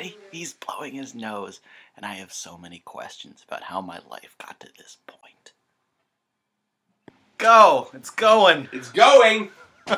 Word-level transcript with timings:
Daddy, 0.00 0.16
he's 0.32 0.54
blowing 0.54 0.94
his 0.94 1.14
nose, 1.14 1.60
and 1.94 2.06
I 2.06 2.14
have 2.14 2.32
so 2.32 2.56
many 2.56 2.78
questions 2.78 3.44
about 3.46 3.64
how 3.64 3.82
my 3.82 3.98
life 4.10 4.34
got 4.38 4.58
to 4.60 4.68
this 4.78 4.96
point. 5.06 5.52
Go! 7.36 7.90
It's 7.92 8.08
going! 8.08 8.68
It's 8.72 8.90
going. 8.90 9.50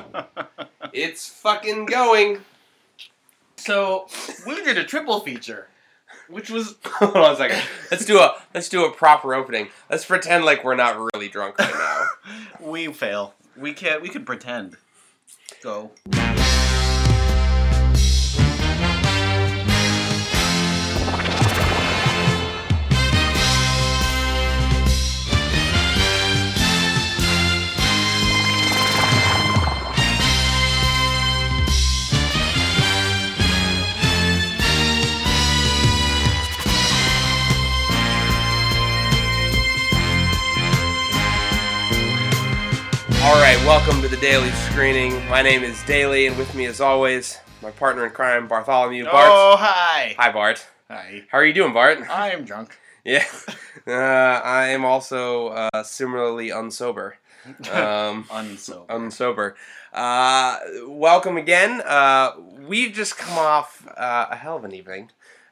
it's 0.92 1.28
fucking 1.28 1.86
going. 1.86 2.40
So, 3.54 4.08
we 4.44 4.56
did 4.64 4.76
a 4.76 4.82
triple 4.82 5.20
feature, 5.20 5.68
which 6.28 6.50
was. 6.50 6.74
Hold 6.84 7.16
on 7.16 7.34
a 7.34 7.36
second. 7.36 7.62
Let's 7.92 8.04
do 8.04 8.18
a 8.18 8.42
let's 8.54 8.68
do 8.68 8.84
a 8.84 8.90
proper 8.90 9.36
opening. 9.36 9.68
Let's 9.88 10.04
pretend 10.04 10.44
like 10.44 10.64
we're 10.64 10.74
not 10.74 10.98
really 11.14 11.28
drunk 11.28 11.60
right 11.60 11.72
now. 11.72 12.06
we 12.60 12.92
fail. 12.92 13.34
We 13.56 13.72
can't. 13.72 14.02
We 14.02 14.08
can 14.08 14.24
pretend. 14.24 14.78
Go. 15.62 15.92
All 43.24 43.34
right, 43.40 43.56
welcome 43.64 44.02
to 44.02 44.08
the 44.08 44.16
daily 44.16 44.50
screening. 44.50 45.12
My 45.28 45.42
name 45.42 45.62
is 45.62 45.80
Daley, 45.84 46.26
and 46.26 46.36
with 46.36 46.52
me, 46.56 46.66
as 46.66 46.80
always, 46.80 47.38
my 47.62 47.70
partner 47.70 48.04
in 48.04 48.10
crime, 48.10 48.48
Bartholomew. 48.48 49.04
Bart. 49.04 49.28
Oh, 49.30 49.56
hi. 49.58 50.16
Hi, 50.18 50.32
Bart. 50.32 50.66
Hi. 50.90 51.22
How 51.30 51.38
are 51.38 51.44
you 51.44 51.52
doing, 51.52 51.72
Bart? 51.72 52.00
I 52.10 52.32
am 52.32 52.44
drunk. 52.44 52.76
Yeah, 53.04 53.24
uh, 53.86 53.92
I 53.92 54.68
am 54.68 54.84
also 54.84 55.48
uh, 55.48 55.82
similarly 55.84 56.48
unsober. 56.48 57.12
Um, 57.72 58.22
Unso. 58.30 58.86
unsober. 58.86 59.54
Uh, 59.92 60.58
welcome 60.86 61.36
again. 61.36 61.80
Uh, 61.80 62.30
we've 62.68 62.92
just 62.92 63.18
come 63.18 63.36
off 63.36 63.84
uh, 63.96 64.26
a 64.30 64.36
hell 64.36 64.56
of 64.56 64.64
an 64.64 64.72
evening. 64.72 65.10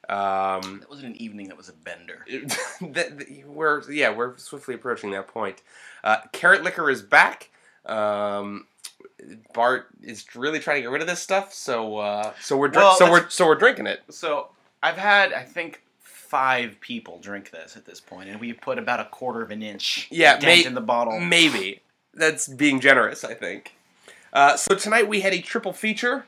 Um, 0.08 0.78
That 0.80 0.86
wasn't 0.88 1.06
an 1.16 1.22
evening. 1.22 1.48
That 1.48 1.56
was 1.56 1.68
a 1.68 1.72
bender. 1.72 2.24
th- 2.28 2.48
th- 2.94 3.44
we're 3.44 3.90
yeah, 3.90 4.14
we're 4.14 4.36
swiftly 4.38 4.74
approaching 4.76 5.10
that 5.10 5.26
point. 5.26 5.62
Uh, 6.04 6.18
Carrot 6.32 6.62
liquor 6.62 6.88
is 6.90 7.02
back. 7.02 7.48
Um, 7.86 8.66
Bart 9.54 9.86
is 10.02 10.24
really 10.34 10.58
trying 10.60 10.76
to 10.76 10.82
get 10.82 10.90
rid 10.90 11.02
of 11.02 11.08
this 11.08 11.20
stuff, 11.20 11.52
so 11.52 11.98
uh, 11.98 12.32
so 12.40 12.56
we're 12.56 12.68
dr- 12.68 12.82
Well, 12.84 12.94
so 12.96 13.10
we're 13.10 13.28
so 13.28 13.46
we're 13.46 13.54
drinking 13.54 13.86
it. 13.86 14.00
So 14.10 14.48
I've 14.82 14.96
had, 14.96 15.32
I 15.32 15.42
think, 15.42 15.82
five 15.98 16.80
people 16.80 17.18
drink 17.18 17.50
this 17.50 17.76
at 17.76 17.84
this 17.84 18.00
point, 18.00 18.28
and 18.30 18.40
we 18.40 18.52
put 18.52 18.78
about 18.78 19.00
a 19.00 19.04
quarter 19.06 19.42
of 19.42 19.50
an 19.50 19.62
inch 19.62 20.08
Yeah, 20.10 20.38
may- 20.42 20.64
in 20.64 20.74
the 20.74 20.80
bottle. 20.80 21.20
Maybe 21.20 21.80
that's 22.14 22.48
being 22.48 22.80
generous. 22.80 23.24
I 23.24 23.34
think. 23.34 23.74
Uh, 24.32 24.56
so 24.56 24.74
tonight 24.74 25.08
we 25.08 25.20
had 25.22 25.34
a 25.34 25.40
triple 25.40 25.72
feature, 25.72 26.24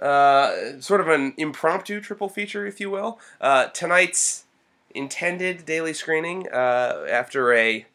uh, 0.00 0.78
sort 0.78 1.00
of 1.00 1.08
an 1.08 1.32
impromptu 1.38 2.00
triple 2.00 2.28
feature, 2.28 2.66
if 2.66 2.80
you 2.80 2.90
will. 2.90 3.18
Uh, 3.40 3.66
tonight's 3.68 4.44
intended 4.94 5.64
daily 5.64 5.92
screening, 5.94 6.48
uh, 6.52 7.06
after 7.10 7.52
a 7.54 7.86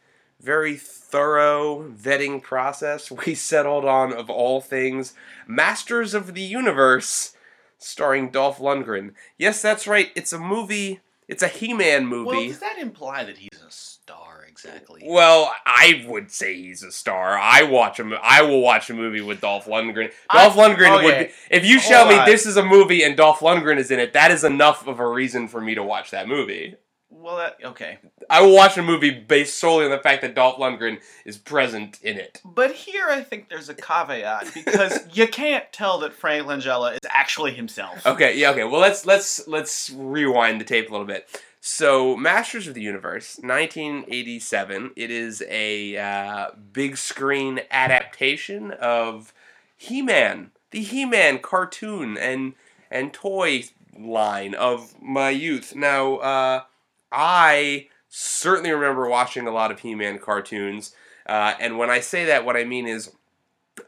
very 0.42 0.76
thorough 0.76 1.84
vetting 1.90 2.42
process, 2.42 3.12
we 3.26 3.36
settled 3.36 3.86
on, 3.86 4.14
of 4.14 4.30
all 4.30 4.62
things, 4.62 5.14
Masters 5.48 6.14
of 6.14 6.34
the 6.34 6.42
Universe, 6.42 7.36
starring 7.78 8.30
Dolph 8.30 8.60
Lundgren. 8.60 9.14
Yes, 9.38 9.62
that's 9.62 9.88
right. 9.88 10.10
It's 10.16 10.34
a 10.34 10.40
movie. 10.40 11.00
It's 11.28 11.44
a 11.44 11.48
He-Man 11.48 12.08
movie. 12.08 12.28
Well, 12.30 12.46
does 12.48 12.60
that 12.60 12.78
imply 12.78 13.24
that 13.24 13.38
he's 13.38 13.62
a 13.66 13.72
star 13.72 14.46
exactly? 14.50 15.02
Well, 15.06 15.54
I 15.66 16.04
would 16.08 16.30
say 16.30 16.56
he's 16.56 16.84
a 16.84 16.92
star. 16.92 17.38
I 17.38 17.64
watch 17.64 18.00
him. 18.00 18.14
I 18.22 18.42
will 18.42 18.60
watch 18.60 18.90
a 18.90 18.94
movie 18.94 19.22
with 19.22 19.40
Dolph 19.40 19.66
Lundgren. 19.66 20.12
I- 20.30 20.44
Dolph 20.44 20.56
Lundgren 20.56 21.04
would. 21.04 21.14
okay. 21.14 21.32
Be, 21.50 21.56
if 21.56 21.66
you 21.66 21.80
show 21.80 22.00
Hold 22.00 22.10
me 22.10 22.16
on. 22.18 22.26
this 22.26 22.46
is 22.46 22.58
a 22.58 22.66
movie 22.66 23.04
and 23.04 23.16
Dolph 23.16 23.40
Lundgren 23.40 23.78
is 23.78 23.92
in 23.92 24.00
it, 24.00 24.12
that 24.12 24.32
is 24.32 24.44
enough 24.44 24.86
of 24.88 25.00
a 25.00 25.08
reason 25.08 25.48
for 25.48 25.62
me 25.62 25.74
to 25.76 25.84
watch 25.84 26.12
that 26.12 26.28
movie. 26.28 26.76
Well, 27.22 27.38
that 27.38 27.58
okay. 27.64 28.00
I 28.30 28.42
will 28.42 28.56
watch 28.56 28.78
a 28.78 28.82
movie 28.82 29.12
based 29.12 29.60
solely 29.60 29.86
on 29.86 29.92
the 29.92 30.00
fact 30.00 30.24
that 30.24 30.34
Dolph 30.34 30.58
Lundgren 30.58 31.00
is 31.24 31.38
present 31.38 32.00
in 32.02 32.18
it. 32.18 32.42
But 32.44 32.72
here 32.72 33.08
I 33.10 33.22
think 33.22 33.48
there's 33.48 33.70
a 33.70 33.76
caveat 33.76 34.52
because 34.56 35.00
you 35.14 35.28
can't 35.28 35.72
tell 35.72 36.00
that 36.00 36.14
Frank 36.14 36.48
Langella 36.48 36.94
is 36.94 37.00
actually 37.08 37.54
himself. 37.54 38.06
Okay, 38.08 38.38
yeah, 38.38 38.50
okay. 38.52 38.64
Well, 38.64 38.82
let's 38.82 39.06
let's 39.06 39.48
let's 39.48 39.92
rewind 39.92 40.60
the 40.60 40.66
tape 40.66 40.90
a 40.90 40.92
little 40.92 41.06
bit. 41.06 41.30
So, 41.64 42.18
Masters 42.18 42.68
of 42.68 42.74
the 42.74 42.82
Universe, 42.82 43.38
1987. 43.44 44.94
It 44.96 45.12
is 45.12 45.44
a 45.48 45.96
uh, 45.96 46.48
big 46.74 46.98
screen 46.98 47.62
adaptation 47.70 48.72
of 48.72 49.32
He-Man, 49.78 50.50
the 50.72 50.82
He-Man 50.82 51.38
cartoon 51.38 52.18
and 52.18 52.56
and 52.90 53.14
toy 53.14 53.66
line 53.98 54.56
of 54.56 55.00
my 55.00 55.30
youth. 55.30 55.76
Now, 55.76 56.16
uh, 56.16 56.64
I 57.12 57.88
certainly 58.10 58.72
remember 58.72 59.08
watching 59.08 59.48
a 59.48 59.52
lot 59.52 59.72
of 59.72 59.80
He-Man 59.80 60.20
cartoons, 60.20 60.96
uh, 61.26 61.54
and 61.60 61.78
when 61.78 61.90
I 61.90 62.00
say 62.00 62.26
that, 62.26 62.46
what 62.46 62.58
I 62.58 62.64
mean 62.64 62.88
is. 62.88 63.12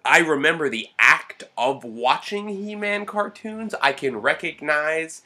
I 0.06 0.19
remember 0.19 0.69
the 0.69 0.88
act 0.97 1.44
of 1.57 1.84
watching 1.84 2.47
He 2.47 2.73
Man 2.73 3.06
cartoons. 3.06 3.75
I 3.81 3.91
can 3.91 4.16
recognize 4.17 5.23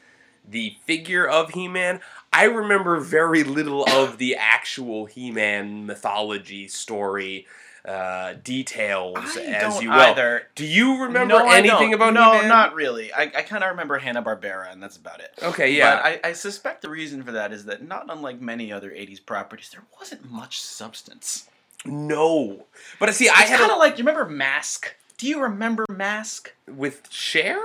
the 0.50 0.76
figure 0.84 1.26
of 1.26 1.50
He 1.50 1.68
Man. 1.68 2.00
I 2.32 2.44
remember 2.44 3.00
very 3.00 3.42
little 3.44 3.84
of 3.88 4.18
the 4.18 4.36
actual 4.36 5.06
He 5.06 5.30
Man 5.30 5.86
mythology 5.86 6.68
story 6.68 7.46
uh, 7.84 8.34
details, 8.44 9.16
I 9.36 9.42
as 9.44 9.80
you 9.82 9.88
will. 9.88 9.96
either. 9.98 10.42
Do 10.54 10.66
you 10.66 11.02
remember 11.04 11.38
no, 11.38 11.48
anything 11.48 11.94
about 11.94 12.12
No, 12.12 12.32
He 12.32 12.38
Man? 12.40 12.42
No, 12.42 12.54
not 12.54 12.74
really. 12.74 13.12
I, 13.12 13.22
I 13.22 13.42
kind 13.42 13.64
of 13.64 13.70
remember 13.70 13.96
Hanna 13.98 14.22
Barbera, 14.22 14.70
and 14.70 14.82
that's 14.82 14.96
about 14.96 15.20
it. 15.20 15.30
Okay, 15.42 15.72
yeah. 15.72 15.96
But 15.96 16.04
I, 16.26 16.28
I 16.30 16.32
suspect 16.32 16.82
the 16.82 16.90
reason 16.90 17.22
for 17.22 17.32
that 17.32 17.52
is 17.52 17.64
that 17.64 17.82
not 17.86 18.06
unlike 18.10 18.40
many 18.40 18.70
other 18.72 18.90
'80s 18.90 19.24
properties, 19.24 19.70
there 19.70 19.84
wasn't 19.98 20.30
much 20.30 20.60
substance. 20.60 21.48
no. 21.86 22.66
But 23.00 23.14
see, 23.14 23.28
I 23.28 23.42
it's 23.42 23.50
had 23.50 23.60
kind 23.60 23.72
of 23.72 23.78
like 23.78 23.96
you 23.98 24.04
remember 24.04 24.28
Mask. 24.28 24.94
Do 25.16 25.26
you 25.26 25.40
remember 25.40 25.84
Mask? 25.88 26.52
with 26.66 27.08
Cher? 27.10 27.58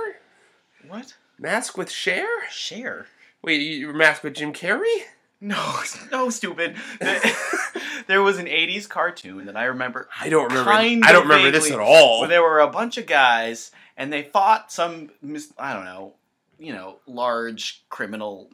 What? 0.88 1.14
Mask 1.44 1.76
with 1.76 1.90
Cher? 1.90 2.26
Share. 2.50 3.04
Wait, 3.42 3.60
you 3.60 3.88
were 3.88 3.92
mask 3.92 4.24
with 4.24 4.32
Jim 4.32 4.54
Carrey? 4.54 5.02
No, 5.42 5.78
no, 6.10 6.30
stupid. 6.30 6.74
there 8.06 8.22
was 8.22 8.38
an 8.38 8.46
'80s 8.46 8.88
cartoon 8.88 9.44
that 9.44 9.54
I 9.54 9.64
remember. 9.64 10.08
I 10.18 10.30
don't 10.30 10.48
remember. 10.48 10.70
I 10.70 11.12
don't 11.12 11.28
remember 11.28 11.50
this 11.50 11.70
at 11.70 11.78
all. 11.78 12.20
Where 12.20 12.30
there 12.30 12.42
were 12.42 12.60
a 12.60 12.68
bunch 12.68 12.96
of 12.96 13.04
guys, 13.04 13.72
and 13.94 14.10
they 14.10 14.22
fought 14.22 14.72
some, 14.72 15.10
I 15.58 15.74
don't 15.74 15.84
know, 15.84 16.14
you 16.58 16.72
know, 16.72 16.96
large 17.06 17.84
criminal. 17.90 18.48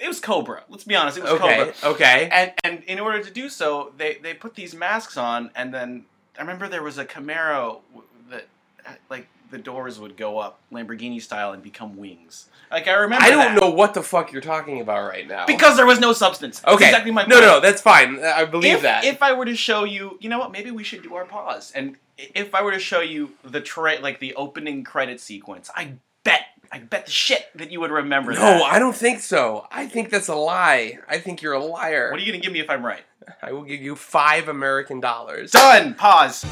It 0.00 0.08
was 0.08 0.18
Cobra. 0.18 0.62
Let's 0.70 0.84
be 0.84 0.96
honest, 0.96 1.18
it 1.18 1.24
was 1.24 1.32
okay, 1.32 1.56
Cobra. 1.58 1.74
okay. 1.90 2.30
And 2.32 2.52
and 2.64 2.82
in 2.84 2.98
order 2.98 3.22
to 3.22 3.30
do 3.30 3.50
so, 3.50 3.92
they 3.98 4.14
they 4.22 4.32
put 4.32 4.54
these 4.54 4.74
masks 4.74 5.18
on, 5.18 5.50
and 5.54 5.74
then 5.74 6.06
I 6.38 6.40
remember 6.40 6.66
there 6.66 6.82
was 6.82 6.96
a 6.96 7.04
Camaro 7.04 7.80
that 8.30 8.46
like 9.10 9.28
the 9.52 9.58
doors 9.58 10.00
would 10.00 10.16
go 10.16 10.38
up 10.38 10.58
Lamborghini 10.72 11.22
style 11.22 11.52
and 11.52 11.62
become 11.62 11.96
wings. 11.96 12.48
Like 12.70 12.88
I 12.88 12.94
remember. 12.94 13.24
I 13.24 13.30
don't 13.30 13.54
that. 13.54 13.60
know 13.60 13.70
what 13.70 13.94
the 13.94 14.02
fuck 14.02 14.32
you're 14.32 14.40
talking 14.40 14.80
about 14.80 15.06
right 15.06 15.28
now. 15.28 15.46
because 15.46 15.76
there 15.76 15.86
was 15.86 16.00
no 16.00 16.12
substance. 16.12 16.60
That's 16.60 16.74
okay, 16.74 16.86
exactly 16.86 17.12
my 17.12 17.26
no, 17.26 17.36
point. 17.36 17.46
no, 17.46 17.60
that's 17.60 17.82
fine. 17.82 18.18
I 18.24 18.46
believe 18.46 18.76
if, 18.76 18.82
that. 18.82 19.04
If 19.04 19.22
I 19.22 19.34
were 19.34 19.44
to 19.44 19.54
show 19.54 19.84
you, 19.84 20.18
you 20.20 20.28
know 20.28 20.38
what? 20.38 20.50
Maybe 20.50 20.70
we 20.70 20.82
should 20.82 21.02
do 21.02 21.14
our 21.14 21.26
pause. 21.26 21.70
And 21.74 21.96
if 22.16 22.54
I 22.54 22.62
were 22.62 22.72
to 22.72 22.78
show 22.78 23.00
you 23.00 23.32
the 23.44 23.60
tra- 23.60 24.00
like 24.00 24.18
the 24.18 24.34
opening 24.34 24.84
credit 24.84 25.20
sequence, 25.20 25.70
I 25.76 25.92
bet, 26.24 26.46
I 26.72 26.78
bet 26.78 27.04
the 27.04 27.12
shit 27.12 27.46
that 27.54 27.70
you 27.70 27.80
would 27.80 27.90
remember 27.90 28.32
no, 28.32 28.40
that. 28.40 28.58
No, 28.58 28.64
I 28.64 28.78
don't 28.78 28.96
think 28.96 29.20
so. 29.20 29.66
I 29.70 29.86
think 29.86 30.08
that's 30.08 30.28
a 30.28 30.34
lie. 30.34 30.98
I 31.06 31.18
think 31.18 31.42
you're 31.42 31.52
a 31.52 31.62
liar. 31.62 32.10
What 32.10 32.18
are 32.18 32.24
you 32.24 32.32
gonna 32.32 32.42
give 32.42 32.52
me 32.52 32.60
if 32.60 32.70
I'm 32.70 32.84
right? 32.84 33.02
I 33.42 33.52
will 33.52 33.62
give 33.62 33.82
you 33.82 33.96
five 33.96 34.48
American 34.48 34.98
dollars. 34.98 35.52
Done. 35.52 35.94
Pause. 35.94 36.46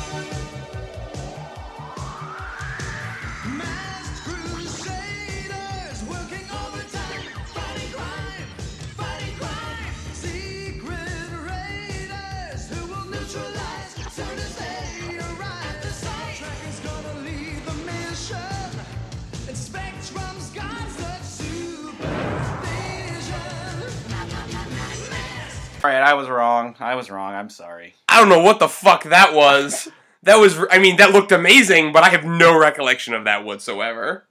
All 25.83 25.89
right, 25.89 26.03
I 26.03 26.13
was 26.13 26.29
wrong. 26.29 26.77
I 26.79 26.95
was 26.95 27.11
wrong. 27.11 27.33
I'm 27.33 27.49
sorry. 27.49 27.95
I 28.07 28.21
don't 28.21 28.29
know 28.29 28.43
what 28.43 28.59
the 28.59 28.69
fuck 28.69 29.05
that 29.05 29.35
was. 29.35 29.89
That 30.25 30.37
was, 30.37 30.59
I 30.71 30.79
mean, 30.79 30.97
that 30.97 31.13
looked 31.13 31.33
amazing, 31.33 31.93
but 31.93 32.03
I 32.03 32.11
have 32.11 32.25
no 32.25 32.59
recollection 32.59 33.15
of 33.15 33.25
that 33.25 33.47
whatsoever. 33.47 34.27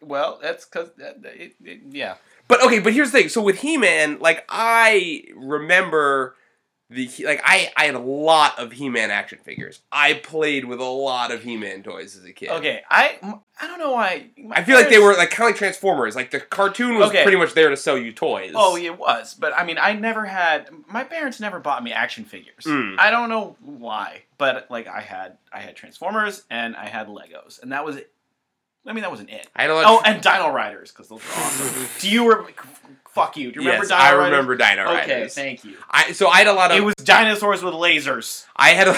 Well, 0.00 0.40
that's 0.42 0.64
because 0.64 0.90
it, 0.98 1.54
it, 1.62 1.80
yeah. 1.90 2.16
But 2.48 2.64
okay, 2.64 2.80
but 2.80 2.92
here's 2.92 3.12
the 3.12 3.18
thing. 3.20 3.28
So 3.28 3.40
with 3.40 3.60
He-Man, 3.60 4.18
like 4.18 4.44
I 4.48 5.22
remember 5.36 6.34
the 6.90 7.08
like 7.24 7.40
I 7.44 7.70
I 7.76 7.84
had 7.86 7.94
a 7.94 8.00
lot 8.00 8.58
of 8.58 8.72
He-Man 8.72 9.10
action 9.12 9.38
figures. 9.44 9.80
I 9.92 10.14
played 10.14 10.64
with 10.64 10.80
a 10.80 10.84
lot 10.84 11.30
of 11.30 11.42
He-Man 11.44 11.82
toys 11.84 12.16
as 12.16 12.24
a 12.24 12.32
kid. 12.32 12.50
Okay, 12.50 12.82
I 12.90 13.18
I 13.60 13.66
don't 13.68 13.78
know 13.78 13.92
why. 13.92 14.26
I 14.50 14.64
feel 14.64 14.76
like 14.76 14.88
they 14.88 14.98
were 14.98 15.14
like 15.14 15.30
kind 15.30 15.46
of 15.48 15.52
like 15.52 15.56
Transformers. 15.56 16.16
Like 16.16 16.32
the 16.32 16.40
cartoon 16.40 16.96
was 16.96 17.10
Okay. 17.10 17.22
pretty 17.22 17.38
much 17.38 17.54
there 17.54 17.68
to 17.68 17.76
sell 17.76 17.96
you 17.96 18.10
toys. 18.12 18.52
Oh, 18.56 18.76
it 18.76 18.98
was, 18.98 19.34
but 19.34 19.52
I 19.56 19.64
mean, 19.64 19.78
I 19.80 19.92
never 19.92 20.24
had. 20.24 20.68
My 20.88 21.04
parents 21.04 21.38
never 21.38 21.60
bought 21.60 21.84
me 21.84 21.92
action 21.92 22.24
figures. 22.24 22.64
Mm. 22.64 22.96
I 22.98 23.10
don't 23.12 23.28
know 23.28 23.56
why, 23.60 24.22
but 24.36 24.68
like 24.70 24.88
I 24.88 25.00
had, 25.00 25.38
I 25.52 25.60
had 25.60 25.76
Transformers 25.76 26.42
and 26.50 26.74
I 26.74 26.86
had 26.88 27.06
Legos, 27.06 27.62
and 27.62 27.70
that 27.72 27.84
was 27.84 27.96
it. 27.96 28.10
I 28.86 28.94
mean, 28.94 29.02
that 29.02 29.10
wasn't 29.10 29.30
it. 29.30 29.46
I 29.54 29.62
had 29.62 29.70
a 29.70 29.74
lot. 29.74 29.84
Oh, 29.86 30.02
and 30.04 30.22
Dino 30.22 30.50
Riders 30.50 30.90
because 30.90 31.08
those 31.08 31.20
are 31.20 31.32
awesome. 31.40 31.86
Do 32.00 32.10
you 32.10 32.28
remember? 32.30 32.50
Fuck 33.12 33.36
you. 33.36 33.50
Do 33.52 33.60
you 33.60 33.66
remember 33.66 33.84
yes, 33.84 33.88
Dino 33.88 34.00
I 34.00 34.14
Riders? 34.14 34.30
remember 34.30 34.56
Dino 34.56 34.82
Okay, 34.84 35.14
Riders. 35.14 35.34
thank 35.34 35.64
you. 35.64 35.76
I 35.90 36.12
so 36.12 36.28
I 36.28 36.38
had 36.38 36.46
a 36.46 36.52
lot 36.52 36.70
of. 36.70 36.76
It 36.78 36.82
was 36.84 36.94
dinosaurs 36.96 37.62
with 37.62 37.74
lasers. 37.74 38.44
I 38.56 38.70
had 38.70 38.88
a. 38.88 38.96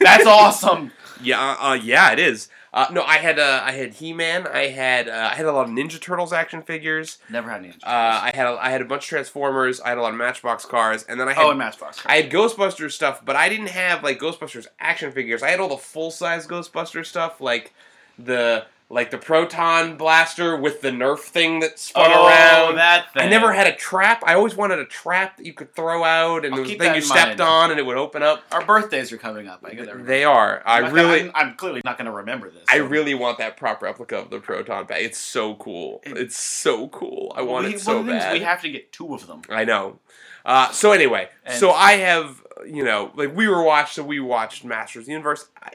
That's 0.00 0.26
awesome. 0.26 0.92
Yeah, 1.22 1.56
uh, 1.58 1.74
yeah, 1.74 2.12
it 2.12 2.18
is. 2.18 2.48
Uh, 2.72 2.86
no, 2.92 3.02
I 3.02 3.16
had 3.16 3.38
uh, 3.38 3.62
I 3.64 3.72
had 3.72 3.94
He 3.94 4.12
Man. 4.12 4.46
I 4.46 4.66
had 4.66 5.08
uh, 5.08 5.30
I 5.32 5.34
had 5.34 5.46
a 5.46 5.52
lot 5.52 5.64
of 5.64 5.70
Ninja 5.70 5.98
Turtles 6.00 6.32
action 6.34 6.60
figures. 6.62 7.18
Never 7.30 7.50
had 7.50 7.60
any. 7.64 7.70
Uh, 7.82 8.20
I 8.22 8.30
had 8.34 8.46
a, 8.46 8.58
I 8.60 8.68
had 8.70 8.82
a 8.82 8.84
bunch 8.84 9.04
of 9.04 9.08
Transformers. 9.08 9.80
I 9.80 9.88
had 9.88 9.98
a 9.98 10.02
lot 10.02 10.12
of 10.12 10.18
Matchbox 10.18 10.66
cars, 10.66 11.04
and 11.04 11.18
then 11.18 11.28
I 11.28 11.32
had 11.32 11.46
oh, 11.46 11.50
and 11.50 11.58
Matchbox. 11.58 12.02
I 12.04 12.16
had 12.20 12.30
Ghostbusters 12.30 12.92
stuff, 12.92 13.24
but 13.24 13.34
I 13.36 13.48
didn't 13.48 13.70
have 13.70 14.04
like 14.04 14.20
Ghostbusters 14.20 14.66
action 14.78 15.10
figures. 15.10 15.42
I 15.42 15.48
had 15.48 15.58
all 15.60 15.70
the 15.70 15.78
full 15.78 16.10
size 16.10 16.46
Ghostbusters 16.46 17.06
stuff, 17.06 17.40
like 17.40 17.72
the 18.18 18.66
like 18.90 19.10
the 19.10 19.18
proton 19.18 19.98
blaster 19.98 20.56
with 20.56 20.80
the 20.80 20.88
Nerf 20.90 21.18
thing 21.18 21.60
that 21.60 21.78
spun 21.78 22.10
oh, 22.10 22.26
around. 22.26 22.76
that 22.76 23.12
thing. 23.12 23.22
I 23.24 23.28
never 23.28 23.52
had 23.52 23.66
a 23.66 23.74
trap. 23.74 24.22
I 24.26 24.32
always 24.34 24.56
wanted 24.56 24.78
a 24.78 24.86
trap 24.86 25.36
that 25.36 25.44
you 25.44 25.52
could 25.52 25.74
throw 25.74 26.04
out, 26.04 26.44
and 26.46 26.54
I'll 26.54 26.56
there 26.56 26.60
was 26.62 26.68
a 26.70 26.72
keep 26.72 26.80
thing 26.80 26.94
you 26.94 27.02
stepped 27.02 27.38
mind. 27.38 27.40
on, 27.42 27.70
and 27.70 27.78
it 27.78 27.84
would 27.84 27.98
open 27.98 28.22
up. 28.22 28.42
Our 28.50 28.64
birthdays 28.64 29.12
are 29.12 29.18
coming 29.18 29.46
up. 29.46 29.60
I 29.62 29.74
get. 29.74 30.06
They 30.06 30.24
are. 30.24 30.62
I 30.64 30.80
I'm 30.80 30.92
really. 30.94 31.20
gonna- 31.20 31.32
I'm, 31.34 31.48
I'm 31.50 31.54
clearly 31.56 31.82
not 31.84 31.98
going 31.98 32.06
to 32.06 32.12
remember 32.12 32.50
this. 32.50 32.64
I 32.68 32.78
so- 32.78 32.86
really 32.86 33.14
want 33.14 33.38
that 33.38 33.58
prop 33.58 33.82
replica 33.82 34.16
of 34.18 34.30
the 34.30 34.40
proton 34.40 34.86
bag. 34.86 35.04
It's 35.04 35.18
so 35.18 35.54
cool. 35.56 36.00
It- 36.04 36.16
it's 36.16 36.38
so 36.38 36.88
cool. 36.88 37.32
I 37.36 37.42
want 37.42 37.66
we, 37.66 37.74
it 37.74 37.80
so 37.80 37.92
one 37.92 38.00
of 38.00 38.06
the 38.06 38.12
things 38.12 38.24
bad. 38.24 38.32
We 38.32 38.40
have 38.40 38.62
to 38.62 38.70
get 38.70 38.90
two 38.92 39.14
of 39.14 39.26
them. 39.26 39.42
I 39.50 39.64
know. 39.64 39.98
Uh, 40.46 40.70
so 40.70 40.92
anyway, 40.92 41.28
And- 41.44 41.58
so 41.58 41.72
I 41.72 41.92
have 41.92 42.42
you 42.66 42.84
know 42.84 43.12
like 43.14 43.36
we 43.36 43.48
were 43.48 43.62
watched 43.62 43.94
so 43.96 44.02
we 44.02 44.18
watched 44.18 44.64
Masters 44.64 45.02
of 45.02 45.06
the 45.06 45.12
Universe. 45.12 45.48
I, 45.62 45.72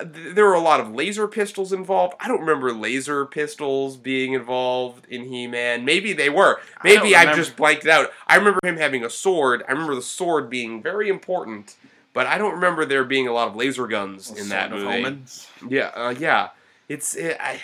there 0.00 0.44
were 0.44 0.54
a 0.54 0.60
lot 0.60 0.80
of 0.80 0.92
laser 0.92 1.26
pistols 1.26 1.72
involved. 1.72 2.14
I 2.20 2.28
don't 2.28 2.40
remember 2.40 2.72
laser 2.72 3.24
pistols 3.24 3.96
being 3.96 4.34
involved 4.34 5.06
in 5.08 5.24
He-Man. 5.24 5.84
Maybe 5.84 6.12
they 6.12 6.28
were. 6.28 6.60
Maybe 6.84 7.14
I've 7.14 7.28
remember. 7.28 7.42
just 7.42 7.56
blanked 7.56 7.86
out. 7.86 8.10
I 8.26 8.36
remember 8.36 8.60
him 8.62 8.76
having 8.76 9.04
a 9.04 9.10
sword. 9.10 9.62
I 9.68 9.72
remember 9.72 9.94
the 9.94 10.02
sword 10.02 10.50
being 10.50 10.82
very 10.82 11.08
important, 11.08 11.76
but 12.12 12.26
I 12.26 12.38
don't 12.38 12.54
remember 12.54 12.84
there 12.84 13.04
being 13.04 13.26
a 13.26 13.32
lot 13.32 13.48
of 13.48 13.56
laser 13.56 13.86
guns 13.86 14.30
in 14.30 14.48
that 14.50 14.70
movie. 14.70 14.86
Omens. 14.86 15.48
Yeah, 15.68 15.90
uh, 15.94 16.14
yeah. 16.18 16.50
It's 16.88 17.14
it, 17.14 17.36
I, 17.40 17.60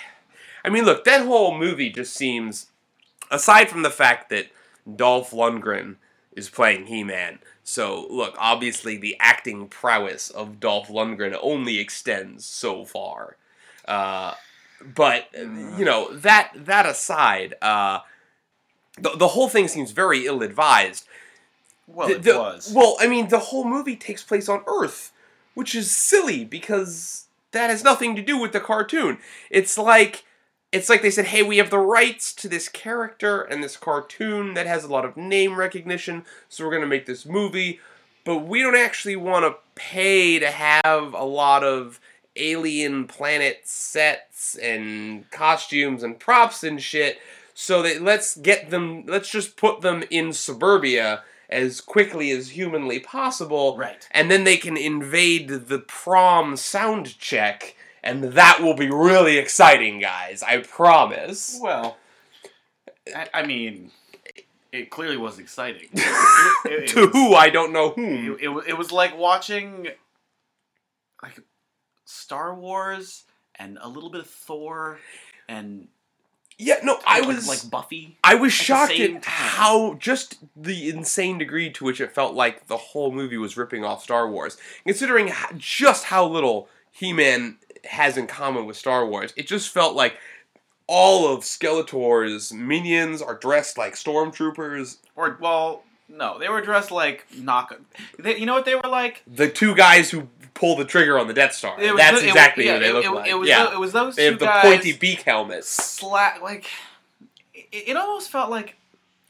I 0.65 0.71
mean, 0.71 0.85
look, 0.85 1.05
that 1.05 1.27
whole 1.27 1.57
movie 1.57 1.91
just 1.91 2.15
seems, 2.15 2.67
aside 3.31 3.69
from 3.69 3.83
the 3.83 3.91
fact 3.91 4.31
that 4.31 4.47
Dolph 4.97 5.33
Lundgren 5.33 5.97
is 6.35 6.49
playing 6.49 6.87
He-Man. 6.87 7.39
So 7.65 8.07
look, 8.11 8.35
obviously 8.39 8.97
the 8.97 9.17
acting 9.21 9.69
prowess 9.69 10.31
of 10.31 10.59
Dolph 10.61 10.89
Lundgren 10.89 11.37
only 11.41 11.79
extends 11.79 12.45
so 12.45 12.85
far. 12.85 13.37
Uh, 13.87 14.35
but 14.95 15.29
you 15.35 15.85
know 15.85 16.13
that 16.17 16.53
that 16.57 16.87
aside, 16.87 17.55
uh, 17.63 18.01
the 18.99 19.11
the 19.17 19.29
whole 19.29 19.49
thing 19.49 19.69
seems 19.69 19.93
very 19.93 20.27
ill-advised. 20.27 21.07
Well, 21.87 22.09
The- 22.09 22.15
it 22.17 22.23
the- 22.23 22.39
was. 22.39 22.73
Well, 22.75 22.97
I 23.01 23.07
mean, 23.07 23.29
the 23.29 23.39
whole 23.39 23.65
movie 23.65 23.97
takes 23.97 24.23
place 24.23 24.49
on 24.49 24.65
Earth, 24.67 25.13
which 25.55 25.75
is 25.75 25.95
silly 25.95 26.45
because 26.45 27.27
that 27.53 27.71
has 27.71 27.85
nothing 27.85 28.17
to 28.17 28.23
do 28.23 28.39
with 28.39 28.53
the 28.53 28.61
cartoon. 28.61 29.19
It's 29.51 29.77
like 29.79 30.25
it's 30.73 30.89
like 30.89 31.03
they 31.03 31.11
said, 31.11 31.27
"Hey, 31.27 31.43
we 31.43 31.59
have 31.59 31.71
the 31.71 31.79
rights 31.79 32.33
to 32.35 32.49
this 32.49 32.69
character 32.69 33.43
and 33.43 33.63
this 33.63 33.77
cartoon 33.77 34.55
that 34.55 34.67
has 34.67 34.85
a 34.85 34.89
lot 34.89 35.05
of 35.05 35.17
name 35.17 35.57
recognition, 35.57 36.25
so 36.49 36.65
we're 36.65 36.71
going 36.71 36.83
to 36.83 36.89
make 36.89 37.07
this 37.07 37.27
movie, 37.27 37.79
but 38.25 38.39
we 38.39 38.63
don't 38.63 38.77
actually 38.77 39.17
want 39.17 39.45
to 39.45 39.59
pay 39.75 40.39
to 40.39 40.51
have 40.51 41.13
a 41.13 41.25
lot 41.25 41.63
of 41.63 42.01
alien 42.37 43.07
planet 43.07 43.61
sets 43.65 44.57
and 44.57 45.31
costumes 45.31 46.03
and 46.03 46.19
props 46.19 46.65
and 46.65 46.83
shit. 46.83 47.19
So 47.55 47.83
that 47.83 48.01
let's 48.03 48.37
get 48.37 48.71
them 48.71 49.05
let's 49.07 49.29
just 49.29 49.57
put 49.57 49.83
them 49.83 50.05
in 50.11 50.33
suburbia 50.33 51.23
as 51.51 51.83
quickly 51.83 52.31
as 52.31 52.51
humanly 52.51 52.99
possible 52.99 53.77
right. 53.77 54.09
and 54.11 54.31
then 54.31 54.45
they 54.45 54.57
can 54.57 54.75
invade 54.75 55.49
the 55.49 55.79
prom 55.79 56.57
sound 56.57 57.19
check 57.19 57.77
and 58.03 58.25
that 58.25 58.61
will 58.61 58.75
be 58.75 58.91
really 58.91 59.39
exciting 59.39 59.99
guys 60.01 60.43
i 60.43 60.59
promise 60.59 61.59
Well, 61.63 61.97
I, 63.15 63.29
I 63.35 63.47
mean, 63.47 63.91
it, 64.73 64.91
clearly 64.91 65.17
was 65.17 65.39
exciting. 65.39 65.89
It- 65.93 66.03
it- 66.65 66.83
it 66.85 66.89
to 66.89 67.01
was- 67.07 67.11
who 67.13 67.35
i 67.35 67.51
don't 67.51 67.73
know 67.73 67.91
whom 67.91 68.37
It, 68.41 68.49
it, 68.69 68.79
was 68.79 68.91
like 68.93 69.17
watching 69.17 69.89
like 71.23 71.41
Star 72.05 72.55
Wars 72.55 73.25
and 73.59 73.79
a 73.81 73.89
little 73.89 74.11
bit 74.11 74.21
of 74.23 74.27
Thor 74.29 74.99
and 75.49 75.89
yeah 76.59 76.77
no 76.83 76.99
i 77.07 77.19
like- 77.21 77.29
was 77.29 77.49
like 77.49 77.71
Buffy. 77.71 78.19
I 78.25 78.35
was 78.37 78.53
shocked 78.53 78.99
at 79.01 79.25
how 79.25 79.95
just 79.95 80.39
the 80.57 80.89
insane 80.91 81.39
degree 81.39 81.71
to 81.73 81.85
which 81.85 82.01
it 82.01 82.13
felt 82.13 82.35
like 82.35 82.67
the 82.69 82.77
whole 82.77 83.11
movie 83.13 83.39
was 83.39 83.57
ripping 83.57 83.85
off 83.85 84.03
Star 84.05 84.29
Wars. 84.31 84.57
Considering 84.87 85.33
just 85.57 86.05
how 86.05 86.27
little 86.27 86.69
He-Man 86.91 87.59
has 87.85 88.17
in 88.17 88.27
common 88.27 88.67
with 88.67 88.77
Star 88.77 89.07
Wars, 89.07 89.33
it 89.37 89.47
just 89.47 89.71
felt 89.71 89.95
like 89.95 90.17
all 90.87 91.33
of 91.33 91.41
Skeletor's 91.41 92.53
minions 92.53 93.23
are 93.23 93.35
dressed 93.37 93.79
like 93.79 93.95
stormtroopers. 93.95 94.99
Or 95.17 95.37
well, 95.41 95.85
no, 96.09 96.39
they 96.39 96.49
were 96.49 96.61
dressed 96.61 96.91
like 96.91 97.27
knock. 97.39 97.79
They, 98.19 98.39
you 98.39 98.47
know 98.47 98.55
what 98.55 98.65
they 98.65 98.75
were 98.75 98.89
like? 98.89 99.23
The 99.27 99.49
two 99.49 99.75
guys 99.75 100.11
who 100.11 100.29
pull 100.55 100.77
the 100.77 100.85
trigger 100.85 101.19
on 101.19 101.29
the 101.29 101.35
Death 101.35 101.55
Star. 101.55 101.77
Was 101.79 101.97
That's 101.97 102.23
it- 102.23 102.29
exactly 102.29 102.67
yeah, 102.67 102.75
what 102.75 102.81
they 102.81 102.89
it- 102.89 102.93
look 102.95 103.05
it, 103.05 103.11
like. 103.13 103.29
It 103.31 103.35
was, 103.35 103.49
yeah, 103.49 103.65
tho- 103.67 103.73
it 103.73 103.79
was 103.81 103.93
those 103.93 104.17
they 104.17 104.27
two 104.27 104.31
have 104.33 104.63
the 104.63 104.69
pointy 104.69 104.93
beak 104.93 105.23
helmets. 105.23 106.01
Sla- 106.01 106.41
like 106.43 106.67
it 107.55 107.97
almost 107.97 108.31
felt 108.31 108.51
like 108.51 108.77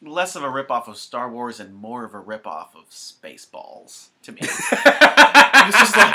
less 0.02 0.36
of 0.36 0.42
a 0.42 0.48
ripoff 0.48 0.88
of 0.88 0.96
Star 0.96 1.30
Wars 1.30 1.60
and 1.60 1.74
more 1.74 2.04
of 2.04 2.14
a 2.14 2.20
ripoff 2.20 2.74
of 2.74 2.90
Spaceballs 2.90 4.08
to 4.22 4.32
me. 4.32 4.40
it 4.42 5.66
was 5.66 5.74
just 5.74 5.96
like 5.96 6.14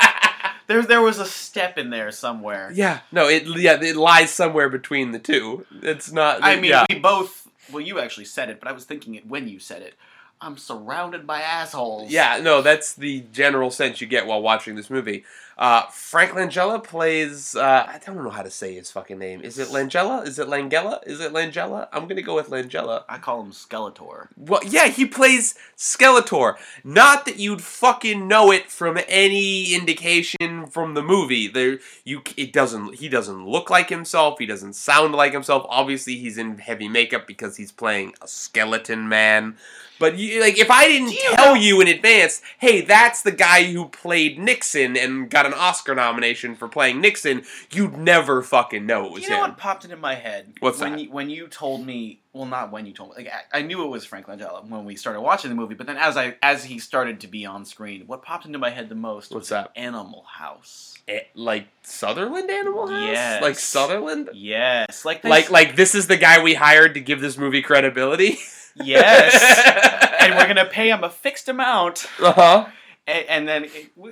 there 0.68 0.82
there 0.84 1.02
was 1.02 1.20
a 1.20 1.26
step 1.26 1.78
in 1.78 1.90
there 1.90 2.12
somewhere. 2.12 2.72
Yeah, 2.74 3.00
no, 3.12 3.28
it 3.28 3.46
yeah 3.58 3.82
it 3.82 3.96
lies 3.96 4.32
somewhere 4.32 4.70
between 4.70 5.12
the 5.12 5.20
two. 5.20 5.66
It's 5.82 6.12
not. 6.12 6.44
I 6.44 6.56
mean, 6.56 6.72
yeah. 6.72 6.86
we 6.90 7.00
both. 7.00 7.48
Well, 7.72 7.82
you 7.82 8.00
actually 8.00 8.26
said 8.26 8.50
it, 8.50 8.60
but 8.60 8.70
I 8.70 8.72
was 8.72 8.86
thinking 8.86 9.16
it 9.16 9.28
when 9.28 9.48
you 9.48 9.60
said 9.60 9.82
it. 9.82 9.96
I'm 10.40 10.58
surrounded 10.58 11.26
by 11.26 11.42
assholes. 11.42 12.12
Yeah, 12.12 12.40
no, 12.42 12.62
that's 12.62 12.94
the 12.94 13.22
general 13.32 13.72
sense 13.72 14.02
you 14.02 14.08
get 14.08 14.28
while 14.28 14.42
watching 14.42 14.76
this 14.76 14.90
movie. 14.90 15.26
Uh, 15.58 15.88
Frank 15.88 16.32
Langella 16.34 16.84
plays. 16.84 17.56
Uh, 17.56 17.86
I 17.88 18.00
don't 18.06 18.24
know 18.24 18.30
how 18.30 18.44
to 18.44 18.52
say 18.52 18.76
his 18.76 18.92
fucking 18.92 19.18
name. 19.18 19.42
Is 19.42 19.58
it 19.58 19.70
Langella? 19.70 20.26
Is 20.28 20.38
it 20.38 20.48
Langella? 20.48 21.00
Is 21.08 21.20
it 21.20 21.34
Langella? 21.34 21.88
I'm 21.92 22.08
gonna 22.08 22.22
go 22.22 22.36
with 22.36 22.50
Langella. 22.50 23.04
I 23.10 23.18
call 23.18 23.42
him 23.42 23.52
Skeletor. 23.52 24.28
Well, 24.38 24.62
yeah, 24.64 24.88
he 24.88 25.06
plays 25.08 25.56
Skeletor. 25.76 26.58
Not 26.84 27.26
that 27.26 27.38
you'd 27.38 27.62
fucking 27.64 28.28
know 28.28 28.52
it 28.52 28.70
from 28.70 29.00
any 29.08 29.74
indication 29.74 30.68
from 30.68 30.94
the 30.94 31.02
movie. 31.02 31.48
There, 31.48 31.80
you, 32.04 32.22
it 32.38 32.54
doesn't. 32.54 32.96
He 32.96 33.10
doesn't 33.10 33.48
look 33.48 33.70
like 33.72 33.90
himself. 33.90 34.38
He 34.38 34.46
doesn't 34.46 34.74
sound 34.74 35.16
like 35.16 35.34
himself. 35.34 35.66
Obviously, 35.70 36.18
he's 36.18 36.38
in 36.38 36.60
heavy 36.60 36.88
makeup 36.88 37.26
because 37.26 37.58
he's 37.58 37.72
playing 37.72 38.14
a 38.22 38.28
skeleton 38.28 39.10
man. 39.10 39.58
But 40.00 40.20
you, 40.20 40.40
like, 40.42 40.60
if 40.60 40.70
I 40.70 40.88
didn't 40.88 41.10
you 41.14 41.18
tell 41.32 41.56
know- 41.56 41.60
you 41.60 41.82
in 41.82 41.88
advance, 41.88 42.44
hey, 42.60 42.82
that's 42.82 43.24
the 43.24 43.32
guy 43.32 43.64
who 43.64 43.88
played 43.90 44.38
Nixon 44.38 44.96
and 44.96 45.28
got 45.28 45.47
an 45.48 45.54
Oscar 45.54 45.96
nomination 45.96 46.56
for 46.56 46.68
playing 46.68 47.02
Nixon, 47.02 47.44
you'd 47.72 47.98
never 47.98 48.44
fucking 48.44 48.86
know 48.86 49.06
it 49.08 49.12
was 49.12 49.24
you 49.24 49.30
know 49.32 49.38
him. 49.44 49.50
what 49.50 49.58
popped 49.58 49.84
into 49.84 49.98
my 49.98 50.14
head? 50.14 50.54
What's 50.60 50.80
when 50.80 50.94
that? 50.94 51.02
You, 51.02 51.12
when 51.12 51.30
you 51.30 51.48
told 51.48 51.86
me, 51.86 52.22
well, 52.34 52.46
not 52.46 52.72
when 52.72 52.86
you 52.86 52.94
told 52.94 53.10
me. 53.18 53.24
Like 53.24 53.34
I, 53.52 53.60
I 53.60 53.62
knew 53.64 53.84
it 53.84 53.88
was 53.88 54.06
Frank 54.06 54.28
Langella 54.28 54.68
when 54.68 54.86
we 54.86 54.96
started 54.96 55.22
watching 55.22 55.50
the 55.50 55.56
movie, 55.56 55.74
but 55.74 55.88
then 55.88 55.98
as 55.98 56.16
I 56.18 56.36
as 56.44 56.64
he 56.64 56.78
started 56.78 57.22
to 57.22 57.28
be 57.28 57.46
on 57.46 57.66
screen, 57.66 58.04
what 58.06 58.22
popped 58.22 58.46
into 58.46 58.60
my 58.60 58.70
head 58.70 58.90
the 58.90 58.96
most 58.96 59.32
What's 59.32 59.44
was 59.44 59.50
that? 59.50 59.72
Animal 59.76 60.24
House. 60.24 60.94
Eh, 61.08 61.22
like 61.36 61.68
Sutherland 61.84 62.50
Animal 62.52 62.88
House? 62.88 63.08
Yes. 63.08 63.42
Like 63.42 63.56
Sutherland? 63.58 64.30
Yes, 64.34 65.06
like 65.06 65.22
they, 65.22 65.30
Like 65.30 65.50
like 65.50 65.76
this 65.76 65.96
is 65.96 66.08
the 66.08 66.18
guy 66.18 66.44
we 66.44 66.54
hired 66.54 66.94
to 66.96 67.00
give 67.00 67.22
this 67.22 67.38
movie 67.38 67.62
credibility. 67.62 68.38
yes, 68.76 70.14
and 70.20 70.36
we're 70.36 70.48
gonna 70.48 70.66
pay 70.66 70.90
him 70.90 71.04
a 71.04 71.10
fixed 71.10 71.48
amount, 71.50 72.06
uh 72.22 72.34
huh. 72.34 72.66
A- 73.08 73.32
and 73.32 73.48
then 73.48 73.64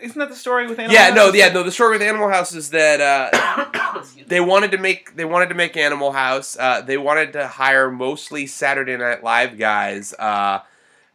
isn't 0.01 0.17
that 0.17 0.29
the 0.29 0.35
story 0.35 0.67
with 0.67 0.79
Animal 0.79 0.95
yeah, 0.95 1.09
no, 1.13 1.25
House? 1.25 1.35
yeah, 1.35 1.49
no. 1.51 1.63
The 1.63 1.71
story 1.71 1.91
with 1.97 2.01
Animal 2.01 2.29
House 2.29 2.53
is 2.55 2.69
that 2.69 3.01
uh, 3.01 4.01
they 4.27 4.39
wanted 4.39 4.71
to 4.71 4.77
make 4.77 5.15
they 5.15 5.25
wanted 5.25 5.49
to 5.49 5.55
make 5.55 5.75
Animal 5.77 6.11
House. 6.13 6.57
Uh, 6.57 6.81
they 6.81 6.97
wanted 6.97 7.33
to 7.33 7.47
hire 7.47 7.91
mostly 7.91 8.47
Saturday 8.47 8.95
Night 8.97 9.23
Live 9.23 9.57
guys. 9.57 10.13
Uh, 10.17 10.59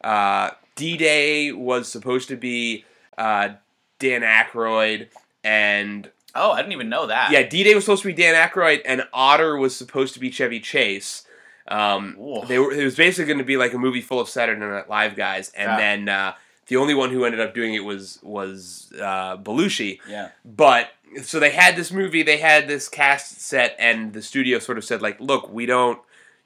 uh, 0.03 0.51
D 0.77 0.97
Day 0.97 1.53
was 1.53 1.91
supposed 1.91 2.29
to 2.29 2.37
be 2.37 2.85
uh, 3.19 3.51
Dan 3.99 4.23
Aykroyd, 4.23 5.09
and 5.45 6.11
Oh, 6.35 6.53
I 6.53 6.59
didn't 6.59 6.73
even 6.75 6.89
know 6.91 7.07
that. 7.07 7.33
yeah, 7.33 7.43
D 7.43 7.65
Day 7.65 7.75
was 7.75 7.85
supposed 7.85 8.03
to 8.03 8.09
be 8.09 8.15
Dan 8.15 8.35
Aykroyd, 8.35 8.83
and 8.85 9.03
Otter 9.13 9.57
was 9.57 9.75
supposed 9.75 10.15
to 10.15 10.21
be 10.21 10.31
Chevy 10.31 10.61
Chase. 10.61 11.27
Um, 11.69 12.15
Whoa. 12.19 12.45
they 12.47 12.59
were, 12.59 12.73
it 12.73 12.85
was 12.85 12.97
basically 12.97 13.27
going 13.27 13.39
to 13.39 13.45
be 13.45 13.57
like 13.57 13.73
a 13.75 13.79
movie 13.79 14.01
full 14.01 14.21
of 14.21 14.29
Saturday 14.29 14.61
Night 14.61 14.89
Live 14.89 15.17
guys, 15.17 15.51
and 15.57 15.69
Yeah. 15.71 15.77
then 15.77 16.09
uh, 16.09 16.35
the 16.71 16.77
only 16.77 16.95
one 16.95 17.11
who 17.11 17.25
ended 17.25 17.41
up 17.41 17.53
doing 17.53 17.75
it 17.75 17.85
was 17.85 18.21
was 18.23 18.93
uh, 18.95 19.37
Belushi. 19.37 19.99
Yeah. 20.09 20.29
But 20.45 20.91
so 21.25 21.41
they 21.41 21.51
had 21.51 21.75
this 21.75 21.91
movie, 21.91 22.23
they 22.23 22.37
had 22.37 22.69
this 22.69 22.89
cast 22.89 23.41
set, 23.41 23.75
and 23.77 24.13
the 24.13 24.23
studio 24.23 24.61
sort 24.61 24.79
of 24.79 24.85
said 24.85 25.03
like, 25.03 25.21
"Look, 25.21 25.53
we 25.53 25.67
don't, 25.67 25.99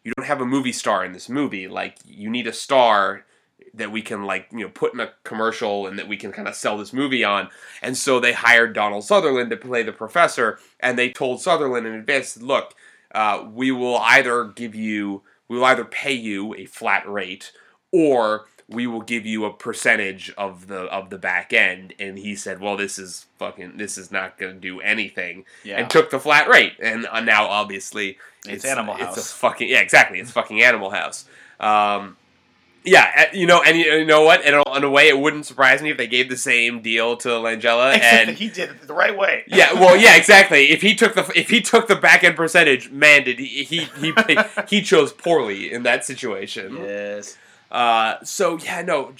you 0.02 0.12
don't 0.16 0.26
have 0.26 0.40
a 0.40 0.46
movie 0.46 0.72
star 0.72 1.04
in 1.04 1.12
this 1.12 1.28
movie. 1.28 1.68
Like, 1.68 1.98
you 2.06 2.30
need 2.30 2.46
a 2.46 2.54
star 2.54 3.26
that 3.74 3.92
we 3.92 4.00
can 4.00 4.24
like, 4.24 4.46
you 4.50 4.60
know, 4.60 4.70
put 4.70 4.94
in 4.94 5.00
a 5.00 5.10
commercial 5.24 5.86
and 5.86 5.98
that 5.98 6.08
we 6.08 6.16
can 6.16 6.32
kind 6.32 6.48
of 6.48 6.54
sell 6.54 6.78
this 6.78 6.94
movie 6.94 7.22
on." 7.22 7.50
And 7.82 7.94
so 7.94 8.18
they 8.18 8.32
hired 8.32 8.72
Donald 8.72 9.04
Sutherland 9.04 9.50
to 9.50 9.58
play 9.58 9.82
the 9.82 9.92
professor, 9.92 10.58
and 10.80 10.98
they 10.98 11.10
told 11.10 11.42
Sutherland 11.42 11.86
in 11.86 11.92
advance, 11.92 12.38
"Look, 12.40 12.74
uh, 13.14 13.46
we 13.52 13.70
will 13.70 13.98
either 13.98 14.44
give 14.44 14.74
you, 14.74 15.22
we 15.48 15.58
will 15.58 15.66
either 15.66 15.84
pay 15.84 16.14
you 16.14 16.54
a 16.54 16.64
flat 16.64 17.06
rate, 17.06 17.52
or." 17.92 18.46
We 18.68 18.86
will 18.86 19.02
give 19.02 19.26
you 19.26 19.44
a 19.44 19.52
percentage 19.52 20.32
of 20.38 20.68
the 20.68 20.80
of 20.84 21.10
the 21.10 21.18
back 21.18 21.52
end 21.52 21.92
and 21.98 22.18
he 22.18 22.34
said 22.34 22.60
well 22.60 22.76
this 22.76 22.98
is 22.98 23.26
fucking 23.38 23.76
this 23.76 23.98
is 23.98 24.10
not 24.10 24.38
going 24.38 24.54
to 24.54 24.60
do 24.60 24.80
anything 24.80 25.44
Yeah. 25.64 25.78
and 25.80 25.90
took 25.90 26.10
the 26.10 26.18
flat 26.18 26.48
rate 26.48 26.72
and 26.80 27.06
uh, 27.06 27.20
now 27.20 27.46
obviously 27.46 28.16
It's 28.48 28.64
Animal 28.64 28.94
it's 28.94 29.04
House. 29.16 29.32
a 29.32 29.34
fucking 29.34 29.68
yeah 29.68 29.80
exactly 29.80 30.18
it's 30.18 30.30
fucking 30.30 30.62
animal 30.62 30.88
house 30.90 31.26
um 31.60 32.16
yeah 32.84 33.30
you 33.34 33.46
know 33.46 33.62
and 33.62 33.76
you 33.78 33.84
you 33.96 34.04
know 34.06 34.22
what 34.22 34.44
in 34.44 34.54
a, 34.54 34.76
in 34.76 34.84
a 34.84 34.90
way 34.90 35.08
it 35.08 35.18
wouldn't 35.18 35.46
surprise 35.46 35.80
me 35.82 35.90
if 35.90 35.96
they 35.98 36.06
gave 36.06 36.28
the 36.30 36.36
same 36.36 36.80
deal 36.82 37.16
to 37.18 37.28
Langella 37.28 37.98
and 38.00 38.30
he 38.30 38.48
did 38.48 38.70
it 38.70 38.86
the 38.86 38.94
right 38.94 39.16
way. 39.16 39.44
yeah, 39.46 39.72
well, 39.74 39.96
yeah, 39.96 40.16
exactly. 40.16 40.70
If 40.70 40.82
he 40.82 40.94
took 40.94 41.14
the 41.14 41.30
if 41.34 41.48
he 41.50 41.60
took 41.62 41.86
the 41.88 41.96
back 41.96 42.24
end 42.24 42.36
percentage, 42.36 42.90
man, 42.90 43.24
did 43.24 43.38
he 43.38 43.64
he 43.64 43.86
he, 44.00 44.12
he 44.68 44.82
chose 44.82 45.12
poorly 45.12 45.72
in 45.72 45.82
that 45.84 46.04
situation. 46.04 46.76
Yes. 46.76 47.38
Uh, 47.74 48.22
so 48.22 48.56
yeah, 48.58 48.82
no, 48.82 49.12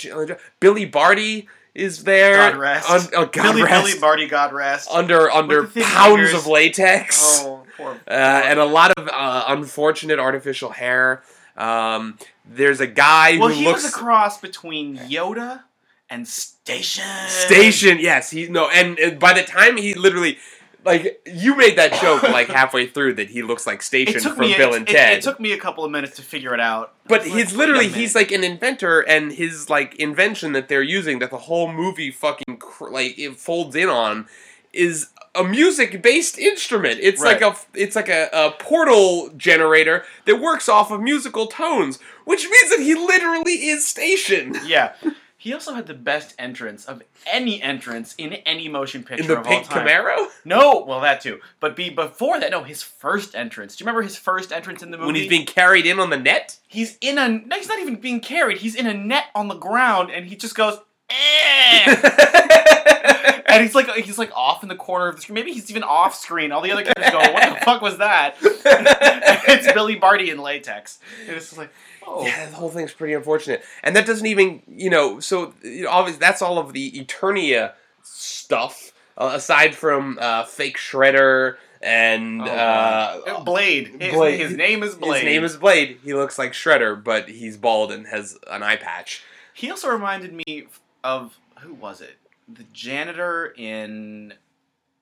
Billy 0.61 0.85
Barty 0.85 1.49
is 1.75 2.05
there. 2.05 2.37
God 2.53 2.57
rest. 2.57 2.89
Un- 2.89 3.09
oh, 3.17 3.27
God 3.27 3.43
Billy, 3.43 3.63
rest. 3.65 3.85
Billy 3.85 4.01
Barty, 4.01 4.27
God 4.29 4.53
rest. 4.53 4.89
under 4.93 5.29
under 5.29 5.65
pounds 5.65 5.75
fingers. 5.75 6.35
of 6.35 6.47
latex, 6.47 7.41
oh, 7.43 7.65
poor. 7.77 7.91
uh, 8.09 8.11
and 8.13 8.61
a 8.61 8.65
lot 8.65 8.93
of 8.97 9.09
uh, 9.09 9.45
unfortunate 9.49 10.21
artificial 10.21 10.71
hair. 10.71 11.25
Um, 11.57 12.17
there's 12.45 12.79
a 12.79 12.87
guy 12.87 13.39
well, 13.39 13.49
who 13.49 13.57
he 13.57 13.65
looks 13.65 13.83
was 13.83 13.93
a 13.93 13.97
cross 13.97 14.41
between 14.41 14.99
Yoda 14.99 15.65
and 16.09 16.29
Station. 16.29 17.03
station. 17.27 17.99
Yes, 17.99 18.31
he 18.31 18.47
no, 18.47 18.71
and, 18.71 18.97
and 19.01 19.19
by 19.19 19.33
the 19.33 19.43
time 19.43 19.77
he 19.77 19.95
literally. 19.95 20.39
Like 20.85 21.23
you 21.27 21.57
made 21.57 21.79
that 21.79 22.01
joke 22.01 22.23
like 22.39 22.49
halfway 22.49 22.87
through 22.87 23.15
that 23.15 23.31
he 23.31 23.43
looks 23.43 23.67
like 23.67 23.83
Station 23.83 24.21
from 24.21 24.39
me. 24.41 24.57
Bill 24.57 24.75
it, 24.75 24.77
and 24.79 24.89
it- 24.89 24.93
Ted. 24.93 25.19
It, 25.19 25.23
took 25.23 25.41
me 25.41 25.53
a 25.53 25.59
couple 25.59 25.85
of 25.85 25.91
minutes 25.91 26.17
to 26.17 26.23
figure 26.23 26.53
it 26.55 26.61
out. 26.61 26.93
But 27.07 27.23
was 27.25 27.33
he's 27.33 27.57
literally 27.57 27.89
he's 27.89 28.15
like 28.15 28.31
an 28.33 28.45
inventor, 28.45 29.01
and 29.01 29.33
his 29.33 29.69
like 29.71 29.95
invention 29.97 30.53
that 30.53 30.69
they're 30.69 30.83
using 30.83 31.19
that 31.21 31.31
the 31.31 31.39
whole 31.39 31.73
movie 31.73 32.11
fucking 32.11 32.59
cr- 32.59 32.91
like 32.91 33.19
it 33.19 33.37
folds 33.37 33.75
in 33.77 33.89
on 33.89 34.27
is 34.73 35.09
a 35.37 35.43
music 35.45 36.01
based 36.03 36.39
instrument. 36.39 36.99
It's 37.03 37.21
Right. 37.23 37.41
like 37.41 37.55
a 37.55 37.79
it's 37.79 37.97
like 37.97 38.09
a, 38.09 38.29
a 38.33 38.51
portal 38.59 39.31
generator 39.37 40.05
that 40.27 40.41
works 40.41 40.69
off 40.69 40.91
of 40.91 41.01
musical 41.01 41.47
tones, 41.47 41.99
which 42.25 42.49
means 42.49 42.71
that 42.71 42.81
he 42.81 42.95
literally 42.95 43.69
is 43.69 43.87
station 43.87 44.57
Yeah. 44.65 44.93
He 45.45 45.53
also 45.53 45.75
had 45.75 45.87
the 45.87 45.93
best 45.93 46.35
entrance 46.39 46.87
of 46.87 47.03
any 47.27 47.61
entrance 47.61 48.15
in 48.17 48.33
any 48.33 48.67
motion 48.67 49.05
picture 49.05 49.25
in 49.25 49.29
the 49.29 49.41
of 49.41 49.47
pink 49.47 49.71
all 49.71 49.77
time. 49.77 49.87
Camaro 49.87 50.29
No, 50.43 50.87
well 50.89 51.03
that 51.03 51.21
too. 51.21 51.39
But 51.61 51.77
be 51.77 51.91
before 51.91 52.41
that, 52.41 52.51
no, 52.51 52.63
his 52.63 52.83
first 52.83 53.35
entrance. 53.35 53.77
Do 53.77 53.85
you 53.85 53.87
remember 53.87 54.01
his 54.01 54.17
first 54.17 54.53
entrance 54.53 54.83
in 54.83 54.91
the 54.91 54.97
movie? 54.97 55.07
when 55.07 55.15
he's 55.17 55.29
being 55.29 55.45
carried 55.45 55.85
in 55.85 56.01
on 56.01 56.09
the 56.09 56.17
net. 56.17 56.59
he's 56.67 56.97
in 57.03 57.19
a 57.19 57.57
he's 57.57 57.69
not 57.69 57.79
even 57.79 57.97
being 57.97 58.21
carried. 58.21 58.57
He's 58.57 58.75
in 58.75 58.87
a 58.87 58.95
net 58.95 59.27
on 59.35 59.49
the 59.49 59.55
ground, 59.55 60.11
and 60.11 60.25
he 60.25 60.35
just 60.35 60.55
goes, 60.55 60.79
eh. 61.15 63.41
and 63.47 63.63
he's 63.63 63.75
like 63.75 63.89
he's 63.97 64.19
like 64.19 64.33
off 64.35 64.63
in 64.63 64.69
the 64.69 64.77
corner 64.77 65.09
of 65.09 65.17
the 65.17 65.23
screen. 65.23 65.35
Maybe 65.35 65.53
he's 65.53 65.71
even 65.71 65.83
off 65.83 66.15
screen. 66.15 66.53
All 66.53 66.61
the 66.61 66.73
other 66.73 66.83
characters 66.83 67.11
go, 67.11 67.19
"What 67.33 67.59
the 67.59 67.65
fuck 67.65 67.83
was 67.83 67.99
that?" 67.99 68.37
it's 68.43 69.73
Billy 69.73 69.97
Barty 69.97 70.31
in 70.31 70.39
latex, 70.39 70.99
and 71.27 71.37
it's 71.37 71.47
just 71.47 71.59
like, 71.59 71.71
oh, 72.07 72.25
Yeah, 72.27 72.47
the 72.47 72.57
whole 72.57 72.71
thing's 72.71 72.93
pretty 72.93 73.15
unfortunate, 73.15 73.63
and 73.83 73.95
that 73.97 74.07
doesn't 74.07 74.27
even 74.27 74.63
you 74.69 74.91
know. 74.91 75.21
So 75.21 75.55
you 75.63 75.85
know, 75.85 75.91
obviously, 75.91 76.21
that's 76.21 76.43
all 76.43 76.59
of 76.59 76.73
the 76.73 76.91
Eternia 76.93 77.73
stuff. 78.03 78.93
Uh, 79.17 79.31
aside 79.35 79.77
from 79.77 80.19
uh, 80.21 80.45
fake 80.45 80.77
Shredder 80.77 81.55
and 81.81 82.43
Oh, 82.43 82.47
uh. 82.47 83.45
Blade. 83.45 83.95
His, 84.01 84.13
Blade. 84.13 84.41
his 84.41 84.57
name 84.57 84.83
is 84.83 84.97
Blade. 84.97 85.23
his 85.23 85.25
name 85.25 85.45
is 85.45 85.57
Blade. 85.57 85.99
He 86.03 86.15
looks 86.15 86.37
like 86.37 86.53
Shredder, 86.53 87.01
but 87.01 87.29
he's 87.29 87.57
bald 87.57 87.93
and 87.93 88.09
has 88.09 88.37
an 88.51 88.65
eye 88.65 88.75
patch. 88.75 89.23
He 89.53 89.71
also 89.71 89.89
reminded 89.89 90.33
me 90.33 90.67
of 91.05 91.39
who 91.61 91.75
was 91.75 92.01
it? 92.01 92.17
The 92.49 92.65
janitor 92.73 93.55
in 93.57 94.35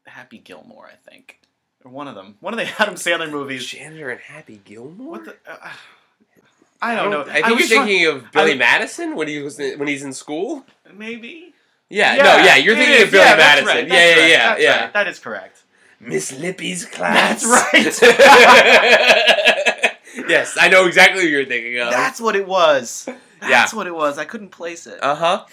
Happy 0.07 0.39
Gilmore, 0.39 0.87
I 0.93 1.11
think, 1.11 1.41
or 1.85 1.91
one 1.91 2.09
of 2.09 2.15
them. 2.15 2.37
One 2.41 2.53
of 2.53 2.59
the 2.59 2.67
Adam 2.79 2.97
Sandler 2.97 3.31
movies. 3.31 3.67
Janitor 3.67 4.11
and 4.11 4.21
Happy 4.21 4.61
Gilmore. 4.63 5.13
What 5.13 5.25
the? 5.25 5.37
Uh, 5.51 5.71
I 6.83 6.95
don't 6.97 7.11
know. 7.11 7.23
I 7.23 7.35
think 7.35 7.47
you're 7.47 7.57
was 7.57 7.69
trying- 7.69 7.87
thinking 7.87 8.07
of 8.09 8.31
Billy 8.33 8.53
I- 8.53 8.57
Madison 8.57 9.17
when 9.17 9.29
he 9.29 9.39
was 9.41 9.59
when 9.59 9.89
he's 9.89 10.03
in 10.03 10.13
school. 10.13 10.67
maybe. 10.93 11.55
Yeah, 11.89 12.17
no, 12.17 12.23
yeah, 12.23 12.57
you're 12.57 12.75
thinking 12.75 12.97
is. 12.97 13.03
of 13.05 13.11
Billy 13.11 13.25
yeah, 13.25 13.37
Madison. 13.37 13.67
Right, 13.67 13.87
yeah, 13.89 13.95
yeah, 13.95 14.11
right, 14.11 14.31
yeah, 14.31 14.49
that's 14.49 14.63
yeah. 14.63 14.81
right. 14.85 14.93
That 14.95 15.09
is 15.09 15.19
correct. 15.19 15.63
Miss 16.01 16.33
Lippy's 16.33 16.87
class. 16.87 17.43
That's 17.45 18.03
right. 18.03 18.13
yes, 20.29 20.57
I 20.59 20.69
know 20.69 20.87
exactly 20.87 21.23
who 21.23 21.29
you're 21.29 21.45
thinking 21.45 21.79
of. 21.81 21.91
That's 21.91 22.21
what 22.21 22.35
it 22.35 22.49
was. 22.49 23.05
Yeah. 23.07 23.15
That's 23.41 23.75
what 23.75 23.87
it 23.87 23.95
was. 23.95 24.19
I 24.19 24.25
couldn't 24.25 24.49
place 24.49 24.87
it. 24.87 25.03
Uh-huh. 25.03 25.45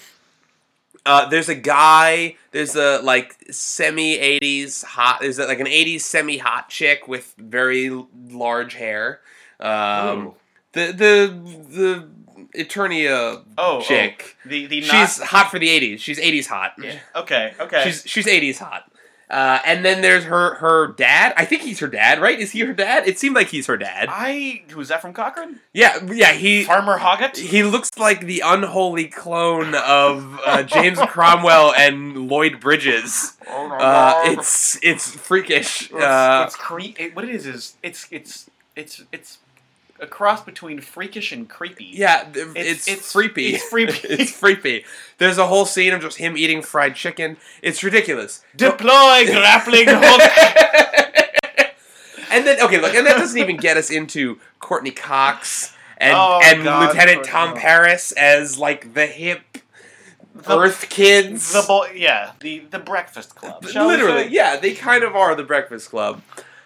Uh 1.06 1.28
There's 1.28 1.48
a 1.48 1.54
guy. 1.54 2.36
There's 2.52 2.76
a 2.76 3.00
like 3.02 3.36
semi 3.50 4.18
'80s 4.18 4.84
hot. 4.84 5.24
Is 5.24 5.38
a, 5.38 5.46
like 5.46 5.60
an 5.60 5.66
'80s 5.66 6.02
semi 6.02 6.38
hot 6.38 6.68
chick 6.68 7.08
with 7.08 7.34
very 7.38 7.90
large 8.30 8.74
hair. 8.74 9.20
Um, 9.58 10.18
Ooh. 10.18 10.34
the 10.72 10.86
the 10.92 11.40
the 11.70 12.08
Eternia 12.56 13.44
oh, 13.58 13.80
chick. 13.82 14.36
oh, 14.44 14.48
the 14.48 14.66
the 14.66 14.80
She's 14.80 15.18
not. 15.20 15.28
hot 15.28 15.50
for 15.50 15.58
the 15.58 15.68
'80s. 15.68 16.00
She's 16.00 16.18
'80s 16.18 16.46
hot. 16.46 16.72
Yeah. 16.82 16.98
Okay. 17.16 17.54
Okay. 17.58 17.82
She's 17.84 18.02
she's 18.06 18.26
'80s 18.26 18.58
hot. 18.58 18.90
Uh, 19.30 19.60
and 19.64 19.84
then 19.84 20.02
there's 20.02 20.24
her 20.24 20.54
her 20.54 20.88
dad. 20.88 21.32
I 21.36 21.44
think 21.44 21.62
he's 21.62 21.78
her 21.78 21.86
dad, 21.86 22.20
right? 22.20 22.38
Is 22.38 22.50
he 22.50 22.60
her 22.60 22.72
dad? 22.72 23.06
It 23.06 23.18
seemed 23.18 23.36
like 23.36 23.46
he's 23.46 23.66
her 23.68 23.76
dad. 23.76 24.08
I 24.10 24.62
who's 24.70 24.88
that 24.88 25.00
from 25.00 25.12
Cochrane? 25.12 25.60
Yeah, 25.72 26.04
yeah. 26.12 26.32
He 26.32 26.64
Farmer 26.64 26.98
Hoggett. 26.98 27.36
he 27.36 27.62
looks 27.62 27.90
like 27.96 28.26
the 28.26 28.42
unholy 28.44 29.06
clone 29.06 29.74
of 29.76 30.40
uh, 30.44 30.64
James 30.64 30.98
Cromwell 30.98 31.72
and 31.76 32.28
Lloyd 32.28 32.58
Bridges. 32.60 33.36
Uh, 33.48 34.20
it's 34.24 34.78
it's 34.82 35.12
freakish. 35.14 35.82
It's, 35.82 35.92
Uh, 35.94 36.44
it's 36.46 36.56
cre- 36.56 36.80
it, 36.98 37.14
what 37.14 37.24
it 37.24 37.30
is 37.34 37.46
is 37.46 37.76
it's 37.84 38.06
it's 38.10 38.50
it's 38.74 39.02
it's 39.12 39.38
a 40.00 40.06
cross 40.06 40.42
between 40.44 40.80
freakish 40.80 41.32
and 41.32 41.48
creepy. 41.48 41.84
yeah, 41.92 42.26
it's, 42.34 42.38
It's- 42.56 42.88
it's- 42.88 43.12
creepy. 43.12 43.54
it's 43.54 43.68
creepy. 43.70 43.98
it's 44.08 44.38
creepy. 44.38 44.84
There's 45.18 45.38
a 45.38 45.46
whole 45.46 45.66
scene 45.66 45.92
of 45.92 46.00
just 46.00 46.18
him 46.18 46.36
eating 46.36 46.62
fried 46.62 46.94
chicken. 46.96 47.36
It's 47.62 47.82
ridiculous. 47.82 48.42
Deploy 48.56 49.26
grappling 49.26 49.86
hook. 49.88 50.20
and 52.30 52.46
then 52.46 52.60
okay, 52.62 52.80
look, 52.80 52.94
and 52.94 53.06
that 53.06 53.16
doesn't 53.16 53.38
even 53.38 53.56
get 53.56 53.76
us 53.76 53.90
into 53.90 54.38
Courteney 54.58 54.92
Cox 54.92 55.74
and 55.98 56.14
Oh, 56.16 56.40
and 56.42 56.64
God, 56.64 56.88
Lieutenant 56.88 57.16
Courtney 57.18 57.30
Tom 57.32 57.48
Cox. 57.50 57.60
Paris 57.60 58.12
as 58.12 58.58
like 58.58 58.94
the 58.94 59.06
hip 59.06 59.40
The- 60.34 60.58
Earth 60.58 60.88
kids. 60.88 61.52
The 61.52 61.62
boy, 61.66 61.92
yeah, 61.94 62.32
the 62.40 62.60
the 62.70 62.78
Breakfast 62.78 63.34
Club. 63.34 63.66
shall 63.68 63.86
we 63.88 63.94
Literally, 63.96 64.24
say? 64.24 64.30
yeah, 64.30 64.56
they 64.56 64.72
kind 64.74 65.02
of 65.04 65.14
are 65.16 65.34
the 65.34 65.44
Breakfast 65.44 65.90
Club. 65.90 66.22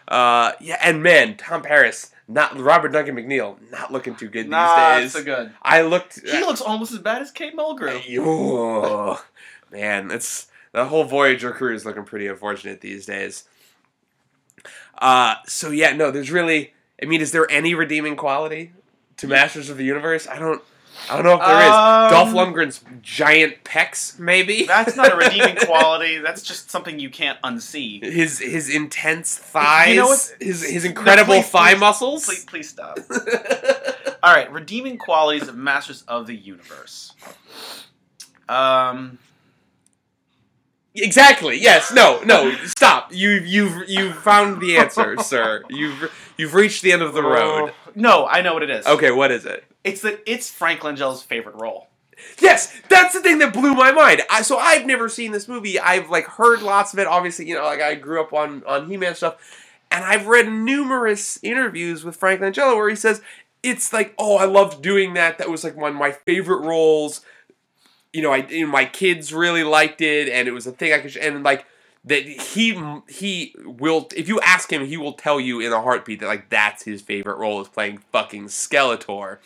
Uh, 0.07 0.53
yeah, 0.61 0.77
and 0.83 1.03
man, 1.03 1.37
Tom 1.37 1.63
Paris, 1.63 2.11
not 2.27 2.59
Robert 2.59 2.89
Duncan 2.91 3.17
McNeill, 3.17 3.57
not 3.71 3.93
looking 3.93 4.15
too 4.17 4.29
good 4.29 4.49
Nah, 4.49 4.99
these 5.01 5.13
so 5.13 5.19
days. 5.19 5.25
good. 5.25 5.53
I 5.63 5.83
looked. 5.83 6.21
He 6.27 6.41
looks 6.41 6.61
almost 6.61 6.93
as 6.93 6.99
bad 6.99 7.23
as 7.23 7.31
Kate 7.31 7.57
Mulgrew. 7.57 8.01
Oh, 8.21 9.23
man, 9.71 10.11
it's 10.11 10.47
the 10.73 10.87
whole 10.87 11.05
Voyager 11.05 11.51
crew 11.53 11.75
is 11.75 11.85
looking 11.85 12.05
pretty 12.05 12.27
unfortunate 12.27 12.81
these 12.81 13.07
days. 13.07 13.45
Uh, 14.99 15.35
so 15.47 15.71
yeah, 15.71 15.93
no, 15.95 16.11
there's 16.11 16.31
really. 16.31 16.73
I 17.03 17.07
mean, 17.07 17.21
is 17.21 17.33
there 17.33 17.51
any 17.51 17.75
redeeming 17.75 18.17
quality 18.17 18.73
to 19.19 19.27
Masters 19.27 19.69
of 19.69 19.77
the 19.77 19.85
Universe? 19.85 20.27
I 20.27 20.39
don't. 20.39 20.63
I 21.11 21.17
don't 21.17 21.25
know 21.25 21.35
if 21.35 21.41
there 21.47 21.61
is. 21.61 21.69
Um, 21.71 22.11
Dolph 22.11 22.29
Lundgren's 22.31 22.81
giant 23.03 23.63
pecs, 23.65 24.19
maybe. 24.19 24.65
That's 24.67 24.97
not 24.97 25.13
a 25.13 25.17
redeeming 25.17 25.57
quality. 25.67 26.19
That's 26.19 26.43
just 26.43 26.71
something 26.71 26.99
you 26.99 27.11
can't 27.11 27.41
unsee. 27.43 28.03
his 28.03 28.39
his 28.39 28.75
intense 28.75 29.37
thighs, 29.37 29.89
You 29.91 29.97
know 29.97 30.07
what? 30.07 30.35
his 30.41 30.63
his 30.69 30.85
No, 30.85 30.91
incredible 30.91 31.35
please, 31.35 31.49
thigh 31.51 31.73
please, 31.75 31.81
muscles. 31.81 32.25
Please, 32.27 32.45
please 32.45 32.69
stop. 32.71 32.99
All 34.23 34.35
right, 34.35 34.51
redeeming 34.51 34.97
qualities 34.97 35.49
of 35.49 35.57
Masters 35.57 36.03
of 36.09 36.27
the 36.27 36.35
Universe. 36.37 37.13
Um, 38.49 39.19
Exactly. 40.97 41.59
Yes. 41.61 41.93
No. 41.93 42.21
No. 42.25 42.53
Stop. 42.67 43.13
You 43.13 43.31
you've 43.31 43.89
you've 43.89 44.15
found 44.15 44.61
the 44.63 44.77
answer, 44.77 45.17
sir. 45.19 45.65
You've 45.69 46.13
you've 46.37 46.55
reached 46.55 46.83
the 46.83 46.93
end 46.93 47.03
of 47.03 47.15
the 47.15 47.23
road. 47.23 47.71
oh, 47.71 47.91
no, 47.97 48.27
I 48.29 48.43
know 48.43 48.55
what 48.55 48.63
it 48.63 48.71
is. 48.71 48.87
Okay. 48.87 49.11
What 49.11 49.33
is 49.33 49.45
it? 49.45 49.65
It's 49.85 50.01
that 50.03 50.21
it's 50.27 50.51
Frank 50.51 50.81
Langella's 50.81 51.23
favorite 51.23 51.57
role. 51.57 51.89
Yes, 52.41 52.73
that's 52.89 53.13
the 53.13 53.21
thing 53.21 53.39
that 53.39 53.53
blew 53.53 53.75
my 53.75 53.93
mind. 53.93 54.23
I, 54.31 54.43
so 54.43 54.57
I've 54.59 54.87
never 54.87 55.09
seen 55.09 55.33
this 55.33 55.47
movie. 55.49 55.79
I've 55.79 56.11
like 56.11 56.25
heard 56.27 56.63
lots 56.63 56.93
of 56.93 56.99
it. 56.99 57.07
Obviously, 57.07 57.47
you 57.49 57.55
know, 57.55 57.65
like 57.65 57.81
I 57.83 57.95
grew 57.97 58.21
up 58.21 58.33
on 58.33 58.63
on 58.67 58.89
He 58.89 58.97
Man 58.97 59.15
stuff, 59.15 59.37
and 59.91 60.05
I've 60.05 60.27
read 60.27 60.51
numerous 60.51 61.39
interviews 61.43 62.05
with 62.05 62.17
Frank 62.17 62.41
Langella 62.41 62.77
where 62.77 62.89
he 62.89 62.97
says 62.97 63.21
it's 63.63 63.93
like, 63.93 64.15
oh, 64.19 64.37
I 64.37 64.45
loved 64.45 64.81
doing 64.83 65.15
that. 65.15 65.39
That 65.39 65.51
was 65.51 65.65
like 65.65 65.77
one 65.77 65.91
of 65.93 65.99
my 65.99 66.13
favorite 66.13 66.61
roles. 66.61 67.21
You 68.13 68.23
know, 68.23 68.33
I 68.33 68.47
you 68.49 68.67
know, 68.67 68.73
my 68.73 68.85
kids 68.85 69.33
really 69.35 69.65
liked 69.65 70.01
it, 70.01 70.29
and 70.29 70.47
it 70.47 70.53
was 70.53 70.67
a 70.67 70.73
thing 70.73 70.93
I 70.93 71.01
could. 71.01 71.11
sh- 71.13 71.19
And 71.21 71.43
like 71.43 71.67
that, 72.05 72.23
he 72.25 72.81
he 73.09 73.55
will. 73.65 74.09
If 74.17 74.29
you 74.29 74.41
ask 74.41 74.73
him, 74.73 74.87
he 74.87 74.97
will 74.97 75.15
tell 75.15 75.41
you 75.41 75.61
in 75.61 75.73
a 75.73 75.83
heartbeat 75.83 76.21
that 76.21 76.27
like 76.27 76.49
that's 76.49 76.85
his 76.85 77.03
favorite 77.03 77.39
role 77.39 77.61
is 77.61 77.69
playing 77.69 77.99
fucking 78.13 78.47
Skeletor. 78.47 79.39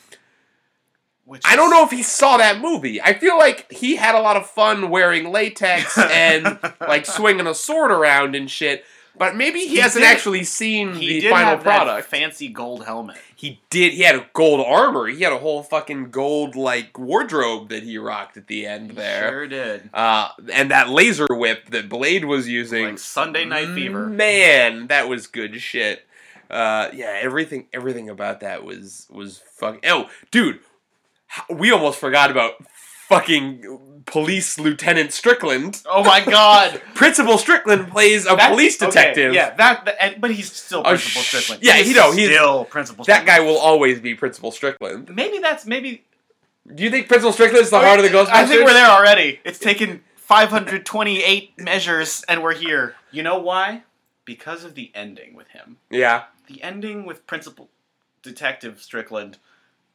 Which 1.29 1.43
I 1.45 1.57
don't 1.57 1.71
know 1.71 1.85
if 1.85 1.91
he 1.91 2.03
saw 2.03 2.39
that 2.39 2.59
movie. 2.61 3.03
I 3.03 3.13
feel 3.13 3.37
like 3.37 3.71
he 3.71 3.97
had 3.97 4.15
a 4.15 4.21
lot 4.21 4.37
of 4.39 4.49
fun 4.49 4.89
wearing 4.89 5.31
latex 5.31 5.99
and 5.99 6.59
like 6.81 7.05
swinging 7.05 7.47
a 7.47 7.55
sword 7.55 7.91
around 7.91 8.35
and 8.35 8.51
shit. 8.51 8.83
But 9.17 9.35
maybe 9.37 9.59
he, 9.61 9.67
He 9.69 9.77
hasn't 9.79 10.05
did- 10.05 10.11
actually 10.13 10.45
seen 10.45 10.95
He 10.95 11.21
the 11.21 11.29
final 11.31 11.59
product. 11.59 12.09
fancy 12.09 12.49
gold 12.49 12.85
helmet. 12.87 13.17
he 13.37 13.61
did. 13.69 13.93
He 13.93 14.03
had 14.03 14.15
a 14.15 14.27
gold 14.33 14.65
armor. 14.67 15.07
He 15.09 15.23
had 15.23 15.33
a 15.33 15.39
whole 15.39 15.63
fucking 15.65 16.11
gold 16.11 16.55
like 16.57 16.97
wardrobe 16.97 17.69
that 17.71 17.83
he 17.83 17.99
rocked 17.99 18.37
at 18.37 18.47
the 18.47 18.65
end 18.65 18.93
there. 18.93 19.29
Sure 19.29 19.47
did. 19.49 19.91
Uh, 19.93 20.29
and 20.53 20.71
that 20.71 20.89
laser 20.89 21.27
whip 21.29 21.69
that 21.71 21.89
Blade 21.89 22.25
was 22.27 22.49
using. 22.49 22.85
Like 22.85 22.99
Sunday 23.01 23.45
Night 23.45 23.75
Fever. 23.75 24.07
Man, 24.07 24.87
that 24.87 25.09
was 25.09 25.27
good 25.27 25.61
shit. 25.61 26.07
Uh, 26.49 26.89
yeah, 26.95 27.19
everything 27.21 27.67
everything 27.75 28.09
about 28.09 28.41
that 28.41 28.65
was 28.65 29.07
was 29.11 29.43
fucking. 29.57 29.81
Oh, 29.85 30.09
dude, 30.31 30.61
we 31.51 31.71
almost 31.71 31.99
forgot 31.99 32.31
about 32.31 32.55
fucking 33.09 34.03
police 34.07 34.59
lieutenant 34.59 35.13
Strickland. 35.13 35.83
Oh 35.87 36.03
my 36.05 36.25
god. 36.25 36.81
Principal 36.95 37.37
Strickland 37.39 37.89
plays 37.91 38.25
a 38.27 38.37
That- 38.37 38.51
police 38.51 38.81
okay, 38.81 38.91
detective. 38.91 39.35
yeah, 39.35 39.55
that, 39.57 39.85
that- 39.85 39.97
and- 40.03 40.21
but 40.21 40.31
he's 40.31 40.51
still 40.53 40.81
Oh, 40.81 40.91
Principal 40.91 41.23
sh- 41.23 41.27
Strickland. 41.27 41.63
yeah, 41.63 41.77
He's 41.77 41.89
you 41.89 41.95
know, 41.95 42.13
he's- 42.13 42.31
still 42.31 42.65
Principal 42.65 43.05
That 43.05 43.21
Strickland. 43.23 43.27
guy 43.47 43.51
will 43.51 43.59
always 43.59 44.01
be 44.01 44.15
Principal 44.15 44.51
Strickland. 44.51 45.15
Maybe 45.15 45.39
that's 45.39 45.67
maybe. 45.67 46.05
Do 46.75 46.83
you 46.83 46.91
think 46.91 47.09
Principal 47.09 47.33
Strickland's 47.33 47.71
the 47.71 47.79
heart 47.81 47.99
of 47.99 48.05
the 48.05 48.11
Ghostbusters? 48.11 48.29
I 48.31 48.47
think 48.47 48.65
we're 48.65 48.75
there 48.75 48.91
already. 48.91 49.41
It's 49.45 49.59
taken 49.59 50.03
528 50.17 51.59
measures, 51.59 52.25
and 52.29 52.43
we're 52.43 52.55
here. 52.55 52.95
You 53.11 53.23
know 53.23 53.39
why? 53.39 53.83
Because 54.27 54.65
of 54.65 54.75
the 54.75 54.91
ending 54.95 55.35
with 55.35 55.49
him. 55.49 55.79
Yeah. 55.91 56.25
The 56.47 56.63
ending 56.63 57.07
with 57.07 57.27
Principal 57.27 57.69
Detective 58.23 58.81
Strickland 58.83 59.39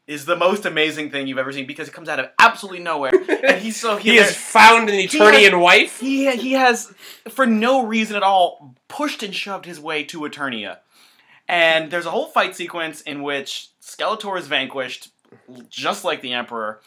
is 0.06 0.26
the 0.26 0.36
most 0.36 0.66
amazing 0.66 1.10
thing 1.12 1.28
you've 1.28 1.38
ever 1.38 1.52
seen 1.52 1.66
because 1.66 1.88
it 1.88 1.94
comes 1.94 2.10
out 2.10 2.20
of 2.20 2.30
absolutely 2.40 2.80
nowhere, 2.80 3.12
and 3.44 3.62
he's 3.62 3.80
so 3.80 3.98
He 3.98 4.18
has 4.18 4.36
found 4.36 4.90
an 4.90 4.96
Eternian 4.96 5.60
wife. 5.60 6.00
He 6.00 6.30
he 6.36 6.54
has, 6.54 6.94
for 7.30 7.46
no 7.46 7.86
reason 7.86 8.16
at 8.16 8.24
all, 8.24 8.76
pushed 8.88 9.24
and 9.24 9.34
shoved 9.34 9.66
his 9.66 9.80
way 9.80 10.04
to 10.06 10.22
Eternia. 10.22 10.80
And 11.48 11.92
there's 11.92 12.06
a 12.06 12.12
whole 12.12 12.28
fight 12.28 12.56
sequence 12.56 13.02
in 13.02 13.24
which 13.24 13.70
Skeletor 13.82 14.38
is 14.38 14.48
vanquished, 14.48 15.10
just 15.70 16.04
like 16.04 16.22
the 16.22 16.34
Emperor, 16.34 16.82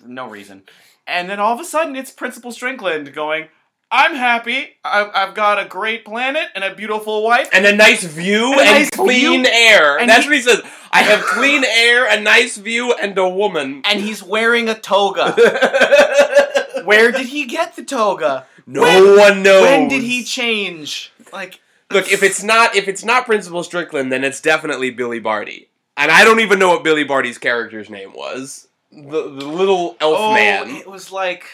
for 0.00 0.08
no 0.08 0.28
reason. 0.28 0.62
And 1.06 1.28
then 1.28 1.40
all 1.40 1.54
of 1.54 1.60
a 1.60 1.64
sudden, 1.64 1.96
it's 1.96 2.10
Principal 2.10 2.52
Strickland 2.52 3.12
going, 3.12 3.48
I'm 3.94 4.14
happy. 4.14 4.70
I've, 4.82 5.10
I've 5.14 5.34
got 5.34 5.60
a 5.64 5.66
great 5.68 6.06
planet 6.06 6.48
and 6.54 6.64
a 6.64 6.74
beautiful 6.74 7.22
wife. 7.22 7.50
and 7.52 7.66
a 7.66 7.76
nice 7.76 8.02
view 8.02 8.52
And 8.52 8.60
and, 8.62 8.70
nice 8.70 8.90
clean 8.90 9.42
view. 9.44 9.52
air. 9.52 9.98
And 9.98 10.08
That's 10.08 10.22
he- 10.24 10.28
what 10.30 10.36
he 10.36 10.42
says. 10.42 10.62
I 10.90 11.02
have 11.02 11.20
clean 11.24 11.62
air, 11.64 12.06
a 12.06 12.18
nice 12.20 12.56
view, 12.56 12.94
and 12.94 13.16
a 13.18 13.28
woman. 13.28 13.82
And 13.86 14.00
he's 14.00 14.22
wearing 14.22 14.68
a 14.70 14.74
toga. 14.74 15.32
Where 16.84 17.12
did 17.12 17.26
he 17.26 17.44
get 17.46 17.76
the 17.76 17.84
toga? 17.84 18.46
no 18.66 18.80
When- 18.82 19.18
one 19.18 19.42
knows. 19.42 19.62
When 19.62 19.88
did 19.88 20.02
he 20.02 20.24
change? 20.24 21.12
Like, 21.32 21.60
Look, 21.90 22.10
if 22.10 22.22
it's 22.22 22.42
not 22.42 22.74
if 22.74 22.88
it's 22.88 23.04
not 23.04 23.26
Principal 23.26 23.62
Strickland, 23.62 24.10
then 24.10 24.24
it's 24.24 24.40
definitely 24.40 24.90
Billy 24.90 25.20
Barty. 25.20 25.68
And 25.98 26.10
I 26.10 26.24
don't 26.24 26.40
even 26.40 26.58
know 26.58 26.68
what 26.70 26.82
Billy 26.82 27.04
Barty's 27.04 27.36
character's 27.36 27.90
name 27.90 28.14
was. 28.14 28.68
The, 28.90 29.00
the 29.28 29.46
little 29.46 29.96
elf 30.00 30.16
oh, 30.18 30.32
man. 30.34 30.70
it 30.70 30.86
was 30.88 31.12
like. 31.12 31.44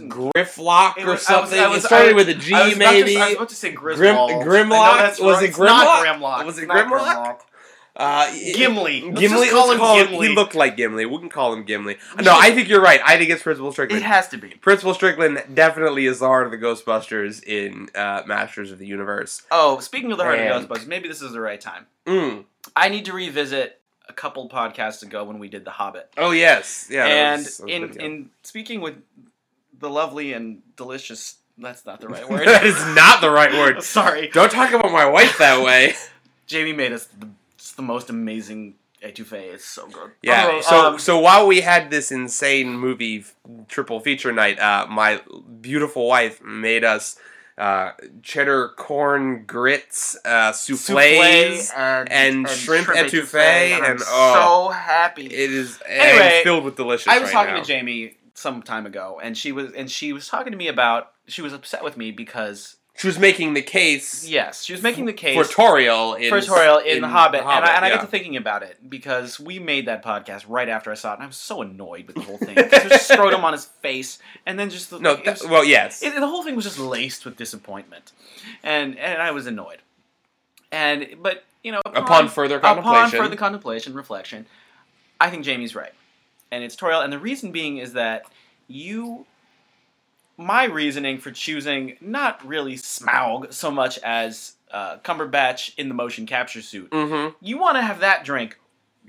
Grifflock 0.00 0.98
or 0.98 1.06
was- 1.06 1.06
I 1.06 1.10
was- 1.10 1.22
something. 1.22 1.58
I 1.60 1.66
was- 1.68 1.84
it 1.84 1.86
started 1.86 2.12
I- 2.12 2.14
with 2.14 2.28
a 2.28 2.34
G, 2.34 2.54
I 2.54 2.60
about 2.60 2.70
to- 2.72 2.78
maybe. 2.78 3.16
I 3.16 3.26
was 3.26 3.34
about 3.36 3.48
to 3.50 3.54
say 3.54 3.70
Griswold. 3.70 4.42
Grim- 4.44 4.68
Grimlock? 4.70 5.20
Was 5.20 5.42
it 5.42 5.52
Grimlock? 5.52 6.44
Was 6.46 6.58
it 6.58 6.68
Grimlock? 6.68 7.40
Uh, 7.96 8.26
it- 8.32 8.56
Gimli. 8.56 9.02
Let's 9.02 9.20
just 9.20 9.50
call 9.52 9.70
him 9.70 9.78
call 9.78 9.98
him- 9.98 10.08
Gimli. 10.08 10.28
He 10.28 10.34
looked 10.34 10.56
like 10.56 10.76
Gimli. 10.76 11.06
We 11.06 11.16
can 11.18 11.28
call 11.28 11.52
him 11.52 11.62
Gimli. 11.64 11.96
No, 12.20 12.36
I 12.36 12.50
think 12.50 12.68
you're 12.68 12.80
right. 12.80 13.00
I 13.04 13.16
think 13.16 13.30
it's 13.30 13.44
Principal 13.44 13.70
Strickland. 13.70 14.02
It 14.02 14.04
has 14.06 14.26
to 14.30 14.36
be. 14.36 14.48
Principal 14.48 14.94
Strickland 14.94 15.44
definitely 15.54 16.06
is 16.06 16.18
the 16.18 16.26
heart 16.26 16.44
of 16.46 16.50
the 16.50 16.58
Ghostbusters 16.58 17.44
in 17.44 17.88
uh, 17.94 18.22
Masters 18.26 18.72
of 18.72 18.80
the 18.80 18.86
Universe. 18.86 19.42
Oh, 19.52 19.78
speaking 19.78 20.10
of 20.10 20.18
the 20.18 20.24
heart 20.24 20.38
Man. 20.38 20.50
of 20.50 20.68
Ghostbusters, 20.68 20.86
maybe 20.88 21.06
this 21.06 21.22
is 21.22 21.30
the 21.32 21.40
right 21.40 21.60
time. 21.60 21.86
Mm. 22.04 22.44
I 22.74 22.88
need 22.88 23.04
to 23.04 23.12
revisit 23.12 23.80
a 24.08 24.12
couple 24.12 24.48
podcasts 24.48 25.02
ago 25.04 25.22
when 25.22 25.38
we 25.38 25.48
did 25.48 25.64
The 25.64 25.70
Hobbit. 25.70 26.10
Oh 26.18 26.32
yes, 26.32 26.88
yeah. 26.90 27.04
that 27.04 27.10
and 27.12 27.44
was- 27.44 27.60
in 27.60 27.80
good 27.82 27.92
to 27.92 27.98
go. 28.00 28.04
in 28.04 28.30
speaking 28.42 28.80
with 28.80 28.96
the 29.78 29.90
lovely 29.90 30.32
and 30.32 30.62
delicious, 30.76 31.36
that's 31.58 31.84
not 31.86 32.00
the 32.00 32.08
right 32.08 32.28
word. 32.30 32.46
that 32.46 32.64
is 32.64 32.76
not 32.94 33.20
the 33.20 33.30
right 33.30 33.52
word. 33.52 33.82
Sorry, 33.82 34.28
Don't 34.28 34.50
talk 34.50 34.72
about 34.72 34.92
my 34.92 35.06
wife 35.06 35.38
that 35.38 35.62
way. 35.64 35.94
Jamie 36.46 36.72
made 36.72 36.92
us 36.92 37.06
the, 37.06 37.28
the 37.76 37.82
most 37.82 38.10
amazing 38.10 38.74
etouffee. 39.02 39.54
It's 39.54 39.64
so 39.64 39.86
good. 39.86 40.12
Yeah. 40.22 40.46
Oh, 40.50 40.60
So 40.60 40.86
um, 40.86 40.98
so 40.98 41.18
while 41.18 41.46
we 41.46 41.60
had 41.60 41.90
this 41.90 42.10
insane 42.12 42.76
movie 42.78 43.20
f- 43.20 43.34
triple 43.68 44.00
feature 44.00 44.32
night, 44.32 44.58
uh, 44.58 44.86
my 44.88 45.20
beautiful 45.60 46.06
wife 46.06 46.42
made 46.42 46.84
us 46.84 47.18
uh, 47.56 47.92
cheddar 48.22 48.70
corn 48.76 49.44
grits, 49.46 50.16
uh, 50.24 50.52
souffles. 50.52 51.70
and, 51.76 52.10
and 52.10 52.48
shrimp 52.48 52.88
etouffee, 52.88 53.38
and, 53.38 53.84
and, 53.84 53.84
I'm 53.84 53.98
oh, 54.06 54.68
so 54.68 54.72
happy. 54.72 55.26
It 55.26 55.52
is 55.52 55.78
Anyway, 55.86 56.36
and 56.36 56.42
filled 56.44 56.64
with 56.64 56.76
delicious. 56.76 57.06
I 57.06 57.18
was 57.18 57.26
right 57.28 57.32
talking 57.32 57.54
now. 57.54 57.60
to 57.60 57.66
Jamie 57.66 58.16
some 58.34 58.62
time 58.62 58.86
ago, 58.86 59.20
and 59.22 59.36
she 59.38 59.52
was 59.52 59.72
and 59.72 59.90
she 59.90 60.12
was 60.12 60.28
talking 60.28 60.50
to 60.52 60.58
me 60.58 60.68
about 60.68 61.12
she 61.26 61.40
was 61.42 61.52
upset 61.52 61.82
with 61.84 61.96
me 61.96 62.10
because 62.10 62.76
She 62.96 63.06
was 63.06 63.18
making 63.18 63.54
the 63.54 63.62
case 63.62 64.26
yes, 64.28 64.62
she 64.64 64.72
was 64.72 64.82
making 64.82 65.06
the 65.06 65.12
case 65.12 65.36
for 65.36 65.44
Tauriel 65.44 66.18
in 66.20 66.28
for 66.28 66.38
Tauriel 66.40 66.84
in, 66.84 67.00
The 67.00 67.08
Hobbit, 67.08 67.40
and, 67.40 67.48
I, 67.48 67.76
and 67.76 67.84
I 67.84 67.88
yeah. 67.88 67.94
got 67.96 68.00
to 68.02 68.06
thinking 68.08 68.36
about 68.36 68.62
it 68.62 68.88
because 68.90 69.40
we 69.40 69.58
made 69.58 69.86
that 69.86 70.04
podcast 70.04 70.44
right 70.48 70.68
after 70.68 70.90
I 70.90 70.94
saw 70.94 71.12
it, 71.12 71.14
and 71.14 71.22
I 71.22 71.26
was 71.26 71.36
so 71.36 71.62
annoyed 71.62 72.06
with 72.06 72.16
the 72.16 72.22
whole 72.22 72.38
thing. 72.38 72.54
There's 72.54 73.00
scrotum 73.02 73.44
on 73.44 73.52
his 73.52 73.64
face, 73.64 74.18
and 74.46 74.58
then 74.58 74.68
just 74.70 74.90
the, 74.90 74.98
No, 75.00 75.14
that- 75.16 75.40
was- 75.40 75.48
well, 75.50 75.64
yes. 75.64 76.02
it, 76.02 76.14
the 76.14 76.26
whole 76.26 76.42
thing 76.42 76.56
was 76.56 76.64
just 76.64 76.78
laced 76.78 77.24
with 77.24 77.36
disappointment, 77.36 78.12
and 78.62 78.98
and 78.98 79.20
I 79.22 79.30
was 79.30 79.46
annoyed. 79.46 79.78
And 80.72 81.16
but 81.22 81.44
you 81.62 81.70
know 81.72 81.80
Upon 81.86 82.28
further 82.28 82.56
upon 82.58 83.10
further 83.10 83.36
contemplation, 83.36 83.94
reflection, 83.94 84.46
I 85.20 85.30
think 85.30 85.44
Jamie's 85.44 85.74
right, 85.74 85.92
and 86.50 86.62
it's 86.64 86.76
Tauriel. 86.76 87.02
And 87.04 87.12
the 87.12 87.18
reason 87.18 87.50
being 87.52 87.78
is 87.78 87.92
that 87.94 88.24
you, 88.68 89.26
my 90.36 90.64
reasoning 90.64 91.18
for 91.18 91.30
choosing 91.30 91.96
not 92.00 92.44
really 92.46 92.74
Smaug 92.74 93.52
so 93.52 93.70
much 93.70 93.98
as 93.98 94.54
uh, 94.70 94.98
Cumberbatch 94.98 95.74
in 95.78 95.88
the 95.88 95.94
motion 95.94 96.26
capture 96.26 96.62
suit. 96.62 96.90
mm-hmm. 96.90 97.34
You 97.40 97.58
want 97.58 97.76
to 97.76 97.82
have 97.82 98.00
that 98.00 98.24
drink 98.24 98.58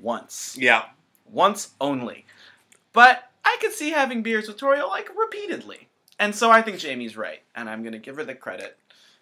once, 0.02 0.56
Yeah. 0.60 0.84
once 1.32 1.72
only. 1.82 2.26
But 2.94 3.30
I 3.44 3.58
could 3.62 3.72
see 3.74 3.92
having 3.92 4.22
beers 4.24 4.48
with 4.48 4.58
Tauriel 4.58 4.90
like 4.90 5.10
repeatedly, 5.18 5.88
and 6.20 6.34
so 6.36 6.50
I 6.52 6.62
think 6.62 6.78
Jamie's 6.80 7.18
right, 7.18 7.42
and 7.56 7.70
I'm 7.70 7.84
gonna 7.84 8.00
give 8.00 8.16
her 8.18 8.24
the 8.24 8.36
credit 8.36 8.78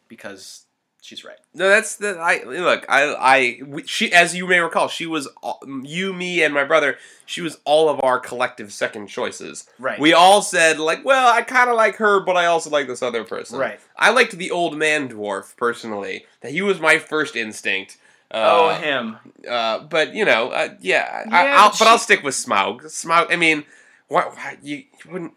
because 0.08 0.66
she's 1.04 1.24
right. 1.24 1.38
No, 1.54 1.68
that's 1.70 1.98
the 1.98 2.18
I 2.20 2.44
look. 2.44 2.86
I 2.90 3.14
I 3.20 3.82
she 3.86 4.12
as 4.12 4.36
you 4.36 4.48
may 4.48 4.60
recall, 4.60 4.88
she 4.88 5.06
was 5.06 5.28
all, 5.44 5.60
you, 5.84 6.14
me, 6.14 6.42
and 6.42 6.54
my 6.54 6.64
brother. 6.64 6.98
She 7.26 7.42
was 7.42 7.60
all 7.66 7.90
of 7.90 8.04
our 8.04 8.20
collective 8.20 8.74
second 8.74 9.08
choices. 9.08 9.68
Right. 9.78 10.00
We 10.00 10.14
all 10.14 10.42
said 10.42 10.80
like, 10.80 11.06
well, 11.06 11.32
I 11.32 11.42
kind 11.42 11.70
of 11.70 11.76
like 11.76 11.98
her, 11.98 12.20
but 12.22 12.36
I 12.38 12.46
also 12.48 12.70
like 12.70 12.88
this 12.88 13.04
other 13.04 13.24
person. 13.24 13.60
Right. 13.60 13.80
I 13.96 14.10
liked 14.12 14.38
the 14.38 14.50
old 14.52 14.78
man 14.78 15.10
dwarf 15.10 15.56
personally. 15.58 16.26
That 16.42 16.52
he 16.52 16.62
was 16.62 16.80
my 16.80 16.98
first 16.98 17.36
instinct. 17.36 17.98
oh, 18.32 18.70
Uh, 18.70 18.80
him. 18.80 19.18
uh, 19.48 19.80
but 19.80 20.14
you 20.16 20.26
know, 20.26 20.50
uh, 20.50 20.70
yeah, 20.82 21.24
I, 21.32 21.44
Yeah, 21.46 21.58
I'll, 21.62 21.70
but 21.70 21.80
but 21.80 21.88
I'll 21.88 22.00
stick 22.00 22.24
with 22.24 22.34
Smaug. 22.36 22.82
Smaug. 22.86 23.32
I 23.32 23.36
mean, 23.36 23.66
why, 24.08 24.24
why 24.24 24.58
you, 24.64 24.78
you 24.78 25.12
wouldn't? 25.12 25.34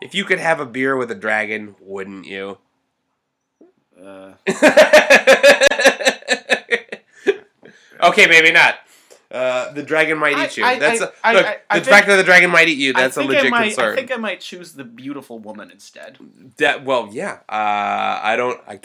If 0.00 0.14
you 0.14 0.24
could 0.24 0.38
have 0.40 0.60
a 0.60 0.66
beer 0.66 0.96
with 0.96 1.10
a 1.10 1.14
dragon, 1.14 1.76
wouldn't 1.80 2.26
you? 2.26 2.58
Uh, 4.00 4.32
okay, 8.02 8.26
maybe 8.26 8.52
not. 8.52 8.76
Uh, 9.30 9.72
the 9.72 9.82
dragon 9.82 10.18
might 10.18 10.36
I- 10.36 10.46
eat 10.46 10.56
you. 10.56 10.64
I- 10.64 10.78
That's 10.78 11.00
I- 11.02 11.04
a, 11.04 11.10
I- 11.22 11.32
look. 11.34 11.46
The 11.74 11.80
fact 11.90 12.06
that 12.08 12.16
the 12.16 12.24
dragon 12.24 12.50
might 12.50 12.68
eat 12.68 12.78
you. 12.78 12.92
That's 12.92 13.16
a 13.16 13.22
legit 13.22 13.46
I 13.46 13.48
might, 13.50 13.64
concern. 13.66 13.92
I 13.92 13.96
think 13.96 14.12
I 14.12 14.16
might 14.16 14.40
choose 14.40 14.72
the 14.72 14.84
beautiful 14.84 15.38
woman 15.38 15.70
instead. 15.70 16.18
that 16.56 16.84
well, 16.84 17.08
yeah. 17.12 17.38
Uh, 17.48 18.20
I 18.22 18.34
don't. 18.36 18.60
I. 18.66 18.80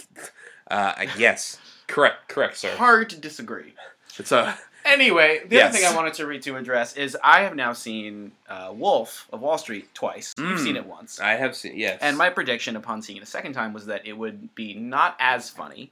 Uh, 0.69 0.93
I 0.97 1.07
yes. 1.17 1.57
Correct. 1.87 2.27
Correct, 2.27 2.57
sir. 2.57 2.75
Hard 2.75 3.09
to 3.11 3.17
disagree. 3.17 3.73
It's 4.17 4.31
a. 4.31 4.57
Anyway, 4.85 5.41
the 5.47 5.55
Yes. 5.55 5.69
other 5.69 5.77
thing 5.79 5.87
I 5.91 5.95
wanted 5.95 6.13
to 6.15 6.27
read 6.27 6.43
to 6.43 6.55
address 6.57 6.95
is 6.95 7.17
I 7.23 7.41
have 7.41 7.55
now 7.55 7.73
seen 7.73 8.31
uh, 8.47 8.71
Wolf 8.73 9.27
of 9.33 9.41
Wall 9.41 9.57
Street 9.57 9.93
twice. 9.95 10.33
You've 10.37 10.59
Mm. 10.59 10.63
seen 10.63 10.75
it 10.77 10.85
once. 10.85 11.19
I 11.19 11.31
have 11.33 11.55
seen 11.55 11.75
yes. 11.77 11.97
And 12.01 12.17
my 12.17 12.29
prediction 12.29 12.75
upon 12.75 13.01
seeing 13.01 13.17
it 13.17 13.23
a 13.23 13.25
second 13.27 13.53
time 13.53 13.73
was 13.73 13.87
that 13.87 14.05
it 14.05 14.13
would 14.13 14.53
be 14.53 14.75
not 14.75 15.15
as 15.19 15.49
funny, 15.49 15.91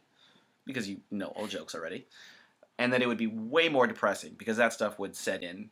because 0.66 0.88
you 0.88 1.02
know 1.12 1.28
all 1.36 1.48
jokes 1.48 1.74
already, 1.74 2.06
and 2.78 2.94
that 2.94 3.02
it 3.02 3.08
would 3.08 3.18
be 3.18 3.28
way 3.28 3.68
more 3.68 3.88
depressing 3.88 4.36
because 4.38 4.58
that 4.58 4.74
stuff 4.74 5.00
would 5.00 5.16
set 5.16 5.42
in, 5.44 5.72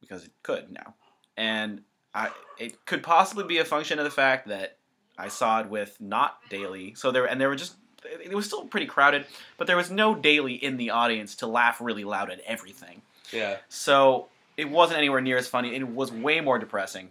because 0.00 0.24
it 0.24 0.32
could 0.42 0.70
now, 0.70 0.94
and 1.36 1.82
I 2.14 2.30
it 2.58 2.84
could 2.84 3.02
possibly 3.02 3.44
be 3.44 3.58
a 3.58 3.64
function 3.64 3.98
of 3.98 4.04
the 4.04 4.10
fact 4.10 4.48
that 4.48 4.76
I 5.16 5.28
saw 5.28 5.60
it 5.60 5.68
with 5.68 5.98
not 6.00 6.38
daily, 6.50 6.94
so 6.94 7.10
there 7.10 7.24
and 7.24 7.40
there 7.40 7.48
were 7.48 7.56
just 7.56 7.76
it 8.04 8.34
was 8.34 8.46
still 8.46 8.64
pretty 8.64 8.86
crowded, 8.86 9.26
but 9.56 9.66
there 9.66 9.76
was 9.76 9.90
no 9.90 10.14
daily 10.14 10.54
in 10.54 10.76
the 10.76 10.90
audience 10.90 11.36
to 11.36 11.46
laugh 11.46 11.80
really 11.80 12.04
loud 12.04 12.30
at 12.30 12.40
everything. 12.40 13.02
yeah. 13.32 13.58
So 13.68 14.28
it 14.56 14.70
wasn't 14.70 14.98
anywhere 14.98 15.20
near 15.20 15.36
as 15.36 15.46
funny. 15.48 15.74
It 15.74 15.88
was 15.88 16.12
way 16.12 16.40
more 16.40 16.58
depressing, 16.58 17.10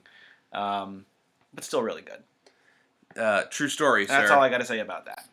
um, 0.53 1.05
but 1.53 1.63
still 1.63 1.81
really 1.81 2.01
good. 2.01 2.23
Uh, 3.21 3.43
true 3.49 3.69
story, 3.69 4.05
That's 4.05 4.29
all 4.29 4.41
I 4.41 4.49
got 4.49 4.59
to 4.59 4.65
say 4.65 4.79
about 4.79 5.05
that. 5.05 5.27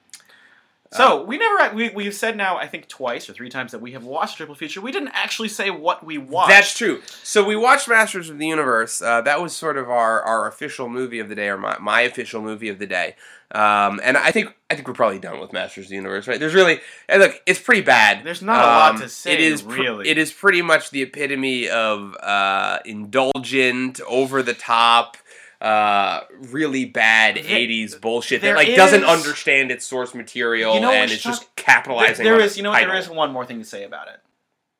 So 0.96 1.24
we 1.24 1.38
never 1.38 1.74
we 1.74 1.90
we've 1.90 2.14
said 2.14 2.36
now 2.36 2.56
I 2.56 2.66
think 2.68 2.88
twice 2.88 3.28
or 3.28 3.32
three 3.32 3.48
times 3.50 3.72
that 3.72 3.80
we 3.80 3.92
have 3.92 4.04
watched 4.04 4.36
Triple 4.36 4.54
Feature. 4.54 4.80
We 4.80 4.92
didn't 4.92 5.10
actually 5.12 5.48
say 5.48 5.70
what 5.70 6.04
we 6.04 6.18
watched. 6.18 6.50
That's 6.50 6.76
true. 6.76 7.02
So 7.22 7.44
we 7.44 7.56
watched 7.56 7.88
Masters 7.88 8.30
of 8.30 8.38
the 8.38 8.46
Universe. 8.46 9.02
Uh, 9.02 9.20
that 9.22 9.40
was 9.42 9.54
sort 9.56 9.76
of 9.76 9.90
our, 9.90 10.22
our 10.22 10.46
official 10.48 10.88
movie 10.88 11.18
of 11.18 11.28
the 11.28 11.34
day, 11.34 11.48
or 11.48 11.58
my, 11.58 11.76
my 11.78 12.02
official 12.02 12.40
movie 12.42 12.68
of 12.68 12.78
the 12.78 12.86
day. 12.86 13.16
Um, 13.54 14.00
and 14.02 14.16
I 14.16 14.30
think 14.32 14.54
I 14.70 14.74
think 14.74 14.88
we're 14.88 14.94
probably 14.94 15.18
done 15.20 15.38
with 15.40 15.52
Masters 15.52 15.86
of 15.86 15.90
the 15.90 15.96
Universe, 15.96 16.26
right? 16.26 16.40
There's 16.40 16.54
really 16.54 16.80
and 17.08 17.22
look, 17.22 17.40
it's 17.46 17.60
pretty 17.60 17.82
bad. 17.82 18.24
There's 18.24 18.42
not 18.42 18.56
a 18.64 18.66
lot 18.66 18.94
Um, 18.94 19.00
to 19.02 19.08
say, 19.08 19.34
It 19.34 19.40
is 19.40 19.62
pr- 19.62 19.70
really. 19.80 20.08
it 20.08 20.18
is 20.18 20.32
pretty 20.32 20.62
much 20.62 20.90
the 20.90 21.02
epitome 21.02 21.68
of 21.68 22.16
uh, 22.20 22.78
indulgent, 22.84 24.00
over 24.08 24.42
the 24.42 24.54
top. 24.54 25.16
Uh, 25.64 26.20
really 26.50 26.84
bad 26.84 27.36
There- 27.36 27.44
'80s 27.44 27.98
bullshit 28.00 28.42
that 28.42 28.46
there 28.48 28.56
like 28.56 28.74
doesn't 28.76 29.04
understand 29.04 29.70
its 29.70 29.86
source 29.86 30.14
material 30.14 30.74
You 30.74 30.80
know 30.80 30.92
and 30.92 31.10
it's 31.10 31.22
just 31.22 31.42
not- 31.42 31.56
capitalizing. 31.56 32.24
There 32.24 32.34
on 32.34 32.40
is 32.42 32.56
you 32.56 32.62
know 32.62 32.70
what, 32.70 32.80
there 32.80 32.94
is 32.96 33.08
one 33.08 33.32
more 33.32 33.46
thing 33.46 33.58
to 33.60 33.64
say 33.64 33.84
about 33.84 34.08
it, 34.08 34.20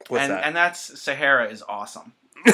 What's 0.09 0.23
and 0.25 0.33
that? 0.33 0.44
and 0.47 0.55
that's 0.55 1.01
Sahara 1.01 1.49
is 1.49 1.62
awesome. 1.68 2.12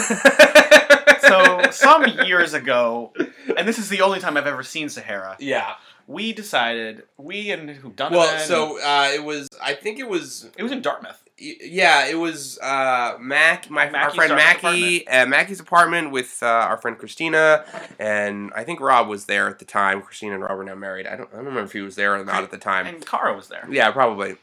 So 1.22 1.62
some 1.70 2.06
years 2.24 2.54
ago, 2.54 3.12
and 3.56 3.68
this 3.68 3.78
is 3.78 3.88
the 3.88 4.00
only 4.00 4.18
time 4.20 4.36
I've 4.36 4.46
ever 4.46 4.62
seen 4.62 4.88
Sahara. 4.88 5.36
yeah. 5.38 5.74
We 6.06 6.32
decided 6.32 7.04
we 7.18 7.52
and 7.52 7.70
who 7.70 7.90
Donovan. 7.90 8.18
Well, 8.18 8.38
so 8.40 8.80
uh, 8.82 9.10
it 9.14 9.22
was. 9.22 9.48
I 9.62 9.74
think 9.74 10.00
it 10.00 10.08
was. 10.08 10.50
it 10.56 10.62
was 10.64 10.72
in 10.72 10.82
Dartmouth. 10.82 11.22
Yeah, 11.40 12.06
it 12.06 12.18
was 12.18 12.58
uh, 12.58 13.16
Mac, 13.18 13.70
my 13.70 13.88
our 13.90 14.10
friend 14.10 14.34
Mackie, 14.34 15.08
uh, 15.08 15.24
Mackie's 15.24 15.58
apartment 15.58 16.10
with 16.10 16.38
uh, 16.42 16.46
our 16.46 16.76
friend 16.76 16.98
Christina, 16.98 17.64
and 17.98 18.52
I 18.54 18.64
think 18.64 18.80
Rob 18.80 19.08
was 19.08 19.24
there 19.24 19.48
at 19.48 19.58
the 19.58 19.64
time. 19.64 20.02
Christina 20.02 20.34
and 20.34 20.42
Rob 20.42 20.58
were 20.58 20.64
now 20.64 20.74
married. 20.74 21.06
I 21.06 21.16
don't. 21.16 21.30
I 21.32 21.36
don't 21.36 21.46
remember 21.46 21.62
if 21.62 21.72
he 21.72 21.80
was 21.80 21.96
there 21.96 22.14
or 22.14 22.24
not 22.24 22.42
at 22.42 22.50
the 22.50 22.58
time. 22.58 22.86
And 22.86 23.06
Kara 23.06 23.34
was 23.34 23.48
there. 23.48 23.66
Yeah, 23.70 23.90
probably. 23.90 24.36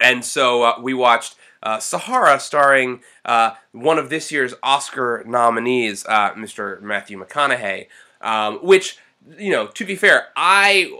And 0.00 0.24
so 0.24 0.62
uh, 0.62 0.74
we 0.80 0.94
watched 0.94 1.36
uh, 1.62 1.78
Sahara, 1.78 2.40
starring 2.40 3.02
uh, 3.24 3.52
one 3.72 3.98
of 3.98 4.08
this 4.08 4.32
year's 4.32 4.54
Oscar 4.62 5.22
nominees, 5.26 6.04
uh, 6.06 6.32
Mr. 6.32 6.80
Matthew 6.80 7.22
McConaughey. 7.22 7.86
Um, 8.22 8.58
which, 8.58 8.98
you 9.36 9.50
know, 9.50 9.66
to 9.66 9.84
be 9.84 9.96
fair, 9.96 10.28
I 10.36 10.90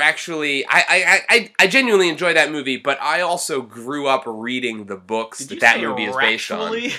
actually, 0.00 0.66
I, 0.66 0.84
I, 0.88 1.20
I, 1.28 1.52
I 1.60 1.66
genuinely 1.66 2.08
enjoy 2.08 2.34
that 2.34 2.50
movie, 2.50 2.76
but 2.76 3.00
I 3.00 3.20
also 3.20 3.62
grew 3.62 4.06
up 4.06 4.24
reading 4.26 4.86
the 4.86 4.96
books 4.96 5.38
Did 5.38 5.60
that 5.60 5.78
that 5.78 5.80
movie 5.80 6.04
is 6.04 6.16
based 6.16 6.50
on. 6.50 6.90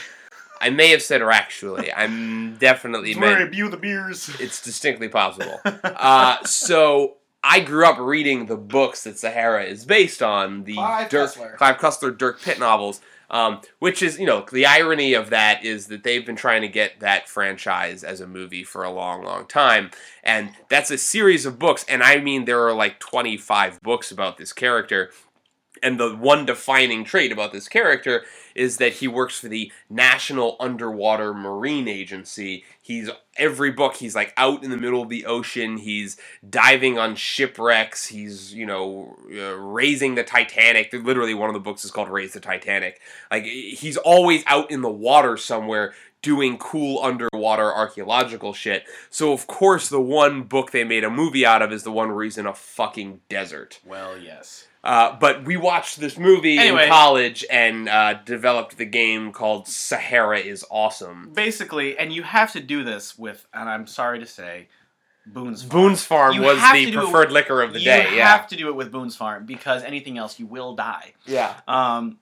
I 0.61 0.69
may 0.69 0.89
have 0.89 1.01
said 1.01 1.21
actually. 1.23 1.91
I'm 1.91 2.55
definitely 2.59 3.15
meant. 3.15 3.51
Bew 3.51 3.67
the 3.69 3.77
beers. 3.77 4.29
It's 4.39 4.61
distinctly 4.61 5.09
possible. 5.09 5.59
Uh, 5.83 6.43
so 6.45 7.17
I 7.43 7.59
grew 7.59 7.85
up 7.85 7.99
reading 7.99 8.47
the 8.47 8.57
books 8.57 9.03
that 9.03 9.19
Sahara 9.19 9.63
is 9.63 9.85
based 9.85 10.23
on, 10.23 10.63
the 10.63 10.75
Clive 10.75 11.09
Dirk, 11.09 11.29
Cussler. 11.31 11.57
Clive 11.57 11.77
Cussler, 11.77 12.17
Dirk 12.17 12.41
Pitt 12.41 12.59
novels. 12.59 13.01
Um, 13.31 13.61
which 13.79 14.03
is, 14.03 14.19
you 14.19 14.25
know, 14.25 14.45
the 14.51 14.65
irony 14.65 15.13
of 15.13 15.29
that 15.29 15.63
is 15.63 15.87
that 15.87 16.03
they've 16.03 16.25
been 16.25 16.35
trying 16.35 16.63
to 16.63 16.67
get 16.67 16.99
that 16.99 17.29
franchise 17.29 18.03
as 18.03 18.19
a 18.19 18.27
movie 18.27 18.65
for 18.65 18.83
a 18.83 18.91
long, 18.91 19.23
long 19.23 19.47
time. 19.47 19.89
And 20.21 20.51
that's 20.67 20.91
a 20.91 20.97
series 20.97 21.45
of 21.45 21.57
books. 21.57 21.85
And 21.87 22.03
I 22.03 22.19
mean, 22.19 22.43
there 22.43 22.67
are 22.67 22.73
like 22.73 22.99
25 22.99 23.81
books 23.81 24.11
about 24.11 24.37
this 24.37 24.51
character. 24.51 25.11
And 25.81 25.97
the 25.97 26.13
one 26.13 26.45
defining 26.45 27.05
trait 27.05 27.31
about 27.31 27.53
this 27.53 27.69
character 27.69 28.23
is 28.55 28.77
that 28.77 28.93
he 28.93 29.07
works 29.07 29.39
for 29.39 29.47
the 29.47 29.71
National 29.89 30.55
Underwater 30.59 31.33
Marine 31.33 31.87
Agency. 31.87 32.63
He's 32.81 33.09
every 33.37 33.71
book 33.71 33.95
he's 33.95 34.15
like 34.15 34.33
out 34.37 34.63
in 34.63 34.69
the 34.69 34.77
middle 34.77 35.01
of 35.01 35.09
the 35.09 35.25
ocean. 35.25 35.77
He's 35.77 36.17
diving 36.47 36.97
on 36.97 37.15
shipwrecks. 37.15 38.07
He's 38.07 38.53
you 38.53 38.65
know 38.65 39.15
uh, 39.31 39.55
raising 39.57 40.15
the 40.15 40.23
Titanic. 40.23 40.91
Literally, 40.93 41.33
one 41.33 41.49
of 41.49 41.53
the 41.53 41.59
books 41.59 41.85
is 41.85 41.91
called 41.91 42.09
"Raise 42.09 42.33
the 42.33 42.39
Titanic." 42.39 42.99
Like 43.29 43.43
he's 43.43 43.97
always 43.97 44.43
out 44.47 44.71
in 44.71 44.81
the 44.81 44.91
water 44.91 45.37
somewhere 45.37 45.93
doing 46.21 46.57
cool 46.57 46.99
underwater 47.03 47.73
archaeological 47.73 48.53
shit. 48.53 48.85
So 49.09 49.33
of 49.33 49.47
course, 49.47 49.89
the 49.89 50.01
one 50.01 50.43
book 50.43 50.71
they 50.71 50.83
made 50.83 51.03
a 51.03 51.09
movie 51.09 51.45
out 51.45 51.61
of 51.61 51.71
is 51.71 51.83
the 51.83 51.91
one 51.91 52.13
where 52.13 52.23
he's 52.23 52.37
in 52.37 52.45
a 52.45 52.53
fucking 52.53 53.21
desert. 53.29 53.79
Well, 53.85 54.17
yes. 54.17 54.67
Uh, 54.83 55.15
but 55.19 55.45
we 55.45 55.55
watched 55.57 55.99
this 55.99 56.17
movie 56.17 56.57
Anyway. 56.57 56.83
in 56.85 56.89
college 56.89 57.45
and 57.51 57.87
uh, 57.87 58.15
developed 58.25 58.77
the 58.77 58.85
game 58.85 59.31
called 59.31 59.67
Sahara 59.67 60.39
is 60.39 60.65
Awesome. 60.71 61.31
Basically, 61.33 61.97
and 61.99 62.11
you 62.11 62.23
have 62.23 62.51
to 62.53 62.59
do 62.59 62.83
this 62.83 63.15
with, 63.17 63.45
and 63.53 63.69
I'm 63.69 63.85
sorry 63.85 64.17
to 64.19 64.25
say, 64.25 64.69
Boone's 65.27 65.61
Farm. 65.61 65.69
Boone's 65.83 66.03
Farm 66.03 66.33
You 66.33 66.41
was 66.41 66.57
the 66.59 66.85
to 66.85 66.91
do 66.91 66.99
it 66.99 67.03
preferred 67.03 67.27
with- 67.27 67.31
liquor 67.31 67.61
of 67.61 67.73
the 67.73 67.79
day. 67.83 67.97
you 68.05 68.09
day. 68.11 68.17
have 68.17 68.41
Yeah, 68.41 68.47
to 68.47 68.55
do 68.55 68.69
it 68.69 68.75
with 68.75 68.91
Boone's 68.91 69.15
Farm 69.15 69.45
because 69.45 69.83
anything 69.83 70.17
else 70.17 70.39
you 70.39 70.47
will 70.47 70.75
die. 70.75 71.13
yeah. 71.27 71.53
Um, 71.67 72.17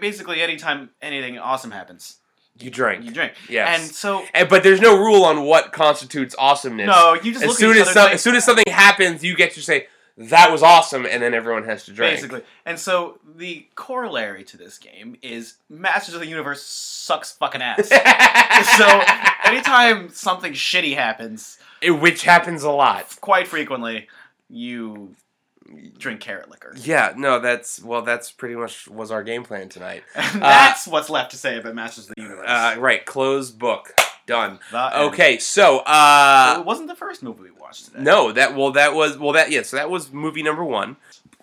basically, 0.00 0.40
anytime 0.42 0.90
anything 1.02 1.38
awesome 1.38 1.72
happens, 1.72 2.18
You 2.58 2.70
drink. 2.70 3.04
you 3.04 3.10
drink. 3.10 3.32
Yes. 3.48 3.80
And 3.80 3.90
so, 3.90 4.24
And- 4.32 4.48
but 4.48 4.62
there's 4.62 4.80
no 4.80 4.96
rule 4.96 5.24
on 5.24 5.42
what 5.42 5.72
constitutes 5.72 6.34
awesomeness. 6.38 6.86
no, 6.86 7.14
you 7.14 7.32
just 7.32 7.42
As 7.44 7.48
look 7.50 7.58
soon 7.58 7.70
at 7.72 7.76
each 7.76 7.80
as 7.82 7.88
other 7.88 7.94
some, 7.94 8.04
and 8.06 8.14
as 8.14 8.22
soon 8.22 8.36
as 8.36 8.44
something 8.44 8.64
happens, 8.72 9.24
you 9.24 9.34
get 9.36 9.52
to 9.54 9.60
say 9.62 9.88
that 10.18 10.50
was 10.50 10.62
awesome, 10.62 11.04
and 11.06 11.22
then 11.22 11.34
everyone 11.34 11.64
has 11.64 11.84
to 11.84 11.92
drink. 11.92 12.14
Basically. 12.16 12.42
And 12.64 12.78
so 12.78 13.18
the 13.36 13.66
corollary 13.74 14.44
to 14.44 14.56
this 14.56 14.78
game 14.78 15.16
is 15.22 15.56
Masters 15.68 16.14
of 16.14 16.20
the 16.20 16.26
Universe 16.26 16.62
sucks 16.62 17.32
fucking 17.32 17.60
ass. 17.62 17.88
so 18.78 19.02
anytime 19.50 20.08
something 20.10 20.52
shitty 20.52 20.94
happens, 20.94 21.58
It- 21.80 21.90
which 21.90 22.22
happens 22.24 22.62
a 22.62 22.70
lot. 22.70 23.16
quite 23.20 23.46
frequently, 23.48 24.08
you 24.48 25.14
drink 25.98 26.20
carrot 26.20 26.48
liquor. 26.48 26.72
Yeah, 26.76 27.12
no, 27.16 27.38
that's 27.40 27.82
well, 27.82 28.02
that's 28.02 28.30
pretty 28.30 28.54
much 28.54 28.88
was 28.88 29.10
our 29.10 29.22
game 29.22 29.42
plan 29.44 29.68
tonight. 29.68 30.02
And 30.14 30.40
that's 30.42 30.86
what's 30.86 31.10
left 31.10 31.32
to 31.32 31.36
say 31.36 31.58
about 31.58 31.74
Masters 31.74 32.08
of 32.08 32.14
the 32.16 32.22
Universe. 32.22 32.46
Uh, 32.48 32.76
right, 32.78 33.04
closed 33.04 33.58
book, 33.58 33.92
done. 34.26 34.60
The. 34.70 35.00
Okay, 35.06 35.38
so 35.38 35.78
So 35.78 35.78
uh, 35.80 36.56
it 36.60 36.64
wasn't 36.64 36.88
the 36.88 36.94
first 36.94 37.22
movie 37.22 37.42
we 37.42 37.50
watched 37.66 37.86
today. 37.86 38.02
no, 38.02 38.32
that 38.32 38.54
well, 38.54 38.72
that 38.72 38.94
was 38.94 39.18
well, 39.18 39.32
that 39.32 39.50
yeah, 39.50 39.62
so 39.62 39.76
that 39.76 39.90
was 39.90 40.12
movie 40.12 40.42
number 40.42 40.64
one. 40.64 40.96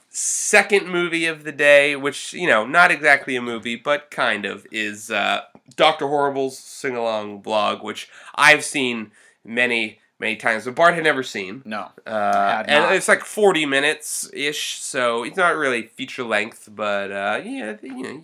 Second 0.10 0.88
movie 0.88 1.26
of 1.26 1.44
the 1.44 1.52
day, 1.52 1.96
which 1.96 2.34
you 2.34 2.48
know, 2.48 2.66
not 2.66 2.92
exactly 2.92 3.36
a 3.36 3.42
movie, 3.42 3.76
but 3.76 4.12
kind 4.12 4.46
of, 4.46 4.66
is 4.72 5.10
uh, 5.10 5.42
Doctor 5.76 6.08
Horrible's 6.08 6.58
sing 6.58 6.96
along 6.96 7.42
blog, 7.42 7.84
which 7.84 8.10
I've 8.36 8.64
seen 8.64 9.12
many 9.44 10.00
many 10.20 10.36
times, 10.36 10.66
but 10.66 10.76
Bart 10.76 10.96
had 10.96 11.04
never 11.04 11.24
seen. 11.24 11.62
No. 11.66 11.90
Uh, 12.08 12.64
and 12.68 12.96
it's 12.96 13.08
like 13.08 13.26
40 13.26 13.66
minutes 13.66 14.30
ish, 14.34 14.80
so 14.80 15.24
it's 15.24 15.38
not 15.38 15.56
really 15.56 15.88
feature 15.88 16.24
length, 16.24 16.70
but 16.72 17.12
uh, 17.12 17.42
yeah, 17.44 17.76
you 17.82 18.04
know, 18.04 18.24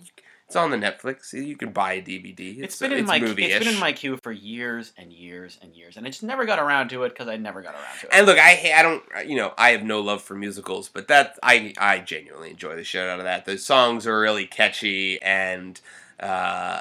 It's 0.50 0.56
on 0.56 0.72
the 0.72 0.76
Netflix. 0.76 1.32
You 1.32 1.54
can 1.54 1.70
buy 1.70 1.92
a 1.92 2.02
DVD. 2.02 2.56
It's 2.58 2.74
It's, 2.74 2.78
been 2.80 2.90
in 2.90 2.98
it's 2.98 3.06
my 3.06 3.20
movie-ish. 3.20 3.54
it's 3.54 3.64
been 3.64 3.72
in 3.72 3.78
my 3.78 3.92
queue 3.92 4.18
for 4.20 4.32
years 4.32 4.92
and 4.98 5.12
years 5.12 5.56
and 5.62 5.76
years, 5.76 5.96
and 5.96 6.04
I 6.04 6.10
just 6.10 6.24
never 6.24 6.44
got 6.44 6.58
around 6.58 6.88
to 6.88 7.04
it 7.04 7.10
because 7.10 7.28
I 7.28 7.36
never 7.36 7.62
got 7.62 7.74
around 7.74 8.00
to 8.00 8.06
it. 8.08 8.12
And 8.12 8.26
look, 8.26 8.36
I 8.36 8.72
I 8.74 8.82
don't 8.82 9.04
you 9.28 9.36
know 9.36 9.54
I 9.56 9.70
have 9.70 9.84
no 9.84 10.00
love 10.00 10.22
for 10.22 10.34
musicals, 10.34 10.88
but 10.88 11.06
that 11.06 11.38
I 11.40 11.72
I 11.78 12.00
genuinely 12.00 12.50
enjoy 12.50 12.74
the 12.74 12.82
shit 12.82 13.08
out 13.08 13.20
of 13.20 13.26
that. 13.26 13.44
The 13.44 13.58
songs 13.58 14.08
are 14.08 14.18
really 14.18 14.44
catchy, 14.44 15.22
and 15.22 15.80
uh, 16.18 16.80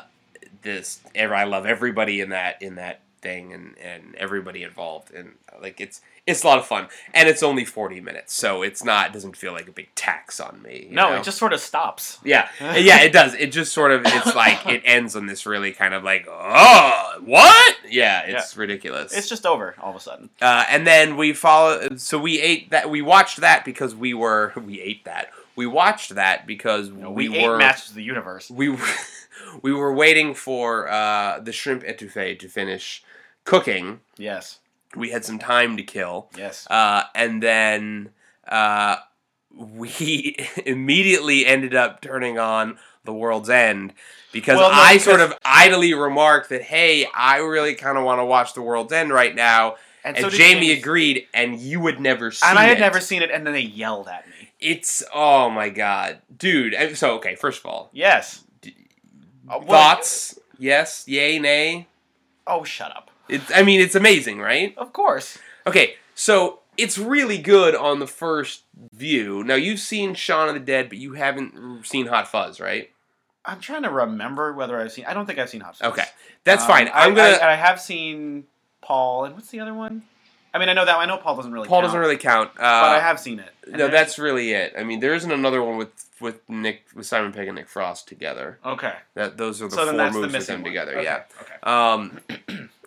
this 0.64 1.02
I 1.16 1.44
love 1.44 1.68
everybody 1.68 2.22
in 2.22 2.30
that 2.30 2.60
in 2.64 2.74
that 2.76 3.02
thing, 3.22 3.54
and 3.54 3.78
and 3.78 4.16
everybody 4.16 4.64
involved, 4.64 5.14
and 5.14 5.34
like 5.62 5.80
it's 5.80 6.02
it's 6.30 6.44
a 6.44 6.48
lot 6.48 6.60
of 6.60 6.66
fun, 6.66 6.88
and 7.14 7.28
it's 7.28 7.44
only 7.44 7.66
forty 7.66 8.00
minutes, 8.00 8.34
so 8.34 8.62
it's 8.62 8.84
not 8.84 9.08
it 9.08 9.14
doesn't 9.14 9.36
feel 9.36 9.54
like 9.54 9.68
a 9.68 9.72
big 9.72 9.94
tax 9.96 10.40
on 10.40 10.62
me. 10.62 10.88
you 10.90 10.96
no, 10.96 11.10
know? 11.10 11.16
it 11.18 11.24
just 11.24 11.38
sort 11.38 11.54
of 11.54 11.60
stops. 11.60 12.20
Yeah, 12.24 12.50
yeah, 12.60 13.02
it 13.02 13.12
does. 13.12 13.34
It 13.34 13.52
just 13.52 13.74
sort 13.74 13.92
of 13.92 14.04
it's 14.06 14.36
like 14.36 14.66
it 14.68 14.82
ends 14.86 15.16
on 15.16 15.26
this 15.26 15.46
really 15.46 15.72
kind 15.72 15.94
of 15.94 16.04
like 16.04 16.28
oh 16.30 17.22
what? 17.24 17.78
Yeah, 17.90 18.22
it's 18.26 18.56
ridiculous. 18.56 19.14
It's 19.14 19.30
just 19.30 19.46
over 19.46 19.76
all 19.82 19.90
of 19.92 19.96
a 19.96 20.00
sudden. 20.00 20.30
Uh, 20.42 20.66
and 20.70 20.86
then 20.86 21.18
we 21.18 21.34
follow. 21.34 21.96
So 21.98 22.20
we 22.20 22.40
ate 22.40 22.70
that. 22.72 22.90
We 22.90 23.02
watched 23.02 23.42
that 23.42 23.66
because 23.66 23.96
we 23.96 24.14
were. 24.14 24.54
We 24.70 24.82
ate 24.82 25.06
that. 25.06 25.32
We 25.56 25.66
watched 25.66 26.14
that 26.14 26.46
because 26.46 26.90
know, 26.90 27.10
we, 27.10 27.28
we, 27.30 27.38
ate 27.38 27.48
were. 27.48 27.58
Masters 27.58 27.90
of 27.90 27.96
the 27.96 28.04
Universe. 28.04 28.52
we 28.52 28.70
were. 28.70 28.78
We 29.64 29.74
were 29.74 29.94
waiting 29.94 30.36
for 30.36 30.90
uh, 30.90 31.40
the 31.40 31.52
shrimp 31.52 31.84
etouffee 31.84 32.38
to 32.40 32.48
finish 32.48 33.04
cooking. 33.46 34.02
Yes, 34.18 34.60
We 34.96 35.10
had 35.12 35.24
some 35.24 35.38
time 35.40 35.78
to 35.78 35.84
kill, 35.84 36.30
yes. 36.36 36.66
uh, 36.70 37.04
and 37.14 37.44
then 37.44 38.10
uh, 38.48 38.96
we 39.56 40.36
immediately 40.66 41.46
ended 41.46 41.76
up 41.76 42.02
turning 42.02 42.40
on 42.40 42.80
The 43.06 43.14
World's 43.14 43.50
End 43.50 43.94
because 44.32 44.58
Well, 44.58 44.72
no, 44.72 44.76
I 44.78 44.94
because- 44.94 45.04
sort 45.06 45.22
of 45.22 45.34
idly 45.46 45.94
remarked 45.94 46.50
that, 46.50 46.64
hey, 46.64 47.06
I 47.16 47.38
really 47.38 47.76
kind 47.76 47.98
of 48.00 48.04
want 48.04 48.20
to 48.20 48.26
watch 48.26 48.54
The 48.54 48.62
World's 48.64 48.92
End 48.92 49.12
right 49.12 49.36
now. 49.36 49.76
And, 50.04 50.18
so 50.18 50.30
did 50.30 50.38
Jamie 50.38 50.68
James. 50.68 50.80
agreed, 50.80 51.28
and 51.34 51.60
you 51.60 51.86
had 51.86 52.00
never 52.00 52.32
seen 52.32 52.50
and 52.50 52.58
I 52.58 52.64
had 52.64 52.78
it. 52.78 52.82
never 52.82 53.00
seen 53.02 53.22
it, 53.22 53.30
and 53.32 53.46
then 53.46 53.54
they 53.54 53.60
yelled 53.62 54.08
at 54.08 54.28
me. 54.30 54.50
It's 54.60 55.04
oh 55.14 55.50
my 55.50 55.70
god, 55.70 56.20
dude. 56.36 56.98
So 56.98 57.16
okay, 57.18 57.36
first 57.36 57.60
of 57.60 57.66
all, 57.66 57.90
Yes. 57.94 58.44
Uh, 58.66 59.60
what- 59.60 59.68
thoughts? 59.68 60.40
Yes, 60.58 61.04
yay, 61.08 61.38
nay. 61.38 61.88
Oh, 62.48 62.64
shut 62.64 62.96
up. 62.96 63.09
It's. 63.30 63.52
I 63.54 63.64
mean, 63.64 63.82
it's 63.82 63.96
amazing, 63.96 64.40
right? 64.40 64.74
Of 64.78 64.94
course. 64.94 65.38
Okay, 65.68 65.96
so 66.16 66.60
it's 66.78 66.98
really 66.98 67.38
good 67.38 67.76
on 67.76 68.00
the 68.00 68.08
first 68.08 68.64
view. 68.94 69.44
Now 69.44 69.56
you've 69.56 69.80
seen 69.80 70.14
Shaun 70.16 70.48
of 70.48 70.54
the 70.54 70.60
Dead, 70.60 70.90
but 70.90 70.98
you 70.98 71.14
haven't 71.14 71.86
seen 71.86 72.08
Hot 72.08 72.28
Fuzz, 72.28 72.60
right? 72.60 72.90
I'm 73.46 73.60
trying 73.60 73.84
to 73.84 73.90
remember 73.90 74.54
whether 74.54 74.80
I've 74.80 74.92
seen. 74.92 75.06
I 75.06 75.14
don't 75.14 75.26
think 75.26 75.40
I've 75.40 75.50
seen 75.50 75.62
Hot 75.62 75.76
Fuzz. 75.78 75.92
Okay, 75.92 76.06
that's 76.44 76.64
Um, 76.64 76.68
fine. 76.70 76.88
I, 76.90 77.06
I'm 77.06 77.14
gonna. 77.16 77.38
I, 77.42 77.54
I 77.54 77.56
have 77.56 77.80
seen 77.80 78.46
Paul, 78.82 79.26
and 79.26 79.36
what's 79.36 79.50
the 79.50 79.60
other 79.60 79.74
one? 79.74 80.04
I 80.52 80.58
mean, 80.58 80.68
I 80.70 80.74
know 80.74 80.84
that. 80.86 80.96
I 80.98 81.06
know 81.06 81.18
Paul 81.18 81.36
doesn't 81.36 81.52
really. 81.52 81.68
Paul 81.68 81.78
count, 81.82 81.86
doesn't 81.88 82.00
really 82.00 82.18
count. 82.18 82.50
Uh, 82.52 82.62
But 82.62 82.96
I 82.96 83.00
have 83.00 83.20
seen 83.20 83.40
it. 83.40 83.52
And 83.68 83.78
No, 83.78 83.86
I- 83.86 83.90
that's 83.90 84.18
really 84.18 84.52
it. 84.52 84.74
I 84.78 84.84
mean, 84.84 85.00
there 85.00 85.14
isn't 85.14 85.32
another 85.32 85.62
one 85.64 85.78
with 85.78 85.90
with 86.20 86.48
Nick 86.50 86.86
with 86.96 87.06
Simon 87.06 87.32
Pegg 87.32 87.48
and 87.48 87.56
Nick 87.56 87.70
Frost 87.70 88.08
together. 88.08 88.58
okay. 88.66 88.94
That 89.14 89.38
those 89.38 89.62
are 89.62 89.68
the 89.70 89.76
So 89.76 89.86
four 89.86 89.94
that's 89.96 90.16
the 90.16 90.22
movies 90.22 90.38
with 90.38 90.48
them 90.48 90.62
one. 90.62 90.72
together. 90.72 90.94
Okay, 90.98 91.04
Yeah. 91.04 91.24
Okay. 91.42 91.54
Um, 91.64 92.70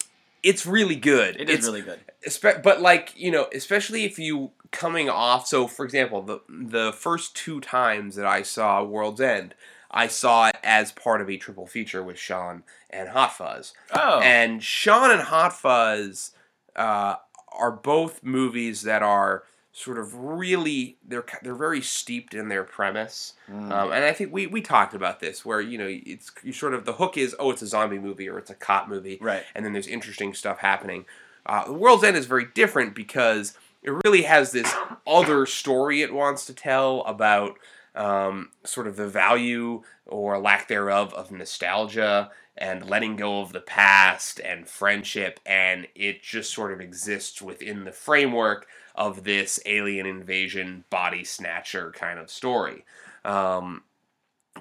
it's 0.43 0.67
really 0.67 0.97
good. 0.97 1.41
It 1.41 1.49
is 1.49 1.59
it's, 1.59 1.67
really 1.67 1.83
good. 1.83 2.01
espe- 2.27 2.63
but 2.63 2.81
like 2.81 3.13
you 3.17 3.31
know, 3.31 3.49
especially 3.55 4.05
if 4.05 4.19
you 4.19 4.51
coming 4.73 5.09
off. 5.09 5.47
So, 5.47 5.69
for 5.69 5.85
example, 5.85 6.23
the 6.23 6.41
the 6.49 6.93
first 6.93 7.37
two 7.37 7.61
times 7.61 8.17
that 8.17 8.27
I 8.27 8.43
saw 8.43 8.83
World's 8.83 9.21
End, 9.21 9.55
I 9.91 10.09
saw 10.09 10.49
it 10.49 10.57
as 10.65 10.91
part 10.91 11.21
of 11.21 11.31
a 11.31 11.37
triple 11.37 11.67
feature 11.67 12.03
with 12.03 12.19
Shaun 12.19 12.65
and 12.91 13.11
Hot 13.11 13.37
Fuzz. 13.37 13.75
Oh. 13.95 14.21
And 14.21 14.63
Shaun 14.63 15.11
and 15.11 15.21
Hot 15.21 15.53
Fuzz 15.53 16.33
uh, 16.75 17.17
are 17.53 17.73
both 17.73 18.25
movies 18.25 18.83
that 18.83 19.03
are 19.03 19.45
sort 19.73 19.99
of 19.99 20.15
really 20.15 20.99
they're 21.07 21.25
they're 21.43 21.55
very 21.55 21.81
steeped 21.81 22.35
in 22.35 22.49
their 22.49 22.63
premise. 22.63 23.33
Mm. 23.51 23.73
Um, 23.73 23.93
and 23.93 24.05
I 24.05 24.13
think 24.13 24.33
we, 24.33 24.47
we 24.47 24.61
talked 24.61 24.95
about 24.95 25.21
this 25.21 25.45
where 25.45 25.61
you 25.61 25.79
know 25.79 25.89
it's 25.89 26.31
you 26.43 26.53
sort 26.53 26.75
of 26.75 26.85
the 26.85 26.93
hook 26.93 27.17
is 27.17 27.35
oh 27.39 27.51
it's 27.51 27.63
a 27.63 27.67
zombie 27.67 27.99
movie 27.99 28.29
or 28.29 28.39
it's 28.39 28.51
a 28.51 28.55
cop 28.55 28.89
movie 28.89 29.19
right. 29.21 29.45
and 29.55 29.65
then 29.65 29.73
there's 29.73 29.89
interesting 29.89 30.35
stuff 30.35 30.59
happening. 30.59 31.07
Uh, 31.47 31.65
the 31.65 31.73
World's 31.73 32.05
End 32.05 32.17
is 32.17 32.27
very 32.27 32.47
different 32.55 32.95
because 32.95 33.57
it 33.83 33.91
really 34.05 34.23
has 34.23 34.53
this 34.53 34.73
other 35.07 35.47
story 35.47 36.03
it 36.03 36.13
wants 36.13 36.47
to 36.47 36.55
tell 36.55 37.01
about 37.03 37.59
um, 37.95 38.51
sort 38.65 38.87
of 38.87 38.97
the 38.97 39.09
value 39.09 39.83
or 40.07 40.39
lack 40.39 40.69
thereof 40.69 41.13
of 41.15 41.31
nostalgia 41.31 42.31
and 42.57 42.89
letting 42.89 43.17
go 43.17 43.41
of 43.41 43.53
the 43.53 43.61
past 43.61 44.41
and 44.41 44.69
friendship, 44.69 45.41
and 45.47 45.87
it 45.95 46.23
just 46.23 46.53
sort 46.53 46.73
of 46.73 46.81
exists 46.81 47.41
within 47.41 47.85
the 47.85 47.93
framework 47.93 48.67
of 48.95 49.25
this 49.25 49.59
alien 49.65 50.07
invasion 50.07 50.85
body 50.91 51.25
snatcher 51.25 51.91
kind 51.93 52.19
of 52.19 52.31
story. 52.31 52.85
Um, 53.25 53.85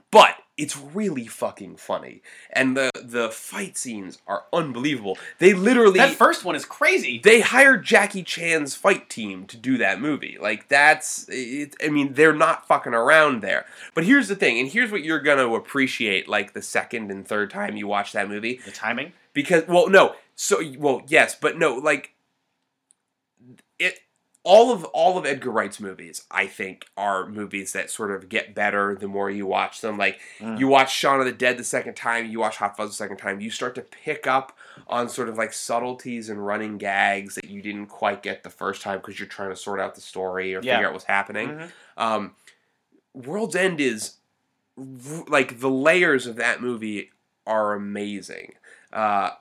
but 0.10 0.36
it's 0.62 0.78
really 0.78 1.26
fucking 1.28 1.76
funny, 1.78 2.22
and 2.52 2.78
the 2.78 2.90
the 3.04 3.30
fight 3.30 3.78
scenes 3.78 4.20
are 4.28 4.44
unbelievable. 4.54 5.18
They 5.40 5.54
literally 5.54 5.98
That 6.00 6.16
first 6.16 6.46
one 6.46 6.56
is 6.56 6.66
crazy. 6.66 7.20
they 7.24 7.42
hired 7.42 7.84
Jackie 7.84 8.24
Chan's 8.24 8.76
fight 8.76 9.10
team 9.10 9.46
to 9.48 9.58
do 9.58 9.78
that 9.80 10.00
movie. 10.00 10.38
Like 10.40 10.68
that's 10.70 11.26
it, 11.30 11.76
I 11.84 11.90
mean 11.90 12.14
they're 12.14 12.34
not 12.34 12.68
fucking 12.68 12.94
around 12.94 13.42
there. 13.42 13.66
But 13.94 14.06
here's 14.06 14.28
the 14.28 14.36
thing, 14.36 14.60
and 14.60 14.70
here's 14.70 14.92
what 14.92 15.04
you're 15.04 15.20
going 15.20 15.40
to 15.40 15.56
appreciate 15.56 16.28
like 16.28 16.54
the 16.54 16.62
second 16.62 17.12
and 17.12 17.28
third 17.28 17.50
time 17.50 17.76
you 17.76 17.88
watch 17.88 18.12
that 18.14 18.30
movie 18.30 18.60
The 18.66 18.72
timing. 18.72 19.14
because 19.34 19.68
well 19.68 19.90
no, 19.90 20.16
so 20.36 20.62
well 20.78 21.02
yes, 21.08 21.36
but 21.36 21.58
no, 21.58 21.76
like 21.76 22.14
all 24.44 24.72
of 24.72 24.84
all 24.86 25.18
of 25.20 25.26
Edgar 25.26 25.52
Wright's 25.52 25.80
movies, 25.80 26.24
I 26.32 26.48
think, 26.48 26.86
are 26.98 27.28
movies 27.28 27.74
that 27.74 27.92
sort 27.92 28.10
of 28.12 28.28
get 28.28 28.56
better 28.56 28.96
the 28.96 29.08
more 29.08 29.30
you 29.30 29.46
watch 29.46 29.82
them. 29.82 29.98
Like 29.98 30.20
Mm. 30.40 30.60
you 30.60 30.68
watch 30.68 30.92
Shaun 30.96 31.20
of 31.20 31.26
the 31.28 31.32
Dead 31.32 31.58
the 31.58 31.64
second 31.64 31.96
time, 31.96 32.26
you 32.26 32.40
watch 32.40 32.58
Hot 32.58 32.76
Fuzz 32.76 32.90
the 32.90 32.96
second 32.96 33.18
time, 33.18 33.40
you 33.40 33.52
start 33.52 33.76
to 33.76 33.82
pick 33.82 34.26
up 34.26 34.58
on 34.88 35.10
sort 35.10 35.30
of 35.30 35.38
like 35.38 35.54
subtleties 35.54 36.28
and 36.30 36.44
running 36.44 36.78
gags 36.80 37.36
that 37.36 37.46
you 37.50 37.62
didn't 37.62 37.86
quite 37.88 38.24
get 38.24 38.42
the 38.42 38.50
first 38.50 38.82
time 38.82 38.98
because 38.98 39.20
you're 39.20 39.28
trying 39.30 39.50
to 39.52 39.56
sort 39.56 39.80
out 39.80 39.94
the 39.94 40.02
story 40.02 40.56
or 40.56 40.62
Yeah. 40.64 40.76
figure 40.78 40.88
out 40.88 40.94
what's 40.94 41.06
happening. 41.06 41.50
Mhm. 41.50 41.72
Um, 41.98 42.36
World's 43.14 43.56
End 43.56 43.80
is 43.80 44.16
like 45.28 45.60
the 45.60 45.70
layers 45.70 46.26
of 46.26 46.36
that 46.38 46.62
movie 46.62 47.12
are 47.46 47.74
amazing. 47.74 48.54
Uh, 48.92 49.32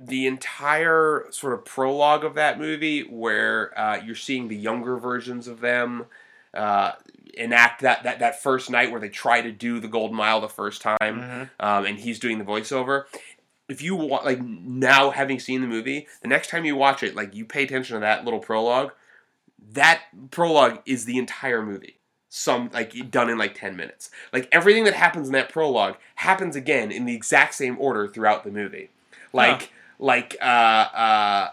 the 0.00 0.26
entire 0.26 1.26
sort 1.30 1.52
of 1.54 1.64
prologue 1.64 2.24
of 2.24 2.34
that 2.34 2.58
movie, 2.58 3.02
where 3.02 3.76
uh, 3.78 4.00
you're 4.04 4.14
seeing 4.14 4.48
the 4.48 4.56
younger 4.56 4.96
versions 4.96 5.48
of 5.48 5.60
them 5.60 6.06
uh, 6.54 6.92
enact 7.34 7.82
that, 7.82 8.02
that 8.04 8.18
that 8.20 8.42
first 8.42 8.70
night 8.70 8.90
where 8.90 9.00
they 9.00 9.08
try 9.08 9.40
to 9.40 9.50
do 9.52 9.80
the 9.80 9.88
Golden 9.88 10.16
Mile 10.16 10.40
the 10.40 10.48
first 10.48 10.80
time, 10.82 10.98
Mhm. 11.00 11.50
um, 11.60 11.84
and 11.84 11.98
he's 11.98 12.18
doing 12.18 12.38
the 12.38 12.44
voiceover. 12.44 13.04
If 13.68 13.82
you 13.82 13.94
want, 13.96 14.24
like 14.24 14.40
now 14.40 15.10
having 15.10 15.38
seen 15.38 15.60
the 15.60 15.66
movie, 15.66 16.06
the 16.22 16.28
next 16.28 16.48
time 16.48 16.64
you 16.64 16.74
watch 16.76 17.02
it, 17.02 17.14
like 17.14 17.34
you 17.34 17.44
pay 17.44 17.64
attention 17.64 17.94
to 17.94 18.00
that 18.00 18.24
little 18.24 18.40
prologue. 18.40 18.92
That 19.72 20.02
prologue 20.30 20.80
is 20.86 21.04
the 21.04 21.18
entire 21.18 21.62
movie 21.62 21.94
some 22.30 22.68
like 22.74 23.10
done 23.10 23.30
in 23.30 23.38
like 23.38 23.54
10 23.54 23.74
minutes 23.74 24.10
like 24.34 24.46
everything 24.52 24.84
that 24.84 24.92
happens 24.92 25.28
in 25.28 25.32
that 25.32 25.48
prologue 25.48 25.96
happens 26.16 26.54
again 26.54 26.92
in 26.92 27.06
the 27.06 27.14
exact 27.14 27.54
same 27.54 27.74
order 27.80 28.06
throughout 28.06 28.44
the 28.44 28.50
movie 28.50 28.90
like 29.32 29.70
like 29.98 30.36
uh 30.40 30.44
uh 30.44 31.50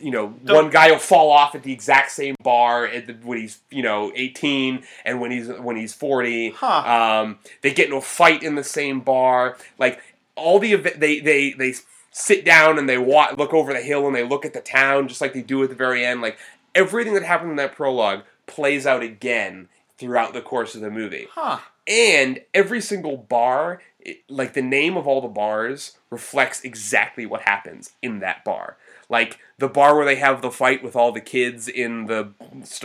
you 0.00 0.10
know 0.10 0.28
one 0.28 0.70
guy 0.70 0.90
will 0.90 0.98
fall 0.98 1.30
off 1.30 1.54
at 1.54 1.62
the 1.62 1.72
exact 1.72 2.10
same 2.10 2.34
bar 2.42 2.86
at 2.86 3.06
the, 3.06 3.12
when 3.14 3.38
he's 3.38 3.60
you 3.70 3.82
know 3.82 4.12
18 4.14 4.82
and 5.04 5.20
when 5.20 5.30
he's 5.30 5.48
when 5.48 5.76
he's 5.76 5.94
40 5.94 6.50
Huh. 6.50 7.20
um 7.22 7.38
they 7.62 7.72
get 7.72 7.86
into 7.86 7.96
a 7.96 8.00
fight 8.02 8.42
in 8.42 8.54
the 8.54 8.64
same 8.64 9.00
bar 9.00 9.56
like 9.78 10.00
all 10.34 10.58
the 10.58 10.72
ev- 10.74 11.00
they 11.00 11.20
they 11.20 11.52
they 11.52 11.74
sit 12.10 12.44
down 12.46 12.78
and 12.78 12.88
they 12.88 12.96
walk, 12.96 13.36
look 13.36 13.52
over 13.52 13.72
the 13.74 13.80
hill 13.82 14.06
and 14.06 14.16
they 14.16 14.22
look 14.26 14.46
at 14.46 14.54
the 14.54 14.60
town 14.60 15.06
just 15.08 15.20
like 15.20 15.34
they 15.34 15.42
do 15.42 15.62
at 15.62 15.68
the 15.68 15.74
very 15.74 16.04
end 16.04 16.20
like 16.22 16.38
everything 16.74 17.12
that 17.14 17.22
happened 17.22 17.50
in 17.50 17.56
that 17.56 17.74
prologue 17.74 18.22
plays 18.46 18.86
out 18.86 19.02
again 19.02 19.68
throughout 19.98 20.32
the 20.34 20.40
course 20.42 20.74
of 20.74 20.80
the 20.80 20.90
movie 20.90 21.26
Huh. 21.32 21.58
and 21.86 22.40
every 22.54 22.80
single 22.80 23.16
bar 23.16 23.80
it, 24.06 24.22
like 24.28 24.52
the 24.54 24.62
name 24.62 24.96
of 24.96 25.06
all 25.06 25.20
the 25.20 25.28
bars 25.28 25.96
reflects 26.10 26.62
exactly 26.62 27.26
what 27.26 27.42
happens 27.42 27.92
in 28.00 28.20
that 28.20 28.44
bar 28.44 28.76
like 29.08 29.38
the 29.58 29.68
bar 29.68 29.94
where 29.96 30.04
they 30.04 30.16
have 30.16 30.42
the 30.42 30.50
fight 30.50 30.82
with 30.82 30.96
all 30.96 31.12
the 31.12 31.20
kids 31.20 31.68
in 31.68 32.06
the 32.06 32.28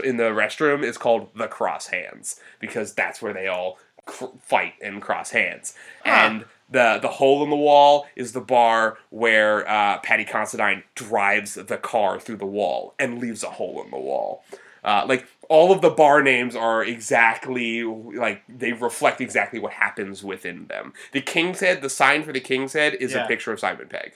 in 0.03 0.17
the 0.17 0.31
restroom 0.31 0.83
is 0.83 0.97
called 0.97 1.29
the 1.35 1.47
cross 1.47 1.87
hands 1.87 2.39
because 2.59 2.93
that's 2.93 3.21
where 3.21 3.33
they 3.33 3.47
all 3.47 3.77
cr- 4.05 4.25
fight 4.41 4.73
and 4.81 5.01
cross 5.01 5.31
hands 5.31 5.73
Huh. 6.03 6.09
and 6.11 6.45
the 6.69 6.99
the 7.01 7.09
hole 7.09 7.43
in 7.43 7.49
the 7.49 7.55
wall 7.55 8.07
is 8.15 8.31
the 8.31 8.39
bar 8.41 8.97
where 9.09 9.67
uh, 9.69 9.99
Paddy 9.99 10.23
Considine 10.23 10.83
drives 10.95 11.55
the 11.55 11.77
car 11.77 12.17
through 12.19 12.37
the 12.37 12.45
wall 12.45 12.93
and 12.97 13.19
leaves 13.19 13.43
a 13.43 13.49
hole 13.49 13.83
in 13.83 13.91
the 13.91 13.99
wall. 13.99 14.43
Uh, 14.83 15.05
like 15.07 15.27
all 15.49 15.71
of 15.71 15.81
the 15.81 15.89
bar 15.89 16.21
names 16.23 16.55
are 16.55 16.83
exactly 16.83 17.83
like 17.83 18.41
they 18.49 18.73
reflect 18.73 19.21
exactly 19.21 19.59
what 19.59 19.73
happens 19.73 20.23
within 20.23 20.65
them. 20.67 20.93
The 21.11 21.21
King's 21.21 21.59
Head, 21.59 21.81
the 21.81 21.89
sign 21.89 22.23
for 22.23 22.31
the 22.33 22.39
King's 22.39 22.73
Head, 22.73 22.95
is 22.95 23.13
Yeah. 23.13 23.25
a 23.25 23.27
picture 23.27 23.51
of 23.51 23.59
Simon 23.59 23.87
Pegg. 23.87 24.13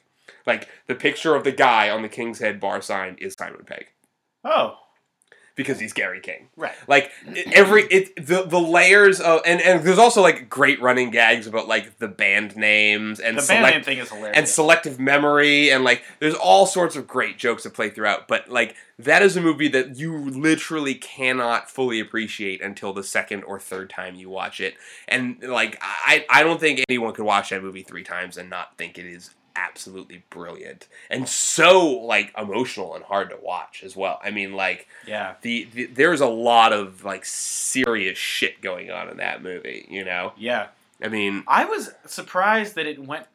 Like 0.47 0.67
the 0.87 0.95
picture 0.95 1.35
of 1.35 1.43
the 1.43 1.51
guy 1.51 1.89
on 1.89 2.01
the 2.01 2.09
King's 2.09 2.39
Head 2.39 2.59
bar 2.59 2.81
sign 2.81 3.15
is 3.19 3.35
Simon 3.37 3.63
Pegg 3.65 3.87
Oh, 4.43 4.77
because 5.55 5.79
he's 5.79 5.93
Gary 5.93 6.19
King. 6.19 6.49
right. 6.57 6.73
Like 6.87 7.11
every 7.53 7.83
it 7.83 8.15
the 8.27 8.43
the 8.43 8.59
layers 8.59 9.19
of 9.19 9.41
and 9.45 9.61
and 9.61 9.83
there's 9.83 9.97
also 9.97 10.21
like 10.21 10.49
great 10.49 10.81
running 10.81 11.11
gags 11.11 11.47
about 11.47 11.67
like 11.67 11.97
the 11.99 12.07
band 12.07 12.55
names 12.55 13.19
and 13.19 13.37
The 13.37 13.41
select 13.41 13.63
band 13.63 13.75
name 13.75 13.83
thing 13.83 13.97
is 13.99 14.09
hilarious. 14.11 14.37
and 14.37 14.47
selective 14.47 14.99
memory 14.99 15.69
and 15.71 15.83
like 15.83 16.03
there's 16.19 16.35
all 16.35 16.65
sorts 16.65 16.95
of 16.95 17.07
great 17.07 17.37
jokes 17.37 17.63
that 17.63 17.73
play 17.73 17.89
throughout 17.89 18.27
but 18.27 18.49
like 18.49 18.75
that 18.99 19.21
is 19.21 19.35
a 19.35 19.41
movie 19.41 19.67
that 19.69 19.97
you 19.97 20.17
literally 20.29 20.95
cannot 20.95 21.69
fully 21.69 21.99
appreciate 21.99 22.61
until 22.61 22.93
the 22.93 23.03
second 23.03 23.43
or 23.43 23.59
third 23.59 23.89
time 23.89 24.15
you 24.15 24.29
watch 24.29 24.59
it 24.59 24.75
and 25.07 25.41
like 25.43 25.77
i 25.81 26.25
i 26.29 26.43
don't 26.43 26.59
think 26.59 26.83
anyone 26.89 27.13
could 27.13 27.25
watch 27.25 27.49
that 27.49 27.61
movie 27.63 27.83
three 27.83 28.03
times 28.03 28.37
and 28.37 28.49
not 28.49 28.77
think 28.77 28.97
it 28.97 29.05
is 29.05 29.31
absolutely 29.55 30.23
brilliant 30.29 30.87
and 31.09 31.27
so 31.27 31.87
like 31.87 32.33
emotional 32.37 32.93
and 32.95 33.03
hard 33.05 33.29
to 33.29 33.37
watch 33.41 33.83
as 33.83 33.95
well 33.95 34.19
i 34.23 34.29
mean 34.29 34.53
like 34.53 34.87
yeah, 35.07 35.35
the, 35.41 35.67
the 35.73 35.85
there's 35.85 36.21
a 36.21 36.27
lot 36.27 36.73
of 36.73 37.03
like 37.03 37.23
serious 37.25 38.17
shit 38.17 38.61
going 38.61 38.91
on 38.91 39.09
in 39.09 39.17
that 39.17 39.41
movie 39.41 39.87
you 39.89 40.03
know 40.03 40.33
yeah. 40.37 40.67
i 41.01 41.07
mean 41.07 41.43
I 41.47 41.65
was 41.65 41.91
surprised 42.05 42.75
that 42.75 42.85
it 42.85 42.99
went 42.99 43.27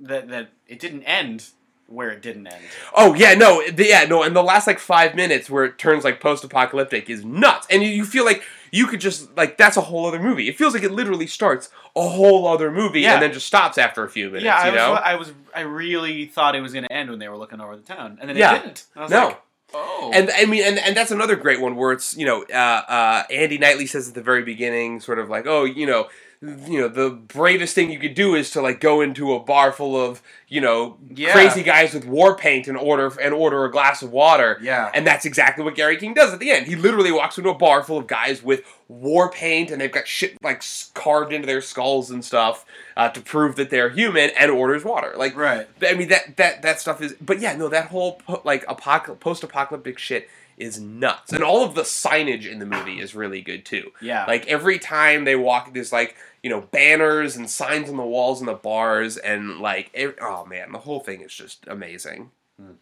that 0.00 0.28
that 0.28 0.50
it 0.66 0.78
didn't 0.78 1.02
end 1.04 1.48
where 1.88 2.10
it 2.10 2.20
didn't 2.20 2.46
end. 2.46 2.62
Oh 2.94 3.14
yeah, 3.14 3.34
no, 3.34 3.66
the, 3.68 3.86
yeah, 3.86 4.04
no, 4.04 4.22
and 4.22 4.36
the 4.36 4.42
last 4.42 4.66
like 4.66 4.78
five 4.78 5.14
minutes 5.14 5.48
where 5.48 5.64
it 5.64 5.78
turns 5.78 6.04
like 6.04 6.20
post-apocalyptic 6.20 7.08
is 7.08 7.24
nuts, 7.24 7.66
and 7.70 7.82
you, 7.82 7.88
you 7.88 8.04
feel 8.04 8.24
like 8.24 8.42
you 8.70 8.86
could 8.86 9.00
just 9.00 9.36
like 9.36 9.56
that's 9.56 9.76
a 9.76 9.80
whole 9.80 10.06
other 10.06 10.20
movie. 10.20 10.48
It 10.48 10.56
feels 10.56 10.74
like 10.74 10.82
it 10.82 10.90
literally 10.92 11.26
starts 11.26 11.70
a 11.96 12.08
whole 12.08 12.46
other 12.46 12.70
movie 12.70 13.00
Yeah. 13.00 13.14
and 13.14 13.22
then 13.22 13.32
just 13.32 13.46
stops 13.46 13.78
after 13.78 14.04
a 14.04 14.08
few 14.08 14.26
minutes. 14.26 14.44
yeah, 14.44 14.56
I 14.56 14.66
you 14.68 14.72
was. 14.72 15.00
I 15.04 15.14
was, 15.16 15.32
I 15.54 15.60
really 15.62 16.26
thought 16.26 16.54
it 16.54 16.60
was 16.60 16.72
going 16.72 16.84
to 16.84 16.92
end 16.92 17.10
when 17.10 17.18
they 17.18 17.28
were 17.28 17.36
looking 17.36 17.60
over 17.60 17.76
the 17.76 17.82
town, 17.82 18.18
and 18.20 18.28
then 18.28 18.36
Yeah. 18.36 18.54
it 18.56 18.62
didn't. 18.62 18.84
I 18.96 19.02
was 19.02 19.10
No. 19.10 19.26
like, 19.26 19.42
oh, 19.74 20.10
and 20.14 20.30
I 20.30 20.44
mean, 20.46 20.62
and, 20.64 20.78
and 20.78 20.96
that's 20.96 21.10
another 21.10 21.36
great 21.36 21.60
one 21.60 21.76
where 21.76 21.92
it's 21.92 22.16
you 22.16 22.24
know, 22.26 22.44
uh, 22.52 22.54
uh, 22.88 23.22
Andy 23.30 23.58
Knightley 23.58 23.86
says 23.86 24.08
at 24.08 24.14
the 24.14 24.22
very 24.22 24.42
beginning, 24.42 25.00
sort 25.00 25.18
of 25.18 25.28
like, 25.28 25.46
oh, 25.46 25.64
you 25.64 25.86
know, 25.86 26.08
you 26.40 26.80
know, 26.80 26.86
the 26.88 27.10
bravest 27.10 27.74
thing 27.74 27.90
you 27.90 27.98
could 27.98 28.14
do 28.14 28.34
is 28.36 28.50
to 28.52 28.60
like 28.62 28.78
go 28.80 29.00
into 29.00 29.34
a 29.34 29.40
bar 29.40 29.72
full 29.72 29.96
of 30.00 30.22
you 30.46 30.60
know 30.60 30.96
Yeah. 31.10 31.32
crazy 31.32 31.62
guys 31.64 31.92
with 31.94 32.04
war 32.06 32.36
paint 32.36 32.68
and 32.68 32.76
order 32.76 33.12
and 33.20 33.34
order 33.34 33.64
a 33.64 33.70
glass 33.70 34.02
of 34.02 34.12
water. 34.12 34.58
yeah, 34.62 34.90
And 34.94 35.06
that's 35.06 35.24
exactly 35.24 35.64
what 35.64 35.74
Gary 35.74 35.96
King 35.96 36.14
does 36.14 36.32
at 36.32 36.38
the 36.38 36.50
end. 36.52 36.66
He 36.66 36.76
literally 36.76 37.10
walks 37.10 37.38
into 37.38 37.50
a 37.50 37.54
bar 37.54 37.82
full 37.82 37.98
of 37.98 38.06
guys 38.06 38.42
with 38.42 38.62
war 38.86 39.30
paint 39.30 39.70
and 39.72 39.80
they've 39.80 39.90
got 39.92 40.06
shit 40.06 40.36
like 40.42 40.62
carved 40.94 41.32
into 41.32 41.46
their 41.46 41.60
skulls 41.60 42.10
and 42.10 42.24
stuff 42.24 42.64
uh, 42.96 43.08
to 43.10 43.20
prove 43.20 43.56
that 43.56 43.70
they're 43.70 43.90
human 43.90 44.30
and 44.38 44.50
orders 44.50 44.84
water. 44.84 45.14
Like, 45.16 45.36
right. 45.36 45.66
I 45.82 45.94
mean 45.94 46.08
that 46.08 46.36
that 46.36 46.62
that 46.62 46.78
stuff 46.80 47.02
is. 47.02 47.14
But 47.20 47.40
yeah, 47.40 47.56
no, 47.56 47.68
that 47.68 47.86
whole 47.86 48.12
po- 48.26 48.42
like 48.44 48.64
apocal- 48.66 49.18
post-apocalyptic 49.18 49.98
shit 49.98 50.28
is 50.56 50.80
nuts, 50.80 51.32
and 51.32 51.44
all 51.44 51.62
of 51.64 51.76
the 51.76 51.82
signage 51.82 52.44
in 52.44 52.58
the 52.58 52.66
movie 52.66 52.98
is 52.98 53.14
really 53.14 53.40
good 53.40 53.64
too. 53.64 53.92
Yeah, 54.00 54.24
Like 54.26 54.44
every 54.48 54.80
time 54.80 55.22
they 55.24 55.36
walk, 55.36 55.72
there's 55.72 55.92
like 55.92 56.16
you 56.48 56.54
know 56.54 56.62
banners 56.62 57.36
and 57.36 57.50
signs 57.50 57.90
on 57.90 57.98
the 57.98 58.02
walls 58.02 58.40
and 58.40 58.48
the 58.48 58.54
bars, 58.54 59.18
and 59.18 59.58
like 59.58 59.94
oh 60.22 60.46
man, 60.46 60.72
the 60.72 60.78
whole 60.78 61.00
thing 61.00 61.20
is 61.20 61.34
just 61.34 61.66
amazing. 61.66 62.30
Hmm. 62.58 62.72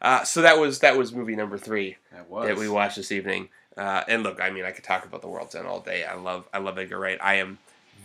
Uh, 0.00 0.24
so 0.24 0.40
that 0.40 0.58
was 0.58 0.78
that 0.78 0.96
was 0.96 1.12
movie 1.12 1.36
number 1.36 1.58
three 1.58 1.98
that 2.10 2.30
that 2.46 2.56
we 2.56 2.70
watched 2.70 2.96
this 2.96 3.12
evening. 3.12 3.50
Uh, 3.76 4.02
and 4.08 4.22
look, 4.22 4.40
I 4.40 4.48
mean, 4.48 4.64
I 4.64 4.70
could 4.70 4.84
talk 4.84 5.04
about 5.04 5.20
the 5.20 5.28
World's 5.28 5.54
End 5.54 5.66
all 5.66 5.80
day. 5.80 6.04
I 6.04 6.14
love 6.14 6.48
I 6.54 6.58
love 6.58 6.78
Edgar 6.78 6.98
Wright. 6.98 7.18
I 7.20 7.34
am 7.34 7.58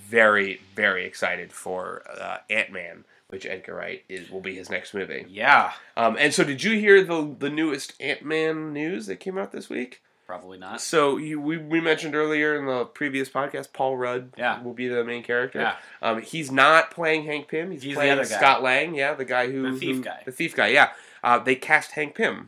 very 0.10 0.60
very 0.76 1.06
excited 1.06 1.54
for 1.54 2.04
uh, 2.20 2.40
Ant 2.50 2.74
Man, 2.74 3.06
which 3.30 3.46
Edgar 3.46 3.76
Wright 3.76 4.04
is 4.10 4.30
will 4.30 4.42
be 4.42 4.56
his 4.56 4.70
next 4.70 4.94
movie. 4.94 5.26
Yeah, 5.30 5.72
Um, 5.96 6.18
and 6.20 6.34
so, 6.34 6.44
did 6.44 6.66
you 6.66 6.78
hear 6.78 7.02
the 7.02 7.34
the 7.40 7.50
newest 7.50 7.94
Ant 8.02 8.26
Man 8.26 8.74
news 8.74 9.06
that 9.06 9.22
came 9.22 9.38
out 9.38 9.54
this 9.54 9.70
week? 9.70 10.02
Probably 10.32 10.58
not. 10.58 10.80
So 10.80 11.18
you, 11.18 11.42
we, 11.42 11.58
we 11.58 11.82
mentioned 11.82 12.16
earlier 12.16 12.56
in 12.58 12.66
the 12.66 12.86
previous 12.86 13.30
podcast, 13.30 13.74
Paul 13.74 13.98
Rudd 13.98 14.32
Yeah. 14.38 14.62
will 14.64 14.74
be 14.74 14.88
the 14.88 15.04
main 15.04 15.24
character. 15.24 15.60
Yeah. 15.60 15.76
Um, 16.02 16.22
he's 16.22 16.50
not 16.50 16.90
playing 16.90 17.26
Hank 17.26 17.50
Pym. 17.50 17.70
He's, 17.72 17.84
He's 17.84 17.96
playing. 17.96 18.24
Scott 18.24 18.64
Lang. 18.64 18.96
Yeah, 18.96 19.14
the 19.14 19.26
guy 19.26 19.52
who 19.52 19.74
The 19.74 19.78
thief 19.78 19.96
who- 19.98 20.04
guy. 20.04 20.22
The 20.26 20.32
thief 20.32 20.56
guy. 20.56 20.68
Yeah. 20.68 20.92
Uh, 21.22 21.40
they 21.40 21.56
cast 21.56 21.92
Hank 21.92 22.16
Pym. 22.16 22.48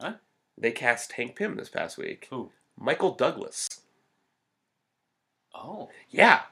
Huh? 0.00 0.12
They 0.56 0.70
cast 0.70 1.10
Hank 1.14 1.34
Pym 1.34 1.56
this 1.56 1.68
past 1.68 1.98
week. 1.98 2.28
Who? 2.30 2.52
Michael 2.78 3.10
Douglas. 3.16 3.66
Oh, 5.52 5.88
Yeah. 6.10 6.42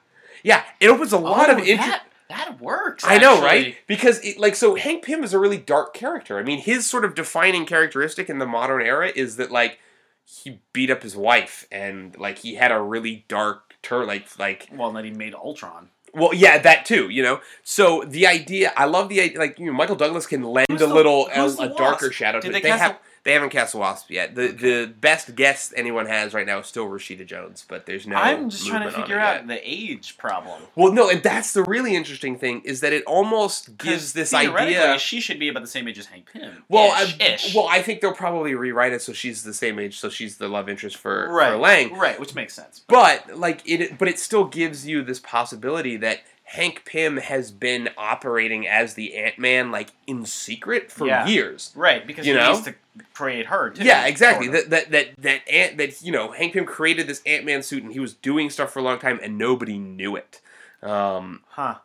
Yeah. 0.43 0.65
It 0.81 0.89
opens 0.89 1.13
a 1.13 1.19
lot 1.19 1.49
Oh, 1.49 1.53
of 1.53 1.59
interest. 1.61 1.79
That, 1.89 2.03
that 2.29 2.61
works. 2.61 3.05
I 3.07 3.19
know, 3.19 3.41
right? 3.41 3.77
Because 3.87 4.19
it, 4.25 4.39
like, 4.41 4.57
so 4.57 4.75
Hank 4.75 5.05
Pym 5.05 5.23
is 5.23 5.33
a 5.33 5.39
really 5.39 5.59
dark 5.59 5.95
character. 5.95 6.39
I 6.39 6.43
mean, 6.43 6.59
his 6.59 6.89
sort 6.91 7.05
of 7.05 7.15
defining 7.15 7.67
characteristic 7.67 8.29
in 8.29 8.39
the 8.39 8.47
modern 8.47 8.83
era 8.83 9.13
is 9.15 9.37
that 9.37 9.53
like 9.53 9.79
he 10.27 10.61
beat 10.73 10.91
up 10.91 11.03
his 11.03 11.17
wife 11.17 11.67
and 11.71 12.17
like 12.19 12.39
he 12.39 12.57
had 12.57 12.73
a 12.73 12.81
really 12.81 13.25
dark 13.29 13.75
turn, 13.83 14.07
like 14.07 14.27
like 14.39 14.69
Well, 14.73 14.93
then 14.93 15.05
he 15.05 15.11
made 15.13 15.35
Ultron. 15.35 15.91
well, 16.13 16.35
yeah, 16.35 16.59
that 16.59 16.85
too, 16.85 17.09
you 17.09 17.23
know. 17.23 17.41
So 17.63 18.03
the 18.05 18.27
idea, 18.27 18.73
I 18.77 18.87
love 18.87 19.09
the 19.09 19.21
idea, 19.21 19.39
like 19.39 19.59
you 19.59 19.67
know, 19.67 19.73
Michael 19.73 19.97
Douglas 19.97 20.27
can 20.27 20.43
lend 20.43 20.67
Who's 20.69 20.81
a 20.81 20.87
little 20.87 21.29
a, 21.33 21.49
the 21.51 21.73
a 21.73 21.77
darker 21.77 22.11
shadow 22.11 22.41
Did 22.41 22.49
to 22.49 22.53
they 22.53 22.59
it. 22.59 22.63
They 22.63 22.69
cast 22.71 22.83
have. 22.83 22.99
They 23.27 23.33
haven't 23.33 23.51
cast 23.51 23.73
the 23.73 23.79
Wasp 23.79 24.09
yet. 24.09 24.37
The 24.37 24.47
the 24.53 24.87
best 25.01 25.35
guess 25.35 25.75
anyone 25.77 26.07
has 26.07 26.33
right 26.33 26.47
now 26.47 26.61
is 26.61 26.67
still 26.69 26.87
Rashida 26.87 27.27
Jones, 27.27 27.65
but 27.67 27.85
there's 27.85 28.07
no. 28.07 28.15
I'm 28.15 28.49
just 28.51 28.69
trying 28.69 28.89
to 28.89 28.93
figure 28.93 29.19
out 29.19 29.49
the 29.49 29.59
age 29.69 30.17
problem. 30.17 30.63
Well, 30.77 30.93
no, 30.93 31.11
and 31.11 31.21
that's 31.25 31.53
the 31.53 31.65
really 31.65 31.97
interesting 31.97 32.39
thing 32.39 32.61
is 32.65 32.83
that 32.83 32.93
it 32.93 33.03
almost 33.05 33.79
gives 33.79 34.13
this 34.13 34.33
idea. 34.33 34.97
She 35.01 35.19
should 35.19 35.41
be 35.41 35.49
about 35.49 35.65
the 35.65 35.69
same 35.69 35.89
age 35.89 35.99
as 35.99 36.07
Hank 36.07 36.31
Pym. 36.33 36.63
Well, 36.69 36.95
ish, 37.03 37.21
I, 37.21 37.25
ish. 37.25 37.53
well, 37.53 37.67
I 37.69 37.83
think 37.83 38.01
they'll 38.01 38.13
probably 38.13 38.55
rewrite 38.55 38.93
it 38.93 39.03
so 39.03 39.13
she's 39.13 39.43
the 39.43 39.53
same 39.53 39.81
age, 39.81 39.99
so 39.99 40.09
she's 40.09 40.39
the 40.39 40.47
love 40.47 40.69
interest 40.69 40.97
for, 40.97 41.29
right, 41.29 41.51
for 41.51 41.57
Lang. 41.57 41.95
right, 41.99 42.21
which 42.21 42.37
makes 42.37 42.55
sense. 42.55 42.83
But 42.87 43.37
like 43.37 43.61
it, 43.69 43.99
but 43.99 44.07
it 44.07 44.21
still 44.21 44.45
gives 44.45 44.87
you 44.87 45.03
this 45.03 45.19
possibility 45.19 45.97
that 45.97 46.21
Hank 46.51 46.85
Pym 46.85 47.17
has 47.17 47.51
been 47.51 47.89
operating 47.99 48.69
as 48.69 48.95
the 48.95 49.17
Ant 49.17 49.39
Man 49.39 49.71
like 49.73 49.89
in 50.07 50.25
secret 50.25 50.93
for 50.93 51.07
Yeah. 51.07 51.27
years. 51.27 51.73
Right, 51.75 52.07
because 52.07 52.27
You 52.27 52.35
he 52.35 52.39
know? 52.41 52.53
needs 52.53 52.65
to 52.67 52.75
create 53.15 53.47
her 53.47 53.71
too. 53.71 53.85
Yeah, 53.85 54.07
exactly. 54.07 54.49
That 54.49 54.71
that 54.71 54.91
that 54.93 55.09
that 55.19 55.49
Ant 55.49 55.77
that 55.79 56.03
you 56.03 56.13
know 56.13 56.31
Hank 56.33 56.53
Pym 56.53 56.65
created 56.65 57.09
this 57.09 57.21
Ant 57.27 57.45
Man 57.45 57.63
suit 57.63 57.83
and 57.83 57.93
he 57.93 58.01
was 58.01 58.15
doing 58.15 58.49
stuff 58.51 58.73
for 58.73 58.79
a 58.79 58.83
long 58.83 58.99
time 59.01 59.19
and 59.23 59.37
nobody 59.37 59.77
knew 59.79 60.15
it. 60.17 60.41
Um, 60.83 61.43
Huh? 61.49 61.77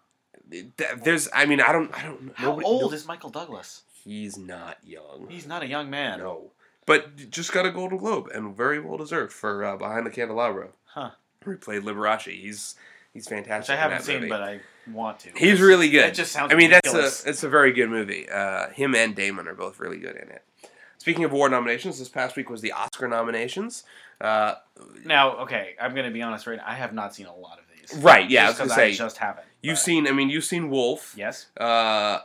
th- 0.50 0.66
there's, 1.04 1.28
I 1.34 1.46
mean, 1.46 1.60
I 1.62 1.72
don't, 1.72 1.92
I 1.98 2.04
don't. 2.04 2.32
How 2.36 2.50
nobody- 2.50 2.66
old 2.66 2.92
no- 2.92 2.96
is 2.96 3.08
Michael 3.08 3.30
Douglas? 3.30 3.82
He's 4.04 4.38
not 4.38 4.78
young. 4.84 5.28
He's 5.30 5.48
not 5.48 5.64
a 5.64 5.68
young 5.68 5.90
man. 5.90 6.20
No. 6.20 6.52
But 6.86 7.30
just 7.30 7.52
got 7.54 7.66
a 7.66 7.72
Golden 7.72 7.98
Globe 7.98 8.30
and 8.34 8.56
very 8.56 8.80
well 8.80 8.98
deserved 8.98 9.32
for 9.34 9.64
uh, 9.64 9.78
Behind 9.78 10.06
the 10.06 10.10
Candelabra. 10.10 10.70
Huh? 10.86 11.12
Where 11.44 11.56
he 11.56 11.60
played 11.60 11.84
Liberace. 11.84 12.30
He's 12.32 12.76
he's 13.14 13.26
Which 13.26 13.36
fantastic. 13.36 13.74
I 13.76 13.80
haven't 13.80 14.04
seen, 14.04 14.18
movie. 14.18 14.30
but 14.30 14.42
I 14.42 14.60
want 14.92 15.20
to. 15.22 15.32
He's 15.36 15.62
really 15.62 15.90
good. 15.90 16.04
That 16.06 16.14
just 16.16 16.32
sounds. 16.32 16.52
I 16.52 16.56
mean, 16.56 16.70
ridiculous. 16.72 17.18
that's 17.22 17.26
a 17.26 17.30
it's 17.30 17.44
a 17.44 17.50
very 17.50 17.72
good 17.72 17.90
movie. 17.90 18.30
Uh, 18.30 18.70
him 18.70 18.96
and 18.96 19.16
Damon 19.16 19.48
are 19.48 19.54
both 19.56 19.80
really 19.80 19.98
good 19.98 20.16
in 20.16 20.30
it. 20.30 20.44
Speaking 20.98 21.24
of 21.24 21.32
award 21.32 21.52
nominations, 21.52 21.98
this 21.98 22.10
past 22.10 22.36
week 22.36 22.50
was 22.50 22.62
the 22.62 22.72
Oscar 22.74 23.08
nominations. 23.08 23.84
Uh, 24.20 24.54
Now, 25.04 25.38
okay, 25.40 25.76
I'm 25.82 25.96
gonna 25.96 26.12
be 26.12 26.22
honest 26.22 26.46
right 26.46 26.58
now. 26.58 26.64
I 26.68 26.76
have 26.76 26.94
not 26.94 27.16
seen 27.16 27.26
a 27.26 27.36
lot 27.36 27.58
of 27.60 27.66
these. 27.76 27.98
Right, 28.04 28.30
yeah, 28.30 28.44
I 28.44 28.48
Just 28.48 28.60
was 28.62 28.70
'cause 28.70 28.78
gonna 28.78 28.88
I 28.90 28.94
just 28.94 29.18
haven't. 29.18 29.46
you've 29.62 29.74
but- 29.76 29.80
seen, 29.82 30.08
I 30.08 30.12
mean, 30.12 30.30
you've 30.30 30.44
seen 30.44 30.70
Wolf. 30.70 31.14
Yes. 31.18 31.48
Uh, 31.58 32.20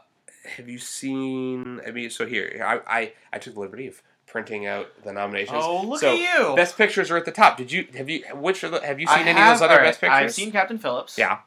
have 0.56 0.68
you 0.68 0.78
seen? 0.78 1.80
I 1.86 1.90
mean, 1.90 2.10
so 2.10 2.26
here, 2.26 2.62
I 2.64 2.98
I, 3.00 3.12
I 3.32 3.38
took 3.38 3.54
the 3.54 3.60
liberty 3.60 3.86
of 3.86 4.02
printing 4.36 4.66
out 4.66 4.86
the 5.02 5.14
nominations. 5.14 5.62
Oh, 5.62 5.82
look 5.82 6.00
so, 6.00 6.12
at 6.12 6.18
you. 6.18 6.54
Best 6.54 6.76
pictures 6.76 7.10
are 7.10 7.16
at 7.16 7.24
the 7.24 7.32
top. 7.32 7.56
Did 7.56 7.72
you 7.72 7.86
have 7.96 8.10
you 8.10 8.22
which 8.34 8.62
are 8.62 8.68
the, 8.68 8.80
have 8.84 9.00
you 9.00 9.06
I 9.08 9.16
seen 9.16 9.28
any 9.28 9.38
have- 9.40 9.54
of 9.54 9.60
those 9.60 9.64
other 9.64 9.74
alright, 9.76 9.88
best 9.88 10.00
pictures? 10.02 10.14
I've 10.14 10.34
seen 10.34 10.52
Captain 10.52 10.76
Phillips. 10.78 11.16
Yeah, 11.16 11.38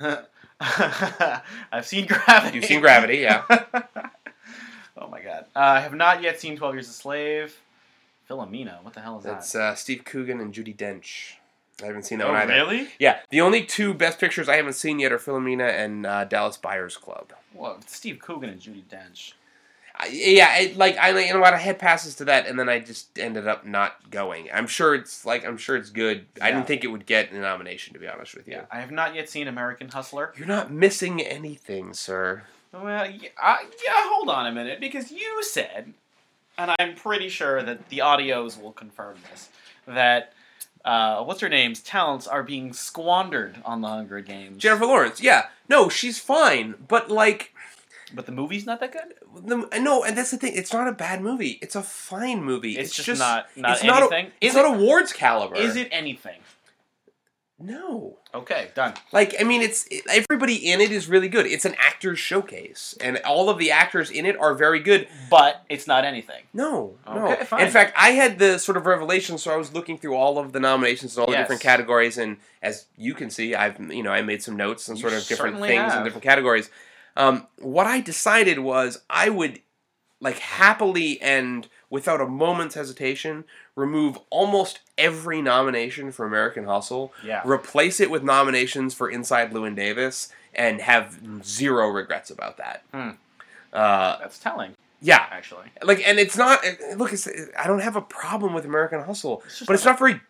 I've 0.60 1.84
seen 1.86 2.06
Gravity. 2.06 2.56
you've 2.56 2.64
seen 2.64 2.80
Gravity. 2.80 3.18
Yeah, 3.18 3.42
oh 4.96 5.08
my 5.10 5.20
god. 5.20 5.44
Uh, 5.54 5.58
I 5.58 5.80
have 5.80 5.92
not 5.94 6.22
yet 6.22 6.40
seen 6.40 6.56
Twelve 6.56 6.74
Years 6.74 6.88
a 6.88 6.92
Slave. 6.92 7.60
Philomena. 8.30 8.82
What 8.82 8.94
the 8.94 9.00
hell 9.00 9.18
is 9.18 9.24
that's 9.24 9.52
that? 9.52 9.60
uh, 9.60 9.74
Steve 9.74 10.04
Coogan 10.06 10.40
and 10.40 10.54
Judi 10.54 10.74
Dench. 10.74 11.34
I 11.82 11.86
haven't 11.86 12.04
seen 12.04 12.18
that 12.18 12.28
oh, 12.28 12.32
one 12.32 12.40
either. 12.40 12.54
really? 12.54 12.88
Yeah, 12.98 13.18
the 13.28 13.42
only 13.42 13.62
two 13.62 13.92
best 13.92 14.18
pictures 14.18 14.48
I 14.48 14.56
haven't 14.56 14.72
seen 14.72 14.98
yet 15.00 15.12
are 15.12 15.18
Philomena 15.18 15.68
and 15.68 16.06
uh, 16.06 16.24
Dallas 16.24 16.56
Buyers 16.56 16.96
Club. 16.96 17.34
Well, 17.52 17.78
Steve 17.86 18.18
Coogan 18.20 18.48
and 18.48 18.60
Judi 18.60 18.84
Dench. 18.84 19.34
I, 20.00 20.06
yeah, 20.12 20.58
it, 20.58 20.76
like 20.76 20.96
I 20.96 21.18
you 21.18 21.32
know 21.34 21.40
what 21.40 21.54
I 21.54 21.58
had 21.58 21.78
passes 21.78 22.14
to 22.16 22.24
that, 22.26 22.46
and 22.46 22.58
then 22.58 22.68
I 22.68 22.78
just 22.78 23.18
ended 23.18 23.48
up 23.48 23.66
not 23.66 24.10
going. 24.10 24.48
I'm 24.52 24.66
sure 24.66 24.94
it's 24.94 25.24
like 25.24 25.44
I'm 25.44 25.56
sure 25.56 25.76
it's 25.76 25.90
good. 25.90 26.26
I 26.40 26.50
didn't 26.52 26.66
think 26.66 26.84
it 26.84 26.88
would 26.88 27.04
get 27.06 27.32
a 27.32 27.38
nomination 27.38 27.94
to 27.94 28.00
be 28.00 28.06
honest 28.06 28.36
with 28.36 28.46
you. 28.46 28.54
Yeah. 28.54 28.64
I 28.70 28.80
have 28.80 28.90
not 28.90 29.14
yet 29.14 29.28
seen 29.28 29.48
American 29.48 29.88
Hustler. 29.88 30.32
You're 30.36 30.46
not 30.46 30.70
missing 30.70 31.20
anything, 31.20 31.94
sir. 31.94 32.42
Well, 32.72 33.10
yeah, 33.10 33.28
uh, 33.42 33.56
yeah, 33.62 33.94
hold 34.10 34.28
on 34.28 34.46
a 34.46 34.52
minute, 34.52 34.78
because 34.78 35.10
you 35.10 35.42
said 35.42 35.94
and 36.58 36.72
I'm 36.78 36.94
pretty 36.94 37.28
sure 37.28 37.62
that 37.62 37.88
the 37.88 37.98
audios 37.98 38.60
will 38.60 38.72
confirm 38.72 39.16
this, 39.30 39.48
that 39.86 40.32
uh, 40.84 41.22
what's 41.22 41.40
her 41.40 41.48
name's 41.48 41.80
talents 41.80 42.26
are 42.26 42.42
being 42.42 42.72
squandered 42.72 43.56
on 43.64 43.80
the 43.80 43.88
Hunger 43.88 44.20
Games. 44.20 44.58
Jennifer 44.58 44.86
Lawrence, 44.86 45.22
yeah, 45.22 45.46
no, 45.68 45.88
she's 45.88 46.18
fine, 46.18 46.74
but 46.88 47.10
like, 47.10 47.54
but 48.14 48.26
the 48.26 48.32
movie's 48.32 48.66
not 48.66 48.80
that 48.80 48.92
good. 48.92 49.14
the, 49.44 49.78
no, 49.80 50.04
and 50.04 50.16
that's 50.16 50.30
the 50.30 50.36
thing. 50.36 50.52
It's 50.54 50.72
not 50.72 50.88
a 50.88 50.92
bad 50.92 51.20
movie. 51.20 51.58
It's 51.62 51.76
a 51.76 51.82
fine 51.82 52.42
movie. 52.42 52.76
It's, 52.78 52.94
just, 52.94 53.18
not 53.20 53.46
not 53.56 53.72
it's 53.76 53.84
not 53.84 54.02
a- 54.02 54.06
anything. 54.14 54.32
It's 54.40 54.54
is 54.54 54.62
not 54.62 54.74
awards 54.76 55.12
caliber. 55.12 55.56
is 55.56 55.76
it 55.76 55.88
anything? 55.90 56.40
No. 57.60 58.16
Okay, 58.32 58.68
done. 58.76 58.94
Like, 59.10 59.34
I 59.40 59.42
mean, 59.42 59.62
it's 59.62 59.84
it, 59.90 60.04
everybody 60.08 60.54
in 60.70 60.80
it 60.80 60.92
is 60.92 61.08
really 61.08 61.28
good. 61.28 61.44
It's 61.44 61.64
an 61.64 61.74
actor's 61.78 62.18
showcase, 62.18 62.96
and 63.00 63.18
all 63.24 63.50
of 63.50 63.58
the 63.58 63.72
actors 63.72 64.10
in 64.10 64.26
it 64.26 64.38
are 64.38 64.54
very 64.54 64.78
good. 64.78 65.08
But 65.28 65.64
it's 65.68 65.88
not 65.88 66.04
anything. 66.04 66.44
No, 66.52 66.94
no. 67.06 67.32
Okay, 67.32 67.44
fine. 67.44 67.62
In 67.64 67.70
fact, 67.72 67.94
I 67.96 68.10
had 68.10 68.38
the 68.38 68.58
sort 68.58 68.76
of 68.76 68.86
revelation, 68.86 69.38
so 69.38 69.50
I 69.52 69.56
was 69.56 69.72
looking 69.74 69.98
through 69.98 70.14
all 70.14 70.38
of 70.38 70.52
the 70.52 70.60
nominations 70.60 71.16
and 71.16 71.24
all 71.26 71.32
the 71.32 71.36
different 71.38 71.62
categories, 71.62 72.16
and 72.16 72.36
as 72.62 72.84
you 72.96 73.12
can 73.14 73.28
see, 73.28 73.56
I've 73.56 73.80
you 73.90 74.04
know 74.04 74.12
I 74.12 74.22
made 74.22 74.40
some 74.42 74.56
notes 74.56 74.86
and 74.88 74.96
You 74.96 75.02
sort 75.02 75.14
of 75.14 75.26
different 75.26 75.56
things 75.58 75.72
in 75.72 75.90
have. 75.90 76.04
different 76.04 76.22
categories. 76.24 76.70
Um, 77.18 77.46
what 77.58 77.86
I 77.86 78.00
decided 78.00 78.60
was 78.60 79.02
I 79.10 79.28
would 79.28 79.60
like 80.20 80.38
happily 80.38 81.20
and 81.20 81.68
without 81.90 82.20
a 82.20 82.26
moment's 82.26 82.74
hesitation 82.74 83.44
remove 83.76 84.18
almost 84.30 84.80
every 84.96 85.40
nomination 85.42 86.10
for 86.12 86.24
American 86.26 86.64
Hustle, 86.64 87.12
Yeah. 87.22 87.42
replace 87.44 88.00
it 88.00 88.10
with 88.10 88.22
nominations 88.22 88.94
for 88.94 89.10
Inside 89.10 89.52
Llewyn 89.52 89.74
Davis, 89.76 90.28
and 90.54 90.80
have 90.80 91.18
zero 91.44 91.88
regrets 91.88 92.30
about 92.30 92.56
that. 92.56 92.82
Hmm. 92.92 93.10
Uh, 93.72 94.18
That's 94.18 94.38
telling, 94.38 94.74
yeah, 95.00 95.26
actually. 95.30 95.66
like 95.82 96.02
and 96.06 96.18
it's 96.18 96.36
not 96.36 96.60
look 96.96 97.12
it's, 97.12 97.28
i 97.56 97.66
don't 97.68 97.80
have 97.82 97.94
a 97.96 98.00
problem 98.00 98.54
with 98.54 98.64
american 98.64 99.00
hustle 99.02 99.42
It's 99.46 99.62
but 99.66 99.74
it's 99.74 99.84
not 99.84 99.98
very 99.98 100.20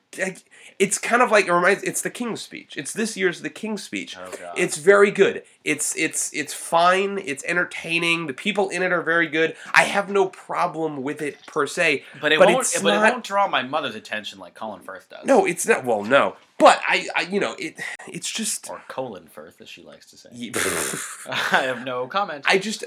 it's 0.79 0.99
kind 0.99 1.23
of 1.23 1.31
like 1.31 1.47
it 1.47 1.53
reminds 1.53 1.83
it's 1.83 2.03
the 2.03 2.11
king's 2.11 2.41
speech 2.41 2.77
it's 2.77 2.93
this 2.93 3.17
year's 3.17 3.43
the 3.43 3.51
king's 3.51 3.83
speech 3.83 4.17
Oh 4.19 4.31
it's 4.57 4.79
very 4.79 5.11
good 5.11 5.43
it's 5.65 5.95
it's 5.97 6.33
it's 6.33 6.55
fine 6.55 7.21
it's 7.25 7.45
entertaining 7.45 8.27
the 8.27 8.33
people 8.33 8.69
in 8.71 8.83
it 8.83 8.93
are 8.93 9.03
very 9.03 9.27
good 9.27 9.55
i 9.75 9.85
have 9.85 10.09
no 10.09 10.27
problem 10.27 11.03
with 11.03 11.21
it 11.21 11.47
per 11.47 11.67
se 11.67 12.05
but 12.21 12.33
it 12.33 12.39
but 12.39 12.49
won't. 12.49 12.67
but 12.83 12.95
not- 12.95 13.09
it 13.09 13.13
won't 13.13 13.25
draw 13.25 13.49
my 13.49 13.63
mother's 13.63 13.95
attention 13.95 14.39
like 14.39 14.55
Colin 14.55 14.81
Firth 14.81 15.09
does. 15.11 15.25
no 15.27 15.45
it's 15.47 15.67
not 15.67 15.85
well 15.85 16.03
no 16.03 16.37
but 16.59 16.81
i, 16.89 17.07
I 17.15 17.23
you 17.23 17.39
know 17.39 17.55
it 17.59 17.79
it's 18.07 18.31
just 18.31 18.69
Or 18.71 18.81
Colin 18.89 19.27
Firth, 19.27 19.61
as 19.61 19.69
she 19.69 19.83
likes 19.83 20.07
to 20.11 20.17
say. 20.17 20.31
I 20.33 21.49
I 21.53 21.63
have 21.63 21.85
no 21.85 22.07
comment. 22.07 22.45
I 22.49 22.59
just 22.59 22.83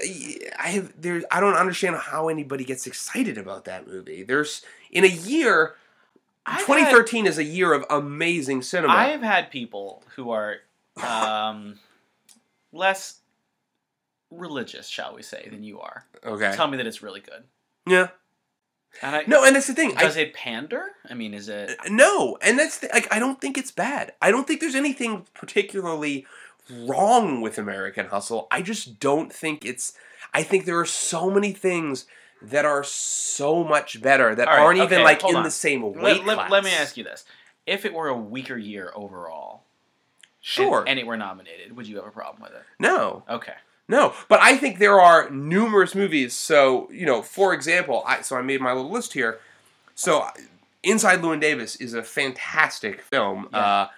I 0.58 0.68
have 0.68 0.92
there 1.00 1.22
I 1.30 1.40
don't 1.40 1.54
understand 1.54 1.96
how 1.96 2.28
anybody 2.28 2.64
gets 2.64 2.86
excited 2.86 3.38
about 3.38 3.64
that 3.66 3.86
movie. 3.86 4.22
There's 4.24 4.62
in 4.90 5.04
a 5.04 5.08
year 5.08 5.76
I've 6.44 6.60
2013 6.60 7.26
is 7.26 7.38
a 7.38 7.44
year 7.44 7.72
of 7.72 7.84
amazing 7.88 8.62
cinema. 8.62 8.92
I 8.92 9.08
have 9.08 9.22
had 9.22 9.50
people 9.50 10.02
who 10.16 10.30
are 10.30 10.56
um, 11.02 11.78
less 12.72 13.20
religious, 14.30 14.88
shall 14.88 15.14
we 15.14 15.22
say, 15.22 15.48
than 15.50 15.62
you 15.62 15.80
are, 15.80 16.04
okay. 16.24 16.52
tell 16.54 16.68
me 16.68 16.76
that 16.78 16.86
it's 16.86 17.02
really 17.02 17.20
good. 17.20 17.44
Yeah. 17.86 18.08
And 19.00 19.16
I, 19.16 19.24
No, 19.26 19.44
and 19.44 19.56
that's 19.56 19.66
the 19.66 19.74
thing. 19.74 19.94
does 19.94 20.16
I, 20.16 20.20
it 20.20 20.34
pander? 20.34 20.90
I 21.08 21.14
mean, 21.14 21.32
is 21.32 21.48
it? 21.48 21.76
no, 21.88 22.36
and 22.42 22.58
that's 22.58 22.78
the, 22.78 22.90
like 22.92 23.12
I 23.14 23.18
don't 23.18 23.40
think 23.40 23.56
it's 23.56 23.70
bad. 23.70 24.12
I 24.20 24.30
don't 24.30 24.46
think 24.46 24.60
there's 24.60 24.74
anything 24.74 25.26
particularly 25.34 26.26
wrong 26.70 27.40
with 27.40 27.58
American 27.58 28.06
Hustle. 28.06 28.48
I 28.50 28.62
just 28.62 29.00
don't 29.00 29.32
think 29.32 29.64
it's. 29.64 29.94
I 30.34 30.42
think 30.42 30.64
there 30.64 30.78
are 30.78 30.86
so 30.86 31.30
many 31.30 31.52
things 31.52 32.06
that 32.42 32.64
are 32.64 32.84
so 32.84 33.64
much 33.64 34.00
better 34.02 34.34
that 34.34 34.46
right, 34.48 34.58
aren't 34.58 34.78
even 34.80 35.02
like 35.02 35.24
in 35.24 35.36
on. 35.36 35.42
the 35.44 35.50
same 35.50 35.82
weight 35.82 35.96
Let, 35.96 36.24
let, 36.26 36.34
class. 36.36 36.50
let 36.50 36.64
me 36.64 36.70
ask 36.72 36.96
you 36.96 37.04
this: 37.04 37.24
If 37.66 37.84
it 37.84 37.92
were 37.94 38.08
a 38.08 38.16
weaker 38.16 38.56
year 38.56 38.92
overall, 38.94 39.52
and- 39.54 39.62
Sure. 40.40 40.84
and, 40.86 40.98
it 40.98 41.06
were 41.06 41.16
nominated, 41.16 41.76
would 41.76 41.86
you 41.86 41.96
have 41.96 42.06
a 42.06 42.10
problem 42.10 42.42
with 42.42 42.52
it? 42.52 42.62
no. 42.78 43.22
Okay. 43.28 43.54
No, 43.88 44.14
but 44.28 44.40
I 44.40 44.56
think 44.56 44.78
there 44.78 45.00
are 45.00 45.28
numerous 45.28 45.94
movies. 45.94 46.34
So 46.34 46.88
you 46.92 47.04
know, 47.04 47.20
for 47.20 47.52
example, 47.52 48.02
I 48.06 48.22
so 48.22 48.36
I 48.36 48.42
made 48.42 48.60
my 48.60 48.72
little 48.72 48.90
list 48.90 49.12
here. 49.12 49.38
So, 49.94 50.26
Inside 50.82 51.20
Llewyn 51.20 51.40
Davis 51.40 51.76
is 51.76 51.92
a 51.92 52.02
fantastic 52.02 53.02
film. 53.02 53.48
Yeah. 53.52 53.58
Uh, 53.58 53.88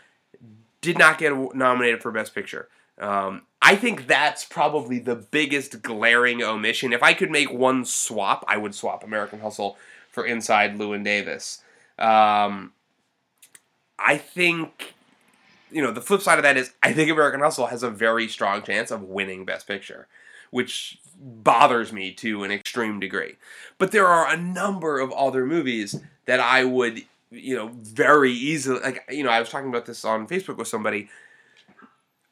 did 0.81 0.99
not 0.99 1.19
get 1.19 1.33
nominated 1.55 2.03
for 2.03 2.11
Best 2.11 2.35
Picture. 2.35 2.69
Um, 2.99 3.43
I 3.67 3.77
think 3.77 4.07
that's 4.07 4.45
probably 4.45 4.99
the 4.99 5.17
biggest 5.17 5.81
glaring 5.81 6.43
omission. 6.43 6.93
If 6.93 7.03
I 7.03 7.15
could 7.15 7.31
make 7.31 7.51
one 7.51 7.87
swap, 7.87 8.45
I 8.47 8.59
would 8.59 8.75
swap 8.75 9.03
American 9.03 9.41
Hustle 9.41 9.79
for 10.11 10.27
Inside 10.27 10.77
Llewyn 10.77 11.03
Davis. 11.03 11.63
Um, 11.99 12.75
I 13.99 14.19
think, 14.19 14.93
you 15.71 15.81
know, 15.81 15.93
the 15.93 16.03
flip 16.03 16.21
side 16.21 16.39
of 16.39 16.43
that 16.43 16.59
is 16.59 16.73
I 16.83 16.93
think 16.93 17.11
American 17.11 17.41
Hustle 17.41 17.69
has 17.69 17.83
a 17.83 17.89
very 17.89 18.29
strong 18.29 18.63
chance 18.63 18.91
of 18.91 19.03
winning 19.03 19.47
Best 19.47 19.67
Picture, 19.67 20.09
which 20.51 20.99
bothers 21.19 21.91
me 21.91 22.13
to 22.13 22.45
an 22.45 22.51
extreme 22.51 23.01
degree. 23.01 23.37
But 23.79 23.93
there 23.93 24.07
are 24.07 24.31
a 24.31 24.37
number 24.37 25.01
of 25.01 25.11
other 25.13 25.47
movies 25.47 25.99
that 26.27 26.39
I 26.39 26.65
would, 26.65 27.03
you 27.31 27.57
know, 27.57 27.71
very 27.73 28.33
easily, 28.33 28.81
like, 28.81 29.05
you 29.09 29.25
know, 29.25 29.31
I 29.31 29.41
was 29.41 29.49
talking 29.49 29.71
about 29.71 29.87
this 29.87 30.05
on 30.05 30.29
Facebook 30.29 30.59
with 30.59 30.69
somebody. 30.69 31.09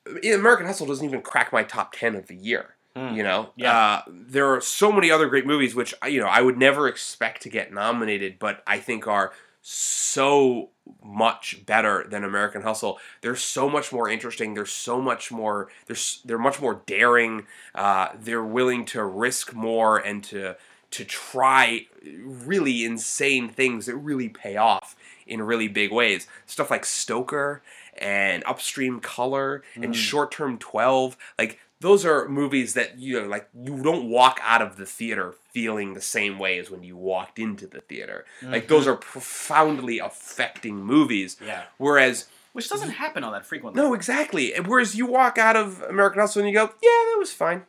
American 0.07 0.66
Hustle 0.66 0.86
doesn't 0.86 1.05
even 1.05 1.22
crack 1.22 1.53
my 1.53 1.62
top 1.62 1.92
10 1.92 2.14
of 2.16 2.26
the 2.26 2.34
year. 2.36 2.74
Hmm. 2.96 3.14
You 3.14 3.22
know, 3.22 3.50
Yeah. 3.57 3.78
uh, 3.78 4.03
there 4.09 4.53
are 4.53 4.61
so 4.61 4.92
many 4.92 5.11
other 5.11 5.26
great 5.26 5.46
movies 5.46 5.74
which 5.74 5.94
you 6.07 6.20
know 6.20 6.26
I 6.26 6.42
would 6.42 6.59
never 6.59 6.88
expect 6.88 7.40
to 7.42 7.48
get 7.48 7.72
nominated, 7.72 8.38
but 8.38 8.62
I 8.66 8.78
think 8.78 9.07
are 9.07 9.32
so 9.62 10.68
much 11.03 11.64
better 11.64 12.05
than 12.09 12.24
American 12.24 12.62
Hustle. 12.62 12.98
They're 13.22 13.36
so 13.36 13.70
much 13.70 13.92
more 13.92 14.11
interesting. 14.11 14.53
They're 14.55 14.66
so 14.66 15.00
much 15.00 15.30
more. 15.30 15.68
They're 15.86 15.96
they're 16.24 16.38
much 16.38 16.61
more 16.61 16.82
daring. 16.84 17.46
Uh, 17.74 18.09
they're 18.18 18.44
willing 18.44 18.84
to 18.86 19.03
risk 19.05 19.55
more 19.55 19.96
and 19.96 20.22
to 20.24 20.57
to 20.90 21.05
try 21.07 21.86
really 22.05 22.84
insane 22.84 23.48
things 23.48 23.86
that 23.86 23.96
really 23.96 24.28
pay 24.28 24.57
off 24.57 24.94
in 25.26 25.40
really 25.40 25.68
big 25.68 25.90
ways. 25.92 26.26
Stuff 26.44 26.70
like 26.70 26.84
Stoker 26.84 27.62
and 27.99 28.43
Upstream 28.47 29.01
Color 29.01 29.62
and 29.74 29.86
Mm. 29.93 29.95
Short 29.95 30.30
Term 30.32 30.59
Twelve, 30.59 31.16
like 31.38 31.59
those 31.80 32.05
are 32.05 32.28
movies 32.28 32.74
that 32.74 32.99
you 32.99 33.20
know, 33.20 33.28
like 33.28 33.49
you 33.55 33.82
don't 33.82 34.09
walk 34.09 34.40
out 34.43 34.62
of 34.62 34.76
the 34.76 34.86
theater 34.86 35.34
feeling 35.53 35.95
the 35.95 36.01
same 36.01 36.38
way 36.38 36.59
as 36.59 36.70
when 36.70 36.82
you 36.84 36.97
walked 36.97 37.38
into 37.38 37.66
the 37.66 37.80
theater. 37.80 38.24
Like 38.43 38.68
those 38.68 38.86
are 38.86 38.95
profoundly 38.97 39.99
affecting 39.99 40.76
movies. 40.84 41.36
Yeah. 41.45 41.64
Whereas, 41.78 42.28
Which 42.53 42.68
doesn't 42.68 42.90
happen 42.90 43.24
all 43.24 43.32
that 43.32 43.45
frequently. 43.45 43.82
no, 43.82 43.95
exactly. 43.95 44.53
Whereas 44.64 44.95
you 44.95 45.07
walk 45.07 45.38
out 45.38 45.57
of 45.57 45.82
American 45.82 46.20
Hustle 46.20 46.40
and 46.43 46.49
you 46.49 46.55
go, 46.55 46.70
yeah, 46.82 46.88
that 47.11 47.16
was 47.18 47.32
fine. 47.32 47.64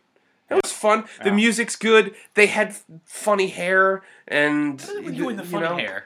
That 0.49 0.61
was 0.63 0.71
fun. 0.71 1.05
The 1.24 1.32
music's 1.32 1.76
good. 1.76 2.13
They 2.36 2.45
had 2.47 2.76
funny 3.05 3.47
hair 3.47 4.03
and 4.28 4.80
What 4.80 4.89
is 4.89 4.95
it 4.97 5.05
with 5.05 5.15
you 5.15 5.36
the 5.36 5.43
funny 5.43 5.67
know, 5.69 5.78
hair? 5.78 6.05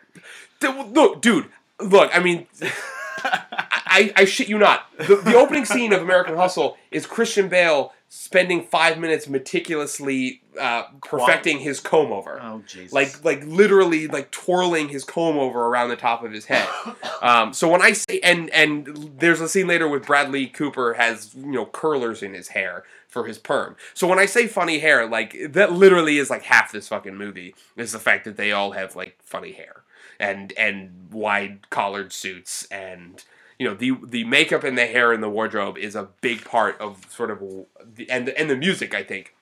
Look, 0.61 1.22
dude. 1.22 1.47
Look, 1.82 2.09
I 2.15 2.20
mean, 2.20 2.47
I, 3.98 4.14
I 4.16 4.26
shit 4.26 4.48
you 4.48 4.60
not. 4.60 4.86
The, 4.98 5.16
the 5.16 5.36
opening 5.36 5.66
scene 5.74 5.91
of 5.91 6.02
American 6.02 6.36
Hustle 6.36 6.78
is 6.91 7.08
Christian 7.08 7.50
Bale 7.50 7.93
spending 8.10 8.64
five 8.64 9.00
minutes 9.00 9.28
meticulously 9.28 10.41
uh, 10.60 10.84
perfecting 11.04 11.60
his 11.60 11.80
comb 11.80 12.12
over. 12.12 12.39
Oh 12.41 12.64
Jesus! 12.68 12.93
Like, 12.93 13.24
like 13.26 13.43
literally, 13.45 14.08
like 14.08 14.30
twirling 14.30 14.89
his 14.89 15.04
comb 15.04 15.38
over 15.38 15.66
around 15.66 15.89
the 15.89 15.95
top 15.95 16.24
of 16.24 16.32
his 16.32 16.45
head. 16.45 16.68
Um, 17.20 17.52
so 17.52 17.68
when 17.68 17.82
I 17.82 17.93
say, 17.93 18.20
and 18.22 18.48
and 18.52 19.12
there's 19.18 19.41
a 19.41 19.50
scene 19.50 19.66
later 19.66 19.89
with 19.89 20.06
Bradley 20.06 20.45
Cooper 20.45 20.93
has 20.93 21.34
you 21.34 21.48
know 21.48 21.66
curlers 21.66 22.22
in 22.22 22.36
his 22.36 22.50
hair 22.50 22.84
for 23.08 23.26
his 23.26 23.39
perm. 23.39 23.76
So 23.95 24.06
when 24.06 24.20
I 24.20 24.28
say 24.28 24.45
funny 24.45 24.78
hair, 24.78 25.08
like 25.08 25.36
that 25.50 25.72
literally 25.72 26.20
is 26.20 26.30
like 26.30 26.43
half 26.43 26.72
this 26.72 26.89
fucking 26.89 27.16
movie 27.16 27.56
is 27.76 27.91
the 27.91 27.98
fact 27.98 28.26
that 28.26 28.38
they 28.38 28.52
all 28.52 28.74
have 28.74 28.95
like 28.95 29.18
funny 29.24 29.54
hair 29.54 29.82
and 30.20 30.54
and 30.60 31.08
wide 31.12 31.72
collared 31.72 32.14
suits 32.14 32.68
and 32.70 33.24
you 33.60 33.68
know 33.68 33.74
the 33.76 33.97
the 34.05 34.24
makeup 34.24 34.64
and 34.64 34.78
the 34.78 34.86
hair 34.86 35.12
and 35.14 35.22
the 35.24 35.30
wardrobe 35.30 35.78
is 35.78 35.95
a 35.95 36.10
big 36.22 36.43
part 36.45 36.80
of 36.80 37.05
sort 37.10 37.32
of 37.32 37.39
the 37.95 38.10
and 38.10 38.30
and 38.30 38.49
the 38.49 38.55
music 38.55 38.93
I 38.93 39.03
think 39.03 39.34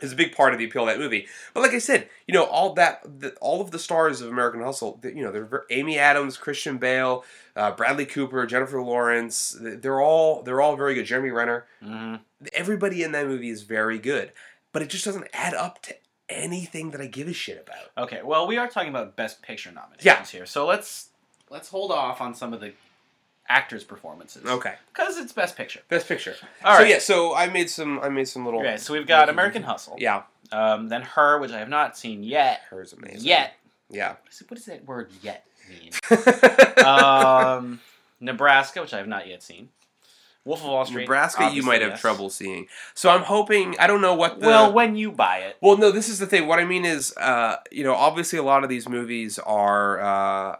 is 0.00 0.12
a 0.12 0.16
big 0.16 0.34
part 0.34 0.52
of 0.52 0.58
the 0.58 0.64
appeal 0.64 0.82
of 0.82 0.88
that 0.88 0.98
movie. 0.98 1.28
But 1.54 1.60
like 1.60 1.72
I 1.72 1.78
said, 1.78 2.08
you 2.26 2.34
know 2.34 2.44
all 2.44 2.72
that 2.74 3.02
the, 3.20 3.30
all 3.40 3.60
of 3.60 3.70
the 3.70 3.78
stars 3.78 4.20
of 4.20 4.28
American 4.30 4.62
Hustle, 4.62 4.98
you 5.04 5.22
know 5.22 5.30
they're 5.30 5.64
Amy 5.70 5.98
Adams, 5.98 6.36
Christian 6.36 6.78
Bale, 6.78 7.24
uh, 7.54 7.70
Bradley 7.72 8.06
Cooper, 8.06 8.44
Jennifer 8.46 8.82
Lawrence. 8.82 9.56
They're 9.60 10.00
all 10.00 10.42
they're 10.42 10.60
all 10.60 10.76
very 10.76 10.94
good. 10.94 11.04
Jeremy 11.06 11.30
Renner. 11.30 11.66
Mhm. 11.84 12.20
Everybody 12.52 13.02
in 13.02 13.12
that 13.12 13.26
movie 13.26 13.50
is 13.50 13.62
very 13.62 13.98
good, 13.98 14.32
but 14.72 14.82
it 14.82 14.88
just 14.88 15.04
doesn't 15.04 15.28
add 15.32 15.54
up 15.54 15.80
to 15.82 15.94
anything 16.28 16.90
that 16.92 17.00
I 17.00 17.06
give 17.06 17.28
a 17.28 17.32
shit 17.34 17.60
about. 17.68 17.90
Okay, 18.06 18.22
well, 18.24 18.46
we 18.46 18.56
are 18.56 18.66
talking 18.66 18.88
about 18.88 19.14
Best 19.16 19.42
Picture 19.42 19.70
nominations 19.70 20.04
Yeah. 20.04 20.24
here, 20.24 20.46
so 20.46 20.66
let's 20.66 21.10
let's 21.50 21.68
hold 21.68 21.92
off 21.92 22.20
on 22.22 22.34
some 22.34 22.52
of 22.54 22.60
the 22.60 22.72
actors' 23.52 23.84
performances. 23.84 24.44
Okay, 24.46 24.74
because 24.92 25.18
it's 25.18 25.32
Best 25.32 25.56
Picture. 25.56 25.80
best 25.88 26.08
picture. 26.08 26.34
All 26.64 26.76
so 26.76 26.82
right. 26.82 26.88
yeah, 26.90 26.98
so 26.98 27.34
I 27.34 27.48
made 27.48 27.68
some 27.68 28.00
I 28.00 28.08
made 28.08 28.26
some 28.28 28.44
little. 28.44 28.60
Okay, 28.60 28.76
so 28.78 28.92
we've 28.94 29.06
got 29.06 29.28
American 29.28 29.62
Hustle. 29.62 29.96
Yeah. 29.98 30.22
Um, 30.50 30.88
then 30.88 31.02
Her, 31.02 31.38
which 31.38 31.50
I 31.52 31.58
have 31.58 31.68
not 31.68 31.96
seen 31.96 32.22
yet. 32.22 32.60
Her's 32.68 32.92
amazing. 32.92 33.26
Yet. 33.26 33.54
Yeah. 33.90 34.10
What 34.10 34.18
does- 34.30 34.42
What 34.48 34.56
does 34.56 34.64
that 34.66 34.84
word 34.86 35.10
"yet" 35.22 35.46
mean? 35.68 35.92
um, 36.86 37.80
Nebraska, 38.20 38.80
which 38.80 38.94
I 38.94 38.98
have 38.98 39.08
not 39.08 39.26
yet 39.28 39.42
seen. 39.42 39.68
Wolf 40.44 40.60
of 40.60 40.66
Wall 40.70 40.84
Street. 40.84 41.02
Nebraska, 41.02 41.50
you 41.52 41.62
might 41.62 41.82
have 41.82 41.92
yes. 41.92 42.00
trouble 42.00 42.28
seeing. 42.28 42.66
So 42.94 43.10
I'm 43.10 43.22
hoping. 43.22 43.76
I 43.78 43.86
don't 43.86 44.00
know 44.00 44.14
what 44.14 44.40
the. 44.40 44.46
Well, 44.46 44.72
when 44.72 44.96
you 44.96 45.12
buy 45.12 45.38
it, 45.38 45.56
Well, 45.60 45.76
no, 45.76 45.90
this 45.92 46.08
is 46.08 46.18
the 46.18 46.26
thing. 46.26 46.46
What 46.48 46.58
I 46.58 46.64
mean 46.64 46.84
is, 46.84 47.14
uh, 47.16 47.56
you 47.70 47.84
know, 47.84 47.94
obviously 47.94 48.38
a 48.38 48.42
lot 48.42 48.64
of 48.64 48.68
these 48.68 48.88
movies 48.88 49.38
are. 49.38 50.00
Uh, 50.00 50.56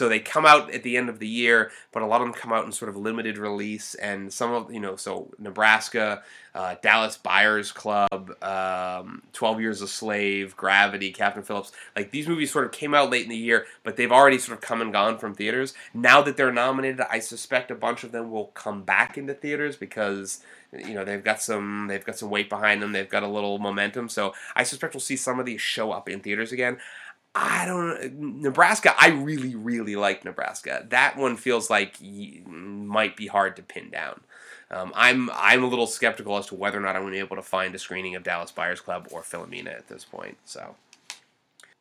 so 0.00 0.08
they 0.08 0.18
come 0.18 0.46
out 0.46 0.72
at 0.72 0.82
the 0.82 0.96
end 0.96 1.10
of 1.10 1.18
the 1.18 1.28
year, 1.28 1.70
but 1.92 2.02
a 2.02 2.06
lot 2.06 2.22
of 2.22 2.26
them 2.26 2.32
come 2.32 2.54
out 2.54 2.64
in 2.64 2.72
sort 2.72 2.88
of 2.88 2.96
limited 2.96 3.36
release, 3.36 3.94
and 3.96 4.32
some 4.32 4.50
of 4.50 4.72
you 4.72 4.80
know, 4.80 4.96
so 4.96 5.30
Nebraska, 5.38 6.22
uh, 6.54 6.76
Dallas 6.80 7.18
Buyers 7.18 7.70
Club, 7.70 8.32
um, 8.42 9.20
Twelve 9.34 9.60
Years 9.60 9.82
a 9.82 9.86
Slave, 9.86 10.56
Gravity, 10.56 11.12
Captain 11.12 11.42
Phillips, 11.42 11.70
like 11.94 12.12
these 12.12 12.26
movies 12.26 12.50
sort 12.50 12.64
of 12.64 12.72
came 12.72 12.94
out 12.94 13.10
late 13.10 13.24
in 13.24 13.28
the 13.28 13.36
year, 13.36 13.66
but 13.84 13.96
they've 13.96 14.10
already 14.10 14.38
sort 14.38 14.56
of 14.56 14.62
come 14.62 14.80
and 14.80 14.90
gone 14.90 15.18
from 15.18 15.34
theaters. 15.34 15.74
Now 15.92 16.22
that 16.22 16.38
they're 16.38 16.50
nominated, 16.50 17.02
I 17.10 17.18
suspect 17.18 17.70
a 17.70 17.74
bunch 17.74 18.02
of 18.02 18.10
them 18.10 18.30
will 18.30 18.46
come 18.46 18.84
back 18.84 19.18
into 19.18 19.34
theaters 19.34 19.76
because 19.76 20.42
you 20.72 20.94
know 20.94 21.04
they've 21.04 21.22
got 21.22 21.42
some 21.42 21.88
they've 21.88 22.06
got 22.06 22.16
some 22.16 22.30
weight 22.30 22.48
behind 22.48 22.80
them. 22.80 22.92
They've 22.92 23.06
got 23.06 23.22
a 23.22 23.28
little 23.28 23.58
momentum. 23.58 24.08
So 24.08 24.32
i 24.56 24.62
suspect 24.62 24.94
we'll 24.94 25.02
see 25.02 25.16
some 25.16 25.38
of 25.38 25.44
these 25.44 25.60
show 25.60 25.92
up 25.92 26.08
in 26.08 26.20
theaters 26.20 26.52
again 26.52 26.78
i 27.34 27.64
don't 27.64 28.14
nebraska 28.40 28.94
i 28.98 29.08
really 29.08 29.54
really 29.54 29.96
like 29.96 30.24
nebraska 30.24 30.86
that 30.88 31.16
one 31.16 31.36
feels 31.36 31.70
like 31.70 31.96
might 32.46 33.16
be 33.16 33.26
hard 33.26 33.56
to 33.56 33.62
pin 33.62 33.88
down 33.90 34.20
um, 34.70 34.92
I'm 34.94 35.30
I'm 35.34 35.64
a 35.64 35.66
little 35.66 35.86
skeptical 35.86 36.36
as 36.36 36.46
to 36.46 36.54
whether 36.54 36.78
or 36.78 36.80
not 36.80 36.94
I'm 36.94 37.02
going 37.02 37.12
to 37.12 37.16
be 37.16 37.24
able 37.24 37.36
to 37.36 37.42
find 37.42 37.74
a 37.74 37.78
screening 37.78 38.14
of 38.14 38.22
Dallas 38.22 38.52
Buyers 38.52 38.80
Club 38.80 39.08
or 39.10 39.22
Philomena 39.22 39.76
at 39.76 39.88
this 39.88 40.04
point. 40.04 40.36
So, 40.44 40.76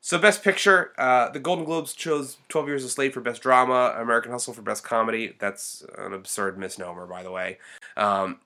so 0.01 0.17
best 0.17 0.43
picture, 0.43 0.91
uh, 0.97 1.29
the 1.29 1.39
Golden 1.39 1.65
Globes 1.65 1.93
chose 1.93 2.37
Twelve 2.47 2.67
Years 2.67 2.83
a 2.83 2.89
Slave 2.89 3.13
for 3.13 3.21
best 3.21 3.43
drama, 3.43 3.95
American 3.97 4.31
Hustle 4.31 4.53
for 4.53 4.63
best 4.63 4.83
comedy. 4.83 5.35
That's 5.37 5.85
an 5.99 6.13
absurd 6.13 6.57
misnomer, 6.57 7.05
by 7.05 7.21
the 7.21 7.31
way. 7.31 7.59
Um, 7.95 8.39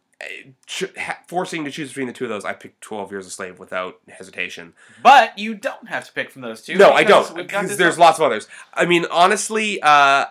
forcing 1.28 1.65
to 1.65 1.71
choose 1.71 1.89
between 1.89 2.07
the 2.07 2.13
two 2.13 2.26
of 2.26 2.30
those, 2.30 2.45
I 2.45 2.53
picked 2.53 2.82
Twelve 2.82 3.11
Years 3.11 3.26
a 3.28 3.30
Slave 3.30 3.59
without 3.59 3.99
hesitation. 4.09 4.74
but 5.01 5.38
you 5.38 5.55
don't 5.55 5.88
have 5.89 6.05
to 6.05 6.11
pick 6.13 6.30
from 6.32 6.41
those 6.41 6.61
two. 6.61 6.76
No, 6.76 6.91
I 6.91 7.03
don't. 7.03 7.36
Because 7.36 7.78
there's 7.78 7.95
up- 7.95 7.99
lots 7.99 8.19
of 8.19 8.26
others. 8.26 8.47
I 8.74 8.86
mean, 8.86 9.05
honestly, 9.11 9.82
uh, 9.82 10.26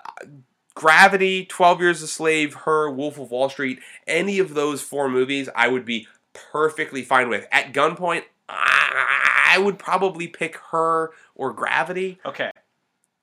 Gravity, 0.74 1.45
Twelve 1.47 1.80
Years 1.80 2.03
a 2.03 2.07
Slave, 2.07 2.55
Her, 2.55 2.90
Wolf 2.90 3.18
of 3.18 3.30
Wall 3.30 3.49
Street, 3.49 3.78
any 4.07 4.38
of 4.38 4.55
those 4.55 4.82
four 4.82 5.09
movies, 5.09 5.49
I 5.55 5.68
would 5.68 5.84
be 5.84 6.09
perfectly 6.32 7.03
fine 7.03 7.28
with. 7.28 7.47
At 7.53 7.72
gunpoint, 7.72 8.24
I 8.49 9.59
would 9.59 9.78
probably 9.78 10.28
pick 10.28 10.57
Her 10.70 11.11
or 11.34 11.53
Gravity, 11.53 12.18
Okay, 12.24 12.51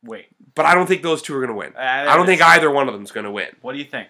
wait. 0.03 0.28
but 0.55 0.65
I 0.65 0.76
don't 0.76 0.86
think 0.88 1.01
those 1.01 1.22
two 1.22 1.36
are 1.36 1.39
going 1.39 1.49
to 1.49 1.55
win. 1.55 1.74
Uh, 1.76 1.80
I 2.09 2.15
don't 2.15 2.26
think 2.26 2.41
either 2.41 2.70
one 2.70 2.88
of 2.88 2.93
them 2.93 3.03
is 3.03 3.11
going 3.11 3.24
to 3.26 3.32
win. 3.32 3.47
What 3.61 3.74
do 3.74 3.80
you 3.80 3.86
think? 3.86 4.09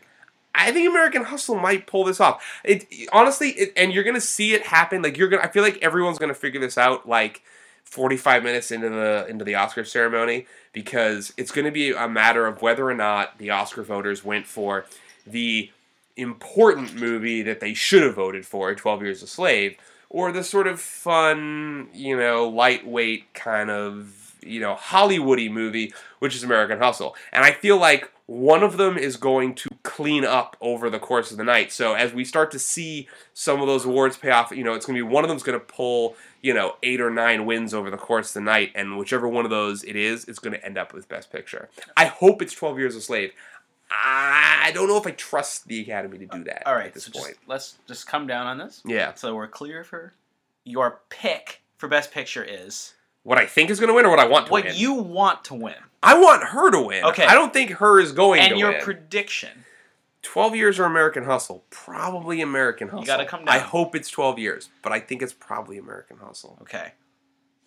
I 0.60 0.72
think 0.72 0.90
American 0.90 1.24
Hustle 1.24 1.56
might 1.56 1.88
pull 1.88 2.04
this 2.04 2.20
off. 2.20 2.44
It 2.64 2.88
honestly, 3.12 3.50
it, 3.52 3.74
and 3.76 3.94
you're 3.94 4.04
gonna 4.04 4.22
see 4.22 4.54
it 4.54 4.68
happen. 4.68 5.02
Like 5.02 5.18
you're 5.18 5.30
gonna, 5.30 5.44
I 5.44 5.48
feel 5.48 5.64
like 5.64 5.78
everyone's 5.82 6.20
gonna 6.20 6.34
figure 6.34 6.60
this 6.60 6.78
out 6.78 7.08
like 7.08 7.42
45 7.84 8.44
minutes 8.44 8.72
into 8.72 8.90
the 8.90 9.26
into 9.28 9.46
the 9.46 9.56
Oscar 9.56 9.84
ceremony 9.84 10.46
because 10.74 11.34
it's 11.38 11.52
gonna 11.52 11.72
be 11.72 11.92
a 11.92 12.08
matter 12.08 12.46
of 12.46 12.62
whether 12.62 12.88
or 12.88 12.94
not 12.94 13.38
the 13.38 13.50
Oscar 13.50 13.84
voters 13.84 14.24
went 14.24 14.46
for 14.46 14.86
the 15.26 15.72
important 16.16 16.96
movie 16.96 17.42
that 17.42 17.60
they 17.60 17.74
should 17.74 18.04
have 18.04 18.16
voted 18.16 18.46
for, 18.46 18.74
12 18.76 19.02
Years 19.02 19.24
a 19.24 19.28
Slave, 19.28 19.78
or 20.10 20.32
the 20.32 20.44
sort 20.44 20.68
of 20.68 20.80
fun, 20.80 21.90
you 21.94 22.18
know, 22.18 22.48
lightweight 22.48 23.34
kind 23.34 23.70
of, 23.70 24.19
you 24.42 24.60
know, 24.60 24.76
Hollywoody 24.76 25.52
movie, 25.52 25.94
which 26.20 26.36
is 26.36 26.44
American 26.44 26.80
Hustle. 26.80 27.16
And 27.32 27.44
I 27.44 27.52
feel 27.52 27.78
like 27.78 28.12
one 28.26 28.62
of 28.62 28.78
them 28.78 28.96
is 28.98 29.18
going 29.18 29.56
to 29.56 29.70
clean 29.82 30.24
up 30.24 30.56
over 30.62 30.90
the 30.90 31.00
course 31.00 31.32
of 31.32 31.38
the 31.38 31.44
night. 31.44 31.72
So 31.72 31.94
as 31.96 32.14
we 32.14 32.24
start 32.24 32.52
to 32.52 32.60
see 32.60 33.08
some 33.34 33.60
of 33.60 33.68
those 33.68 33.86
awards 33.86 34.18
pay 34.18 34.30
off, 34.30 34.52
you 34.52 34.64
know, 34.64 34.74
it's 34.74 34.86
going 34.86 34.98
to 34.98 35.04
be 35.04 35.10
one 35.12 35.24
of 35.24 35.30
them's 35.30 35.42
going 35.42 35.60
to 35.60 35.66
pull, 35.66 36.16
you 36.42 36.54
know, 36.54 36.76
eight 36.84 37.02
or 37.02 37.10
nine 37.10 37.46
wins 37.46 37.74
over 37.74 37.90
the 37.90 37.98
course 37.98 38.30
of 38.30 38.34
the 38.36 38.42
night, 38.42 38.72
and 38.76 38.98
whichever 39.00 39.28
one 39.28 39.46
of 39.46 39.52
those 39.52 39.84
it 39.84 39.96
is, 39.96 40.26
it's 40.26 40.38
going 40.40 40.54
to 40.54 40.64
end 40.64 40.78
up 40.78 40.94
with 40.94 41.10
Best 41.10 41.32
Picture. 41.32 41.70
I 41.98 42.06
hope 42.06 42.42
it's 42.42 42.54
12 42.54 42.78
Years 42.78 42.96
a 42.96 43.02
Slave. 43.02 43.32
I 43.92 44.72
don't 44.76 44.88
know 44.88 44.98
if 44.98 45.08
I 45.08 45.12
trust 45.12 45.68
the 45.68 45.82
Academy 45.82 46.20
to 46.20 46.28
do 46.28 46.44
that 46.44 46.68
All 46.68 46.76
right, 46.76 46.88
at 46.88 46.94
this 46.94 47.06
so 47.06 47.12
point. 47.12 47.34
just, 47.34 47.48
let's 47.48 47.78
just 47.88 48.08
come 48.08 48.28
down 48.28 48.46
on 48.46 48.60
this. 48.60 48.84
Yeah. 48.86 49.16
So 49.16 49.34
we're 49.34 49.48
clear 49.48 49.84
for 49.84 50.14
your 50.64 51.00
pick 51.10 51.62
for 51.78 51.88
best 51.88 52.12
picture 52.12 52.44
is 52.44 52.94
What 53.30 53.38
I 53.38 53.46
think 53.46 53.70
is 53.70 53.80
going 53.80 53.90
to 53.90 53.94
win 53.94 54.08
or 54.08 54.10
what 54.10 54.18
I 54.18 54.26
want 54.26 54.48
to 54.48 54.52
what 54.52 54.64
win? 54.64 54.72
What 54.74 54.80
you 54.80 54.94
want 54.96 55.44
to 55.46 55.54
win, 55.54 55.76
I 56.02 56.18
want 56.20 56.46
her 56.46 56.72
to 56.72 56.82
win. 56.82 57.06
Okay. 57.06 57.28
I 57.28 57.36
don't 57.36 57.54
think 57.54 57.70
her 57.74 58.00
is 58.00 58.12
going 58.12 58.40
and 58.40 58.50
to 58.50 58.56
win. 58.56 58.66
And 58.66 58.74
your 58.74 58.82
prediction. 58.82 59.66
12 60.24 60.56
years 60.56 60.80
or 60.80 60.86
American 60.86 61.26
Hustle? 61.26 61.64
Probably 61.70 62.42
American 62.42 62.88
Hustle. 62.88 63.02
You 63.02 63.06
gotta 63.06 63.26
come 63.26 63.46
down. 63.46 63.50
I 63.56 63.60
hope 63.60 63.96
it's 63.96 64.10
12 64.10 64.40
years, 64.40 64.70
but 64.82 64.92
I 64.92 65.00
think 65.00 65.22
it's 65.22 65.32
probably 65.32 65.78
American 65.78 66.18
Hustle. 66.18 66.58
Okay, 66.64 66.94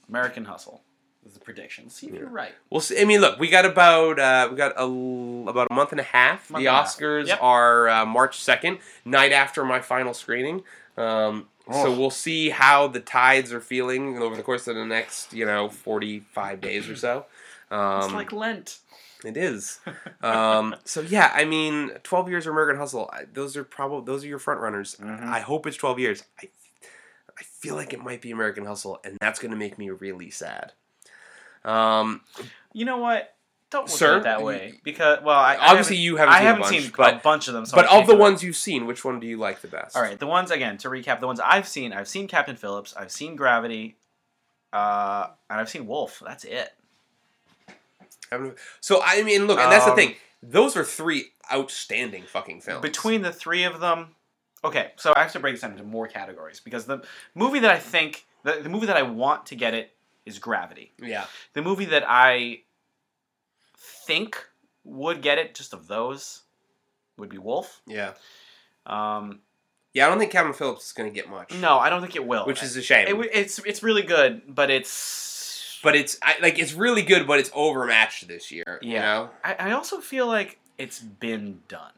American 0.09 0.47
Hustle 0.47 0.83
is 1.25 1.35
the 1.35 1.39
prediction. 1.41 1.89
See 1.91 2.09
if 2.09 2.15
you're 2.15 2.29
right. 2.29 2.51
We'll 2.69 2.81
see. 2.81 3.01
I 3.01 3.05
mean, 3.05 3.21
look, 3.21 3.39
we 3.39 3.49
got 3.49 3.65
about 3.65 4.19
uh, 4.19 4.49
we 4.51 4.57
got 4.57 4.73
a, 4.77 4.83
about 5.49 5.69
a 5.71 5.75
month 5.75 5.93
and 5.93 6.01
a 6.01 6.05
half. 6.05 6.51
Month 6.51 6.65
the 6.65 6.67
a 6.67 6.73
half. 6.73 6.89
Oscars 6.89 7.29
Yep. 7.29 7.39
are 7.41 7.89
uh, 7.89 8.05
March 8.05 8.41
second, 8.41 8.79
night 9.05 9.31
after 9.31 9.65
my 9.65 9.79
final 9.81 10.13
screening. 10.13 10.65
Um, 10.97 11.47
So 11.71 11.97
we'll 11.97 12.11
see 12.11 12.51
how 12.51 12.89
the 12.89 13.01
tides 13.01 13.53
are 13.53 13.61
feeling 13.61 14.19
over 14.19 14.35
the 14.35 14.43
course 14.43 14.67
of 14.67 14.75
the 14.75 14.85
next, 14.85 15.33
you 15.33 15.47
know, 15.47 15.69
forty-five 15.69 16.61
days 16.61 16.89
or 16.89 16.97
so. 16.97 17.27
Um, 17.71 18.03
it's 18.05 18.13
like 18.13 18.33
Lent. 18.33 18.79
It 19.25 19.37
is. 19.37 19.79
Um, 20.23 20.77
so 20.85 21.01
yeah, 21.01 21.33
I 21.35 21.45
mean, 21.45 21.91
twelve 22.05 22.29
years 22.29 22.47
of 22.47 22.53
American 22.53 22.77
Hustle. 22.79 23.11
I, 23.13 23.25
those 23.33 23.57
are 23.57 23.65
probably 23.65 24.05
those 24.13 24.25
are 24.25 24.29
your 24.29 24.39
front 24.39 24.61
runners. 24.61 24.97
Mhm. 25.01 25.23
I 25.25 25.41
hope 25.41 25.67
it's 25.67 25.77
twelve 25.77 25.99
years. 25.99 26.23
I, 26.41 26.49
I 27.39 27.43
feel 27.43 27.75
like 27.75 27.93
it 27.93 28.03
might 28.03 28.21
be 28.21 28.31
American 28.31 28.65
Hustle, 28.67 29.01
and 29.05 29.17
that's 29.21 29.39
going 29.41 29.51
to 29.51 29.57
make 29.57 29.79
me 29.79 29.91
really 29.91 30.31
sad. 30.31 30.73
Um, 31.65 32.23
You 32.73 32.85
know 32.85 32.99
what? 32.99 33.35
Don't 33.73 33.89
look 33.89 33.99
Sir? 33.99 34.13
at 34.13 34.19
it 34.19 34.23
that 34.25 34.43
way 34.43 34.75
because 34.85 35.21
well, 35.23 35.37
I, 35.39 35.55
I 35.55 35.69
obviously, 35.71 35.97
haven't- 35.97 36.05
you 36.05 36.17
haven't 36.19 36.35
I 36.35 36.39
seen 36.39 36.47
haven't 36.47 36.61
a 36.61 36.63
bunch, 36.63 36.83
seen 36.83 36.93
a 37.19 37.21
bunch 37.23 37.49
of 37.49 37.55
them. 37.55 37.67
So 37.67 37.75
but 37.77 37.87
of 37.91 38.07
the 38.07 38.15
ones 38.17 38.43
you've 38.45 38.55
seen, 38.57 38.87
which 38.87 39.05
one 39.05 39.19
do 39.19 39.27
you 39.27 39.39
like 39.39 39.61
the 39.63 39.69
best? 39.69 39.97
All 39.97 40.03
right, 40.03 40.19
the 40.19 40.27
ones 40.27 40.51
again 40.51 40.77
to 40.79 40.89
recap. 40.89 41.19
The 41.21 41.27
ones 41.27 41.41
I've 41.41 41.67
seen, 41.67 41.93
I've 41.93 42.07
seen 42.09 42.29
Captain 42.29 42.55
Phillips, 42.55 42.95
I've 42.97 43.11
seen 43.11 43.35
Gravity, 43.35 43.97
uh, 44.73 45.29
and 45.51 45.59
I've 45.61 45.69
seen 45.71 45.87
Wolf. 45.87 46.23
That's 46.25 46.45
it. 46.45 46.71
So 48.81 49.03
I 49.05 49.23
mean, 49.23 49.47
look, 49.47 49.59
and 49.59 49.71
that's 49.71 49.85
the 49.85 49.91
Um, 49.91 49.97
thing. 49.97 50.15
Those 50.43 50.77
are 50.77 50.85
three 50.85 51.33
outstanding 51.53 52.25
fucking 52.25 52.63
films. 52.63 52.83
Between 52.83 53.23
the 53.23 53.33
three 53.33 53.65
of 53.65 53.79
them, 53.81 54.15
okay. 54.65 54.93
So 54.97 55.13
I 55.15 55.21
have 55.23 55.33
to 55.33 55.41
break 55.41 55.55
this 55.55 55.61
down 55.63 55.73
into 55.73 55.85
more 55.85 56.09
categories 56.09 56.59
because 56.61 56.87
the 56.87 57.03
movie 57.35 57.59
that 57.61 57.71
I 57.71 57.79
think 57.79 58.25
the, 58.43 58.61
the 58.63 58.69
movie 58.69 58.87
that 58.87 58.97
I 58.97 59.03
want 59.03 59.47
to 59.47 59.55
get 59.55 59.75
it 59.75 59.93
is 60.25 60.39
Gravity. 60.39 60.93
yeah, 61.03 61.25
The 61.53 61.63
movie 61.63 61.85
that 61.87 62.05
I 62.09 62.61
think 64.13 64.47
would 64.85 65.23
get 65.23 65.39
it, 65.39 65.55
just 65.55 65.73
of 65.73 65.87
those, 65.87 66.43
would 67.17 67.29
be 67.29 67.39
Wolf. 67.39 67.81
yeah, 67.87 68.13
Um, 68.87 69.41
yeah. 69.95 70.07
I 70.07 70.09
don't 70.09 70.19
think 70.19 70.33
Captain 70.33 70.53
Phillips 70.53 70.87
is 70.87 70.93
going 70.93 71.09
to 71.11 71.15
get 71.15 71.31
much. 71.31 71.55
no, 71.55 71.79
I 71.79 71.89
don't 71.91 72.01
think 72.01 72.17
it 72.17 72.27
will. 72.27 72.47
which 72.47 72.63
is 72.63 72.77
a 72.77 72.83
shame. 72.83 73.07
it, 73.23 73.31
it's 73.33 73.59
it's 73.61 73.83
really 73.83 74.03
good, 74.03 74.43
but 74.49 74.71
it's 74.71 75.79
but 75.83 75.95
it's 75.97 76.19
I, 76.23 76.37
like 76.43 76.59
it's 76.59 76.73
really 76.75 77.03
good, 77.03 77.27
but 77.27 77.39
it's 77.41 77.51
overmatched 77.55 78.29
this 78.29 78.51
year. 78.51 78.79
You 78.83 78.95
Yeah. 78.95 79.01
know. 79.03 79.31
I, 79.45 79.55
I 79.69 79.73
also 79.73 80.01
feel 80.01 80.27
like 80.27 80.59
it's 80.79 80.99
been 81.01 81.61
done. 81.69 81.93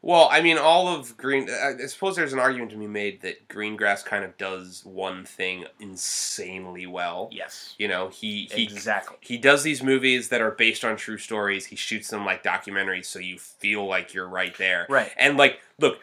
Well, 0.00 0.28
I 0.30 0.40
mean, 0.40 0.58
all 0.58 0.86
of 0.88 1.16
Green. 1.16 1.48
I 1.50 1.74
suppose 1.86 2.14
there's 2.14 2.32
an 2.32 2.38
argument 2.38 2.70
to 2.70 2.76
be 2.76 2.86
made 2.86 3.22
that 3.22 3.48
Greengrass 3.48 4.04
kind 4.04 4.24
of 4.24 4.36
does 4.38 4.84
one 4.84 5.24
thing 5.24 5.64
insanely 5.80 6.86
well. 6.86 7.28
Yes, 7.32 7.74
You 7.78 7.88
know, 7.88 8.08
he 8.08 8.48
he 8.52 8.62
exactly. 8.62 9.16
he 9.20 9.36
does 9.36 9.64
these 9.64 9.82
movies 9.82 10.28
that 10.28 10.40
are 10.40 10.52
based 10.52 10.84
on 10.84 10.96
true 10.96 11.18
stories. 11.18 11.66
He 11.66 11.76
shoots 11.76 12.08
them 12.08 12.24
like 12.24 12.44
documentaries, 12.44 13.06
so 13.06 13.18
you 13.18 13.38
feel 13.38 13.86
like 13.86 14.14
you're 14.14 14.28
right 14.28 14.56
there. 14.56 14.86
Right. 14.88 15.10
And 15.18 15.36
like, 15.36 15.60
look, 15.80 15.98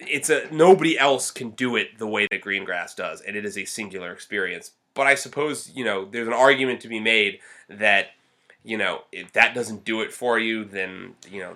it's 0.00 0.28
a 0.28 0.48
nobody 0.52 0.98
else 0.98 1.30
can 1.30 1.50
do 1.50 1.76
it 1.76 1.98
the 1.98 2.06
way 2.08 2.26
that 2.30 2.42
Greengrass 2.42 2.96
does, 2.96 3.20
and 3.20 3.36
it 3.36 3.44
is 3.44 3.56
a 3.56 3.64
singular 3.64 4.10
experience. 4.12 4.72
But 4.94 5.06
I 5.06 5.14
suppose 5.14 5.70
you 5.74 5.84
know 5.84 6.04
there's 6.04 6.26
an 6.26 6.34
argument 6.34 6.80
to 6.80 6.88
be 6.88 6.98
made 6.98 7.38
that 7.68 8.08
you 8.64 8.76
know 8.76 9.02
if 9.12 9.32
that 9.34 9.54
doesn't 9.54 9.84
do 9.84 10.00
it 10.00 10.12
for 10.12 10.36
you, 10.38 10.64
then 10.64 11.14
you 11.30 11.40
know 11.40 11.54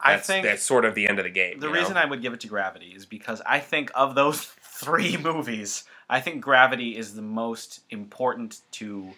I 0.00 0.18
think 0.18 0.44
that's 0.44 0.62
sort 0.62 0.84
of 0.84 0.94
the 0.94 1.08
end 1.08 1.18
of 1.18 1.24
the 1.24 1.30
game. 1.30 1.60
the 1.60 1.66
you 1.68 1.72
know? 1.72 1.78
reason 1.80 1.96
I 1.96 2.04
would 2.04 2.22
give 2.22 2.32
it 2.32 2.40
to 2.40 2.48
Gravity 2.48 2.92
is 2.96 3.06
because 3.06 3.42
I 3.46 3.58
think 3.60 3.90
of 3.94 4.14
those 4.14 4.42
three 4.62 5.16
movies, 5.16 5.84
I 6.08 6.20
think 6.20 6.40
Gravity 6.42 6.96
is 6.96 7.14
the 7.14 7.22
most 7.22 7.80
important 7.90 8.60
to 8.72 9.12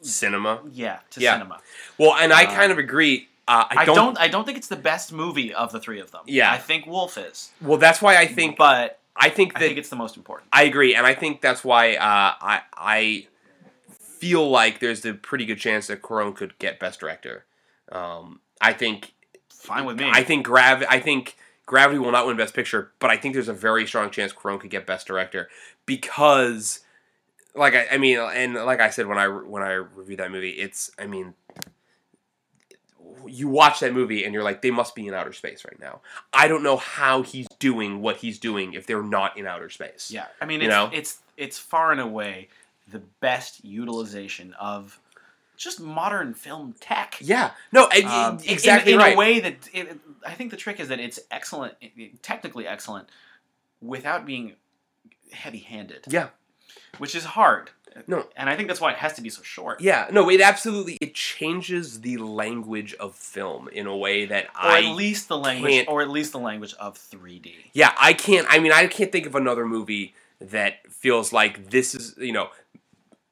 cinema. 0.00 0.60
yeah 0.72 0.98
to 1.10 1.20
Yeah. 1.20 1.34
cinema. 1.34 1.60
Well, 1.98 2.14
and 2.16 2.32
I 2.32 2.44
Um, 2.44 2.54
kind 2.54 2.72
of 2.72 2.78
agree. 2.78 3.28
Uh, 3.48 3.64
I, 3.70 3.82
I 3.82 3.84
don't, 3.84 3.96
don't, 3.96 4.18
I 4.18 4.28
don't 4.28 4.44
think 4.44 4.58
it's 4.58 4.66
the 4.68 4.76
best 4.76 5.12
movie 5.12 5.54
of 5.54 5.70
the 5.72 5.78
three 5.80 6.00
of 6.00 6.10
them. 6.10 6.22
Yeah. 6.26 6.50
I 6.50 6.58
think 6.58 6.86
Wolf 6.86 7.16
is, 7.16 7.50
Well, 7.60 7.78
that's 7.78 8.02
why 8.02 8.16
I 8.16 8.26
think 8.26 8.56
but 8.58 8.98
I 9.14 9.28
think 9.30 9.52
I 9.56 9.60
that 9.60 9.66
think 9.66 9.78
it's 9.78 9.88
the 9.88 9.96
most 9.96 10.16
important. 10.16 10.48
I 10.52 10.64
agree, 10.64 10.94
and 10.94 11.06
I 11.06 11.14
think 11.14 11.40
that's 11.40 11.64
why 11.64 11.94
uh, 11.94 12.00
I 12.02 12.60
I 12.76 13.26
feel 14.18 14.50
like 14.50 14.80
there's 14.80 15.04
a 15.06 15.14
pretty 15.14 15.46
good 15.46 15.58
chance 15.58 15.86
that 15.86 16.02
Cuarón 16.02 16.34
could 16.36 16.58
get 16.58 16.78
Best 16.78 17.00
Director. 17.00 17.44
Um, 17.90 18.40
I 18.60 18.72
think 18.74 19.12
Fine 19.66 19.84
with 19.84 19.98
me. 19.98 20.08
I 20.12 20.22
think 20.22 20.46
Grav 20.46 20.84
I 20.88 21.00
think 21.00 21.36
Gravity 21.66 21.98
will 21.98 22.12
not 22.12 22.26
win 22.26 22.36
Best 22.36 22.54
Picture, 22.54 22.92
but 23.00 23.10
I 23.10 23.16
think 23.16 23.34
there's 23.34 23.48
a 23.48 23.52
very 23.52 23.86
strong 23.86 24.10
chance 24.10 24.32
Cuarón 24.32 24.60
could 24.60 24.70
get 24.70 24.86
Best 24.86 25.06
Director 25.06 25.48
because, 25.84 26.80
like 27.54 27.74
I, 27.74 27.86
I 27.92 27.98
mean, 27.98 28.18
and 28.18 28.54
like 28.54 28.80
I 28.80 28.90
said 28.90 29.06
when 29.06 29.18
I 29.18 29.26
when 29.28 29.62
I 29.62 29.72
reviewed 29.72 30.20
that 30.20 30.30
movie, 30.30 30.50
it's 30.50 30.90
I 30.98 31.06
mean. 31.06 31.34
You 33.28 33.48
watch 33.48 33.80
that 33.80 33.92
movie 33.92 34.24
and 34.24 34.32
you're 34.32 34.44
like, 34.44 34.62
they 34.62 34.70
must 34.70 34.94
be 34.94 35.08
in 35.08 35.14
outer 35.14 35.32
space 35.32 35.64
right 35.64 35.80
now. 35.80 36.00
I 36.32 36.46
don't 36.46 36.62
know 36.62 36.76
how 36.76 37.22
he's 37.22 37.48
doing 37.58 38.00
what 38.00 38.18
he's 38.18 38.38
doing 38.38 38.74
if 38.74 38.86
they're 38.86 39.02
not 39.02 39.36
in 39.36 39.48
outer 39.48 39.68
space. 39.68 40.12
Yeah, 40.12 40.26
I 40.40 40.44
mean, 40.44 40.60
You 40.60 40.68
it's, 40.68 40.72
know? 40.72 40.90
it's 40.92 41.18
it's 41.36 41.58
far 41.58 41.90
and 41.90 42.00
away 42.00 42.48
the 42.88 43.00
best 43.20 43.64
utilization 43.64 44.54
of 44.60 45.00
just 45.56 45.80
modern 45.80 46.34
film 46.34 46.74
tech. 46.80 47.16
Yeah. 47.20 47.50
No, 47.72 47.88
I- 47.90 48.00
Um, 48.28 48.38
in- 48.38 48.50
exactly 48.50 48.92
in, 48.92 48.98
right. 48.98 49.14
a 49.14 49.16
way 49.16 49.40
that 49.40 49.56
it, 49.72 49.98
I 50.26 50.32
think 50.34 50.50
the 50.50 50.56
trick 50.56 50.78
is 50.80 50.88
that 50.88 51.00
it's 51.00 51.18
excellent, 51.30 51.74
technically 52.22 52.66
excellent, 52.66 53.08
without 53.80 54.24
being 54.26 54.54
heavy-handed. 55.32 56.04
Yeah. 56.08 56.28
which 56.98 57.14
is 57.14 57.24
hard. 57.24 57.70
No. 58.06 58.26
and 58.36 58.50
I 58.50 58.56
think 58.56 58.68
that's 58.68 58.80
why 58.80 58.90
it 58.92 58.98
has 58.98 59.14
to 59.14 59.22
be 59.22 59.30
so 59.30 59.42
short. 59.42 59.80
Yeah, 59.80 60.06
no, 60.10 60.28
it 60.30 60.40
absolutely 60.42 60.98
it 61.00 61.14
changes 61.14 62.02
the 62.02 62.18
language 62.18 62.92
of 62.94 63.14
film 63.14 63.68
in 63.68 63.86
a 63.86 63.96
way 63.96 64.26
that 64.26 64.44
or 64.46 64.50
I 64.54 64.78
at 64.82 64.94
least 64.94 65.28
the 65.28 65.38
language, 65.38 65.86
or 65.88 66.02
at 66.02 66.10
least 66.10 66.32
the 66.32 66.38
language 66.38 66.74
of 66.78 66.98
3D. 66.98 67.54
Yeah, 67.72 67.94
I 67.98 68.12
can't 68.12 68.46
I 68.50 68.58
mean 68.58 68.72
I 68.72 68.86
can't 68.86 69.10
think 69.10 69.24
of 69.26 69.34
another 69.34 69.64
movie 69.66 70.14
that 70.40 70.86
feels 70.92 71.32
like 71.32 71.70
this 71.70 71.94
is, 71.94 72.14
you 72.18 72.32
know, 72.32 72.50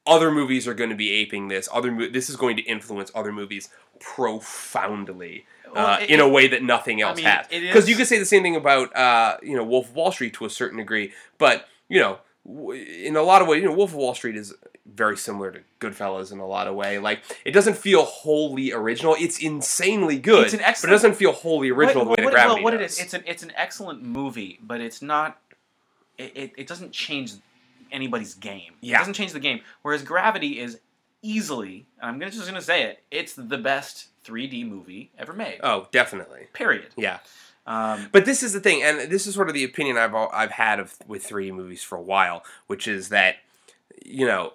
other 0.07 0.31
movies 0.31 0.67
are 0.69 0.75
going 0.75 0.91
to 0.91 0.97
be 0.97 1.11
aping 1.13 1.49
this. 1.49 1.69
Other 1.73 1.91
mo- 1.91 2.09
this 2.09 2.29
is 2.29 2.37
going 2.37 2.57
to 2.57 2.63
influence 2.63 3.11
other 3.15 3.33
movies 3.33 3.69
profoundly. 4.01 5.47
Well, 5.75 5.87
uh, 5.87 5.99
it- 6.01 6.11
in 6.11 6.21
a 6.21 6.29
way 6.29 6.47
that 6.49 6.63
nothing 6.63 7.01
else 7.01 7.17
mean, 7.17 7.27
has, 7.27 7.47
because 7.49 7.89
you 7.89 7.97
could 7.97 8.07
say 8.07 8.19
the 8.19 8.25
same 8.25 8.43
thing 8.43 8.57
about 8.57 8.95
uh, 8.97 9.39
you 9.43 9.57
know 9.57 9.65
Wolf 9.65 9.89
of 9.89 9.97
Wall 9.97 10.13
Street 10.13 10.35
to 10.35 10.45
a 10.45 10.51
certain 10.51 10.79
degree, 10.79 11.13
but 11.39 11.67
you 11.89 11.99
know 12.01 12.19
w- 12.47 12.81
in 12.81 13.17
a 13.17 13.23
lot 13.23 13.43
of 13.43 13.49
ways, 13.49 13.63
you 13.63 13.69
know 13.69 13.75
Wolf 13.75 13.91
of 13.91 13.97
Wall 13.97 14.15
Street 14.15 14.37
is 14.37 14.55
very 14.87 15.17
similar 15.17 15.51
to 15.51 15.61
Goodfellas 15.81 16.31
in 16.31 16.39
a 16.39 16.47
lot 16.47 16.69
of 16.69 16.75
way. 16.77 16.99
Like 16.99 17.23
it 17.45 17.51
doesn't 17.53 17.77
feel 17.77 18.05
wholly 18.05 18.73
original. 18.73 19.17
It's 19.19 19.41
insanely 19.43 20.19
good, 20.19 20.45
It's 20.45 20.55
an 20.55 20.61
excellent, 20.61 20.83
but 20.83 20.89
it 20.91 20.97
doesn't 20.97 21.15
feel 21.17 21.33
wholly 21.33 21.71
original 21.71 22.05
What, 22.05 22.19
the 22.19 22.23
way 22.23 22.27
what, 22.27 22.35
Gravity 22.35 22.63
well, 22.63 22.73
what 22.75 22.79
does. 22.79 22.93
is, 22.93 23.01
it's 23.01 23.15
an 23.15 23.25
it's 23.27 23.43
an 23.43 23.53
excellent 23.57 24.03
movie, 24.03 24.61
but 24.63 24.81
it's 24.81 25.03
not. 25.03 25.41
It, 26.19 26.33
it, 26.37 26.53
it 26.59 26.67
doesn't 26.69 26.93
change 26.93 27.33
anybody's 27.95 28.35
game. 28.35 28.75
Yeah. 28.83 28.97
It 28.97 28.99
doesn't 29.01 29.15
change 29.15 29.33
the 29.33 29.41
game. 29.41 29.61
Whereas 29.83 30.03
Gravity 30.03 30.59
is 30.61 30.79
easily, 31.23 31.87
and 32.01 32.11
I'm 32.11 32.19
gonna, 32.19 32.31
just 32.31 32.47
gonna 32.47 32.61
say 32.61 32.83
it, 32.83 33.03
it's 33.11 33.33
the 33.35 33.57
best 33.59 34.09
3D 34.27 34.69
movie 34.69 35.11
ever 35.19 35.33
made. 35.33 35.61
oh, 35.63 35.87
definitely, 35.93 36.49
Period. 36.53 36.89
yeah. 36.97 37.19
Um, 37.67 38.09
But 38.13 38.27
this 38.27 38.43
is 38.43 38.53
the 38.53 38.61
thing, 38.61 38.83
and 38.83 39.11
this 39.11 39.27
is 39.27 39.35
sort 39.35 39.49
of 39.49 39.55
the 39.55 39.65
opinion 39.65 39.97
I've 39.97 40.15
I've 40.15 40.51
had 40.51 40.81
of 40.81 40.95
with 41.07 41.27
3D 41.27 41.53
movies 41.55 41.83
for 41.83 41.97
a 41.97 42.03
while, 42.03 42.45
which 42.67 42.87
is 42.87 43.09
that 43.09 43.37
you 44.05 44.27
know, 44.27 44.53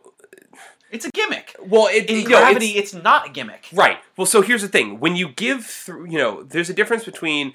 it's 0.92 1.06
a 1.06 1.12
gimmick. 1.12 1.56
well, 1.60 1.88
it 1.88 2.08
In 2.10 2.18
you 2.18 2.30
know, 2.30 2.38
it's- 2.38 2.44
Gravity, 2.52 2.78
it's, 2.78 2.94
not 2.94 3.28
a 3.28 3.32
gimmick. 3.32 3.68
Right. 3.74 3.98
Well, 4.18 4.28
so 4.28 4.42
here's 4.42 4.62
the 4.62 4.68
thing: 4.68 5.00
when 5.00 5.16
you 5.16 5.30
give, 5.30 5.84
th- 5.86 5.98
you 6.12 6.18
know, 6.20 6.44
there's 6.44 6.70
a 6.70 6.74
difference 6.74 7.04
between 7.04 7.54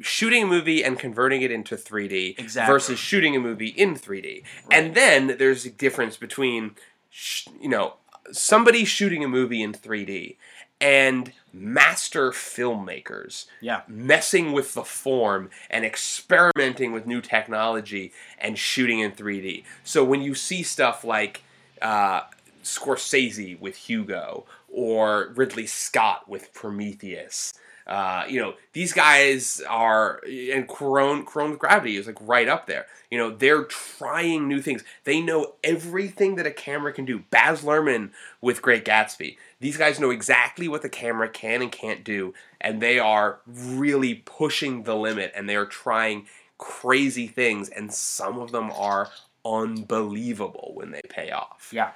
shooting 0.00 0.42
a 0.42 0.46
movie 0.46 0.84
and 0.84 0.98
converting 0.98 1.42
it 1.42 1.50
into 1.50 1.76
3D 1.76 2.38
Exactly. 2.38 2.72
versus 2.72 2.98
shooting 2.98 3.34
a 3.36 3.40
movie 3.40 3.68
in 3.68 3.94
3D, 3.94 4.42
and 4.70 4.94
then 4.94 5.36
there's 5.38 5.64
a 5.64 5.70
difference 5.70 6.16
between, 6.16 6.72
sh- 7.10 7.46
you 7.60 7.68
know, 7.68 7.94
somebody 8.32 8.84
shooting 8.84 9.24
a 9.24 9.28
movie 9.28 9.62
in 9.62 9.72
3D 9.72 10.36
and 10.80 11.32
master 11.52 12.30
filmmakers 12.30 13.46
Yeah. 13.60 13.82
messing 13.88 14.52
with 14.52 14.74
the 14.74 14.84
form 14.84 15.50
and 15.68 15.84
experimenting 15.84 16.92
with 16.92 17.06
new 17.06 17.20
technology 17.20 18.12
and 18.38 18.58
shooting 18.58 19.00
in 19.00 19.12
3D. 19.12 19.64
So 19.84 20.04
when 20.04 20.22
you 20.22 20.34
see 20.34 20.62
stuff 20.62 21.04
like 21.04 21.42
uh, 21.82 22.22
Scorsese 22.62 23.58
with 23.60 23.76
Hugo 23.76 24.46
or 24.72 25.32
Ridley 25.34 25.66
Scott 25.66 26.28
with 26.28 26.52
Prometheus, 26.54 27.52
uh, 27.90 28.24
you 28.28 28.40
know 28.40 28.54
these 28.72 28.92
guys 28.92 29.60
are 29.68 30.20
and 30.24 30.68
Cuarón 30.68 31.50
with 31.50 31.58
Gravity 31.58 31.96
is 31.96 32.06
like 32.06 32.18
right 32.20 32.48
up 32.48 32.66
there. 32.66 32.86
You 33.10 33.18
know 33.18 33.30
they're 33.30 33.64
trying 33.64 34.46
new 34.46 34.62
things. 34.62 34.84
They 35.02 35.20
know 35.20 35.54
everything 35.64 36.36
that 36.36 36.46
a 36.46 36.52
camera 36.52 36.92
can 36.92 37.04
do. 37.04 37.24
Baz 37.30 37.62
Luhrmann 37.62 38.10
with 38.40 38.62
Great 38.62 38.84
Gatsby. 38.84 39.36
These 39.58 39.76
guys 39.76 39.98
know 39.98 40.10
exactly 40.10 40.68
what 40.68 40.82
the 40.82 40.88
camera 40.88 41.28
can 41.28 41.62
and 41.62 41.72
can't 41.72 42.04
do, 42.04 42.32
and 42.60 42.80
they 42.80 43.00
are 43.00 43.40
really 43.44 44.22
pushing 44.24 44.84
the 44.84 44.94
limit. 44.94 45.32
And 45.34 45.48
they 45.48 45.56
are 45.56 45.66
trying 45.66 46.26
crazy 46.58 47.26
things, 47.26 47.68
and 47.68 47.92
some 47.92 48.38
of 48.38 48.52
them 48.52 48.70
are 48.70 49.10
unbelievable 49.44 50.70
when 50.74 50.92
they 50.92 51.02
pay 51.08 51.32
off. 51.32 51.70
Yeah. 51.72 51.90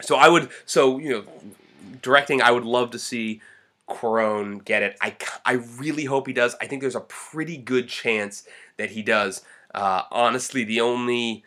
So 0.00 0.16
I 0.16 0.30
would, 0.30 0.48
so 0.64 0.98
you 0.98 1.10
know, 1.10 1.24
directing, 2.00 2.40
I 2.40 2.50
would 2.50 2.64
love 2.64 2.92
to 2.92 2.98
see 2.98 3.42
Cuarón 3.88 4.64
get 4.64 4.82
it. 4.82 4.96
I, 5.00 5.16
I 5.44 5.52
really 5.54 6.04
hope 6.04 6.26
he 6.26 6.32
does. 6.32 6.54
I 6.60 6.66
think 6.66 6.80
there's 6.82 6.94
a 6.94 7.00
pretty 7.00 7.56
good 7.56 7.88
chance 7.88 8.44
that 8.76 8.90
he 8.90 9.02
does. 9.02 9.42
Uh, 9.74 10.02
honestly, 10.10 10.64
the 10.64 10.80
only, 10.80 11.44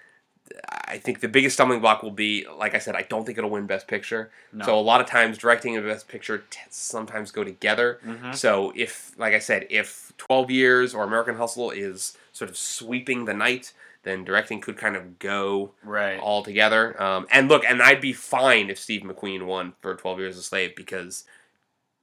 I 0.88 0.98
think 0.98 1.20
the 1.22 1.28
biggest 1.28 1.56
stumbling 1.56 1.80
block 1.80 2.04
will 2.04 2.12
be, 2.12 2.46
like 2.58 2.76
I 2.76 2.80
said, 2.80 2.96
I 2.96 3.04
don't 3.04 3.26
think 3.26 3.38
it'll 3.38 3.50
win 3.50 3.66
Best 3.68 3.88
Picture. 3.88 4.32
No. 4.54 4.66
So 4.66 4.80
a 4.80 4.82
lot 4.82 5.02
of 5.02 5.08
times, 5.08 5.38
directing 5.38 5.76
and 5.76 5.86
Best 5.86 6.08
Picture 6.08 6.44
t- 6.50 6.60
sometimes 6.70 7.32
go 7.32 7.44
together. 7.44 8.00
Mhm. 8.06 8.36
So 8.36 8.74
if, 8.76 9.12
like 9.18 9.34
I 9.34 9.40
said, 9.40 9.68
if 9.70 10.12
12 10.18 10.52
Years 10.52 10.94
or 10.94 11.04
American 11.04 11.36
Hustle 11.36 11.72
is 11.72 12.18
sort 12.32 12.50
of 12.50 12.58
sweeping 12.58 13.26
the 13.26 13.34
night, 13.34 13.74
then 14.04 14.24
directing 14.24 14.62
could 14.62 14.78
kind 14.78 14.96
of 14.96 15.18
go 15.18 15.72
Right. 15.84 16.20
all 16.20 16.44
together. 16.44 17.02
Um, 17.02 17.26
and 17.32 17.48
look, 17.48 17.64
and 17.68 17.82
I'd 17.82 18.02
be 18.02 18.14
fine 18.14 18.70
if 18.70 18.78
Steve 18.78 19.02
McQueen 19.02 19.46
won 19.48 19.74
for 19.82 19.96
Twelve 19.96 20.20
Years 20.20 20.38
a 20.38 20.44
Slave 20.44 20.76
because, 20.76 21.24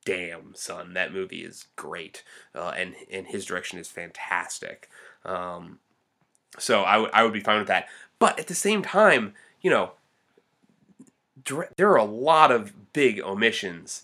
damn 0.04 0.54
son, 0.54 0.94
that 0.94 1.12
movie 1.12 1.44
is 1.44 1.66
great, 1.76 2.24
uh, 2.54 2.72
and 2.76 2.94
and 3.10 3.26
his 3.26 3.44
direction 3.44 3.78
is 3.78 3.88
fantastic. 3.88 4.88
Um, 5.24 5.78
so 6.58 6.82
I 6.82 6.98
would 6.98 7.10
I 7.12 7.22
would 7.22 7.32
be 7.32 7.40
fine 7.40 7.58
with 7.58 7.68
that. 7.68 7.88
But 8.18 8.38
at 8.38 8.46
the 8.46 8.54
same 8.54 8.82
time, 8.82 9.34
you 9.60 9.70
know, 9.70 9.92
there 11.76 11.90
are 11.90 11.96
a 11.96 12.04
lot 12.04 12.50
of 12.50 12.92
big 12.92 13.20
omissions 13.20 14.02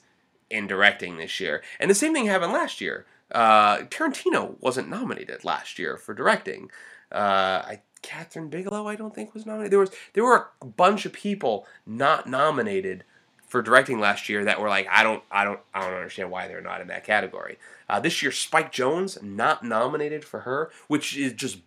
in 0.50 0.66
directing 0.66 1.16
this 1.16 1.40
year, 1.40 1.62
and 1.78 1.90
the 1.90 1.94
same 1.94 2.12
thing 2.12 2.26
happened 2.26 2.52
last 2.52 2.80
year. 2.80 3.06
Uh, 3.30 3.78
Tarantino 3.80 4.54
wasn't 4.60 4.88
nominated 4.88 5.44
last 5.44 5.78
year 5.78 5.98
for 5.98 6.14
directing. 6.14 6.70
Uh, 7.12 7.62
I 7.64 7.80
Kathryn 8.02 8.48
Bigelow, 8.48 8.86
I 8.86 8.96
don't 8.96 9.14
think 9.14 9.34
was 9.34 9.46
nominated. 9.46 9.72
There 9.72 9.78
was 9.78 9.90
there 10.12 10.24
were 10.24 10.50
a 10.62 10.66
bunch 10.66 11.04
of 11.06 11.12
people 11.12 11.66
not 11.86 12.28
nominated 12.28 13.04
for 13.48 13.62
directing 13.62 13.98
last 13.98 14.28
year 14.28 14.44
that 14.44 14.60
were 14.60 14.68
like, 14.68 14.86
I 14.90 15.02
don't, 15.02 15.22
I 15.30 15.44
don't, 15.44 15.60
I 15.74 15.80
don't 15.82 15.94
understand 15.94 16.30
why 16.30 16.46
they're 16.48 16.60
not 16.60 16.80
in 16.80 16.88
that 16.88 17.04
category. 17.04 17.58
Uh, 17.88 17.98
this 18.00 18.22
year, 18.22 18.30
Spike 18.30 18.70
Jonze 18.72 19.22
not 19.22 19.64
nominated 19.64 20.24
for 20.24 20.40
her, 20.40 20.70
which 20.86 21.16
is 21.16 21.32
just 21.32 21.58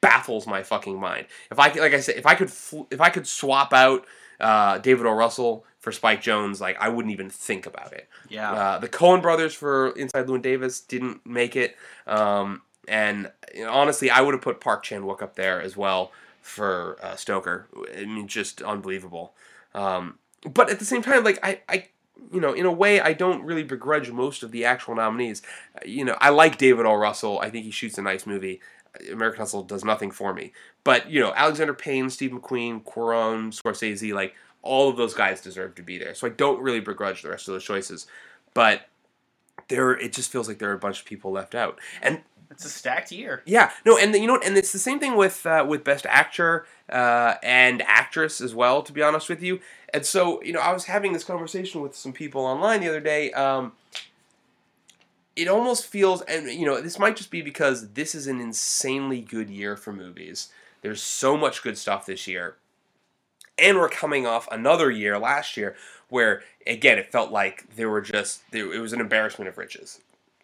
baffles 0.00 0.46
my 0.46 0.62
fucking 0.62 0.98
mind. 1.00 1.26
If 1.50 1.58
I 1.58 1.70
could- 1.70 1.82
like 1.82 1.94
I 1.94 2.00
said, 2.00 2.16
if 2.16 2.26
I 2.26 2.34
could 2.34 2.50
fl- 2.50 2.82
if 2.90 3.00
I 3.00 3.10
could 3.10 3.26
swap 3.26 3.72
out 3.72 4.06
uh, 4.38 4.78
David 4.78 5.06
O. 5.06 5.12
Russell 5.12 5.64
for 5.78 5.92
Spike 5.92 6.22
Jonze, 6.22 6.60
like 6.60 6.76
I 6.80 6.88
wouldn't 6.88 7.12
even 7.12 7.28
think 7.30 7.66
about 7.66 7.92
it. 7.92 8.08
Yeah. 8.28 8.52
Uh, 8.52 8.78
the 8.78 8.88
Coen 8.88 9.20
brothers 9.22 9.54
for 9.54 9.90
Inside 9.96 10.26
Llewyn 10.26 10.42
Davis 10.42 10.80
didn't 10.80 11.24
make 11.26 11.56
it. 11.56 11.76
Um, 12.06 12.62
and 12.88 13.30
you 13.54 13.64
know, 13.64 13.70
honestly, 13.72 14.10
I 14.10 14.20
would 14.20 14.34
have 14.34 14.42
put 14.42 14.60
Park 14.60 14.82
Chan 14.82 15.02
Wook 15.02 15.22
up 15.22 15.36
there 15.36 15.60
as 15.60 15.76
well 15.76 16.12
for 16.42 16.98
uh, 17.02 17.16
Stoker. 17.16 17.66
I 17.96 18.04
mean, 18.04 18.26
just 18.28 18.62
unbelievable. 18.62 19.34
Um, 19.74 20.18
but 20.42 20.70
at 20.70 20.78
the 20.78 20.84
same 20.84 21.02
time, 21.02 21.24
like 21.24 21.38
I, 21.42 21.60
I, 21.68 21.88
you 22.32 22.40
know, 22.40 22.52
in 22.52 22.66
a 22.66 22.72
way, 22.72 23.00
I 23.00 23.12
don't 23.12 23.42
really 23.42 23.62
begrudge 23.62 24.10
most 24.10 24.42
of 24.42 24.52
the 24.52 24.64
actual 24.64 24.94
nominees. 24.94 25.42
Uh, 25.76 25.80
You 25.84 26.04
know, 26.04 26.16
I 26.20 26.30
like 26.30 26.58
David 26.58 26.86
O. 26.86 26.94
Russell. 26.94 27.40
I 27.40 27.50
think 27.50 27.64
he 27.64 27.70
shoots 27.70 27.98
a 27.98 28.02
nice 28.02 28.26
movie. 28.26 28.60
American 29.10 29.40
Hustle 29.40 29.62
does 29.62 29.84
nothing 29.84 30.10
for 30.10 30.34
me. 30.34 30.52
But 30.84 31.10
you 31.10 31.20
know, 31.20 31.32
Alexander 31.34 31.74
Payne, 31.74 32.10
Steve 32.10 32.30
McQueen, 32.30 32.82
Cuarón, 32.82 33.52
Scorsese, 33.54 34.12
like 34.12 34.34
all 34.62 34.88
of 34.88 34.96
those 34.96 35.14
guys 35.14 35.40
deserve 35.40 35.74
to 35.76 35.82
be 35.82 35.98
there. 35.98 36.14
So 36.14 36.26
I 36.26 36.30
don't 36.30 36.60
really 36.60 36.80
begrudge 36.80 37.22
the 37.22 37.30
rest 37.30 37.48
of 37.48 37.54
those 37.54 37.64
choices. 37.64 38.06
But 38.54 38.82
there, 39.68 39.92
it 39.92 40.12
just 40.12 40.30
feels 40.30 40.48
like 40.48 40.58
there 40.58 40.70
are 40.70 40.74
a 40.74 40.78
bunch 40.78 41.00
of 41.00 41.06
people 41.06 41.30
left 41.30 41.54
out. 41.54 41.78
And 42.02 42.22
it's 42.50 42.64
a 42.64 42.68
stacked 42.68 43.12
year. 43.12 43.42
yeah, 43.46 43.70
no, 43.86 43.96
and 43.96 44.14
you 44.14 44.26
know, 44.26 44.40
and 44.44 44.56
it's 44.56 44.72
the 44.72 44.78
same 44.78 44.98
thing 44.98 45.16
with 45.16 45.46
uh, 45.46 45.64
with 45.66 45.84
Best 45.84 46.06
Actor 46.06 46.66
uh, 46.90 47.34
and 47.42 47.82
Actress 47.82 48.40
as 48.40 48.54
well. 48.54 48.82
To 48.82 48.92
be 48.92 49.02
honest 49.02 49.28
with 49.28 49.42
you, 49.42 49.60
and 49.94 50.04
so 50.04 50.42
you 50.42 50.52
know, 50.52 50.60
I 50.60 50.72
was 50.72 50.84
having 50.86 51.12
this 51.12 51.24
conversation 51.24 51.80
with 51.80 51.94
some 51.94 52.12
people 52.12 52.42
online 52.42 52.80
the 52.80 52.88
other 52.88 53.00
day. 53.00 53.32
Um, 53.32 53.72
it 55.36 55.48
almost 55.48 55.86
feels, 55.86 56.22
and 56.22 56.48
you 56.48 56.66
know, 56.66 56.80
this 56.80 56.98
might 56.98 57.16
just 57.16 57.30
be 57.30 57.40
because 57.40 57.90
this 57.92 58.14
is 58.14 58.26
an 58.26 58.40
insanely 58.40 59.20
good 59.20 59.48
year 59.48 59.76
for 59.76 59.92
movies. 59.92 60.50
There's 60.82 61.02
so 61.02 61.36
much 61.36 61.62
good 61.62 61.78
stuff 61.78 62.06
this 62.06 62.26
year. 62.26 62.56
And 63.58 63.76
we're 63.76 63.90
coming 63.90 64.26
off 64.26 64.48
another 64.50 64.90
year 64.90 65.18
last 65.18 65.56
year 65.56 65.76
where, 66.08 66.42
again, 66.66 66.98
it 66.98 67.12
felt 67.12 67.30
like 67.30 67.76
there 67.76 67.90
were 67.90 68.00
just, 68.00 68.50
there, 68.52 68.72
it 68.72 68.80
was 68.80 68.94
an 68.94 69.00
embarrassment 69.00 69.48
of 69.48 69.58
riches. 69.58 70.00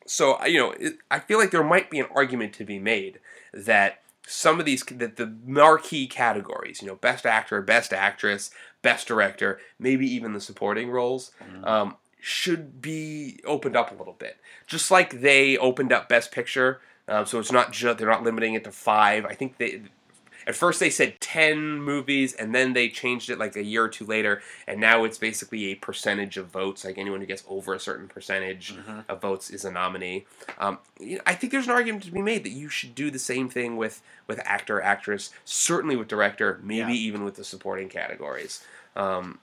So, 0.07 0.43
you 0.45 0.59
know, 0.59 0.71
it, 0.73 0.99
I 1.11 1.19
feel 1.19 1.39
like 1.39 1.51
there 1.51 1.65
might 1.65 1.91
be 1.91 2.01
an 2.01 2.07
argument 2.15 2.53
to 2.55 2.65
be 2.65 2.79
made 2.79 3.19
that 3.53 4.01
some 4.27 4.59
of 4.59 4.67
these, 4.67 4.85
that 4.85 5.17
the 5.17 5.35
marquee 5.45 6.07
categories, 6.07 6.81
you 6.83 6.89
know, 6.89 6.97
best 6.97 7.27
actor, 7.27 7.61
best 7.63 7.93
actress, 7.93 8.51
best 8.83 9.07
director, 9.07 9.61
maybe 9.79 10.07
even 10.07 10.33
the 10.33 10.41
supporting 10.41 10.91
roles, 10.91 11.31
um, 11.65 11.97
should 12.21 12.83
be 12.83 13.41
opened 13.45 13.77
up 13.77 13.93
a 13.93 13.95
little 13.95 14.15
bit. 14.15 14.39
Just 14.67 14.91
like 14.91 15.21
they 15.21 15.57
opened 15.59 15.93
up 15.93 16.09
Best 16.09 16.33
Picture, 16.33 16.81
um, 17.07 17.25
so 17.25 17.39
it's 17.39 17.53
not 17.53 17.73
just 17.73 17.99
they're 17.99 18.09
not 18.09 18.25
limiting 18.25 18.55
it 18.55 18.65
to 18.65 18.73
five. 18.73 19.25
I 19.25 19.35
think 19.35 19.59
they 19.59 19.83
at 20.47 20.55
first 20.55 20.79
they 20.81 20.91
said 20.91 21.21
ten 21.21 21.81
movies, 21.83 22.33
and 22.33 22.55
then 22.55 22.73
they 22.73 22.89
changed 22.89 23.31
it 23.31 23.39
like 23.39 23.57
a 23.57 23.63
year 23.65 23.85
or 23.85 23.89
two 23.89 24.05
later, 24.07 24.43
and 24.67 24.81
now 24.81 25.05
it's 25.05 25.19
basically 25.19 25.67
a 25.67 25.75
percentage 25.75 26.37
of 26.37 26.47
votes. 26.47 26.85
Like 26.85 26.99
anyone 26.99 27.21
who 27.21 27.27
gets 27.27 27.43
over 27.49 27.75
a 27.75 27.81
certain 27.81 28.07
percentage 28.09 28.75
of 29.09 29.21
votes 29.21 29.51
is 29.51 29.65
a 29.65 29.73
nominee. 29.73 30.27
Um, 30.59 30.79
I 31.27 31.35
think 31.35 31.53
there's 31.53 31.67
an 31.67 31.73
argument 31.73 32.05
to 32.05 32.13
be 32.13 32.23
made 32.23 32.45
that 32.45 32.51
you 32.51 32.69
should 32.69 32.95
do 32.95 33.11
the 33.11 33.19
same 33.19 33.49
thing 33.49 33.77
with 33.77 34.03
with 34.27 34.41
actor, 34.45 34.81
actress, 34.81 35.31
certainly 35.45 35.97
with 35.97 36.09
director, 36.09 36.61
maybe 36.63 36.93
Yeah. 36.95 37.07
even 37.09 37.25
with 37.25 37.35
the 37.37 37.45
supporting 37.45 37.89
categories. 37.89 38.63
Um, 38.95 39.39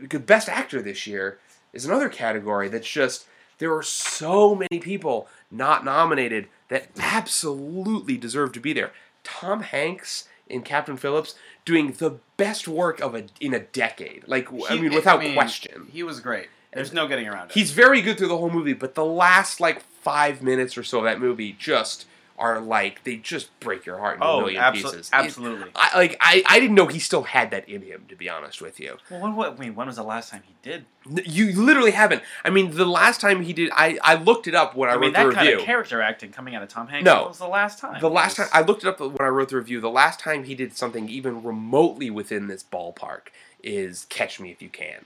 because 0.00 0.20
best 0.22 0.48
actor 0.48 0.80
this 0.82 1.06
year 1.06 1.38
is 1.72 1.84
another 1.84 2.08
category 2.08 2.68
that's 2.68 2.88
just 2.90 3.26
there 3.58 3.74
are 3.74 3.82
so 3.82 4.54
many 4.54 4.78
people 4.80 5.28
not 5.50 5.84
nominated 5.84 6.48
that 6.68 6.88
absolutely 6.98 8.16
deserve 8.16 8.52
to 8.52 8.60
be 8.60 8.72
there. 8.72 8.92
Tom 9.24 9.62
Hanks 9.62 10.28
in 10.48 10.62
Captain 10.62 10.96
Phillips 10.96 11.34
doing 11.64 11.92
the 11.92 12.18
best 12.36 12.68
work 12.68 13.00
of 13.00 13.14
a 13.14 13.24
in 13.40 13.54
a 13.54 13.60
decade. 13.60 14.24
Like 14.26 14.48
I 14.68 14.76
mean 14.76 14.94
without 14.94 15.20
mean, 15.20 15.34
question. 15.34 15.88
He 15.92 16.02
was 16.02 16.20
great. 16.20 16.48
There's 16.72 16.92
no 16.92 17.08
getting 17.08 17.26
around 17.26 17.50
it. 17.50 17.54
He's 17.54 17.70
very 17.70 18.02
good 18.02 18.18
through 18.18 18.28
the 18.28 18.36
whole 18.36 18.50
movie, 18.50 18.74
but 18.74 18.94
the 18.94 19.04
last 19.04 19.60
like 19.60 19.80
5 19.80 20.42
minutes 20.42 20.76
or 20.76 20.82
so 20.82 20.98
of 20.98 21.04
that 21.04 21.18
movie 21.18 21.56
just 21.58 22.06
are 22.38 22.60
like 22.60 23.04
they 23.04 23.16
just 23.16 23.58
break 23.60 23.86
your 23.86 23.98
heart 23.98 24.16
in 24.16 24.22
a 24.22 24.26
oh, 24.26 24.40
million 24.40 24.62
abso- 24.62 24.72
pieces. 24.74 25.08
It- 25.08 25.14
absolutely. 25.14 25.70
I 25.74 25.96
like 25.96 26.16
I, 26.20 26.42
I 26.46 26.60
didn't 26.60 26.74
know 26.74 26.86
he 26.86 26.98
still 26.98 27.24
had 27.24 27.50
that 27.50 27.68
in 27.68 27.82
him 27.82 28.04
to 28.08 28.16
be 28.16 28.28
honest 28.28 28.60
with 28.60 28.78
you. 28.80 28.96
well, 29.10 29.20
when, 29.20 29.36
what, 29.36 29.52
I 29.52 29.56
mean, 29.56 29.74
when 29.74 29.86
was 29.86 29.96
the 29.96 30.02
last 30.02 30.30
time 30.30 30.42
he 30.46 30.54
did? 30.62 30.84
You 31.24 31.52
literally 31.52 31.92
haven't. 31.92 32.22
I 32.44 32.50
mean, 32.50 32.72
the 32.72 32.84
last 32.84 33.20
time 33.20 33.42
he 33.42 33.52
did, 33.52 33.70
I, 33.72 33.98
I 34.02 34.16
looked 34.16 34.48
it 34.48 34.54
up 34.54 34.74
when 34.74 34.90
I, 34.90 34.94
I, 34.94 34.96
mean, 34.96 35.12
wrote 35.12 35.12
the 35.12 35.28
that 35.28 35.34
kind 35.34 35.46
review. 35.46 35.60
of 35.60 35.64
character 35.64 36.02
acting 36.02 36.32
coming 36.32 36.54
out 36.54 36.62
of 36.62 36.68
Tom 36.68 36.88
Hanks. 36.88 37.04
No. 37.04 37.28
Was 37.28 37.38
the 37.38 37.46
last 37.46 37.78
time? 37.78 38.00
the 38.00 38.10
last 38.10 38.36
time 38.36 38.48
I 38.52 38.62
looked 38.62 38.84
it 38.84 38.88
up 38.88 39.00
when 39.00 39.20
I 39.20 39.28
wrote 39.28 39.50
the 39.50 39.56
review, 39.56 39.80
the 39.80 39.88
last 39.90 40.18
time 40.18 40.44
he 40.44 40.54
did 40.54 40.76
something 40.76 41.08
even 41.08 41.42
remotely 41.42 42.10
within 42.10 42.48
this 42.48 42.64
ballpark 42.64 43.28
is 43.62 44.06
Catch 44.08 44.40
Me 44.40 44.50
If 44.50 44.60
You 44.60 44.68
Can. 44.68 45.04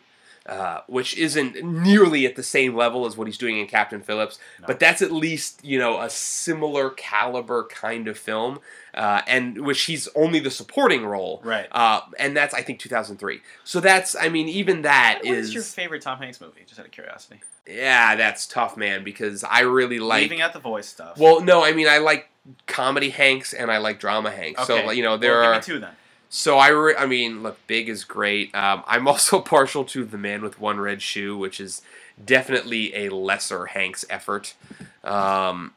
Uh, 0.50 0.80
which 0.88 1.16
isn't 1.16 1.62
nearly 1.62 2.26
at 2.26 2.34
the 2.34 2.42
same 2.42 2.74
level 2.74 3.06
as 3.06 3.16
what 3.16 3.28
he's 3.28 3.38
doing 3.38 3.58
in 3.58 3.68
Captain 3.68 4.00
Phillips, 4.02 4.36
No. 4.60 4.66
but 4.66 4.80
that's 4.80 5.00
at 5.00 5.12
least 5.12 5.60
you 5.64 5.78
know 5.78 6.00
a 6.00 6.10
similar 6.10 6.90
caliber 6.90 7.68
kind 7.70 8.08
of 8.08 8.18
film, 8.18 8.58
uh, 8.92 9.22
and 9.28 9.64
which 9.64 9.82
he's 9.82 10.08
only 10.16 10.40
the 10.40 10.50
supporting 10.50 11.06
role, 11.06 11.40
Right. 11.44 11.68
Uh, 11.70 12.00
and 12.18 12.36
that's 12.36 12.52
I 12.52 12.62
think 12.62 12.80
2003. 12.80 13.40
So 13.62 13.78
that's 13.78 14.16
I 14.16 14.28
mean 14.28 14.48
even 14.48 14.82
that 14.82 15.20
What 15.22 15.32
is 15.36 15.48
is 15.50 15.54
your 15.54 15.62
favorite 15.62 16.02
Tom 16.02 16.18
Hanks 16.18 16.40
movie? 16.40 16.62
Just 16.66 16.80
out 16.80 16.86
of 16.86 16.90
curiosity. 16.90 17.40
yeah 17.68 18.16
that's 18.16 18.48
tough 18.48 18.76
man 18.76 19.04
because 19.04 19.44
I 19.44 19.60
really 19.60 20.00
like 20.00 20.22
Leaving 20.22 20.40
out 20.40 20.52
the 20.52 20.58
voice 20.58 20.88
stuff. 20.88 21.16
well, 21.16 21.40
no, 21.40 21.62
I 21.64 21.72
mean 21.74 21.86
I 21.86 21.98
like 21.98 22.28
comedy 22.66 23.10
Hanks 23.10 23.52
and 23.54 23.70
I 23.70 23.78
like 23.78 24.00
drama 24.00 24.32
Hanks. 24.32 24.60
okay. 24.68 24.84
So 24.84 24.90
you 24.90 25.04
know 25.04 25.16
there 25.16 25.38
well, 25.42 25.52
are. 25.52 25.54
Give 25.60 25.68
me 25.68 25.74
two 25.74 25.78
then. 25.78 25.90
So 26.32 26.58
I, 26.58 26.68
re- 26.68 26.94
I 26.96 27.06
mean, 27.06 27.42
look, 27.42 27.58
Big 27.66 27.88
is 27.88 28.04
great. 28.04 28.54
Um, 28.54 28.84
I'm 28.86 29.08
also 29.08 29.40
partial 29.56 29.84
to 29.86 30.04
The 30.04 30.16
Man 30.16 30.42
with 30.42 30.60
One 30.60 30.78
Red 30.78 31.02
Shoe, 31.02 31.36
which 31.36 31.60
is 31.60 31.82
definitely 32.24 32.94
a 32.94 33.08
lesser 33.08 33.66
Hanks 33.66 34.04
effort. 34.08 34.54
Um, 35.02 35.72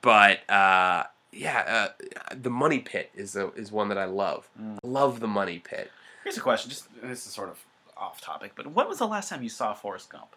but 0.00 0.48
uh, 0.48 1.04
yeah, 1.32 1.90
uh, 2.30 2.34
The 2.40 2.48
Money 2.50 2.78
Pit 2.78 3.10
is 3.14 3.34
a, 3.34 3.50
is 3.54 3.72
one 3.72 3.88
that 3.88 3.98
I 3.98 4.04
love. 4.04 4.48
Mm. 4.60 4.78
Love 4.84 5.18
The 5.20 5.26
Money 5.26 5.58
Pit. 5.58 5.90
Here's 6.22 6.36
a 6.36 6.40
question. 6.42 6.70
Just 6.70 6.86
this 7.02 7.26
is 7.26 7.32
sort 7.32 7.48
of 7.48 7.58
off 7.96 8.20
topic, 8.20 8.52
but 8.54 8.70
when 8.72 8.86
was 8.88 8.98
the 8.98 9.06
last 9.08 9.28
time 9.30 9.42
you 9.42 9.48
saw 9.48 9.74
Forrest 9.74 10.10
Gump? 10.10 10.36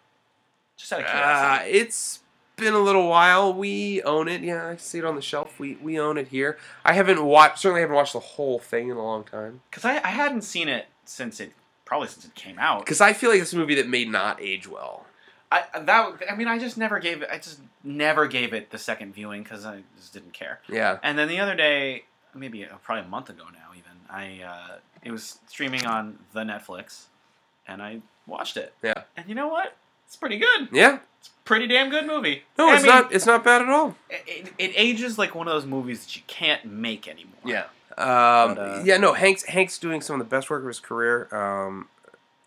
Just 0.76 0.92
out 0.92 1.00
of 1.00 1.06
Uh, 1.06 1.10
curiosity. 1.10 1.70
it's 1.78 2.20
been 2.62 2.74
a 2.74 2.78
little 2.78 3.08
while. 3.08 3.52
We 3.52 4.02
own 4.02 4.28
it. 4.28 4.42
Yeah, 4.42 4.68
I 4.68 4.76
see 4.76 4.98
it 4.98 5.04
on 5.04 5.16
the 5.16 5.22
shelf. 5.22 5.58
We 5.58 5.76
we 5.76 5.98
own 5.98 6.16
it 6.16 6.28
here. 6.28 6.58
I 6.84 6.92
haven't 6.94 7.24
watched. 7.24 7.58
Certainly 7.58 7.82
haven't 7.82 7.96
watched 7.96 8.12
the 8.12 8.20
whole 8.20 8.58
thing 8.58 8.88
in 8.88 8.96
a 8.96 9.02
long 9.02 9.24
time. 9.24 9.60
Because 9.70 9.84
I, 9.84 9.96
I 9.96 10.08
hadn't 10.08 10.42
seen 10.42 10.68
it 10.68 10.86
since 11.04 11.40
it 11.40 11.52
probably 11.84 12.08
since 12.08 12.24
it 12.24 12.34
came 12.34 12.58
out. 12.58 12.80
Because 12.80 13.00
I 13.00 13.12
feel 13.12 13.30
like 13.30 13.40
it's 13.40 13.52
a 13.52 13.56
movie 13.56 13.74
that 13.74 13.88
may 13.88 14.04
not 14.04 14.40
age 14.40 14.68
well. 14.68 15.06
I 15.50 15.64
that 15.78 16.22
I 16.30 16.34
mean 16.34 16.48
I 16.48 16.58
just 16.58 16.78
never 16.78 16.98
gave 16.98 17.22
it. 17.22 17.28
I 17.30 17.38
just 17.38 17.60
never 17.84 18.26
gave 18.26 18.54
it 18.54 18.70
the 18.70 18.78
second 18.78 19.14
viewing 19.14 19.42
because 19.42 19.66
I 19.66 19.82
just 19.96 20.12
didn't 20.12 20.32
care. 20.32 20.60
Yeah. 20.68 20.98
And 21.02 21.18
then 21.18 21.28
the 21.28 21.40
other 21.40 21.54
day, 21.54 22.04
maybe 22.34 22.64
uh, 22.64 22.76
probably 22.82 23.04
a 23.04 23.08
month 23.08 23.28
ago 23.28 23.44
now, 23.52 23.70
even 23.72 23.92
I 24.08 24.42
uh, 24.42 24.76
it 25.02 25.10
was 25.10 25.38
streaming 25.46 25.84
on 25.84 26.18
the 26.32 26.40
Netflix, 26.40 27.06
and 27.66 27.82
I 27.82 28.00
watched 28.26 28.56
it. 28.56 28.72
Yeah. 28.82 29.02
And 29.16 29.28
you 29.28 29.34
know 29.34 29.48
what? 29.48 29.76
It's 30.06 30.16
pretty 30.16 30.38
good. 30.38 30.68
Yeah. 30.72 31.00
It's 31.22 31.30
pretty 31.44 31.68
damn 31.68 31.88
good 31.88 32.04
movie. 32.06 32.42
No, 32.58 32.68
I 32.68 32.74
it's 32.74 32.82
mean, 32.82 32.92
not. 32.92 33.12
It's 33.12 33.26
not 33.26 33.44
bad 33.44 33.62
at 33.62 33.68
all. 33.68 33.94
It, 34.10 34.22
it, 34.26 34.52
it 34.58 34.72
ages 34.76 35.18
like 35.18 35.34
one 35.36 35.46
of 35.46 35.54
those 35.54 35.66
movies 35.66 36.04
that 36.04 36.16
you 36.16 36.22
can't 36.26 36.64
make 36.64 37.06
anymore. 37.06 37.38
Yeah. 37.44 37.64
Um, 37.96 38.54
But, 38.56 38.58
uh, 38.58 38.82
yeah. 38.84 38.96
No. 38.96 39.12
Hank's 39.12 39.44
Hank's 39.44 39.78
doing 39.78 40.00
some 40.00 40.20
of 40.20 40.26
the 40.26 40.30
best 40.30 40.50
work 40.50 40.62
of 40.62 40.66
his 40.68 40.80
career. 40.80 41.28
Um, 41.30 41.88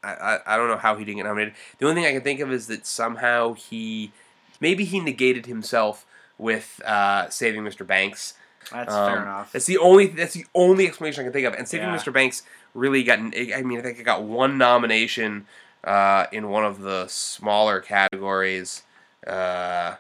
I, 0.04 0.14
I 0.14 0.40
I 0.54 0.58
don't 0.58 0.68
know 0.68 0.78
how 0.78 0.98
he 0.98 1.06
didn't 1.06 1.18
get 1.18 1.24
nominated. 1.26 1.54
The 1.78 1.88
only 1.88 2.02
thing 2.02 2.10
I 2.10 2.14
can 2.14 2.22
think 2.22 2.42
of 2.42 2.52
is 2.52 2.68
that 2.68 2.86
somehow 2.86 3.54
he 3.54 4.12
maybe 4.60 4.84
he 4.84 5.00
negated 5.00 5.46
himself 5.46 6.06
with 6.38 6.82
uh, 6.86 7.30
Saving 7.30 7.64
Mr. 7.64 7.88
Banks. 7.88 8.34
That's 8.72 8.94
Um, 8.94 9.12
fair 9.14 9.22
enough. 9.22 9.52
That's 9.54 9.66
the 9.68 9.78
only 9.78 10.08
that's 10.08 10.34
the 10.34 10.46
only 10.54 10.86
explanation 10.88 11.22
I 11.22 11.24
can 11.26 11.34
think 11.34 11.48
of. 11.48 11.54
And 11.54 11.68
Saving 11.68 11.88
Yeah. 11.88 11.96
Mr. 11.98 12.12
Banks 12.12 12.44
really 12.74 13.04
got. 13.04 13.20
I 13.20 13.62
mean, 13.64 13.80
I 13.80 13.82
think 13.82 14.00
it 14.00 14.04
got 14.04 14.24
one 14.24 14.58
nomination 14.58 15.46
uh, 15.86 16.26
in 16.32 16.50
one 16.50 16.66
of 16.66 16.82
the 16.82 17.08
smaller 17.08 17.80
categories. 17.80 18.84
Uh, 19.26 19.96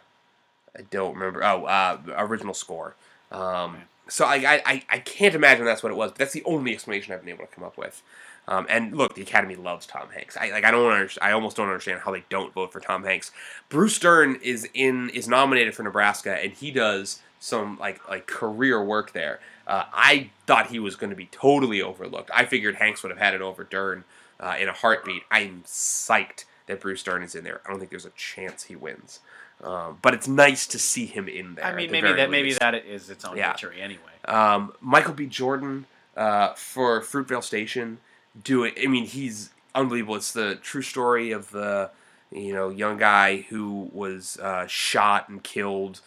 I 0.77 0.81
don't 0.91 1.13
remember. 1.13 1.43
Oh, 1.43 1.65
uh, 1.65 1.99
original 2.17 2.53
score. 2.53 2.95
Um, 3.31 3.77
So 4.07 4.25
I, 4.25 4.61
I 4.65 4.83
I- 4.89 4.99
can't 4.99 5.33
imagine 5.33 5.65
that's 5.65 5.81
what 5.81 5.91
it 5.91 5.95
was. 5.95 6.11
But 6.11 6.19
that's 6.19 6.33
the 6.33 6.43
only 6.45 6.73
explanation 6.73 7.13
I've 7.13 7.21
been 7.21 7.33
able 7.33 7.45
to 7.47 7.51
come 7.55 7.63
up 7.63 7.77
with. 7.77 8.03
Um, 8.47 8.67
and 8.69 8.95
look, 8.95 9.15
the 9.15 9.23
Academy 9.23 9.55
loves 9.55 9.87
Tom 9.87 10.09
Hanks. 10.13 10.37
I 10.37 10.51
like. 10.51 10.63
I 10.63 10.69
don't. 10.69 10.91
Under, 10.91 11.09
I 11.21 11.31
almost 11.31 11.57
don't 11.57 11.67
understand 11.67 12.01
how 12.01 12.11
they 12.11 12.23
don't 12.29 12.53
vote 12.53 12.71
for 12.71 12.79
Tom 12.79 13.03
Hanks. 13.03 13.31
Bruce 13.69 13.97
Dern 13.97 14.35
is 14.43 14.69
in 14.75 15.09
is 15.09 15.27
nominated 15.27 15.73
for 15.73 15.81
Nebraska, 15.81 16.35
and 16.43 16.51
he 16.53 16.69
does 16.69 17.21
some 17.39 17.79
like 17.79 18.07
like 18.07 18.27
career 18.27 18.83
work 18.83 19.13
there. 19.13 19.39
Uh, 19.65 19.85
I 19.91 20.29
thought 20.45 20.67
he 20.67 20.77
was 20.77 20.95
going 20.95 21.09
to 21.09 21.15
be 21.15 21.25
totally 21.31 21.81
overlooked. 21.81 22.29
I 22.31 22.45
figured 22.45 22.75
Hanks 22.75 23.01
would 23.01 23.09
have 23.09 23.17
had 23.17 23.33
it 23.33 23.41
over 23.41 23.63
Dern 23.63 24.03
uh, 24.39 24.55
in 24.59 24.67
a 24.69 24.73
heartbeat. 24.73 25.23
I'm 25.31 25.63
psyched 25.65 26.45
that 26.67 26.81
Bruce 26.81 27.03
Dern 27.03 27.23
is 27.23 27.35
in 27.35 27.43
there. 27.43 27.61
I 27.65 27.69
don't 27.69 27.79
think 27.79 27.91
there's 27.91 28.05
a 28.05 28.11
chance 28.11 28.63
he 28.63 28.75
wins, 28.75 29.19
um, 29.63 29.97
but 30.01 30.13
it's 30.13 30.27
nice 30.27 30.65
to 30.67 30.79
see 30.79 31.05
him 31.05 31.27
in 31.27 31.55
there. 31.55 31.65
I 31.65 31.75
mean, 31.75 31.87
the 31.87 32.01
maybe 32.01 32.13
that 32.13 32.29
maybe 32.29 32.53
that 32.53 32.75
is 32.75 33.09
its 33.09 33.23
own 33.25 33.37
Yeah. 33.37 33.51
victory 33.51 33.81
anyway. 33.81 34.01
Um, 34.25 34.73
Michael 34.81 35.13
B. 35.13 35.25
Jordan 35.27 35.85
uh, 36.17 36.53
for 36.53 37.01
Fruitvale 37.01 37.43
Station. 37.43 37.99
Do 38.41 38.63
it. 38.63 38.73
I 38.81 38.87
mean, 38.87 39.05
he's 39.05 39.51
unbelievable. 39.73 40.15
It's 40.15 40.31
the 40.31 40.55
true 40.55 40.81
story 40.81 41.31
of 41.31 41.51
the 41.51 41.91
you 42.31 42.53
know 42.53 42.69
young 42.69 42.97
guy 42.97 43.37
who 43.49 43.89
was 43.93 44.37
uh, 44.41 44.65
shot 44.67 45.29
and 45.29 45.43
killed 45.43 46.01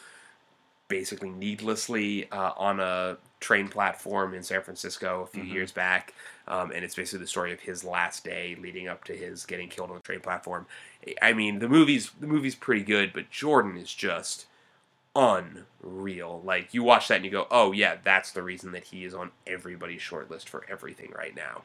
basically 0.88 1.30
needlessly 1.30 2.30
uh, 2.30 2.52
on 2.56 2.80
a 2.80 3.16
train 3.40 3.68
platform 3.68 4.34
in 4.34 4.42
San 4.42 4.62
Francisco 4.62 5.22
a 5.22 5.26
few 5.26 5.42
Mhm. 5.44 5.52
years 5.52 5.72
back. 5.72 6.14
Um, 6.48 6.72
and 6.72 6.82
it's 6.82 6.94
basically 6.94 7.20
the 7.20 7.28
story 7.28 7.52
of 7.52 7.60
his 7.60 7.84
last 7.84 8.24
day 8.24 8.56
leading 8.60 8.88
up 8.88 9.04
to 9.04 9.12
his 9.12 9.44
getting 9.44 9.68
killed 9.68 9.90
on 9.90 9.96
the 9.96 10.02
train 10.02 10.20
platform. 10.20 10.66
I 11.20 11.34
mean, 11.34 11.58
the 11.58 11.68
movie's 11.68 12.10
the 12.18 12.26
movie's 12.26 12.54
pretty 12.54 12.82
good, 12.82 13.12
but 13.12 13.30
Jordan 13.30 13.76
is 13.76 13.92
just 13.92 14.46
unreal. 15.14 16.40
Like 16.44 16.72
you 16.72 16.82
watch 16.82 17.08
that 17.08 17.16
and 17.16 17.24
you 17.24 17.30
go, 17.30 17.46
"Oh 17.50 17.72
yeah, 17.72 17.96
that's 18.02 18.32
the 18.32 18.42
reason 18.42 18.72
that 18.72 18.84
he 18.84 19.04
is 19.04 19.14
on 19.14 19.30
everybody's 19.46 20.00
short 20.00 20.30
list 20.30 20.48
for 20.48 20.64
everything 20.68 21.12
right 21.16 21.36
now." 21.36 21.62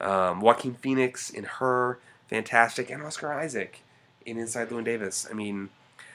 Um, 0.00 0.40
Joaquin 0.40 0.74
Phoenix 0.74 1.30
in 1.30 1.44
Her, 1.44 2.00
fantastic, 2.28 2.90
and 2.90 3.02
Oscar 3.02 3.32
Isaac 3.32 3.82
in 4.26 4.38
Inside 4.38 4.70
Llewyn 4.70 4.84
Davis. 4.84 5.28
I 5.30 5.34
mean, 5.34 5.70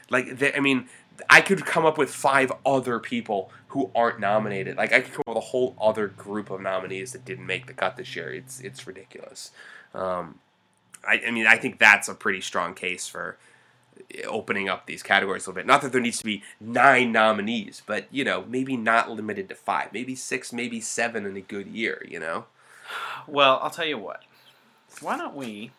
like, 0.09 0.39
they, 0.39 0.53
I 0.53 0.59
mean, 0.59 0.89
I 1.29 1.41
could 1.41 1.65
come 1.65 1.85
up 1.85 1.97
with 1.97 2.13
five 2.13 2.51
other 2.65 2.99
people 2.99 3.51
who 3.69 3.91
aren't 3.95 4.19
nominated. 4.19 4.77
Like, 4.77 4.93
I 4.93 5.01
could 5.01 5.13
come 5.13 5.23
up 5.27 5.35
with 5.35 5.37
a 5.37 5.47
whole 5.47 5.75
other 5.81 6.07
group 6.07 6.49
of 6.49 6.61
nominees 6.61 7.11
that 7.13 7.25
didn't 7.25 7.45
make 7.45 7.67
the 7.67 7.73
cut 7.73 7.97
this 7.97 8.15
year. 8.15 8.33
It's 8.33 8.59
it's 8.59 8.85
ridiculous. 8.87 9.51
Um, 9.93 10.39
I, 11.07 11.21
I 11.27 11.31
mean, 11.31 11.47
I 11.47 11.57
think 11.57 11.79
that's 11.79 12.07
a 12.09 12.13
pretty 12.13 12.41
strong 12.41 12.73
case 12.73 13.07
for 13.07 13.37
opening 14.27 14.69
up 14.69 14.85
these 14.85 15.03
categories 15.03 15.45
a 15.45 15.49
little 15.49 15.61
bit. 15.61 15.67
Not 15.67 15.81
that 15.81 15.91
there 15.91 16.01
needs 16.01 16.19
to 16.19 16.25
be 16.25 16.43
nine 16.59 17.11
nominees, 17.11 17.81
but 17.85 18.07
you 18.11 18.23
know, 18.23 18.45
maybe 18.47 18.77
not 18.77 19.09
limited 19.09 19.49
to 19.49 19.55
five, 19.55 19.93
maybe 19.93 20.15
six, 20.15 20.53
maybe 20.53 20.79
seven 20.79 21.25
in 21.25 21.35
a 21.35 21.41
good 21.41 21.67
year. 21.67 22.05
You 22.07 22.19
know, 22.19 22.45
Well, 23.27 23.59
I'll 23.61 23.69
tell 23.69 23.85
you 23.85 23.97
what. 23.97 24.23
Why 25.01 25.17
don't 25.17 25.35
we? 25.35 25.71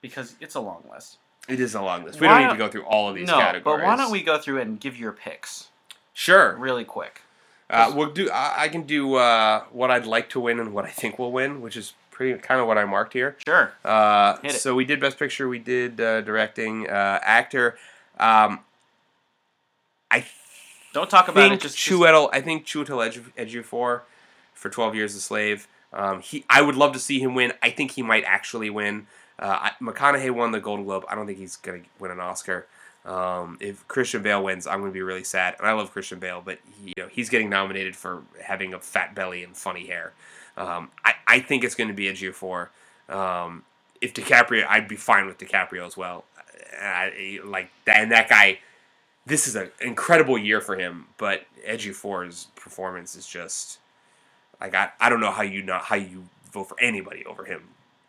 Because 0.00 0.34
it's 0.40 0.54
a 0.54 0.60
long 0.60 0.84
list. 0.90 1.18
It 1.48 1.60
is 1.60 1.74
a 1.74 1.82
long 1.82 2.04
list. 2.04 2.20
We 2.20 2.26
Why 2.26 2.38
don't 2.40 2.48
need 2.48 2.52
to 2.54 2.58
go 2.58 2.68
through 2.70 2.84
all 2.84 3.08
of 3.08 3.14
these 3.14 3.26
no, 3.28 3.34
categories. 3.34 3.64
but 3.80 3.84
why 3.86 3.96
don't 3.96 4.10
we 4.10 4.22
go 4.22 4.38
through 4.38 4.60
and 4.60 4.78
give 4.78 4.96
your 4.96 5.12
picks 5.12 5.68
Sure. 6.12 6.56
really 6.56 6.84
quick? 6.84 7.22
Uh, 7.68 7.92
we'll 7.94 8.10
do. 8.10 8.28
I, 8.30 8.62
I 8.64 8.68
can 8.68 8.82
do 8.82 9.14
uh, 9.14 9.62
what 9.70 9.90
I'd 9.90 10.04
like 10.06 10.28
to 10.30 10.40
win 10.40 10.58
and 10.58 10.72
what 10.74 10.84
I 10.84 10.90
think 10.90 11.18
will 11.18 11.30
win, 11.32 11.60
which 11.60 11.76
is 11.76 11.94
pretty 12.10 12.38
kind 12.40 12.60
of 12.60 12.66
what 12.66 12.76
I 12.78 12.84
marked 12.84 13.12
here. 13.12 13.36
Sure. 13.46 13.72
Uh, 13.84 14.36
Hit 14.42 14.54
it. 14.56 14.58
so 14.60 14.74
we 14.74 14.84
did 14.84 15.00
best 15.00 15.18
picture, 15.18 15.48
we 15.48 15.58
did 15.60 16.00
uh, 16.00 16.20
directing, 16.22 16.88
uh, 16.90 17.20
actor. 17.22 17.78
Um, 18.18 18.60
I 20.10 20.24
Don't 20.92 21.08
talk 21.08 21.28
about 21.28 21.52
it. 21.52 21.60
Just, 21.60 21.76
just 21.78 21.88
Chiwetel. 21.88 22.28
I 22.32 22.40
think 22.40 22.66
Chiwetel 22.66 23.22
Ejiofor 23.38 24.02
for 24.52 24.68
Twelve 24.68 24.94
Years 24.96 25.14
a 25.14 25.20
Slave. 25.20 25.68
Um, 25.92 26.20
he, 26.20 26.44
I 26.50 26.62
would 26.62 26.74
love 26.76 26.92
to 26.92 26.98
see 26.98 27.20
him 27.20 27.34
win. 27.34 27.52
I 27.62 27.70
think 27.70 27.92
he 27.92 28.02
might 28.02 28.24
actually 28.26 28.70
win. 28.70 29.06
Uh, 29.40 29.70
I, 29.70 29.72
McConaughey 29.82 30.30
won 30.30 30.52
the 30.52 30.60
Golden 30.60 30.84
Globe. 30.84 31.04
I 31.08 31.14
don't 31.14 31.26
think 31.26 31.38
he's 31.38 31.56
gonna 31.56 31.80
win 31.98 32.10
an 32.10 32.20
Oscar. 32.20 32.66
Um, 33.04 33.56
if 33.60 33.88
Christian 33.88 34.22
Bale 34.22 34.44
wins, 34.44 34.66
I'm 34.66 34.80
gonna 34.80 34.92
be 34.92 35.02
really 35.02 35.24
sad. 35.24 35.56
And 35.58 35.66
I 35.66 35.72
love 35.72 35.90
Christian 35.90 36.18
Bale, 36.18 36.42
but 36.44 36.58
he, 36.78 36.92
you 36.96 37.02
know 37.02 37.08
he's 37.10 37.30
getting 37.30 37.48
nominated 37.48 37.96
for 37.96 38.22
having 38.42 38.74
a 38.74 38.78
fat 38.78 39.14
belly 39.14 39.42
and 39.42 39.56
funny 39.56 39.86
hair. 39.86 40.12
Um, 40.56 40.90
I, 41.04 41.14
I 41.26 41.40
think 41.40 41.64
it's 41.64 41.74
gonna 41.74 41.94
be 41.94 42.04
Ejiofor. 42.04 42.68
Um, 43.08 43.64
if 44.00 44.14
DiCaprio, 44.14 44.66
I'd 44.68 44.88
be 44.88 44.96
fine 44.96 45.26
with 45.26 45.38
DiCaprio 45.38 45.86
as 45.86 45.96
well. 45.96 46.24
I, 46.80 47.40
like 47.44 47.70
that, 47.86 48.00
and 48.00 48.12
that 48.12 48.28
guy 48.28 48.58
this 49.26 49.46
is 49.46 49.54
an 49.54 49.70
incredible 49.80 50.38
year 50.38 50.60
for 50.60 50.76
him, 50.76 51.06
but 51.18 51.44
Ejiofor's 51.68 52.48
performance 52.56 53.14
is 53.14 53.26
just 53.26 53.78
like 54.60 54.74
I, 54.74 54.90
I 55.00 55.08
don't 55.08 55.20
know 55.20 55.30
how 55.30 55.42
you 55.42 55.62
not 55.62 55.82
how 55.82 55.96
you 55.96 56.24
vote 56.52 56.68
for 56.68 56.80
anybody 56.80 57.24
over 57.24 57.44
him. 57.44 57.62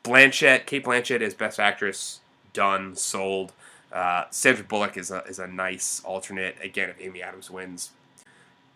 Blanchett, 0.04 0.66
Cate 0.66 0.84
Blanchett 0.84 1.22
is 1.22 1.34
best 1.34 1.60
actress, 1.60 2.20
done, 2.54 2.96
sold. 2.96 3.54
Uh, 3.92 4.26
Sandra 4.30 4.64
Bullock 4.64 4.98
is 4.98 5.12
a 5.12 5.24
is 5.26 5.40
a 5.40 5.48
nice 5.48 6.02
alternate. 6.06 6.56
Again, 6.64 6.90
if 6.90 7.02
Amy 7.02 7.22
Adams 7.22 7.52
wins, 7.52 7.92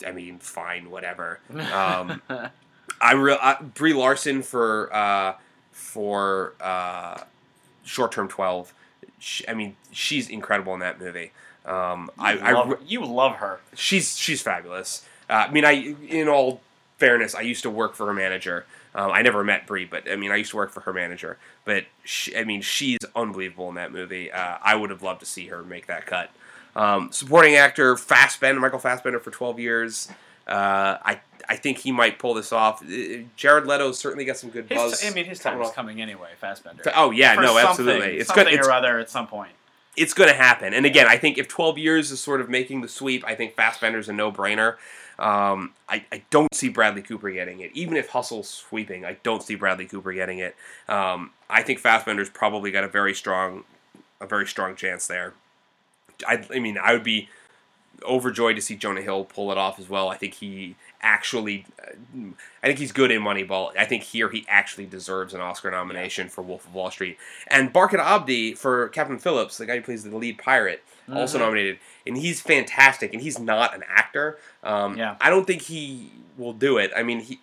I 0.06 0.12
mean, 0.12 0.40
fine, 0.40 0.92
whatever. 0.92 1.40
Um, 1.74 2.22
I 3.02 3.14
real 3.14 3.38
Brie 3.74 3.94
Larson 3.94 4.42
for 4.42 4.94
uh, 4.94 5.36
for 5.72 6.54
uh, 6.60 7.22
short 7.84 8.12
term 8.12 8.28
twelve. 8.28 8.74
She, 9.20 9.48
I 9.48 9.54
mean, 9.54 9.78
she's 9.92 10.30
incredible 10.30 10.74
in 10.74 10.82
that 10.82 11.00
movie. 11.00 11.32
Um, 11.66 12.12
I, 12.20 12.34
you, 12.34 12.40
I 12.42 12.52
love, 12.52 12.70
re- 12.70 12.78
you 12.86 13.06
love 13.06 13.38
her. 13.38 13.60
she's 13.74 14.18
she's 14.18 14.42
fabulous. 14.42 15.06
Uh, 15.30 15.46
I 15.48 15.52
mean, 15.52 15.66
I 15.66 15.96
in 16.08 16.28
all 16.28 16.62
fairness, 16.98 17.34
I 17.36 17.42
used 17.42 17.64
to 17.64 17.70
work 17.70 17.96
for 17.96 18.06
her 18.08 18.14
manager. 18.14 18.66
Um, 18.96 19.12
I 19.12 19.22
never 19.22 19.44
met 19.44 19.68
Brie, 19.68 19.84
but 19.86 20.10
I 20.10 20.16
mean, 20.16 20.32
I 20.32 20.38
used 20.38 20.52
to 20.52 20.56
work 20.58 20.72
for 20.72 20.80
her 20.82 20.94
manager. 20.94 21.38
But 21.66 21.84
she, 22.06 22.36
I 22.36 22.46
mean, 22.46 22.62
she's 22.62 23.00
unbelievable 23.16 23.68
in 23.70 23.76
that 23.76 23.92
movie. 23.92 24.32
Uh, 24.32 24.58
I 24.64 24.76
would 24.76 24.90
have 24.90 25.04
loved 25.04 25.20
to 25.20 25.26
see 25.26 25.48
her 25.48 25.64
make 25.64 25.88
that 25.88 26.06
cut. 26.06 26.32
Um, 26.76 27.12
supporting 27.12 27.56
actor 27.56 27.96
Fassbender, 27.98 28.60
Michael 28.62 28.80
Fassbender 28.80 29.20
for 29.20 29.32
twelve 29.32 29.60
years. 29.60 30.08
Uh, 30.48 30.98
I 31.04 31.20
I 31.50 31.58
think 31.58 31.80
he 31.80 31.92
might 31.92 32.20
pull 32.20 32.34
this 32.34 32.52
off. 32.54 32.82
Uh, 32.84 33.24
Jared 33.36 33.66
Leto's 33.66 34.00
certainly 34.00 34.26
got 34.26 34.38
some 34.38 34.50
good 34.50 34.70
His 34.70 34.78
buzz. 34.78 35.02
t- 35.02 35.08
I 35.08 35.12
mean, 35.12 35.26
his 35.26 35.40
time 35.40 35.62
is 35.62 35.72
coming 35.72 36.02
anyway. 36.02 36.30
Fassbender. 36.40 36.84
Oh 36.96 37.12
yeah, 37.12 37.36
For 37.36 37.42
no, 37.42 37.58
absolutely. 37.58 38.18
It's 38.18 38.28
something 38.28 38.46
good. 38.46 38.60
It's, 38.60 38.68
or 38.68 38.72
other 38.72 38.98
at 39.00 39.10
some 39.10 39.28
point. 39.28 39.52
it's 39.98 40.14
going 40.14 40.30
to 40.30 40.36
happen. 40.36 40.74
And 40.74 40.86
again, 40.86 41.08
I 41.08 41.18
think 41.18 41.38
if 41.38 41.48
12 41.48 41.78
years 41.78 42.12
is 42.12 42.20
sort 42.20 42.42
of 42.42 42.50
making 42.50 42.82
the 42.82 42.88
sweep, 42.90 43.24
I 43.26 43.36
think 43.36 43.56
Fassbender's 43.56 44.10
a 44.10 44.14
no-brainer. 44.14 44.76
Um, 45.18 45.74
I, 45.88 46.06
I 46.12 46.24
don't 46.30 46.54
see 46.54 46.70
Bradley 46.70 47.02
Cooper 47.02 47.30
getting 47.32 47.60
it. 47.62 47.72
Even 47.74 47.96
if 47.96 48.10
Hustle's 48.10 48.50
sweeping, 48.50 49.06
I 49.06 49.18
don't 49.24 49.42
see 49.42 49.56
Bradley 49.56 49.86
Cooper 49.86 50.14
getting 50.14 50.40
it. 50.40 50.56
Um, 50.90 51.32
I 51.50 51.64
think 51.64 51.80
Fassbender's 51.80 52.30
probably 52.30 52.72
got 52.72 52.84
a 52.84 52.88
very 52.88 53.14
strong, 53.14 53.64
a 54.20 54.28
very 54.28 54.46
strong 54.48 54.76
chance 54.76 55.08
there. 55.08 55.34
I, 56.28 56.44
I 56.54 56.60
mean, 56.60 56.78
I 56.78 56.94
would 56.94 57.04
be 57.04 57.30
overjoyed 58.04 58.56
to 58.56 58.62
see 58.62 58.76
Jonah 58.76 59.02
Hill 59.02 59.26
pull 59.26 59.52
it 59.52 59.58
off 59.58 59.80
as 59.80 59.90
well. 59.90 60.10
I 60.10 60.18
think 60.18 60.36
he 60.36 60.76
actually, 61.02 61.66
uh, 61.82 61.94
I 62.62 62.68
think 62.68 62.80
he's 62.80 62.92
good 62.92 63.12
in 63.12 63.22
Moneyball. 63.22 63.72
I 63.78 63.86
think 63.86 64.04
here 64.04 64.30
he 64.30 64.46
actually 64.50 64.86
deserves 64.86 65.34
an 65.34 65.42
Oscar 65.42 65.72
nomination 65.72 66.30
for 66.30 66.42
Wolf 66.42 66.66
of 66.66 66.74
Wall 66.74 66.92
Street. 66.92 67.18
And 67.48 67.74
Barkhad 67.74 68.00
Abdi 68.00 68.54
for 68.56 68.90
Captain 68.90 69.18
Phillips, 69.18 69.58
the 69.58 69.66
guy 69.66 69.78
who 69.78 69.82
plays 69.82 70.04
the 70.04 70.16
lead 70.16 70.38
pirate, 70.38 70.84
also 71.12 71.38
Mhm. 71.38 71.42
nominated, 71.42 71.80
and 72.08 72.18
he's 72.18 72.42
fantastic. 72.42 73.14
And 73.14 73.22
he's 73.22 73.40
not 73.40 73.76
an 73.76 73.84
actor. 73.88 74.38
Um, 74.64 74.98
Yeah. 74.98 75.16
I 75.22 75.30
don't 75.30 75.46
think 75.46 75.64
he 75.64 76.12
will 76.38 76.54
do 76.54 76.78
it. 76.78 76.92
I 76.96 77.04
mean, 77.04 77.20
he. 77.22 77.40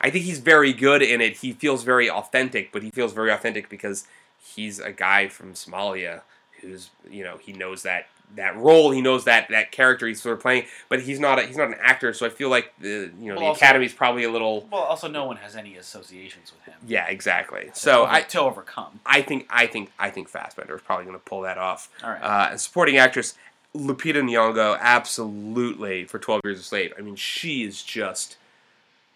I 0.00 0.10
think 0.10 0.24
he's 0.24 0.38
very 0.38 0.72
good 0.72 1.02
in 1.02 1.20
it. 1.20 1.38
He 1.38 1.52
feels 1.52 1.82
very 1.82 2.08
authentic, 2.08 2.70
but 2.70 2.82
he 2.84 2.90
feels 2.90 3.12
very 3.12 3.30
authentic 3.32 3.68
because 3.68 4.06
he's 4.40 4.78
a 4.78 4.92
guy 4.92 5.28
from 5.28 5.54
Somalia 5.54 6.22
who's 6.60 6.90
you 7.10 7.22
know 7.24 7.36
he 7.38 7.52
knows 7.52 7.82
that 7.82 8.06
that 8.36 8.56
role, 8.56 8.90
he 8.90 9.00
knows 9.00 9.24
that 9.24 9.48
that 9.48 9.72
character 9.72 10.06
he's 10.06 10.20
sort 10.22 10.34
of 10.36 10.40
playing, 10.42 10.66
but 10.88 11.00
he's 11.02 11.18
not 11.18 11.38
a, 11.38 11.42
he's 11.42 11.56
not 11.56 11.68
an 11.68 11.76
actor. 11.80 12.12
So 12.12 12.26
I 12.26 12.28
feel 12.28 12.50
like 12.50 12.72
the 12.78 13.10
you 13.20 13.28
know 13.28 13.34
Well, 13.34 13.40
the 13.40 13.44
also- 13.46 13.64
Academy's 13.64 13.94
probably 13.94 14.24
a 14.24 14.30
little 14.30 14.68
Well, 14.70 14.82
also, 14.82 15.08
no 15.08 15.24
one 15.24 15.36
has 15.38 15.56
any 15.56 15.76
associations 15.76 16.52
with 16.52 16.62
him. 16.72 16.74
yeah 16.86 17.06
exactly. 17.06 17.70
So 17.74 18.02
Over- 18.02 18.12
I 18.12 18.20
to 18.22 18.40
overcome. 18.40 19.00
I 19.06 19.22
think 19.22 19.46
I 19.50 19.66
think 19.66 19.90
I 19.98 20.10
think 20.10 20.28
Fassbender 20.28 20.76
is 20.76 20.82
probably 20.82 21.06
going 21.06 21.16
to 21.16 21.24
pull 21.24 21.40
that 21.42 21.58
off. 21.58 21.90
All 22.04 22.10
right. 22.10 22.22
Uh, 22.22 22.48
and 22.52 22.60
supporting 22.60 22.96
actress 22.98 23.34
Lupita 23.74 24.22
Nyong'o, 24.22 24.78
absolutely 24.80 26.04
for 26.04 26.18
Twelve 26.18 26.40
Years 26.44 26.58
a 26.58 26.62
Slave. 26.62 26.92
I 26.98 27.02
mean, 27.02 27.16
she 27.16 27.64
is 27.64 27.82
just, 27.82 28.36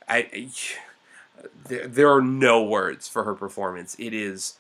I, 0.08 0.16
I- 0.18 0.48
there, 1.66 1.86
there 1.88 2.10
are 2.12 2.22
no 2.22 2.62
words 2.62 3.08
for 3.08 3.24
her 3.24 3.34
performance. 3.34 3.96
It 3.98 4.12
is 4.14 4.58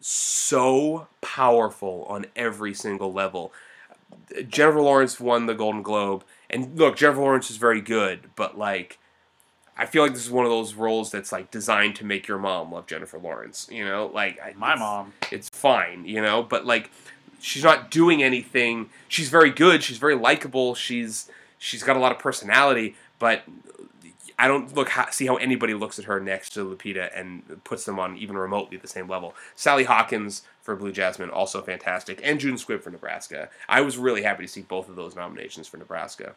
so 0.00 1.08
powerful 1.20 2.04
on 2.08 2.26
every 2.36 2.72
single 2.74 3.12
level. 3.12 3.52
Jennifer 4.48 4.80
Lawrence 4.80 5.18
won 5.20 5.46
the 5.46 5.54
Golden 5.54 5.82
Globe, 5.82 6.24
and 6.50 6.78
look, 6.78 6.96
Jennifer 6.96 7.20
Lawrence 7.20 7.50
is 7.50 7.56
very 7.56 7.80
good, 7.80 8.30
but 8.36 8.56
like. 8.58 8.98
I 9.78 9.84
feel 9.84 10.02
like 10.02 10.14
this 10.14 10.24
is 10.24 10.30
one 10.30 10.46
of 10.46 10.50
those 10.50 10.72
roles 10.72 11.10
that's 11.10 11.32
like 11.32 11.50
designed 11.50 11.96
to 11.96 12.04
make 12.06 12.26
your 12.26 12.38
mom 12.38 12.72
love 12.72 12.86
Jennifer 12.86 13.18
Lawrence. 13.18 13.68
You 13.70 13.84
know, 13.84 14.06
like 14.06 14.38
My 14.56 14.68
it's- 14.72 14.78
mom. 14.78 15.12
it's 15.30 15.50
fine, 15.50 16.06
you 16.06 16.22
know, 16.22 16.42
but 16.42 16.64
like 16.64 16.90
she's 17.40 17.62
not 17.62 17.90
doing 17.90 18.22
anything. 18.22 18.88
She's 19.06 19.28
very 19.28 19.50
good, 19.50 19.82
she's 19.82 19.98
very 19.98 20.14
likable, 20.14 20.74
she's 20.74 21.30
she's 21.58 21.82
got 21.82 21.94
a 21.94 21.98
lot 21.98 22.10
of 22.10 22.18
personality, 22.18 22.96
but 23.18 23.42
I 24.38 24.48
don't 24.48 24.74
look 24.74 24.88
how, 24.88 25.10
see 25.10 25.26
how 25.26 25.36
anybody 25.36 25.74
looks 25.74 25.98
at 25.98 26.06
her 26.06 26.20
next 26.20 26.54
to 26.54 26.60
Lupita 26.64 27.10
and 27.14 27.62
puts 27.64 27.84
them 27.84 27.98
on 27.98 28.16
even 28.16 28.38
remotely 28.38 28.78
the 28.78 28.88
same 28.88 29.08
level. 29.08 29.34
Sally 29.56 29.84
Hawkins 29.84 30.40
for 30.66 30.76
Blue 30.76 30.92
Jasmine 30.92 31.30
also 31.30 31.62
fantastic, 31.62 32.20
and 32.22 32.38
June 32.38 32.56
Squibb 32.56 32.82
for 32.82 32.90
Nebraska. 32.90 33.48
I 33.68 33.80
was 33.80 33.96
really 33.96 34.22
happy 34.22 34.44
to 34.44 34.48
see 34.48 34.62
both 34.62 34.90
of 34.90 34.96
those 34.96 35.16
nominations 35.16 35.68
for 35.68 35.78
Nebraska. 35.78 36.34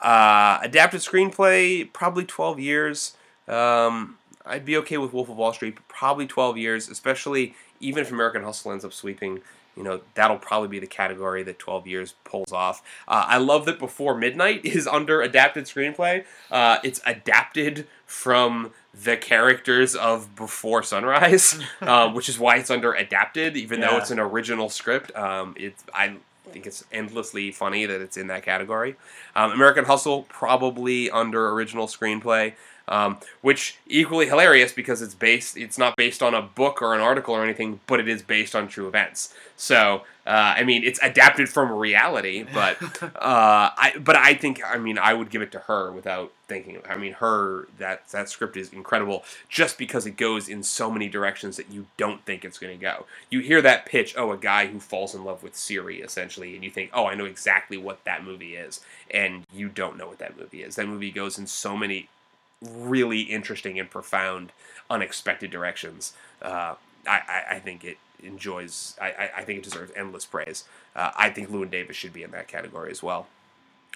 Uh, 0.00 0.58
adapted 0.62 1.00
screenplay, 1.00 1.92
probably 1.92 2.24
12 2.24 2.58
years. 2.58 3.16
Um, 3.46 4.18
I'd 4.44 4.64
be 4.64 4.76
okay 4.78 4.98
with 4.98 5.12
Wolf 5.12 5.28
of 5.28 5.36
Wall 5.36 5.52
Street, 5.52 5.76
but 5.76 5.86
probably 5.86 6.26
12 6.26 6.56
years, 6.56 6.88
especially 6.88 7.54
even 7.78 8.02
if 8.02 8.10
American 8.10 8.42
Hustle 8.42 8.72
ends 8.72 8.84
up 8.84 8.92
sweeping. 8.92 9.42
You 9.76 9.84
know, 9.84 10.00
that'll 10.14 10.38
probably 10.38 10.68
be 10.68 10.80
the 10.80 10.86
category 10.86 11.42
that 11.44 11.58
12 11.58 11.86
years 11.86 12.14
pulls 12.24 12.52
off. 12.52 12.82
Uh, 13.06 13.24
I 13.26 13.38
love 13.38 13.64
that 13.66 13.78
Before 13.78 14.16
Midnight 14.16 14.64
is 14.64 14.86
under 14.86 15.22
adapted 15.22 15.64
screenplay. 15.64 16.24
Uh, 16.50 16.78
it's 16.82 17.00
adapted 17.06 17.86
from 18.06 18.72
the 18.94 19.16
characters 19.16 19.94
of 19.94 20.34
Before 20.36 20.82
Sunrise, 20.82 21.58
uh, 21.80 22.10
which 22.10 22.28
is 22.28 22.38
why 22.38 22.56
it's 22.56 22.70
under 22.70 22.92
adapted, 22.92 23.56
even 23.56 23.80
though 23.80 23.96
it's 23.96 24.10
an 24.10 24.18
original 24.18 24.68
script. 24.68 25.14
Um, 25.16 25.54
it's 25.58 25.82
I 25.94 26.16
think 26.50 26.66
it's 26.66 26.84
endlessly 26.92 27.50
funny 27.52 27.86
that 27.86 28.00
it's 28.00 28.16
in 28.16 28.26
that 28.26 28.42
category. 28.42 28.96
Um, 29.34 29.52
American 29.52 29.86
Hustle 29.86 30.24
probably 30.24 31.10
under 31.10 31.50
original 31.50 31.86
screenplay, 31.86 32.54
um, 32.88 33.18
which 33.40 33.78
equally 33.86 34.26
hilarious 34.26 34.72
because 34.72 35.00
it's 35.00 35.14
based. 35.14 35.56
It's 35.56 35.78
not 35.78 35.96
based 35.96 36.22
on 36.22 36.34
a 36.34 36.42
book 36.42 36.82
or 36.82 36.94
an 36.94 37.00
article 37.00 37.34
or 37.34 37.42
anything, 37.42 37.80
but 37.86 38.00
it 38.00 38.08
is 38.08 38.22
based 38.22 38.54
on 38.54 38.68
true 38.68 38.88
events. 38.88 39.34
So 39.56 40.02
uh, 40.24 40.54
I 40.56 40.62
mean, 40.62 40.84
it's 40.84 41.00
adapted 41.02 41.48
from 41.48 41.72
reality, 41.72 42.44
but 42.44 42.80
uh, 43.02 43.10
I 43.16 43.94
but 43.98 44.14
I 44.14 44.34
think 44.34 44.60
I 44.64 44.78
mean 44.78 44.96
I 44.96 45.14
would 45.14 45.30
give 45.30 45.42
it 45.42 45.50
to 45.52 45.58
her 45.60 45.90
without 45.90 46.32
thinking. 46.46 46.78
I 46.88 46.96
mean, 46.96 47.14
her 47.14 47.66
that 47.78 48.08
that 48.10 48.28
script 48.28 48.56
is 48.56 48.72
incredible 48.72 49.24
just 49.48 49.78
because 49.78 50.06
it 50.06 50.16
goes 50.16 50.48
in 50.48 50.62
so 50.62 50.90
many 50.92 51.08
directions 51.08 51.56
that 51.56 51.70
you 51.70 51.86
don't 51.96 52.24
think 52.24 52.44
it's 52.44 52.58
going 52.58 52.76
to 52.76 52.80
go. 52.80 53.06
You 53.30 53.40
hear 53.40 53.60
that 53.62 53.84
pitch, 53.84 54.14
oh, 54.16 54.30
a 54.30 54.36
guy 54.36 54.66
who 54.66 54.78
falls 54.78 55.12
in 55.12 55.24
love 55.24 55.42
with 55.42 55.56
Siri, 55.56 56.00
essentially, 56.00 56.54
and 56.54 56.62
you 56.62 56.70
think, 56.70 56.90
oh, 56.94 57.06
I 57.06 57.16
know 57.16 57.24
exactly 57.24 57.76
what 57.76 58.04
that 58.04 58.24
movie 58.24 58.54
is, 58.54 58.80
and 59.10 59.44
you 59.52 59.68
don't 59.68 59.96
know 59.96 60.06
what 60.06 60.18
that 60.18 60.38
movie 60.38 60.62
is. 60.62 60.76
That 60.76 60.86
movie 60.86 61.10
goes 61.10 61.36
in 61.36 61.48
so 61.48 61.76
many 61.76 62.08
really 62.60 63.22
interesting 63.22 63.80
and 63.80 63.90
profound, 63.90 64.52
unexpected 64.88 65.50
directions. 65.50 66.12
Uh, 66.40 66.76
I, 67.08 67.20
I, 67.28 67.44
I 67.56 67.58
think 67.58 67.84
it 67.84 67.98
enjoys. 68.22 68.96
I, 69.00 69.06
I, 69.06 69.30
I 69.38 69.44
think 69.44 69.58
it 69.58 69.64
deserves 69.64 69.92
endless 69.96 70.24
praise. 70.24 70.64
Uh, 70.94 71.10
I 71.16 71.30
think 71.30 71.50
Llewyn 71.50 71.70
Davis 71.70 71.96
should 71.96 72.12
be 72.12 72.22
in 72.22 72.30
that 72.32 72.48
category 72.48 72.90
as 72.90 73.02
well. 73.02 73.26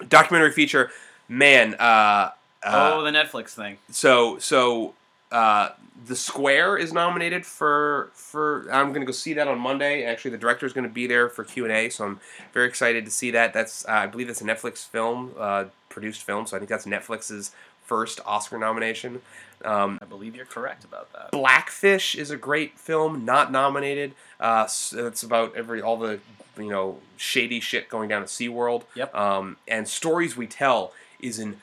Documentary 0.08 0.52
feature, 0.52 0.90
man. 1.28 1.74
Uh, 1.74 2.30
uh, 2.62 2.92
oh, 2.94 3.02
the 3.02 3.10
Netflix 3.10 3.50
thing. 3.50 3.78
so 3.90 4.38
so 4.38 4.94
uh, 5.32 5.70
the 6.06 6.16
Square 6.16 6.78
is 6.78 6.92
nominated 6.92 7.44
for 7.46 8.10
for. 8.14 8.68
I'm 8.70 8.92
gonna 8.92 9.06
go 9.06 9.12
see 9.12 9.34
that 9.34 9.48
on 9.48 9.58
Monday. 9.58 10.04
Actually, 10.04 10.32
the 10.32 10.38
director 10.38 10.66
is 10.66 10.72
gonna 10.72 10.88
be 10.88 11.06
there 11.06 11.28
for 11.28 11.44
Q 11.44 11.64
and 11.64 11.72
A, 11.72 11.88
so 11.88 12.04
I'm 12.04 12.20
very 12.52 12.68
excited 12.68 13.04
to 13.04 13.10
see 13.10 13.30
that. 13.32 13.52
That's 13.52 13.86
uh, 13.86 13.92
I 13.92 14.06
believe 14.06 14.26
that's 14.26 14.40
a 14.40 14.44
Netflix 14.44 14.86
film, 14.86 15.32
uh, 15.38 15.64
produced 15.88 16.22
film. 16.22 16.46
So 16.46 16.56
I 16.56 16.60
think 16.60 16.68
that's 16.68 16.86
Netflix's 16.86 17.52
first 17.84 18.20
Oscar 18.26 18.58
nomination. 18.58 19.22
Um, 19.64 19.98
I 20.02 20.04
believe 20.04 20.36
you're 20.36 20.44
correct 20.44 20.84
about 20.84 21.12
that. 21.12 21.30
Blackfish 21.30 22.14
is 22.14 22.30
a 22.30 22.36
great 22.36 22.78
film, 22.78 23.24
not 23.24 23.50
nominated. 23.50 24.14
Uh, 24.38 24.64
it's 24.64 25.22
about 25.22 25.56
every 25.56 25.80
all 25.80 25.96
the 25.96 26.20
you 26.58 26.68
know 26.70 26.98
shady 27.16 27.60
shit 27.60 27.88
going 27.88 28.08
down 28.08 28.22
at 28.22 28.28
SeaWorld. 28.28 28.84
Yep. 28.94 29.14
Um, 29.14 29.56
and 29.66 29.88
Stories 29.88 30.36
We 30.36 30.46
Tell 30.46 30.92
is 31.20 31.38
an 31.38 31.60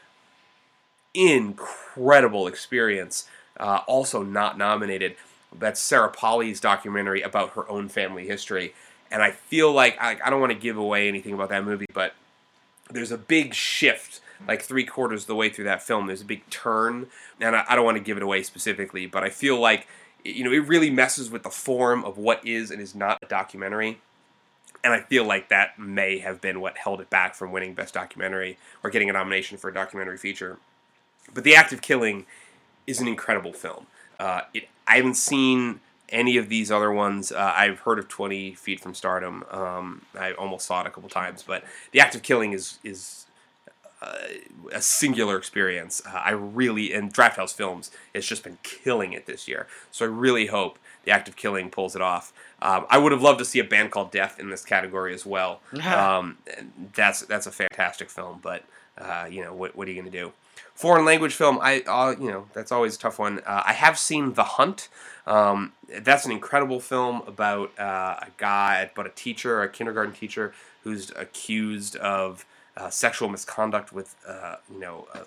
incredible 1.13 2.47
experience. 2.47 3.27
Uh, 3.57 3.81
also 3.87 4.23
not 4.23 4.57
nominated. 4.57 5.15
That's 5.57 5.79
Sarah 5.79 6.09
Polley's 6.09 6.59
documentary 6.59 7.21
about 7.21 7.51
her 7.51 7.69
own 7.69 7.89
family 7.89 8.27
history. 8.27 8.73
And 9.11 9.21
I 9.21 9.31
feel 9.31 9.71
like 9.71 9.95
I, 10.01 10.17
I 10.23 10.29
don't 10.29 10.39
want 10.39 10.51
to 10.51 10.57
give 10.57 10.77
away 10.77 11.07
anything 11.07 11.33
about 11.33 11.49
that 11.49 11.63
movie, 11.63 11.85
but 11.93 12.15
there's 12.89 13.11
a 13.11 13.17
big 13.17 13.53
shift 13.53 14.21
like 14.47 14.61
three 14.61 14.83
quarters 14.83 15.23
of 15.23 15.27
the 15.27 15.35
way 15.35 15.49
through 15.49 15.65
that 15.65 15.81
film 15.81 16.07
there's 16.07 16.21
a 16.21 16.25
big 16.25 16.47
turn 16.49 17.07
and 17.39 17.55
I, 17.55 17.65
I 17.69 17.75
don't 17.75 17.85
want 17.85 17.97
to 17.97 18.03
give 18.03 18.17
it 18.17 18.23
away 18.23 18.43
specifically 18.43 19.05
but 19.05 19.23
i 19.23 19.29
feel 19.29 19.59
like 19.59 19.87
you 20.23 20.43
know 20.43 20.51
it 20.51 20.67
really 20.67 20.89
messes 20.89 21.29
with 21.29 21.43
the 21.43 21.49
form 21.49 22.03
of 22.03 22.17
what 22.17 22.45
is 22.45 22.71
and 22.71 22.81
is 22.81 22.95
not 22.95 23.19
a 23.23 23.27
documentary 23.27 23.99
and 24.83 24.93
i 24.93 24.99
feel 24.99 25.25
like 25.25 25.49
that 25.49 25.79
may 25.79 26.19
have 26.19 26.41
been 26.41 26.59
what 26.59 26.77
held 26.77 26.99
it 27.01 27.09
back 27.09 27.35
from 27.35 27.51
winning 27.51 27.73
best 27.73 27.93
documentary 27.93 28.57
or 28.83 28.89
getting 28.89 29.09
a 29.09 29.13
nomination 29.13 29.57
for 29.57 29.69
a 29.69 29.73
documentary 29.73 30.17
feature 30.17 30.59
but 31.33 31.43
the 31.43 31.55
act 31.55 31.71
of 31.71 31.81
killing 31.81 32.25
is 32.87 32.99
an 32.99 33.07
incredible 33.07 33.53
film 33.53 33.87
uh, 34.19 34.41
it, 34.53 34.67
i 34.87 34.97
haven't 34.97 35.15
seen 35.15 35.79
any 36.09 36.37
of 36.37 36.49
these 36.49 36.71
other 36.71 36.91
ones 36.91 37.31
uh, 37.31 37.53
i've 37.55 37.79
heard 37.79 37.99
of 37.99 38.07
20 38.07 38.53
feet 38.53 38.79
from 38.79 38.93
stardom 38.93 39.43
um, 39.51 40.01
i 40.17 40.31
almost 40.33 40.65
saw 40.65 40.81
it 40.81 40.87
a 40.87 40.89
couple 40.89 41.09
times 41.09 41.43
but 41.43 41.63
the 41.91 41.99
act 41.99 42.15
of 42.15 42.21
killing 42.21 42.53
is 42.53 42.79
is 42.83 43.23
uh, 44.03 44.17
a 44.73 44.81
singular 44.81 45.37
experience. 45.37 46.01
Uh, 46.05 46.21
I 46.25 46.31
really 46.31 46.93
and 46.93 47.13
Drafthouse 47.13 47.53
Films 47.53 47.89
has 48.13 48.25
just 48.25 48.43
been 48.43 48.57
killing 48.61 49.13
it 49.13 49.27
this 49.27 49.47
year. 49.47 49.67
So 49.91 50.03
I 50.03 50.09
really 50.09 50.47
hope 50.47 50.77
the 51.05 51.11
Act 51.11 51.29
of 51.29 51.37
Killing 51.37 51.69
pulls 51.69 51.95
it 51.95 52.01
off. 52.01 52.33
Um, 52.61 52.85
I 52.89 52.97
would 52.97 53.13
have 53.13 53.21
loved 53.21 53.39
to 53.39 53.45
see 53.45 53.59
a 53.59 53.63
band 53.63 53.91
called 53.91 54.11
Death 54.11 54.39
in 54.39 54.49
this 54.49 54.65
category 54.65 55.13
as 55.13 55.25
well. 55.25 55.61
um, 55.85 56.37
and 56.57 56.71
that's 56.93 57.21
that's 57.21 57.47
a 57.47 57.51
fantastic 57.51 58.09
film, 58.09 58.39
but 58.41 58.63
uh, 58.97 59.27
you 59.29 59.41
know 59.41 59.53
what, 59.53 59.75
what 59.75 59.87
are 59.87 59.91
you 59.91 60.01
going 60.01 60.11
to 60.11 60.17
do? 60.17 60.33
Foreign 60.75 61.05
language 61.05 61.35
film, 61.35 61.59
I 61.61 61.81
uh, 61.81 62.15
you 62.19 62.29
know 62.29 62.47
that's 62.53 62.71
always 62.71 62.95
a 62.95 62.99
tough 62.99 63.19
one. 63.19 63.39
Uh, 63.45 63.63
I 63.65 63.73
have 63.73 63.97
seen 63.97 64.33
The 64.33 64.43
Hunt. 64.43 64.89
Um, 65.25 65.73
that's 66.01 66.25
an 66.25 66.31
incredible 66.31 66.79
film 66.79 67.21
about 67.27 67.77
uh, 67.79 68.17
a 68.21 68.27
guy, 68.37 68.89
but 68.95 69.05
a 69.05 69.09
teacher, 69.09 69.61
a 69.61 69.69
kindergarten 69.69 70.13
teacher, 70.13 70.53
who's 70.83 71.11
accused 71.15 71.95
of 71.97 72.45
uh, 72.75 72.89
sexual 72.89 73.29
misconduct 73.29 73.93
with 73.93 74.15
uh, 74.27 74.55
you 74.71 74.79
know 74.79 75.07
a 75.13 75.21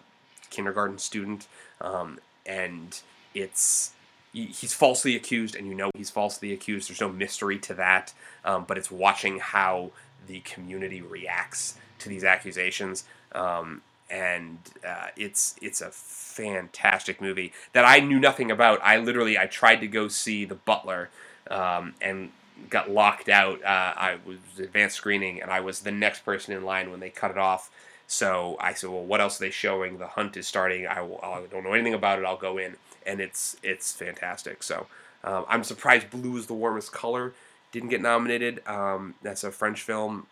kindergarten 0.51 0.99
student, 0.99 1.47
um, 1.81 2.19
and 2.45 3.01
it's 3.35 3.93
he's 4.33 4.75
falsely 4.75 5.17
accused, 5.17 5.55
and 5.55 5.67
you 5.69 5.75
know 5.75 5.91
he's 5.95 6.11
falsely 6.11 6.53
accused. 6.53 6.89
There's 6.89 7.01
no 7.01 7.09
mystery 7.09 7.59
to 7.61 7.75
that, 7.75 8.13
um, 8.45 8.65
but 8.67 8.77
it's 8.77 8.91
watching 8.91 9.39
how 9.39 9.93
the 10.27 10.41
community 10.41 11.01
reacts 11.01 11.77
to 12.01 12.09
these 12.09 12.25
accusations, 12.25 13.05
um, 13.33 13.83
and 14.11 14.59
uh, 14.87 15.09
it's 15.17 15.57
it's 15.61 15.81
a 15.81 15.91
fantastic 15.91 17.21
movie 17.21 17.53
that 17.73 17.85
I 17.85 18.01
knew 18.01 18.19
nothing 18.19 18.51
about. 18.51 18.81
I 18.83 18.99
literally 18.99 19.39
I 19.39 19.47
tried 19.47 19.77
to 19.77 19.87
go 19.87 20.09
see 20.09 20.45
The 20.45 20.55
Butler, 20.55 21.11
um, 21.51 21.95
and 22.01 22.31
got 22.71 22.91
locked 22.91 23.29
out. 23.29 23.63
Uh, 23.63 23.95
I 23.97 24.19
was 24.25 24.39
advanced 24.59 24.97
screening, 24.97 25.43
and 25.43 25.51
I 25.51 25.61
was 25.61 25.81
the 25.81 25.91
next 25.91 26.25
person 26.25 26.55
in 26.55 26.65
line 26.65 26.91
when 26.91 27.01
they 27.01 27.11
cut 27.11 27.31
it 27.31 27.39
off. 27.39 27.71
So 28.07 28.57
I 28.61 28.75
said, 28.75 28.91
"Well, 28.91 29.05
what 29.05 29.21
else 29.21 29.41
are 29.41 29.45
they 29.45 29.51
showing? 29.51 29.99
The 29.99 30.09
hunt 30.09 30.37
is 30.37 30.47
starting. 30.47 30.87
I, 30.87 31.01
will, 31.01 31.21
I 31.23 31.43
don't 31.51 31.65
know 31.65 31.73
anything 31.73 31.95
about 31.95 32.19
it. 32.19 32.25
I'll 32.25 32.37
go 32.37 32.59
in." 32.59 32.77
And 33.05 33.21
it's 33.21 33.57
it's 33.63 33.93
fantastic. 33.93 34.63
So 34.63 34.87
um, 35.25 35.45
I'm 35.49 35.65
surprised 35.65 36.11
Blue 36.11 36.37
is 36.37 36.47
the 36.47 36.55
warmest 36.55 36.93
color 36.93 37.35
didn't 37.73 37.91
get 37.91 38.01
nominated. 38.01 38.63
Um, 38.67 39.15
that's 39.23 39.45
a 39.45 39.51
French 39.51 39.83
film 39.83 40.27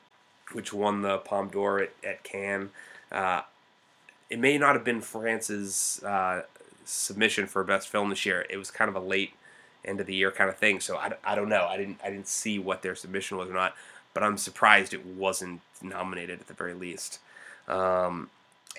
which 0.52 0.72
won 0.72 1.02
the 1.02 1.18
Palme 1.18 1.48
d'Or 1.48 1.80
at, 1.80 1.90
at 2.02 2.22
Cannes. 2.22 2.70
Uh, 3.12 3.42
it 4.30 4.38
may 4.38 4.58
not 4.58 4.74
have 4.74 4.84
been 4.84 5.00
France's 5.00 6.02
uh, 6.04 6.42
submission 6.84 7.46
for 7.46 7.62
best 7.64 7.88
film 7.88 8.10
this 8.10 8.26
year. 8.26 8.46
It 8.48 8.56
was 8.56 8.70
kind 8.70 8.88
of 8.88 8.96
a 8.96 9.00
late 9.00 9.32
end 9.84 10.00
of 10.00 10.06
the 10.06 10.14
year 10.14 10.30
kind 10.30 10.48
of 10.48 10.56
thing. 10.56 10.80
So 10.80 10.96
I, 10.96 11.12
I 11.24 11.34
don't 11.34 11.48
know. 11.48 11.66
I 11.66 11.76
didn't 11.76 11.98
I 12.02 12.10
didn't 12.10 12.28
see 12.28 12.58
what 12.58 12.82
their 12.82 12.94
submission 12.94 13.36
was 13.36 13.48
or 13.48 13.54
not. 13.54 13.74
But 14.12 14.22
I'm 14.22 14.38
surprised 14.38 14.94
it 14.94 15.04
wasn't 15.04 15.60
nominated 15.82 16.40
at 16.40 16.46
the 16.46 16.54
very 16.54 16.74
least. 16.74 17.18
Um, 17.66 18.30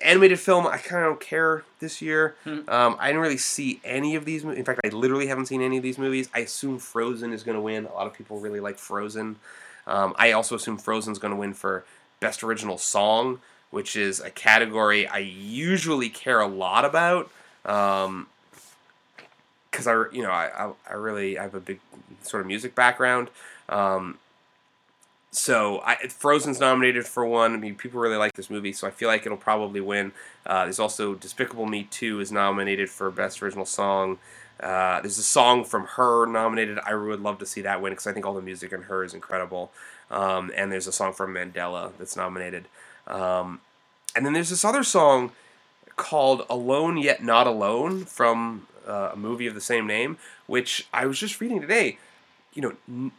animated 0.02 0.40
film, 0.40 0.66
I 0.66 0.78
kind 0.78 1.04
of 1.04 1.10
don't 1.10 1.20
care 1.20 1.64
this 1.78 2.00
year. 2.00 2.36
Um, 2.68 2.96
I 2.98 3.08
didn't 3.08 3.20
really 3.20 3.36
see 3.36 3.80
any 3.84 4.14
of 4.14 4.24
these. 4.24 4.44
In 4.44 4.64
fact, 4.64 4.80
I 4.84 4.88
literally 4.88 5.26
haven't 5.26 5.46
seen 5.46 5.60
any 5.60 5.76
of 5.76 5.82
these 5.82 5.98
movies. 5.98 6.30
I 6.34 6.40
assume 6.40 6.78
Frozen 6.78 7.32
is 7.32 7.42
going 7.42 7.54
to 7.54 7.60
win. 7.60 7.84
A 7.84 7.92
lot 7.92 8.06
of 8.06 8.14
people 8.14 8.40
really 8.40 8.60
like 8.60 8.78
Frozen. 8.78 9.36
Um, 9.86 10.14
I 10.18 10.32
also 10.32 10.54
assume 10.56 10.78
Frozen's 10.78 11.18
going 11.18 11.32
to 11.32 11.38
win 11.38 11.54
for 11.54 11.84
best 12.18 12.42
original 12.42 12.78
song, 12.78 13.40
which 13.70 13.96
is 13.96 14.20
a 14.20 14.30
category 14.30 15.06
I 15.06 15.18
usually 15.18 16.08
care 16.08 16.40
a 16.40 16.46
lot 16.46 16.84
about. 16.84 17.30
Um, 17.64 18.28
because 19.70 19.86
I, 19.86 20.04
you 20.10 20.22
know, 20.22 20.30
I, 20.30 20.46
I, 20.46 20.72
I 20.88 20.94
really 20.94 21.38
I 21.38 21.42
have 21.42 21.54
a 21.54 21.60
big 21.60 21.80
sort 22.22 22.40
of 22.40 22.46
music 22.46 22.74
background. 22.74 23.28
Um, 23.68 24.18
so 25.30 25.82
I, 25.84 25.96
Frozen's 26.08 26.60
nominated 26.60 27.06
for 27.06 27.26
one. 27.26 27.52
I 27.52 27.56
mean, 27.58 27.74
people 27.74 28.00
really 28.00 28.16
like 28.16 28.32
this 28.32 28.48
movie, 28.48 28.72
so 28.72 28.86
I 28.86 28.90
feel 28.90 29.08
like 29.08 29.26
it'll 29.26 29.36
probably 29.36 29.82
win. 29.82 30.12
Uh, 30.46 30.64
there's 30.64 30.78
also 30.78 31.14
Despicable 31.14 31.66
Me 31.66 31.86
2 31.90 32.20
is 32.20 32.32
nominated 32.32 32.88
for 32.88 33.10
Best 33.10 33.42
Original 33.42 33.66
Song. 33.66 34.18
Uh, 34.58 35.00
there's 35.02 35.18
a 35.18 35.22
song 35.22 35.64
from 35.64 35.84
Her 35.84 36.24
nominated. 36.24 36.78
I 36.86 36.94
would 36.94 37.20
love 37.20 37.38
to 37.40 37.46
see 37.46 37.60
that 37.62 37.82
win 37.82 37.92
because 37.92 38.06
I 38.06 38.12
think 38.14 38.24
all 38.24 38.32
the 38.32 38.40
music 38.40 38.72
in 38.72 38.82
Her 38.82 39.04
is 39.04 39.12
incredible. 39.12 39.70
Um, 40.10 40.50
and 40.56 40.72
there's 40.72 40.86
a 40.86 40.92
song 40.92 41.12
from 41.12 41.34
Mandela 41.34 41.92
that's 41.98 42.16
nominated. 42.16 42.66
Um, 43.06 43.60
and 44.14 44.24
then 44.24 44.32
there's 44.32 44.50
this 44.50 44.64
other 44.64 44.82
song 44.82 45.32
called 45.96 46.44
Alone 46.48 46.96
Yet 46.96 47.22
Not 47.22 47.46
Alone 47.46 48.04
from 48.04 48.66
uh, 48.86 49.10
a 49.12 49.16
movie 49.16 49.46
of 49.46 49.54
the 49.54 49.60
same 49.60 49.86
name, 49.86 50.18
which 50.46 50.86
I 50.92 51.06
was 51.06 51.18
just 51.18 51.40
reading 51.40 51.60
today. 51.60 51.98
You 52.54 52.62
know, 52.62 52.72
n- 52.88 53.12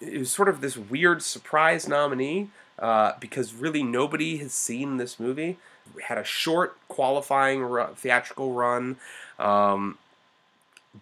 it 0.00 0.18
was 0.18 0.30
sort 0.30 0.48
of 0.48 0.60
this 0.60 0.76
weird 0.76 1.22
surprise 1.22 1.88
nominee 1.88 2.48
uh, 2.78 3.12
because 3.20 3.54
really 3.54 3.82
nobody 3.82 4.38
has 4.38 4.52
seen 4.52 4.96
this 4.96 5.18
movie. 5.18 5.58
It 5.96 6.04
had 6.04 6.18
a 6.18 6.24
short 6.24 6.76
qualifying 6.88 7.66
theatrical 7.94 8.52
run. 8.52 8.96
Um, 9.38 9.98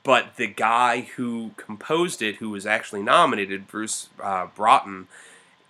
but 0.05 0.37
the 0.37 0.47
guy 0.47 1.03
who 1.17 1.53
composed 1.57 2.23
it, 2.23 2.37
who 2.37 2.51
was 2.51 2.67
actually 2.67 3.03
nominated, 3.03 3.69
Bruce 3.69 4.09
uh, 4.23 4.47
Broughton, 4.55 5.09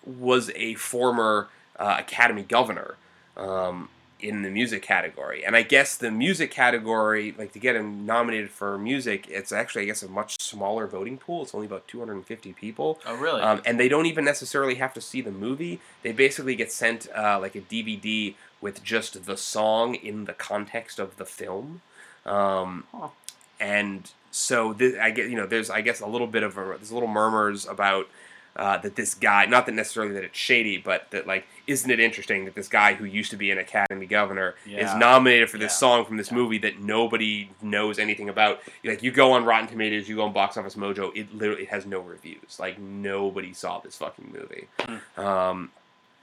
was 0.04 0.50
a 0.54 0.74
former 0.74 1.48
uh, 1.78 1.96
Academy 1.98 2.42
governor 2.42 2.96
um, 3.36 3.88
in 4.20 4.42
the 4.42 4.50
music 4.50 4.82
category. 4.82 5.44
And 5.44 5.56
I 5.56 5.62
guess 5.62 5.96
the 5.96 6.10
music 6.10 6.50
category, 6.50 7.34
like 7.36 7.52
to 7.52 7.58
get 7.58 7.74
him 7.76 8.06
nominated 8.06 8.50
for 8.50 8.78
music, 8.78 9.26
it's 9.28 9.52
actually, 9.52 9.82
I 9.82 9.84
guess, 9.86 10.02
a 10.02 10.08
much 10.08 10.40
smaller 10.40 10.86
voting 10.86 11.18
pool. 11.18 11.42
It's 11.42 11.54
only 11.54 11.66
about 11.66 11.88
250 11.88 12.52
people. 12.52 13.00
Oh, 13.04 13.16
really? 13.16 13.42
Um, 13.42 13.62
and 13.66 13.80
they 13.80 13.88
don't 13.88 14.06
even 14.06 14.24
necessarily 14.24 14.76
have 14.76 14.94
to 14.94 15.00
see 15.00 15.20
the 15.20 15.32
movie. 15.32 15.80
They 16.02 16.12
basically 16.12 16.54
get 16.54 16.70
sent 16.70 17.08
uh, 17.16 17.38
like 17.40 17.56
a 17.56 17.60
DVD 17.60 18.34
with 18.60 18.84
just 18.84 19.26
the 19.26 19.36
song 19.36 19.96
in 19.96 20.26
the 20.26 20.32
context 20.34 20.98
of 20.98 21.16
the 21.16 21.26
film. 21.26 21.82
Um, 22.24 22.84
Huh. 22.92 23.08
And 23.58 24.10
so 24.32 24.74
I 25.00 25.10
get 25.10 25.30
you 25.30 25.36
know 25.36 25.46
there's 25.46 25.70
I 25.70 25.82
guess 25.82 26.00
a 26.00 26.06
little 26.06 26.26
bit 26.26 26.42
of 26.42 26.58
a, 26.58 26.64
there's 26.64 26.90
little 26.90 27.08
murmurs 27.08 27.64
about 27.66 28.08
uh, 28.56 28.76
that 28.78 28.96
this 28.96 29.14
guy 29.14 29.46
not 29.46 29.64
that 29.66 29.72
necessarily 29.72 30.12
that 30.12 30.22
it's 30.24 30.36
shady 30.38 30.76
but 30.76 31.10
that 31.10 31.26
like 31.26 31.46
isn't 31.66 31.90
it 31.90 31.98
interesting 32.00 32.44
that 32.44 32.54
this 32.54 32.68
guy 32.68 32.92
who 32.94 33.04
used 33.04 33.30
to 33.30 33.36
be 33.36 33.50
an 33.50 33.56
academy 33.58 34.04
governor 34.06 34.54
is 34.66 34.94
nominated 34.94 35.48
for 35.48 35.56
this 35.58 35.72
Yeah. 35.72 35.76
song 35.76 36.04
from 36.04 36.16
this 36.18 36.30
movie 36.30 36.58
that 36.58 36.78
nobody 36.80 37.48
knows 37.62 37.98
anything 37.98 38.28
about? 38.28 38.60
Like 38.84 39.02
you 39.02 39.10
go 39.10 39.32
on 39.32 39.44
rotten 39.44 39.68
tomatoes 39.68 40.08
you 40.08 40.16
go 40.16 40.24
on 40.24 40.32
box 40.32 40.56
office 40.56 40.74
mojo 40.74 41.10
it 41.16 41.34
literally 41.34 41.62
it 41.62 41.68
has 41.70 41.86
no 41.86 42.00
reviews. 42.00 42.58
Like 42.60 42.78
nobody 42.78 43.52
saw 43.54 43.78
this 43.80 43.96
fucking 43.96 44.32
movie. 44.32 44.66
Um, 45.16 45.70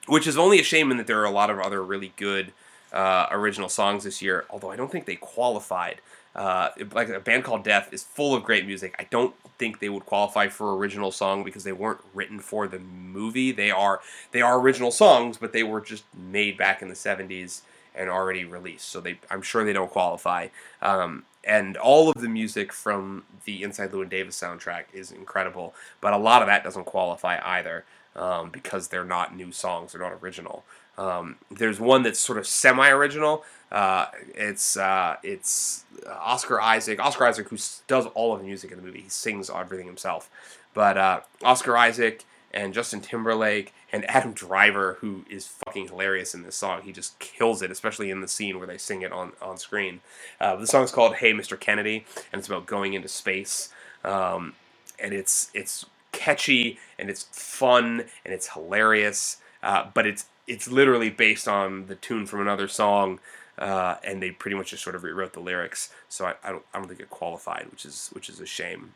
which 0.08 0.28
is 0.28 0.38
only 0.38 0.60
a 0.60 0.64
shame 0.64 0.92
in 0.92 0.98
that 0.98 1.08
there 1.08 1.20
are 1.20 1.26
a 1.26 1.32
lot 1.32 1.50
of 1.50 1.60
other 1.60 1.84
really 1.84 2.14
good 2.16 2.52
uh, 2.92 3.28
original 3.32 3.70
songs 3.70 4.04
this 4.04 4.20
year 4.20 4.46
although 4.50 4.72
i 4.72 4.76
don't 4.76 4.92
think 4.92 5.06
they 5.06 5.16
qualified 5.16 6.02
Uh, 6.40 6.72
like 6.94 7.10
a 7.10 7.20
band 7.20 7.44
called 7.44 7.66
Death 7.66 7.90
is 7.92 8.02
full 8.02 8.34
of 8.34 8.46
great 8.46 8.66
music. 8.66 8.96
I 8.98 9.06
don't 9.12 9.36
think 9.58 9.80
they 9.80 9.90
would 9.90 10.06
qualify 10.06 10.48
for 10.48 10.74
original 10.78 11.12
song 11.12 11.44
because 11.44 11.66
they 11.66 11.74
weren't 11.74 12.00
written 12.14 12.40
for 12.40 12.66
the 12.66 12.80
movie. 12.80 13.52
They 13.52 13.72
are 13.72 14.00
they 14.32 14.42
are 14.42 14.58
original 14.58 14.90
songs, 14.90 15.36
but 15.38 15.52
they 15.52 15.64
were 15.64 15.82
just 15.82 16.06
made 16.16 16.58
back 16.58 16.82
in 16.82 16.88
the 16.88 16.96
'70s 16.96 17.64
and 17.94 18.10
already 18.10 18.46
released. 18.46 18.88
So 18.88 19.02
they 19.02 19.20
I'm 19.30 19.42
sure 19.42 19.66
they 19.66 19.74
don't 19.74 19.92
qualify. 19.92 20.48
Um, 20.82 21.26
and 21.44 21.76
all 21.76 22.10
of 22.10 22.22
the 22.22 22.30
music 22.30 22.72
from 22.72 23.24
the 23.44 23.62
Inside 23.62 23.92
Llewyn 23.92 24.08
Davis 24.08 24.40
soundtrack 24.40 24.86
is 24.94 25.12
incredible, 25.12 25.74
but 26.00 26.14
a 26.14 26.18
lot 26.18 26.42
of 26.42 26.48
that 26.48 26.64
doesn't 26.64 26.86
qualify 26.86 27.38
either 27.44 27.84
um, 28.16 28.50
because 28.50 28.88
they're 28.88 29.04
not 29.04 29.36
new 29.36 29.52
songs, 29.52 29.92
they're 29.92 30.02
not 30.02 30.18
original. 30.24 30.64
Um, 30.98 31.36
there's 31.50 31.80
one 31.80 32.04
that's 32.04 32.20
sort 32.20 32.38
of 32.38 32.46
semi-original. 32.46 33.44
Uh, 33.72 34.08
it's 34.36 34.78
uh, 34.78 35.18
it's 35.24 35.86
Oscar 36.08 36.60
Isaac. 36.62 37.00
Oscar 37.00 37.26
Isaac, 37.26 37.50
who 37.50 37.58
does 37.88 38.06
all 38.08 38.34
of 38.34 38.40
the 38.40 38.46
music 38.46 38.72
in 38.72 38.78
the 38.78 38.84
movie, 38.84 39.02
he 39.02 39.10
sings 39.10 39.50
everything 39.50 39.86
himself. 39.86 40.30
But 40.74 40.98
uh, 40.98 41.22
Oscar 41.44 41.78
Isaac 41.78 42.26
and 42.52 42.74
Justin 42.74 43.02
Timberlake 43.02 43.74
and 43.92 44.10
Adam 44.10 44.34
Driver, 44.34 44.98
who 45.02 45.26
is 45.30 45.46
fucking 45.46 45.90
hilarious 45.90 46.34
in 46.34 46.44
this 46.44 46.56
song. 46.56 46.82
He 46.82 46.92
just 46.92 47.20
kills 47.20 47.62
it, 47.62 47.70
especially 47.72 48.10
in 48.10 48.22
the 48.22 48.28
scene 48.28 48.58
where 48.58 48.68
they 48.68 48.78
sing 48.78 49.02
it 49.02 49.12
on 49.12 49.34
on 49.42 49.58
screen. 49.58 50.02
Uh, 50.40 50.56
the 50.56 50.68
song's 50.68 50.92
called 50.92 51.16
"Hey, 51.16 51.34
Mr. 51.34 51.60
Kennedy," 51.60 52.06
and 52.32 52.40
it's 52.40 52.48
about 52.48 52.66
going 52.66 52.94
into 52.94 53.08
space. 53.08 53.70
Um, 54.04 54.54
and 55.02 55.14
it's 55.14 55.50
it's 55.54 55.86
catchy 56.12 56.80
and 56.98 57.10
it's 57.10 57.24
fun 57.32 58.04
and 58.26 58.34
it's 58.34 58.50
hilarious. 58.50 59.38
Uh, 59.62 59.86
but 59.94 60.06
it's 60.06 60.26
it's 60.48 60.68
literally 60.68 61.10
based 61.10 61.48
on 61.48 61.86
the 61.88 61.96
tune 61.96 62.26
from 62.26 62.42
another 62.42 62.68
song, 62.68 63.20
uh, 63.60 63.96
and 64.04 64.24
they 64.24 64.32
pretty 64.32 64.58
much 64.58 64.72
just 64.72 64.84
sort 64.84 64.96
of 64.96 65.04
rewrote 65.04 65.34
the 65.34 65.40
lyrics. 65.40 65.92
So 66.08 66.26
I, 66.26 66.36
I 66.44 66.52
don't 66.52 66.66
I 66.74 66.80
don't 66.80 66.88
think 66.88 67.00
it 67.00 67.10
qualified, 67.10 67.68
which 67.70 67.86
is 67.86 68.10
which 68.14 68.30
is 68.30 68.40
a 68.40 68.46
shame. 68.46 68.94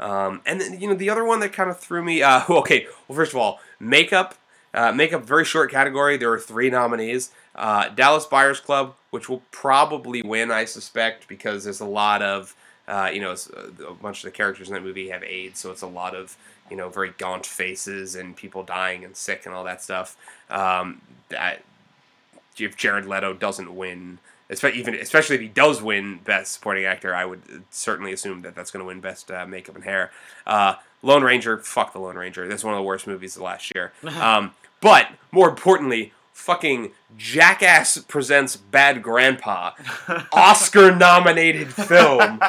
Um, 0.00 0.40
and 0.46 0.60
then 0.60 0.80
you 0.80 0.88
know 0.88 0.94
the 0.94 1.10
other 1.10 1.24
one 1.24 1.40
that 1.40 1.52
kind 1.52 1.70
of 1.70 1.78
threw 1.78 2.02
me. 2.02 2.22
Uh, 2.22 2.42
okay, 2.50 2.86
well 3.06 3.16
first 3.16 3.32
of 3.32 3.38
all, 3.38 3.60
makeup. 3.78 4.34
Uh, 4.74 4.92
makeup 4.92 5.24
very 5.24 5.44
short 5.44 5.70
category. 5.70 6.16
There 6.16 6.32
are 6.32 6.38
three 6.38 6.70
nominees. 6.70 7.30
Uh, 7.54 7.88
Dallas 7.88 8.26
Buyers 8.26 8.60
Club, 8.60 8.94
which 9.10 9.28
will 9.28 9.42
probably 9.50 10.22
win, 10.22 10.50
I 10.50 10.66
suspect, 10.66 11.26
because 11.26 11.64
there's 11.64 11.80
a 11.80 11.86
lot 11.86 12.22
of 12.22 12.54
uh, 12.86 13.10
you 13.12 13.20
know 13.20 13.34
a 13.86 13.94
bunch 13.94 14.18
of 14.18 14.30
the 14.30 14.30
characters 14.30 14.68
in 14.68 14.74
that 14.74 14.82
movie 14.82 15.08
have 15.08 15.22
AIDS, 15.22 15.58
so 15.58 15.70
it's 15.70 15.82
a 15.82 15.86
lot 15.86 16.14
of 16.14 16.36
you 16.70 16.76
know 16.76 16.88
very 16.88 17.10
gaunt 17.18 17.46
faces 17.46 18.14
and 18.14 18.36
people 18.36 18.62
dying 18.62 19.04
and 19.04 19.16
sick 19.16 19.46
and 19.46 19.54
all 19.54 19.64
that 19.64 19.82
stuff. 19.82 20.16
Um, 20.50 21.00
that 21.30 21.62
if 22.66 22.76
Jared 22.76 23.06
Leto 23.06 23.32
doesn't 23.34 23.74
win, 23.74 24.18
especially 24.50 24.78
even 24.80 24.94
especially 24.94 25.36
if 25.36 25.42
he 25.42 25.48
does 25.48 25.82
win 25.82 26.20
Best 26.24 26.52
Supporting 26.52 26.84
Actor, 26.84 27.14
I 27.14 27.24
would 27.24 27.64
certainly 27.70 28.12
assume 28.12 28.42
that 28.42 28.54
that's 28.54 28.70
going 28.70 28.80
to 28.80 28.86
win 28.86 29.00
Best 29.00 29.30
uh, 29.30 29.46
Makeup 29.46 29.74
and 29.74 29.84
Hair. 29.84 30.10
Uh, 30.46 30.74
Lone 31.02 31.22
Ranger, 31.22 31.58
fuck 31.58 31.92
the 31.92 32.00
Lone 32.00 32.16
Ranger. 32.16 32.48
That's 32.48 32.64
one 32.64 32.74
of 32.74 32.78
the 32.78 32.82
worst 32.82 33.06
movies 33.06 33.36
of 33.36 33.42
last 33.42 33.72
year. 33.74 33.92
Um, 34.18 34.52
but 34.80 35.08
more 35.32 35.48
importantly, 35.48 36.12
fucking 36.32 36.92
Jackass 37.16 37.98
presents 37.98 38.56
Bad 38.56 39.02
Grandpa, 39.02 39.72
Oscar 40.32 40.94
nominated 40.94 41.72
film. 41.74 42.40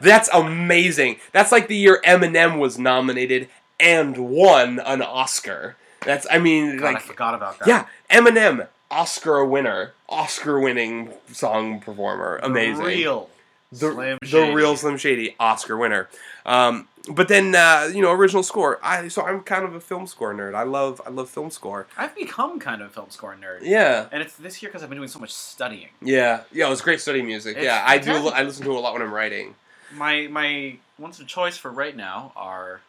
That's 0.00 0.28
amazing. 0.32 1.16
That's 1.32 1.50
like 1.50 1.66
the 1.66 1.76
year 1.76 2.00
Eminem 2.06 2.58
was 2.58 2.78
nominated 2.78 3.48
and 3.80 4.16
won 4.16 4.78
an 4.78 5.02
Oscar. 5.02 5.76
That's 6.04 6.26
I 6.30 6.38
mean 6.38 6.76
God, 6.78 6.96
I 6.96 6.98
forgot 7.00 7.34
about 7.34 7.58
that. 7.58 7.66
yeah, 7.68 7.86
Eminem, 8.10 8.68
Oscar 8.94 9.44
winner, 9.44 9.92
Oscar 10.08 10.60
winning 10.60 11.12
song 11.32 11.80
performer, 11.80 12.38
amazing. 12.42 12.84
Real. 12.84 13.28
the, 13.72 13.90
Slim 13.92 14.18
the 14.22 14.52
real 14.54 14.76
Slim 14.76 14.96
Shady, 14.98 15.34
Oscar 15.40 15.76
winner. 15.76 16.08
Um, 16.46 16.86
but 17.08 17.28
then 17.28 17.54
uh, 17.54 17.90
you 17.92 18.00
know 18.00 18.12
original 18.12 18.42
score. 18.42 18.78
I 18.82 19.08
so 19.08 19.22
I'm 19.22 19.40
kind 19.42 19.64
of 19.64 19.74
a 19.74 19.80
film 19.80 20.06
score 20.06 20.32
nerd. 20.32 20.54
I 20.54 20.62
love 20.62 21.00
I 21.04 21.10
love 21.10 21.28
film 21.28 21.50
score. 21.50 21.86
I've 21.96 22.14
become 22.14 22.60
kind 22.60 22.80
of 22.80 22.88
a 22.88 22.90
film 22.90 23.10
score 23.10 23.34
nerd. 23.34 23.58
Yeah. 23.62 24.06
And 24.12 24.22
it's 24.22 24.36
this 24.36 24.62
year 24.62 24.70
because 24.70 24.82
I've 24.82 24.88
been 24.88 24.98
doing 24.98 25.08
so 25.08 25.18
much 25.18 25.32
studying. 25.32 25.88
Yeah, 26.00 26.42
yeah, 26.52 26.66
it 26.66 26.70
was 26.70 26.80
great 26.80 27.00
studying 27.00 27.26
music. 27.26 27.56
It's 27.56 27.64
yeah, 27.64 27.84
I 27.86 27.98
do. 27.98 28.12
I 28.28 28.42
listen 28.44 28.64
to 28.64 28.70
it 28.70 28.76
a 28.76 28.80
lot 28.80 28.92
when 28.92 29.02
I'm 29.02 29.12
writing. 29.12 29.54
My 29.92 30.28
my 30.28 30.76
ones 30.98 31.18
of 31.20 31.26
choice 31.26 31.56
for 31.56 31.70
right 31.70 31.96
now 31.96 32.32
are, 32.36 32.80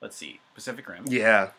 let's 0.00 0.16
see, 0.16 0.40
Pacific 0.54 0.86
Rim, 0.88 1.04
Yeah, 1.06 1.50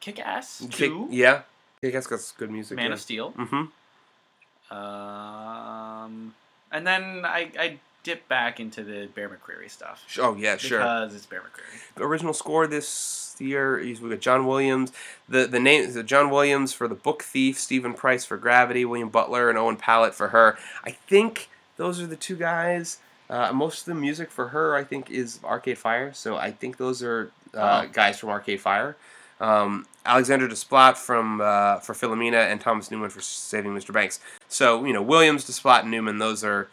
Kick 0.00 0.18
Ass 0.18 0.66
Kick- 0.70 0.90
Two, 0.90 1.08
yeah, 1.10 1.42
yeah, 1.84 1.90
that's 1.92 2.06
got 2.06 2.20
good 2.38 2.50
music. 2.50 2.76
Man 2.76 2.86
yeah. 2.88 2.92
of 2.94 3.00
Steel, 3.00 3.32
Mm-hmm. 3.32 4.76
um, 4.76 6.34
and 6.72 6.86
then 6.86 7.24
I 7.24 7.50
I 7.58 7.78
dip 8.02 8.28
back 8.28 8.60
into 8.60 8.82
the 8.84 9.08
Bear 9.14 9.28
McCreary 9.30 9.70
stuff 9.70 10.04
Oh 10.20 10.34
yeah, 10.36 10.56
sure. 10.58 10.78
because 10.78 11.14
it's 11.14 11.26
Bear 11.26 11.40
McCreary. 11.40 11.80
The 11.96 12.04
original 12.04 12.34
score 12.34 12.66
this 12.66 13.34
year 13.38 13.78
is 13.78 14.00
we 14.00 14.10
got 14.10 14.20
John 14.20 14.46
Williams. 14.46 14.92
The 15.28 15.46
the 15.46 15.60
name 15.60 15.92
the 15.92 16.02
John 16.02 16.30
Williams 16.30 16.72
for 16.72 16.88
the 16.88 16.94
Book 16.94 17.22
Thief, 17.22 17.58
Steven 17.58 17.94
Price 17.94 18.24
for 18.24 18.36
Gravity, 18.36 18.84
William 18.84 19.08
Butler 19.08 19.48
and 19.48 19.58
Owen 19.58 19.76
Pallett 19.76 20.14
for 20.14 20.28
her. 20.28 20.58
I 20.84 20.90
think 20.92 21.48
those 21.76 22.00
are 22.00 22.06
the 22.06 22.16
two 22.16 22.36
guys. 22.36 22.98
Uh, 23.30 23.50
most 23.52 23.80
of 23.80 23.86
the 23.86 23.94
music 23.98 24.30
for 24.30 24.48
her, 24.48 24.76
I 24.76 24.84
think, 24.84 25.10
is 25.10 25.40
Arcade 25.42 25.78
Fire. 25.78 26.12
So 26.12 26.36
I 26.36 26.50
think 26.52 26.76
those 26.76 27.02
are 27.02 27.30
uh, 27.54 27.84
Oh. 27.86 27.88
guys 27.90 28.18
from 28.18 28.28
Arcade 28.28 28.60
Fire. 28.60 28.96
Um, 29.44 29.86
Alexander 30.06 30.48
Desplat 30.48 30.96
from 30.96 31.40
uh, 31.40 31.78
for 31.80 31.94
Philomena 31.94 32.50
and 32.50 32.60
Thomas 32.60 32.90
Newman 32.90 33.10
for 33.10 33.20
Saving 33.20 33.74
Mr. 33.74 33.92
Banks. 33.92 34.20
So 34.48 34.84
you 34.84 34.92
know 34.92 35.02
Williams, 35.02 35.44
Desplat, 35.44 35.82
and 35.82 35.90
Newman. 35.90 36.18
Those 36.18 36.42
are 36.44 36.68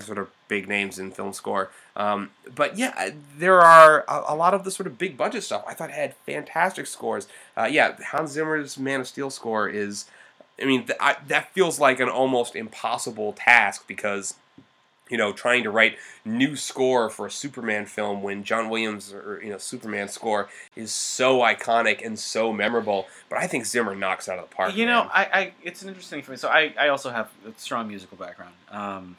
sort 0.00 0.18
of 0.18 0.30
big 0.48 0.68
names 0.68 0.98
in 0.98 1.10
film 1.10 1.32
score. 1.32 1.70
Um, 1.96 2.30
but 2.54 2.76
yeah, 2.76 3.10
there 3.38 3.60
are 3.60 4.04
a, 4.08 4.32
a 4.32 4.34
lot 4.34 4.54
of 4.54 4.64
the 4.64 4.70
sort 4.70 4.86
of 4.86 4.98
big 4.98 5.16
budget 5.16 5.42
stuff. 5.44 5.64
I 5.66 5.74
thought 5.74 5.90
had 5.90 6.14
fantastic 6.26 6.86
scores. 6.86 7.28
Uh, 7.56 7.68
yeah, 7.70 7.96
Hans 8.10 8.32
Zimmer's 8.32 8.78
Man 8.78 9.00
of 9.00 9.08
Steel 9.08 9.30
score 9.30 9.68
is, 9.68 10.06
I 10.60 10.64
mean, 10.64 10.86
th- 10.86 10.98
I, 11.00 11.16
that 11.28 11.52
feels 11.52 11.78
like 11.78 12.00
an 12.00 12.08
almost 12.08 12.56
impossible 12.56 13.34
task 13.34 13.86
because, 13.86 14.34
you 15.10 15.18
know, 15.18 15.32
trying 15.32 15.62
to 15.64 15.70
write 15.70 15.98
new 16.24 16.56
score 16.56 17.10
for 17.10 17.26
a 17.26 17.30
Superman 17.30 17.86
film 17.86 18.22
when 18.22 18.42
John 18.42 18.70
Williams 18.70 19.12
or 19.12 19.40
you 19.42 19.50
know 19.50 19.58
Superman 19.58 20.08
score 20.08 20.48
is 20.74 20.92
so 20.92 21.40
iconic 21.40 22.04
and 22.04 22.18
so 22.18 22.52
memorable. 22.52 23.06
But 23.28 23.38
I 23.38 23.46
think 23.46 23.66
Zimmer 23.66 23.94
knocks 23.94 24.28
out 24.28 24.38
of 24.38 24.48
the 24.48 24.54
park. 24.54 24.74
you 24.76 24.86
know. 24.86 25.08
I, 25.12 25.24
I 25.24 25.52
it's 25.62 25.82
an 25.82 25.88
interesting 25.88 26.22
for 26.22 26.30
me. 26.30 26.36
So 26.36 26.48
I, 26.48 26.74
I 26.78 26.88
also 26.88 27.10
have 27.10 27.30
a 27.46 27.52
strong 27.58 27.88
musical 27.88 28.16
background. 28.16 28.54
Um, 28.70 29.16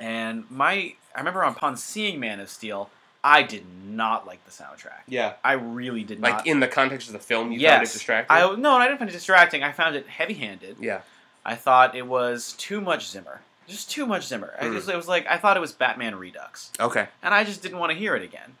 and 0.00 0.44
my 0.50 0.94
I 1.14 1.18
remember 1.18 1.42
upon 1.42 1.76
seeing 1.76 2.20
Man 2.20 2.40
of 2.40 2.48
Steel, 2.48 2.90
I 3.22 3.42
did 3.42 3.64
not 3.86 4.26
like 4.26 4.44
the 4.44 4.50
soundtrack. 4.50 5.00
yeah, 5.08 5.34
I 5.42 5.52
really 5.52 6.04
did 6.04 6.20
like 6.20 6.32
not. 6.32 6.38
Like 6.38 6.46
in 6.46 6.60
the 6.60 6.68
context 6.68 7.08
of 7.08 7.12
the 7.12 7.18
film, 7.18 7.52
you 7.52 7.58
yes, 7.58 7.72
found 7.72 7.82
it 7.82 7.92
distracting. 7.92 8.36
I 8.36 8.54
no, 8.56 8.72
I 8.72 8.86
didn't 8.86 8.98
find 8.98 9.10
it 9.10 9.14
distracting. 9.14 9.62
I 9.62 9.72
found 9.72 9.96
it 9.96 10.06
heavy-handed. 10.06 10.76
yeah, 10.80 11.00
I 11.44 11.54
thought 11.54 11.94
it 11.94 12.06
was 12.06 12.54
too 12.58 12.80
much 12.80 13.08
Zimmer. 13.08 13.40
Just 13.68 13.90
too 13.90 14.06
much 14.06 14.26
Zimmer. 14.26 14.54
I 14.60 14.66
Hmm. 14.66 14.74
just, 14.74 14.88
it 14.88 14.96
was 14.96 15.08
like 15.08 15.26
I 15.26 15.36
thought 15.38 15.56
it 15.56 15.60
was 15.60 15.72
Batman 15.72 16.14
Redux, 16.16 16.70
okay, 16.78 17.08
and 17.22 17.34
I 17.34 17.44
just 17.44 17.62
didn't 17.62 17.78
want 17.78 17.92
to 17.92 17.98
hear 17.98 18.14
it 18.16 18.22
again. 18.22 18.54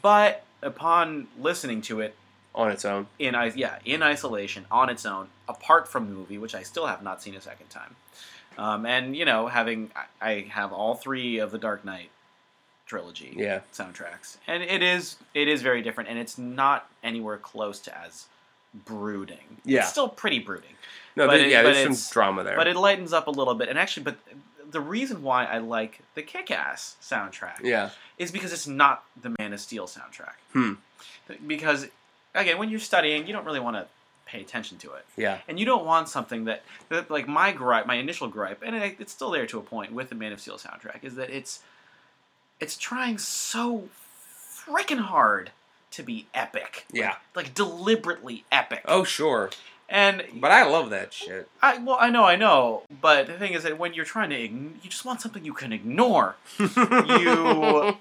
But 0.00 0.44
upon 0.62 1.28
listening 1.38 1.80
to 1.82 2.00
it 2.00 2.14
on 2.54 2.70
its 2.70 2.84
own. 2.84 3.06
in 3.18 3.34
yeah 3.56 3.78
in 3.84 4.02
isolation 4.02 4.66
on 4.70 4.88
its 4.90 5.06
own, 5.06 5.28
apart 5.48 5.88
from 5.88 6.06
the 6.08 6.12
movie, 6.14 6.38
which 6.38 6.54
I 6.54 6.62
still 6.62 6.86
have 6.86 7.02
not 7.02 7.22
seen 7.22 7.34
a 7.34 7.40
second 7.40 7.68
time, 7.70 7.96
um, 8.58 8.84
and 8.86 9.16
you 9.16 9.24
know 9.24 9.46
having 9.48 9.90
I, 10.20 10.30
I 10.30 10.40
have 10.50 10.72
all 10.72 10.94
three 10.94 11.38
of 11.38 11.50
the 11.50 11.58
Dark 11.58 11.84
Knight 11.84 12.10
trilogy 12.86 13.34
Yeah. 13.36 13.60
soundtracks, 13.72 14.36
and 14.46 14.62
it 14.62 14.82
is 14.82 15.16
it 15.34 15.48
is 15.48 15.62
very 15.62 15.82
different, 15.82 16.10
and 16.10 16.18
it's 16.18 16.36
not 16.38 16.88
anywhere 17.02 17.38
close 17.38 17.78
to 17.80 17.98
as 17.98 18.26
brooding. 18.74 19.58
Yeah. 19.64 19.80
it's 19.80 19.90
still 19.90 20.08
pretty 20.08 20.38
brooding. 20.38 20.74
No, 21.16 21.26
But 21.26 21.36
there- 21.36 21.46
it- 21.46 21.50
yeah, 21.50 21.62
but 21.62 21.74
there's 21.74 21.98
some 22.00 22.12
drama 22.12 22.44
there. 22.44 22.56
But 22.56 22.66
it 22.68 22.76
lightens 22.76 23.12
up 23.12 23.26
a 23.26 23.30
little 23.30 23.54
bit. 23.54 23.68
And 23.68 23.78
actually, 23.78 24.04
but 24.04 24.16
the 24.70 24.80
reason 24.80 25.22
why 25.22 25.44
I 25.44 25.58
like 25.58 26.00
the 26.14 26.22
Kick 26.22 26.50
Ass 26.50 26.96
soundtrack 27.02 27.60
yeah, 27.62 27.90
is 28.18 28.30
because 28.30 28.52
it's 28.52 28.66
not 28.66 29.04
the 29.20 29.34
Man 29.38 29.52
of 29.52 29.60
Steel 29.60 29.86
soundtrack. 29.86 30.34
Hmm. 30.52 30.74
Because, 31.46 31.88
again, 32.34 32.58
when 32.58 32.70
you're 32.70 32.80
studying, 32.80 33.26
you 33.26 33.32
don't 33.32 33.44
really 33.44 33.60
want 33.60 33.76
to 33.76 33.86
pay 34.24 34.40
attention 34.40 34.78
to 34.78 34.92
it. 34.92 35.04
yeah, 35.16 35.38
And 35.48 35.58
you 35.60 35.66
don't 35.66 35.84
want 35.84 36.08
something 36.08 36.44
that, 36.44 36.62
that 36.88 37.10
like 37.10 37.28
my 37.28 37.52
gripe, 37.52 37.86
my 37.86 37.96
initial 37.96 38.28
gripe, 38.28 38.62
and 38.64 38.74
it, 38.76 38.96
it's 38.98 39.12
still 39.12 39.30
there 39.30 39.46
to 39.46 39.58
a 39.58 39.62
point 39.62 39.92
with 39.92 40.08
the 40.08 40.14
Man 40.14 40.32
of 40.32 40.40
Steel 40.40 40.56
soundtrack, 40.56 41.02
is 41.04 41.16
that 41.16 41.28
it's 41.30 41.60
it's 42.60 42.76
trying 42.78 43.18
so 43.18 43.88
freaking 44.64 45.00
hard 45.00 45.50
to 45.90 46.02
be 46.02 46.26
epic. 46.32 46.86
Like- 46.92 47.00
Yeah. 47.00 47.14
Like, 47.34 47.52
deliberately 47.54 48.44
epic. 48.52 48.82
Oh, 48.86 49.04
sure. 49.04 49.50
And 49.92 50.24
But 50.40 50.50
I 50.50 50.64
love 50.64 50.88
that 50.90 51.12
shit. 51.12 51.48
I 51.60 51.76
well, 51.78 51.98
I 52.00 52.08
know, 52.08 52.24
I 52.24 52.34
know, 52.36 52.82
but 53.02 53.26
the 53.26 53.34
thing 53.34 53.52
is 53.52 53.62
that 53.64 53.78
when 53.78 53.92
you're 53.92 54.06
trying 54.06 54.30
to, 54.30 54.36
ign- 54.36 54.82
you 54.82 54.88
just 54.88 55.04
want 55.04 55.20
something 55.20 55.44
you 55.44 55.52
can 55.52 55.70
ignore. 55.72 56.36
You 56.58 56.68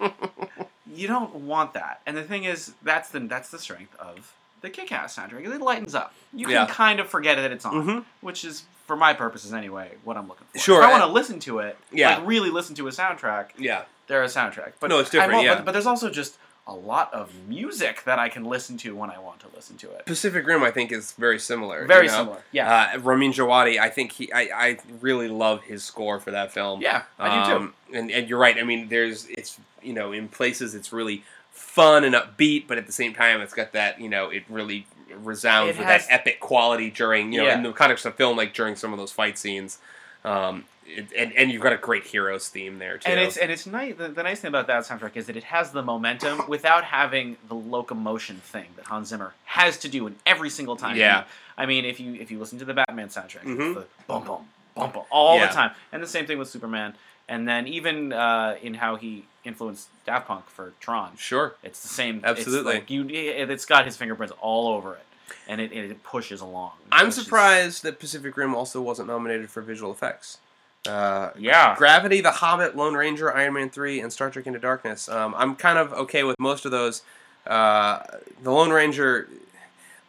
you 0.94 1.08
don't 1.08 1.36
want 1.36 1.74
that, 1.74 2.02
and 2.06 2.16
the 2.18 2.24
thing 2.24 2.44
is, 2.46 2.74
that's 2.82 3.10
the 3.10 3.20
that's 3.20 3.50
the 3.50 3.60
strength 3.60 3.96
of 4.00 4.34
the 4.62 4.70
Kick-Ass 4.70 5.16
soundtrack. 5.18 5.44
It 5.46 5.62
lightens 5.62 5.96
up. 5.96 6.14
You 6.34 6.46
can 6.46 6.54
Yeah. 6.54 6.68
kind 6.68 7.00
of 7.00 7.08
forget 7.10 7.38
that 7.38 7.52
it's 7.52 7.66
on, 7.66 7.74
Mhm. 7.86 8.06
which 8.22 8.46
is 8.46 8.64
for 8.86 8.96
my 8.96 9.14
purposes 9.14 9.54
anyway 9.54 9.92
what 10.04 10.18
I'm 10.18 10.28
looking 10.28 10.46
for. 10.54 10.60
Sure, 10.60 10.82
If 10.82 10.88
I 10.88 10.92
want 10.92 11.04
to 11.04 11.08
listen 11.10 11.40
to 11.42 11.60
it, 11.60 11.78
Yeah. 11.92 12.18
like 12.18 12.28
really 12.28 12.50
listen 12.52 12.76
to 12.76 12.88
a 12.88 12.92
soundtrack, 12.92 13.50
Yeah. 13.58 13.84
they're 14.08 14.22
a 14.24 14.28
soundtrack. 14.28 14.74
But 14.80 14.90
No, 14.92 15.00
it's 15.00 15.10
different, 15.10 15.44
yeah. 15.44 15.56
But, 15.56 15.66
but 15.66 15.72
there's 15.72 15.88
also 15.88 16.10
just 16.10 16.38
a 16.68 16.74
lot 16.74 17.14
of 17.14 17.32
music 17.48 18.04
that 18.06 18.20
I 18.20 18.30
can 18.30 18.46
listen 18.46 18.78
to 18.78 18.96
when 18.96 19.10
I 19.10 19.20
want 19.20 19.40
to 19.42 19.48
listen 19.56 19.78
to 19.78 19.92
it. 19.92 20.06
Pacific 20.06 20.46
Rim, 20.46 20.64
I 20.64 20.72
think, 20.72 20.92
is 20.92 21.12
very 21.14 21.40
similar. 21.40 21.86
Very 21.86 22.06
you 22.06 22.12
know? 22.12 22.18
similar. 22.18 22.42
Yeah. 22.52 22.92
Uh, 22.96 23.00
Ramin 23.00 23.32
Djawadi, 23.34 23.80
I 23.80 23.90
think 23.90 24.12
he, 24.14 24.32
I, 24.32 24.42
I 24.54 24.78
really 25.02 25.28
love 25.28 25.64
his 25.64 25.84
score 25.84 26.20
for 26.20 26.32
that 26.32 26.52
film. 26.52 26.82
yeah, 26.82 27.04
I 27.20 27.44
do 27.46 27.50
too. 27.50 27.56
Um, 27.58 27.74
And, 27.94 28.12
and 28.12 28.30
you're 28.30 28.40
right. 28.40 28.58
I 28.58 28.64
mean, 28.64 28.88
there's 28.90 29.26
it's 29.28 29.60
you 29.82 29.94
know 29.94 30.12
in 30.12 30.28
places 30.28 30.76
it's 30.76 30.94
really 30.94 31.24
fun 31.52 32.04
and 32.04 32.14
upbeat, 32.16 32.68
but 32.68 32.78
at 32.78 32.86
the 32.86 32.92
same 32.94 33.14
time 33.14 33.42
it's 33.42 33.54
got 33.54 33.72
that 33.74 34.00
you 34.00 34.08
know 34.10 34.30
it 34.30 34.44
really 34.48 34.86
resounds 35.14 35.76
It 35.76 35.80
with 35.80 35.88
has- 35.88 36.08
that 36.08 36.14
epic 36.22 36.40
quality 36.40 36.90
during 36.90 37.34
you 37.34 37.40
know 37.42 37.48
Yeah. 37.48 37.56
in 37.58 37.64
the 37.64 37.74
context 37.74 38.06
of 38.06 38.16
film 38.16 38.38
like 38.38 38.54
during 38.54 38.76
some 38.76 38.94
of 38.94 39.00
those 39.00 39.12
fight 39.12 39.38
scenes. 39.38 39.80
Um, 40.24 40.66
it, 40.98 41.08
and 41.18 41.34
and 41.34 41.52
you've 41.52 41.62
got 41.62 41.74
a 41.74 41.78
great 41.78 42.04
heroes 42.06 42.48
theme 42.50 42.80
there 42.80 42.98
too. 42.98 43.10
And 43.12 43.20
it's 43.20 43.38
and 43.38 43.52
it's 43.52 43.66
nice. 43.66 43.96
The, 43.96 44.10
the 44.10 44.24
nice 44.24 44.40
thing 44.40 44.50
about 44.50 44.68
that 44.68 44.84
soundtrack 44.84 45.16
is 45.16 45.28
that 45.28 45.36
it 45.38 45.44
has 45.46 45.72
the 45.72 45.82
momentum 45.84 46.44
without 46.48 46.84
having 46.84 47.38
the 47.48 47.56
locomotion 47.56 48.38
thing 48.38 48.68
that 48.76 48.86
Hans 48.86 49.10
Zimmer 49.10 49.34
has 49.46 49.78
to 49.80 49.90
do 49.90 50.08
in 50.08 50.16
every 50.26 50.50
single 50.50 50.76
time. 50.76 50.96
Yeah. 50.98 51.24
I 51.58 51.66
mean, 51.66 51.86
if 51.86 52.00
you 52.00 52.16
if 52.16 52.32
you 52.32 52.40
listen 52.40 52.60
to 52.60 52.66
the 52.66 52.74
Batman 52.74 53.10
soundtrack, 53.10 53.44
Mhm. 53.44 53.72
it's 53.72 53.80
the 53.80 53.86
bum 54.08 54.24
bum 54.26 54.46
bum 54.76 54.92
bum 54.92 55.04
all 55.10 55.38
Yeah. 55.38 55.48
the 55.48 55.54
time, 55.54 55.72
and 55.92 56.02
the 56.02 56.08
same 56.08 56.26
thing 56.26 56.38
with 56.38 56.50
Superman. 56.50 56.96
And 57.30 57.48
then 57.48 57.66
even 57.68 58.12
uh, 58.12 58.58
in 58.62 58.74
how 58.74 58.98
he 58.98 59.24
influenced 59.46 59.88
Daft 60.06 60.28
Punk 60.28 60.50
for 60.50 60.74
Tron, 60.82 61.16
sure. 61.18 61.56
it's 61.64 61.82
the 61.82 61.88
same. 61.88 62.22
Absolutely. 62.26 62.72
it's 62.74 62.80
like 62.82 62.90
you. 62.90 63.08
it- 63.08 63.50
It's 63.50 63.64
got 63.66 63.86
his 63.86 63.96
fingerprints 63.96 64.34
all 64.42 64.68
over 64.74 64.96
it, 64.96 65.06
and 65.48 65.62
it, 65.62 65.72
it 65.72 66.04
pushes 66.04 66.42
along. 66.42 66.72
I'm 66.92 67.06
which 67.08 67.18
is- 67.18 67.24
surprised 67.24 67.84
that 67.84 68.00
Pacific 68.00 68.36
Rim 68.36 68.54
also 68.54 68.82
wasn't 68.82 69.08
nominated 69.08 69.50
for 69.50 69.62
visual 69.62 69.92
effects. 69.94 70.40
Uh, 70.88 71.30
Yeah. 71.38 71.76
Gravity, 71.78 72.22
The 72.22 72.32
Hobbit, 72.32 72.76
Lone 72.76 72.96
Ranger, 72.96 73.34
Iron 73.36 73.54
Man 73.54 73.70
3, 73.70 74.00
and 74.00 74.12
Star 74.12 74.30
Trek 74.30 74.48
Into 74.48 74.60
Darkness. 74.60 75.08
Um, 75.10 75.36
I'm 75.38 75.56
kind 75.56 75.78
of 75.78 75.94
okay 75.94 76.24
with 76.24 76.36
most 76.40 76.66
of 76.66 76.72
those. 76.72 77.04
Uh, 77.46 78.00
the 78.42 78.52
Lone 78.52 78.72
Ranger, 78.72 79.28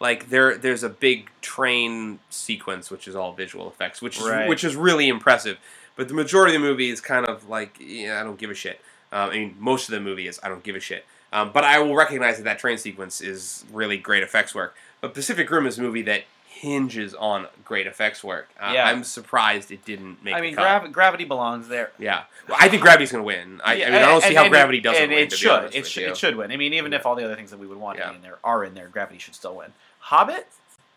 like 0.01 0.31
there, 0.31 0.57
there's 0.57 0.82
a 0.82 0.89
big 0.89 1.28
train 1.40 2.19
sequence 2.31 2.90
which 2.90 3.07
is 3.09 3.15
all 3.15 3.32
visual 3.32 3.69
effects, 3.69 4.01
which 4.03 4.19
is, 4.19 4.27
Right. 4.28 4.49
which 4.49 4.65
is 4.65 4.74
really 4.77 5.09
impressive. 5.09 5.59
But 5.97 6.09
the 6.09 6.15
majority 6.15 6.55
of 6.57 6.62
the 6.62 6.66
movie 6.69 6.89
is 6.90 7.01
kind 7.01 7.27
of 7.27 7.49
like, 7.49 7.77
yeah, 7.78 8.20
I 8.20 8.23
don't 8.23 8.39
give 8.39 8.51
a 8.51 8.55
shit. 8.55 8.81
Um, 9.12 9.28
I 9.31 9.32
mean, 9.35 9.57
most 9.59 9.89
of 9.89 9.93
the 9.93 10.01
movie 10.01 10.27
is 10.27 10.40
I 10.43 10.49
don't 10.49 10.62
give 10.62 10.74
a 10.77 10.81
shit. 10.81 11.05
Um, 11.35 11.51
but 11.53 11.65
I 11.65 11.78
will 11.81 11.94
recognize 11.94 12.36
that 12.39 12.44
that 12.44 12.59
train 12.59 12.78
sequence 12.78 13.20
is 13.20 13.65
really 13.73 13.97
great 13.99 14.23
effects 14.23 14.55
work. 14.55 14.74
But 15.03 15.12
Pacific 15.15 15.51
Rim 15.51 15.66
is 15.66 15.78
a 15.78 15.82
movie 15.82 16.03
that 16.03 16.24
hinges 16.62 17.12
on 17.12 17.48
great 17.64 17.89
effects 17.89 18.22
work. 18.22 18.48
Uh, 18.60 18.70
Yeah. 18.72 18.86
I'm 18.86 19.02
surprised 19.02 19.72
it 19.72 19.84
didn't 19.84 20.22
make. 20.22 20.32
I 20.32 20.40
mean, 20.40 20.55
cut. 20.55 20.62
grav- 20.62 20.93
gravity 20.93 21.24
belongs 21.24 21.66
there. 21.66 21.90
Yeah, 21.98 22.22
well, 22.48 22.56
I 22.60 22.68
think 22.68 22.82
Gravity's 22.82 23.10
going 23.10 23.22
to 23.22 23.26
win. 23.26 23.60
I, 23.64 23.72
I 23.72 23.76
mean, 23.86 23.94
I 23.94 23.98
don't 23.98 24.20
see 24.22 24.28
and- 24.28 24.36
how 24.36 24.43
and 24.44 24.52
Gravity 24.52 24.78
it, 24.78 24.82
doesn't 24.82 25.02
and 25.02 25.10
win. 25.10 25.18
It 25.24 25.30
to 25.30 25.36
should. 25.36 25.74
It 25.74 25.86
should. 25.89 26.05
It 26.05 26.16
should 26.16 26.36
win. 26.36 26.52
I 26.52 26.56
mean, 26.56 26.72
even 26.72 26.93
if 26.93 27.05
all 27.05 27.16
the 27.16 27.24
other 27.24 27.34
things 27.34 27.51
that 27.51 27.59
we 27.59 27.66
would 27.66 27.78
want 27.78 27.98
Yeah. 27.98 28.05
to 28.05 28.10
be 28.10 28.16
in 28.16 28.22
there 28.22 28.39
are 28.44 28.64
in 28.64 28.74
there, 28.74 28.86
Gravity 28.86 29.18
should 29.18 29.34
still 29.34 29.56
win. 29.56 29.72
Hobbit. 29.98 30.47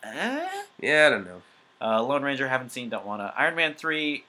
Eh? 0.03 0.47
Yeah, 0.79 1.07
I 1.07 1.09
don't 1.09 1.25
know. 1.25 1.41
Uh, 1.81 2.03
Lone 2.03 2.21
Ranger 2.21 2.47
haven't 2.47 2.69
seen. 2.69 2.89
Don't 2.89 3.05
wanna. 3.05 3.33
Iron 3.35 3.55
Man 3.55 3.73
three. 3.73 4.23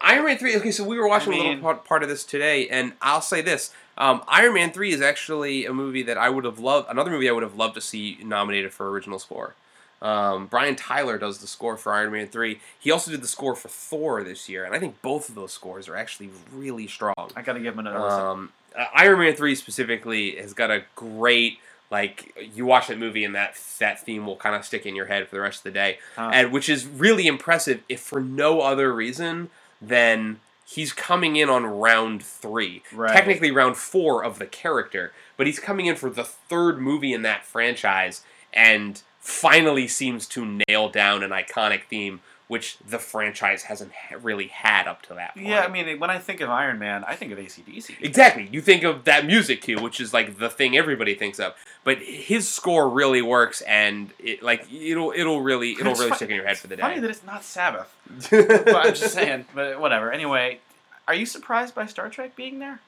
Iron 0.00 0.24
Man 0.24 0.38
three. 0.38 0.56
Okay, 0.56 0.70
so 0.70 0.84
we 0.84 0.98
were 0.98 1.08
watching 1.08 1.32
I 1.32 1.36
a 1.36 1.38
little 1.38 1.52
mean- 1.54 1.62
part, 1.62 1.84
part 1.84 2.02
of 2.02 2.08
this 2.08 2.24
today, 2.24 2.68
and 2.68 2.92
I'll 3.02 3.20
say 3.20 3.40
this: 3.42 3.72
um, 3.98 4.22
Iron 4.28 4.54
Man 4.54 4.72
three 4.72 4.92
is 4.92 5.00
actually 5.00 5.66
a 5.66 5.72
movie 5.72 6.02
that 6.04 6.16
I 6.18 6.30
would 6.30 6.44
have 6.44 6.58
loved. 6.58 6.88
Another 6.90 7.10
movie 7.10 7.28
I 7.28 7.32
would 7.32 7.42
have 7.42 7.56
loved 7.56 7.74
to 7.74 7.80
see 7.80 8.18
nominated 8.22 8.72
for 8.72 8.90
original 8.90 9.18
score. 9.18 9.54
Um, 10.02 10.46
Brian 10.46 10.76
Tyler 10.76 11.18
does 11.18 11.38
the 11.40 11.46
score 11.46 11.76
for 11.76 11.92
Iron 11.92 12.12
Man 12.12 12.26
three. 12.28 12.60
He 12.78 12.90
also 12.90 13.10
did 13.10 13.22
the 13.22 13.28
score 13.28 13.54
for 13.54 13.68
Thor 13.68 14.24
this 14.24 14.48
year, 14.48 14.64
and 14.64 14.74
I 14.74 14.78
think 14.78 15.02
both 15.02 15.28
of 15.28 15.34
those 15.34 15.52
scores 15.52 15.88
are 15.88 15.96
actually 15.96 16.30
really 16.52 16.86
strong. 16.86 17.14
I 17.36 17.42
gotta 17.42 17.60
give 17.60 17.74
him 17.74 17.80
another. 17.80 17.98
Um, 18.08 18.52
uh, 18.78 18.86
Iron 18.94 19.18
Man 19.18 19.34
three 19.34 19.54
specifically 19.54 20.36
has 20.36 20.54
got 20.54 20.70
a 20.70 20.84
great 20.96 21.58
like 21.90 22.50
you 22.54 22.64
watch 22.64 22.86
that 22.86 22.98
movie 22.98 23.24
and 23.24 23.34
that 23.34 23.54
that 23.80 24.00
theme 24.00 24.24
will 24.24 24.36
kind 24.36 24.54
of 24.54 24.64
stick 24.64 24.86
in 24.86 24.94
your 24.94 25.06
head 25.06 25.26
for 25.28 25.34
the 25.36 25.40
rest 25.42 25.58
of 25.58 25.64
the 25.64 25.70
day, 25.72 25.98
Huh. 26.16 26.30
and 26.32 26.52
which 26.52 26.68
is 26.70 26.86
really 26.86 27.26
impressive 27.26 27.82
if 27.88 28.00
for 28.00 28.20
no 28.20 28.60
other 28.62 28.94
reason 28.94 29.50
than 29.80 30.40
he's 30.66 30.92
coming 30.92 31.36
in 31.36 31.48
on 31.48 31.64
round 31.66 32.22
three, 32.22 32.82
Right. 32.92 33.12
technically 33.12 33.50
round 33.50 33.76
four 33.76 34.22
of 34.24 34.38
the 34.38 34.46
character, 34.46 35.12
but 35.36 35.46
he's 35.46 35.58
coming 35.58 35.86
in 35.86 35.96
for 35.96 36.10
the 36.10 36.24
third 36.24 36.80
movie 36.80 37.12
in 37.12 37.22
that 37.22 37.44
franchise 37.44 38.22
and 38.52 39.02
finally 39.18 39.86
seems 39.88 40.26
to 40.28 40.60
nail 40.68 40.88
down 40.88 41.22
an 41.22 41.30
iconic 41.30 41.84
theme. 41.84 42.20
Which 42.50 42.78
the 42.78 42.98
franchise 42.98 43.62
hasn't 43.62 43.92
really 44.22 44.48
had 44.48 44.88
up 44.88 45.02
to 45.02 45.14
that 45.14 45.34
point. 45.34 45.46
Yeah, 45.46 45.60
I 45.60 45.68
mean, 45.68 46.00
when 46.00 46.10
I 46.10 46.18
think 46.18 46.40
of 46.40 46.50
Iron 46.50 46.80
Man, 46.80 47.04
I 47.04 47.14
think 47.14 47.30
of 47.30 47.38
ACDC. 47.38 48.02
Exactly. 48.02 48.48
You 48.50 48.60
think 48.60 48.82
of 48.82 49.04
that 49.04 49.24
music 49.24 49.62
cue, 49.62 49.80
which 49.80 50.00
is 50.00 50.12
like 50.12 50.36
the 50.38 50.50
thing 50.50 50.76
everybody 50.76 51.14
thinks 51.14 51.38
of, 51.38 51.54
but 51.84 51.98
his 51.98 52.48
score 52.48 52.90
really 52.90 53.22
works, 53.22 53.60
and 53.60 54.10
it 54.18 54.42
like 54.42 54.66
it'll 54.72 55.12
it'll 55.14 55.42
really 55.42 55.74
it'll 55.74 55.92
It's 55.92 56.00
really 56.00 56.16
stick 56.16 56.28
in 56.28 56.34
your 56.34 56.44
head 56.44 56.58
for 56.58 56.66
the 56.66 56.74
day. 56.74 56.82
Funny 56.82 56.98
that 56.98 57.10
it's 57.10 57.22
not 57.24 57.44
Sabbath. 57.44 57.94
I'm 58.32 58.94
just 58.94 59.14
saying, 59.14 59.44
but 59.54 59.78
whatever. 59.78 60.10
Anyway, 60.10 60.58
are 61.06 61.14
you 61.14 61.26
surprised 61.26 61.76
by 61.76 61.86
Star 61.86 62.08
Trek 62.08 62.34
being 62.34 62.58
there? 62.58 62.80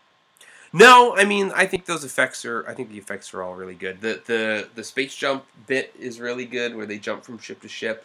no, 0.73 1.15
I 1.17 1.25
mean 1.25 1.53
I 1.55 1.67
think 1.67 1.87
those 1.87 2.03
effects 2.03 2.45
are 2.45 2.67
I 2.69 2.75
think 2.75 2.91
the 2.91 2.99
effects 2.99 3.33
are 3.33 3.43
all 3.43 3.55
really 3.55 3.75
good. 3.77 4.01
The 4.01 4.21
the 4.27 4.69
the 4.75 4.83
space 4.83 5.15
jump 5.15 5.45
bit 5.69 5.95
is 5.99 6.19
really 6.19 6.47
good, 6.47 6.75
where 6.75 6.87
they 6.87 6.99
jump 6.99 7.23
from 7.25 7.39
ship 7.39 7.61
to 7.63 7.69
ship, 7.69 8.05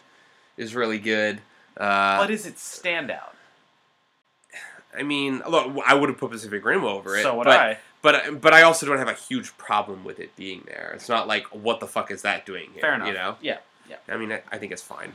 is 0.58 0.74
really 0.74 0.98
good. 0.98 1.40
Uh, 1.76 2.16
what 2.16 2.30
is 2.30 2.44
its 2.44 2.80
standout? 2.82 3.32
I 4.96 5.02
mean, 5.02 5.42
look, 5.48 5.72
I 5.86 5.94
would 5.94 6.08
have 6.08 6.18
put 6.18 6.30
Pacific 6.30 6.64
Rim 6.64 6.84
over 6.84 7.16
it. 7.16 7.22
so 7.22 7.36
would 7.36 7.44
but, 7.44 7.58
I. 7.58 7.78
But 8.02 8.40
but 8.40 8.52
I 8.52 8.62
also 8.62 8.86
don't 8.86 8.98
have 8.98 9.08
a 9.08 9.14
huge 9.14 9.56
problem 9.56 10.04
with 10.04 10.18
it 10.20 10.34
being 10.36 10.64
there. 10.66 10.92
It's 10.94 11.08
not 11.08 11.26
like 11.28 11.46
what 11.46 11.80
the 11.80 11.86
fuck 11.86 12.10
is 12.10 12.22
that 12.22 12.44
doing 12.44 12.70
here? 12.72 12.82
Fair 12.82 12.94
enough. 12.94 13.08
You 13.08 13.14
know. 13.14 13.36
Yeah. 13.40 13.58
Yeah. 13.88 13.96
I 14.08 14.16
mean, 14.16 14.32
I, 14.32 14.42
I 14.50 14.58
think 14.58 14.72
it's 14.72 14.82
fine. 14.82 15.14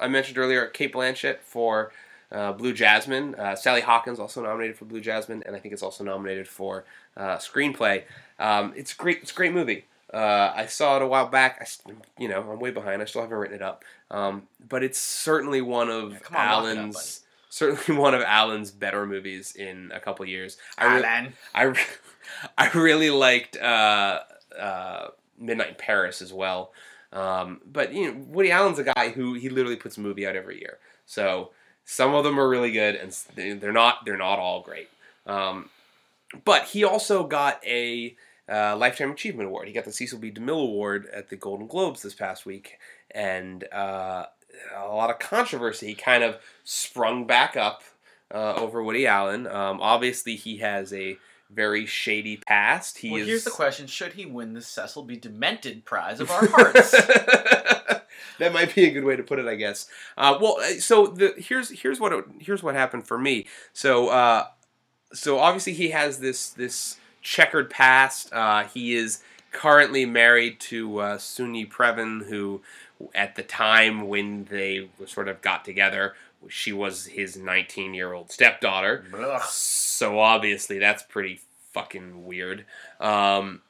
I 0.00 0.08
mentioned 0.08 0.38
earlier 0.38 0.66
Cate 0.66 0.92
Blanchett 0.92 1.38
for 1.40 1.92
uh, 2.30 2.52
Blue 2.52 2.72
Jasmine. 2.72 3.34
Uh, 3.34 3.56
Sally 3.56 3.80
Hawkins 3.80 4.18
also 4.18 4.42
nominated 4.42 4.76
for 4.76 4.84
Blue 4.84 5.00
Jasmine, 5.00 5.42
and 5.44 5.56
I 5.56 5.58
think 5.58 5.72
it's 5.72 5.82
also 5.82 6.04
nominated 6.04 6.46
for 6.46 6.84
uh, 7.16 7.36
screenplay. 7.36 8.04
Um, 8.38 8.72
it's 8.76 8.92
great. 8.92 9.18
It's 9.22 9.32
a 9.32 9.34
great 9.34 9.52
movie. 9.52 9.84
Uh, 10.12 10.52
I 10.54 10.66
saw 10.66 10.96
it 10.96 11.02
a 11.02 11.06
while 11.06 11.28
back. 11.28 11.60
I, 11.88 11.92
you 12.18 12.28
know, 12.28 12.40
I'm 12.50 12.58
way 12.58 12.70
behind. 12.70 13.00
I 13.00 13.04
still 13.04 13.22
haven't 13.22 13.36
written 13.36 13.56
it 13.56 13.62
up. 13.62 13.84
Um, 14.10 14.44
but 14.68 14.82
it's 14.82 14.98
certainly 14.98 15.60
one 15.60 15.88
of 15.88 16.12
Yeah, 16.12 16.18
on, 16.18 16.64
it 16.66 16.70
up, 16.72 16.78
Allen's 16.78 17.20
certainly 17.48 18.00
one 18.00 18.14
of 18.14 18.22
Allen's 18.22 18.70
better 18.70 19.06
movies 19.06 19.54
in 19.54 19.90
a 19.94 20.00
couple 20.00 20.24
years. 20.26 20.56
I 20.78 20.96
re- 20.96 21.04
Allen. 21.04 21.32
I, 21.54 21.62
re- 21.62 21.80
I 22.58 22.70
really 22.70 23.10
liked 23.10 23.56
uh, 23.56 24.20
uh, 24.58 25.08
Midnight 25.38 25.68
in 25.68 25.74
Paris 25.76 26.22
as 26.22 26.32
well. 26.32 26.72
Um, 27.12 27.60
but 27.66 27.92
you 27.92 28.06
know, 28.12 28.20
Woody 28.28 28.50
Allen's 28.52 28.78
a 28.78 28.84
guy 28.84 29.10
who 29.10 29.34
he 29.34 29.48
literally 29.48 29.76
puts 29.76 29.96
a 29.96 30.00
movie 30.00 30.26
out 30.26 30.36
every 30.36 30.58
year. 30.60 30.78
So 31.06 31.50
some 31.84 32.14
of 32.14 32.22
them 32.24 32.38
are 32.38 32.48
really 32.48 32.70
good, 32.72 32.94
and 32.94 33.16
they- 33.34 33.52
they're 33.52 33.72
not 33.72 34.04
they're 34.04 34.16
not 34.16 34.38
all 34.38 34.62
great. 34.62 34.88
Um, 35.26 35.70
but 36.44 36.64
he 36.66 36.84
also 36.84 37.24
got 37.26 37.64
a 37.66 38.14
uh, 38.50 38.76
lifetime 38.76 39.12
achievement 39.12 39.48
award. 39.48 39.68
He 39.68 39.74
got 39.74 39.84
the 39.84 39.92
Cecil 39.92 40.18
B. 40.18 40.30
DeMille 40.30 40.62
Award 40.62 41.08
at 41.12 41.28
the 41.28 41.36
Golden 41.36 41.66
Globes 41.66 42.02
this 42.02 42.14
past 42.14 42.44
week, 42.44 42.78
and 43.10 43.64
uh, 43.72 44.26
a 44.76 44.88
lot 44.88 45.10
of 45.10 45.18
controversy 45.18 45.94
kind 45.94 46.24
of 46.24 46.36
sprung 46.64 47.26
back 47.26 47.56
up 47.56 47.82
uh, 48.32 48.54
over 48.54 48.82
Woody 48.82 49.06
Allen. 49.06 49.46
Um, 49.46 49.80
obviously, 49.80 50.36
he 50.36 50.58
has 50.58 50.92
a 50.92 51.16
very 51.50 51.86
shady 51.86 52.36
past. 52.36 52.98
He 52.98 53.10
well, 53.10 53.20
is. 53.20 53.26
here's 53.26 53.44
the 53.44 53.50
question: 53.50 53.86
Should 53.86 54.14
he 54.14 54.26
win 54.26 54.52
the 54.52 54.62
Cecil 54.62 55.04
B. 55.04 55.16
Demented 55.16 55.84
Prize 55.84 56.20
of 56.20 56.30
our 56.30 56.46
hearts? 56.50 56.90
that 58.38 58.52
might 58.52 58.74
be 58.74 58.84
a 58.84 58.90
good 58.90 59.04
way 59.04 59.16
to 59.16 59.22
put 59.22 59.38
it, 59.38 59.46
I 59.46 59.54
guess. 59.54 59.88
Uh, 60.16 60.38
well, 60.40 60.58
uh, 60.60 60.80
so 60.80 61.06
the 61.06 61.34
here's 61.36 61.70
here's 61.70 62.00
what 62.00 62.12
it, 62.12 62.24
here's 62.40 62.62
what 62.62 62.74
happened 62.74 63.06
for 63.06 63.18
me. 63.18 63.46
So 63.72 64.08
uh, 64.08 64.46
so 65.12 65.38
obviously 65.38 65.72
he 65.74 65.90
has 65.90 66.20
this 66.20 66.50
this 66.50 66.96
checkered 67.20 67.70
past. 67.70 68.32
Uh, 68.32 68.64
he 68.64 68.94
is 68.94 69.22
currently 69.52 70.06
married 70.06 70.60
to 70.60 70.98
uh, 70.98 71.18
Soon-Yi 71.18 71.66
Previn, 71.66 72.26
who 72.28 72.62
at 73.14 73.36
the 73.36 73.42
time 73.42 74.08
when 74.08 74.44
they 74.44 74.88
sort 75.06 75.28
of 75.28 75.40
got 75.40 75.64
together, 75.64 76.14
she 76.48 76.72
was 76.72 77.06
his 77.06 77.36
19 77.36 77.94
year 77.94 78.12
old 78.12 78.30
stepdaughter. 78.30 79.04
Ugh. 79.14 79.42
So 79.48 80.18
obviously 80.18 80.78
that's 80.78 81.02
pretty 81.02 81.40
fucking 81.72 82.24
weird. 82.24 82.64
Um, 82.98 83.62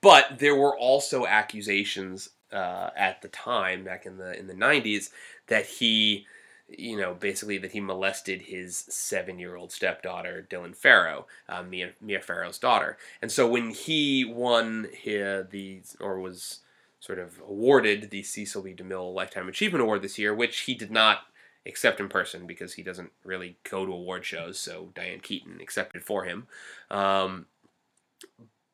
but 0.00 0.38
there 0.38 0.54
were 0.54 0.76
also 0.76 1.26
accusations 1.26 2.30
uh, 2.52 2.90
at 2.96 3.22
the 3.22 3.28
time, 3.28 3.84
back 3.84 4.06
in 4.06 4.16
the 4.18 4.38
in 4.38 4.46
the 4.46 4.54
'90s, 4.54 5.10
that 5.48 5.66
he 5.66 6.26
you 6.68 6.96
know, 6.98 7.14
basically 7.14 7.58
that 7.58 7.72
he 7.72 7.80
molested 7.80 8.42
his 8.42 8.76
seven-year-old 8.76 9.72
stepdaughter, 9.72 10.46
Dylan 10.50 10.76
Farrow, 10.76 11.26
uh, 11.48 11.62
Mia, 11.62 11.92
Mia 12.00 12.20
Farrow's 12.20 12.58
daughter. 12.58 12.98
And 13.22 13.32
so 13.32 13.48
when 13.48 13.70
he 13.70 14.24
won 14.24 14.88
his, 14.92 15.46
the 15.50 15.80
or 16.00 16.20
was 16.20 16.60
sort 17.00 17.18
of 17.18 17.40
awarded 17.40 18.10
the 18.10 18.22
Cecil 18.22 18.62
B. 18.62 18.74
DeMille 18.74 19.14
Lifetime 19.14 19.48
Achievement 19.48 19.82
Award 19.82 20.02
this 20.02 20.18
year, 20.18 20.34
which 20.34 20.60
he 20.60 20.74
did 20.74 20.90
not 20.90 21.20
accept 21.64 22.00
in 22.00 22.08
person 22.08 22.46
because 22.46 22.74
he 22.74 22.82
doesn't 22.82 23.12
really 23.24 23.56
go 23.68 23.86
to 23.86 23.92
award 23.92 24.24
shows. 24.24 24.58
So 24.58 24.90
Diane 24.94 25.20
Keaton 25.20 25.60
accepted 25.60 26.02
for 26.02 26.24
him. 26.24 26.48
Um, 26.90 27.46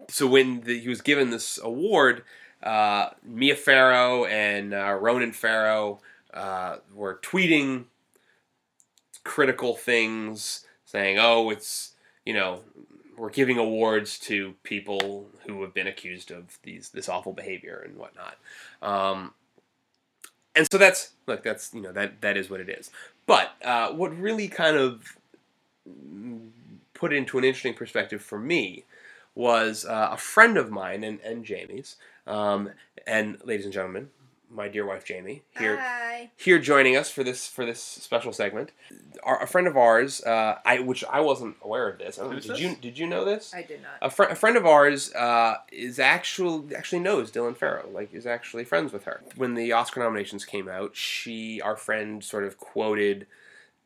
so 0.08 0.26
when 0.26 0.62
the, 0.62 0.80
he 0.80 0.88
was 0.88 1.00
given 1.00 1.30
this 1.30 1.58
award, 1.62 2.24
uh, 2.62 3.10
Mia 3.22 3.56
Farrow 3.56 4.24
and 4.24 4.72
uh, 4.72 4.96
Ronan 5.00 5.32
Farrow 5.32 6.00
uh, 6.34 6.78
were 6.92 7.18
tweeting 7.22 7.84
critical 9.24 9.74
things, 9.74 10.66
saying, 10.84 11.18
"Oh, 11.18 11.50
it's 11.50 11.92
you 12.24 12.34
know." 12.34 12.60
We're 13.16 13.30
giving 13.30 13.58
awards 13.58 14.18
to 14.20 14.54
people 14.64 15.28
who 15.46 15.62
have 15.62 15.72
been 15.72 15.86
accused 15.86 16.32
of 16.32 16.58
these 16.64 16.88
this 16.88 17.08
awful 17.08 17.32
behavior 17.32 17.80
and 17.86 17.96
whatnot. 17.96 18.36
Um, 18.82 19.34
and 20.54 20.66
so 20.70 20.78
that's 20.78 21.10
look 21.26 21.42
that's 21.42 21.72
you 21.74 21.80
know 21.80 21.92
that 21.92 22.20
that 22.20 22.36
is 22.36 22.48
what 22.48 22.60
it 22.60 22.68
is 22.68 22.90
but 23.26 23.52
uh, 23.64 23.90
what 23.90 24.16
really 24.18 24.48
kind 24.48 24.76
of 24.76 25.16
put 26.94 27.12
into 27.12 27.38
an 27.38 27.44
interesting 27.44 27.74
perspective 27.74 28.22
for 28.22 28.38
me 28.38 28.84
was 29.34 29.84
uh, 29.84 30.10
a 30.12 30.16
friend 30.16 30.56
of 30.56 30.70
mine 30.70 31.04
and, 31.04 31.20
and 31.20 31.44
jamie's 31.44 31.96
um, 32.26 32.70
and 33.06 33.38
ladies 33.44 33.64
and 33.64 33.74
gentlemen 33.74 34.10
my 34.54 34.68
dear 34.68 34.86
wife 34.86 35.04
jamie 35.04 35.42
here 35.58 35.76
Hi. 35.76 36.30
here 36.36 36.58
joining 36.58 36.96
us 36.96 37.10
for 37.10 37.24
this 37.24 37.46
for 37.46 37.66
this 37.66 37.82
special 37.82 38.32
segment 38.32 38.70
Our, 39.24 39.42
a 39.42 39.46
friend 39.46 39.66
of 39.66 39.76
ours 39.76 40.22
uh, 40.22 40.58
I 40.64 40.78
which 40.78 41.04
I 41.04 41.20
wasn't 41.20 41.56
aware 41.60 41.88
of 41.88 41.98
this 41.98 42.18
I 42.18 42.22
don't 42.22 42.34
did 42.40 42.44
this? 42.44 42.60
you 42.60 42.76
did 42.76 42.98
you 42.98 43.06
know 43.06 43.24
this 43.24 43.52
I 43.54 43.62
did 43.62 43.82
not. 43.82 43.92
a, 44.00 44.10
fr- 44.10 44.22
a 44.24 44.36
friend 44.36 44.56
of 44.56 44.64
ours 44.64 45.12
uh, 45.14 45.56
is 45.72 45.98
actual 45.98 46.66
actually 46.76 47.00
knows 47.00 47.32
Dylan 47.32 47.56
Farrow, 47.56 47.88
like 47.92 48.14
is 48.14 48.26
actually 48.26 48.64
friends 48.64 48.92
with 48.92 49.04
her. 49.04 49.22
When 49.36 49.54
the 49.54 49.72
Oscar 49.72 50.00
nominations 50.00 50.44
came 50.44 50.68
out, 50.68 50.94
she 50.96 51.60
our 51.60 51.76
friend 51.76 52.22
sort 52.22 52.44
of 52.44 52.58
quoted 52.58 53.26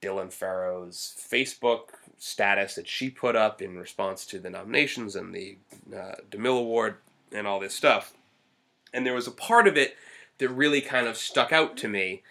Dylan 0.03 0.32
Farrow's 0.32 1.16
Facebook 1.19 1.90
status 2.19 2.74
that 2.74 2.86
she 2.86 3.09
put 3.11 3.36
up 3.36 3.62
in 3.62 3.78
response 3.78 4.27
to 4.27 4.39
the 4.39 4.51
nominations 4.51 5.16
and 5.16 5.35
the 5.35 5.57
uh, 5.95 6.16
DeMille 6.31 6.59
Award 6.59 6.97
and 7.32 7.47
all 7.47 7.59
this 7.61 7.74
stuff. 7.74 8.12
And 8.93 9.07
there 9.07 9.15
was 9.15 9.27
a 9.27 9.32
part 9.32 9.66
of 9.69 9.77
it 9.77 9.97
that 10.39 10.48
really 10.48 10.81
kind 10.81 11.06
of 11.06 11.16
stuck 11.16 11.52
out 11.52 11.77
to 11.78 11.89
me. 11.89 12.23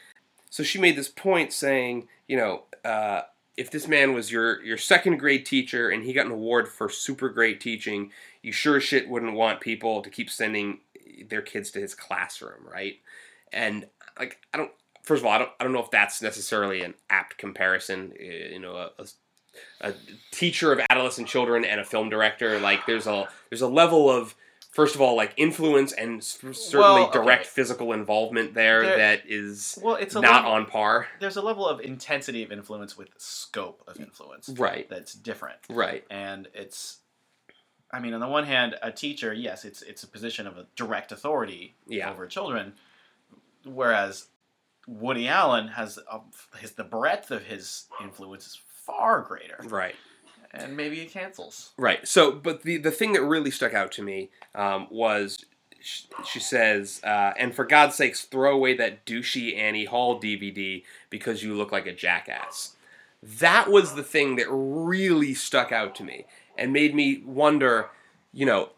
So 0.50 0.64
she 0.64 0.80
made 0.80 0.96
this 0.96 1.10
point 1.10 1.54
saying, 1.54 2.08
you 2.28 2.38
know, 2.38 2.64
uh, 2.84 3.22
if 3.58 3.72
this 3.72 3.88
man 3.88 4.14
was 4.14 4.32
your 4.32 4.64
your 4.64 4.78
second 4.78 5.18
grade 5.18 5.46
teacher 5.46 5.90
and 5.90 6.04
he 6.04 6.14
got 6.14 6.28
an 6.28 6.32
award 6.32 6.68
for 6.68 6.90
super 6.90 7.30
great 7.30 7.60
teaching, 7.60 8.12
you 8.42 8.52
sure 8.52 8.80
shit 8.80 9.10
wouldn't 9.10 9.34
want 9.34 9.62
people 9.62 10.02
to 10.02 10.10
keep 10.10 10.30
sending 10.30 10.80
their 11.30 11.42
kids 11.42 11.72
to 11.72 11.80
his 11.80 11.96
classroom, 11.96 12.66
right? 12.72 13.00
And 13.52 13.88
like 14.20 14.38
I 14.54 14.58
don't 14.58 14.72
first 15.04 15.22
of 15.22 15.26
all, 15.26 15.32
I 15.32 15.38
don't 15.40 15.52
I 15.60 15.64
don't 15.64 15.74
know 15.74 15.84
if 15.84 15.92
that's 15.92 16.22
necessarily 16.22 16.82
an 16.82 16.94
apt 17.10 17.38
comparison, 17.38 18.14
uh, 18.20 18.24
you 18.24 18.60
know, 18.60 18.76
a, 18.76 18.92
a, 19.00 19.90
a 19.90 19.94
teacher 20.32 20.72
of 20.72 20.80
adolescent 20.90 21.28
children 21.28 21.66
and 21.66 21.82
a 21.82 21.86
film 21.86 22.10
director, 22.10 22.60
like 22.60 22.86
there's 22.86 23.08
a 23.08 23.28
there's 23.50 23.62
a 23.62 23.68
level 23.68 24.10
of 24.10 24.36
First 24.78 24.94
of 24.94 25.02
all, 25.02 25.16
like 25.16 25.34
influence 25.38 25.92
and 25.92 26.20
s- 26.20 26.38
certainly 26.40 26.78
Well, 27.02 27.04
okay. 27.06 27.14
direct 27.18 27.48
physical 27.48 27.94
involvement 27.94 28.54
there, 28.54 28.84
There- 28.84 28.98
that 28.98 29.24
is 29.26 29.80
Well, 29.82 29.96
it's 29.96 30.14
a 30.16 30.22
not 30.22 30.44
level, 30.44 30.52
on 30.52 30.66
par. 30.68 31.08
There's 31.20 31.36
a 31.36 31.42
level 31.42 31.68
of 31.68 31.82
intensity 31.82 32.44
of 32.44 32.52
influence 32.52 32.96
with 32.96 33.10
scope 33.18 33.82
of 33.88 34.00
influence. 34.00 34.50
Right. 34.50 34.88
That's 34.88 35.14
different, 35.16 35.58
Right. 35.68 36.06
and 36.12 36.48
it's. 36.54 37.00
I 37.92 38.00
mean, 38.00 38.14
on 38.14 38.20
the 38.20 38.28
one 38.28 38.44
hand, 38.44 38.76
a 38.84 38.92
teacher, 38.92 39.34
yes, 39.34 39.66
it's 39.66 39.82
it's 39.82 40.04
a 40.04 40.08
position 40.08 40.46
of 40.46 40.60
a 40.60 40.68
direct 40.76 41.12
authority 41.12 41.76
Yeah. 41.88 42.12
over 42.12 42.28
children, 42.28 42.76
whereas 43.64 44.28
Woody 44.86 45.28
Allen 45.28 45.70
has 45.70 45.98
uh, 45.98 46.20
a, 46.54 46.58
his 46.60 46.74
the 46.74 46.84
breadth 46.84 47.32
of 47.32 47.46
his 47.46 47.86
influence 48.00 48.46
is 48.46 48.62
far 48.86 49.22
greater, 49.22 49.58
Right. 49.64 49.96
And 50.64 50.78
maybe 50.78 51.02
it 51.02 51.12
cancels. 51.12 51.72
Right. 51.78 52.08
So, 52.08 52.32
but 52.32 52.64
the 52.64 52.78
the 52.78 52.92
thing 52.92 53.14
that 53.14 53.22
really 53.22 53.52
stuck 53.52 53.74
out 53.74 53.92
to 53.94 54.02
me 54.02 54.30
um, 54.56 54.88
was 54.90 55.46
sh- 55.80 56.04
she 56.26 56.40
says, 56.40 57.02
uh, 57.04 57.34
"And 57.38 57.56
for 57.56 57.66
God's 57.66 57.96
sakes, 57.96 58.24
throw 58.24 58.54
away 58.54 58.76
that 58.76 59.06
douchey 59.06 59.58
Annie 59.58 59.86
Hall 59.86 60.20
DVD 60.20 60.84
because 61.10 61.44
you 61.44 61.56
look 61.56 61.72
like 61.72 61.88
a 61.88 61.94
jackass." 61.94 62.76
That 63.22 63.72
was 63.72 63.96
the 63.96 64.04
thing 64.04 64.36
that 64.36 64.48
really 64.50 65.34
stuck 65.34 65.72
out 65.72 65.96
to 65.96 66.04
me 66.04 66.26
and 66.58 66.72
made 66.74 66.94
me 66.96 67.22
wonder. 67.26 67.90
You 68.34 68.46
know, 68.46 68.70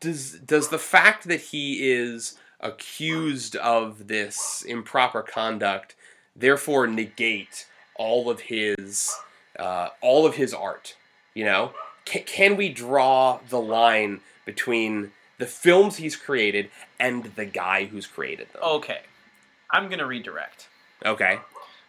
does 0.00 0.32
does 0.40 0.68
the 0.68 0.78
fact 0.78 1.28
that 1.28 1.40
he 1.40 1.90
is 1.90 2.38
accused 2.60 3.54
of 3.56 4.08
this 4.08 4.64
improper 4.66 5.22
conduct 5.22 5.94
therefore 6.34 6.86
negate 6.86 7.66
all 7.96 8.30
of 8.30 8.40
his 8.40 9.14
uh, 9.58 9.88
all 10.00 10.26
of 10.26 10.34
his 10.36 10.52
art? 10.54 10.96
You 11.34 11.44
know, 11.44 11.72
can, 12.04 12.22
can 12.24 12.56
we 12.56 12.68
draw 12.70 13.40
the 13.48 13.60
line 13.60 14.20
between 14.44 15.12
the 15.38 15.46
films 15.46 15.96
he's 15.96 16.16
created 16.16 16.70
and 16.98 17.24
the 17.36 17.44
guy 17.44 17.84
who's 17.84 18.06
created 18.06 18.48
them? 18.52 18.62
Okay, 18.62 19.00
I'm 19.70 19.88
gonna 19.88 20.06
redirect. 20.06 20.68
Okay. 21.04 21.38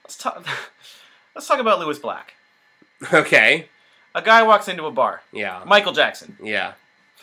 Let's 0.03 0.17
talk. 0.17 0.45
Let's 1.35 1.47
talk 1.47 1.59
about 1.59 1.79
Lewis 1.79 1.99
Black. 1.99 2.33
Okay. 3.13 3.69
A 4.15 4.21
guy 4.21 4.41
walks 4.43 4.67
into 4.67 4.85
a 4.85 4.91
bar. 4.91 5.21
Yeah. 5.31 5.61
Michael 5.67 5.91
Jackson. 5.93 6.35
Yeah. 6.41 6.73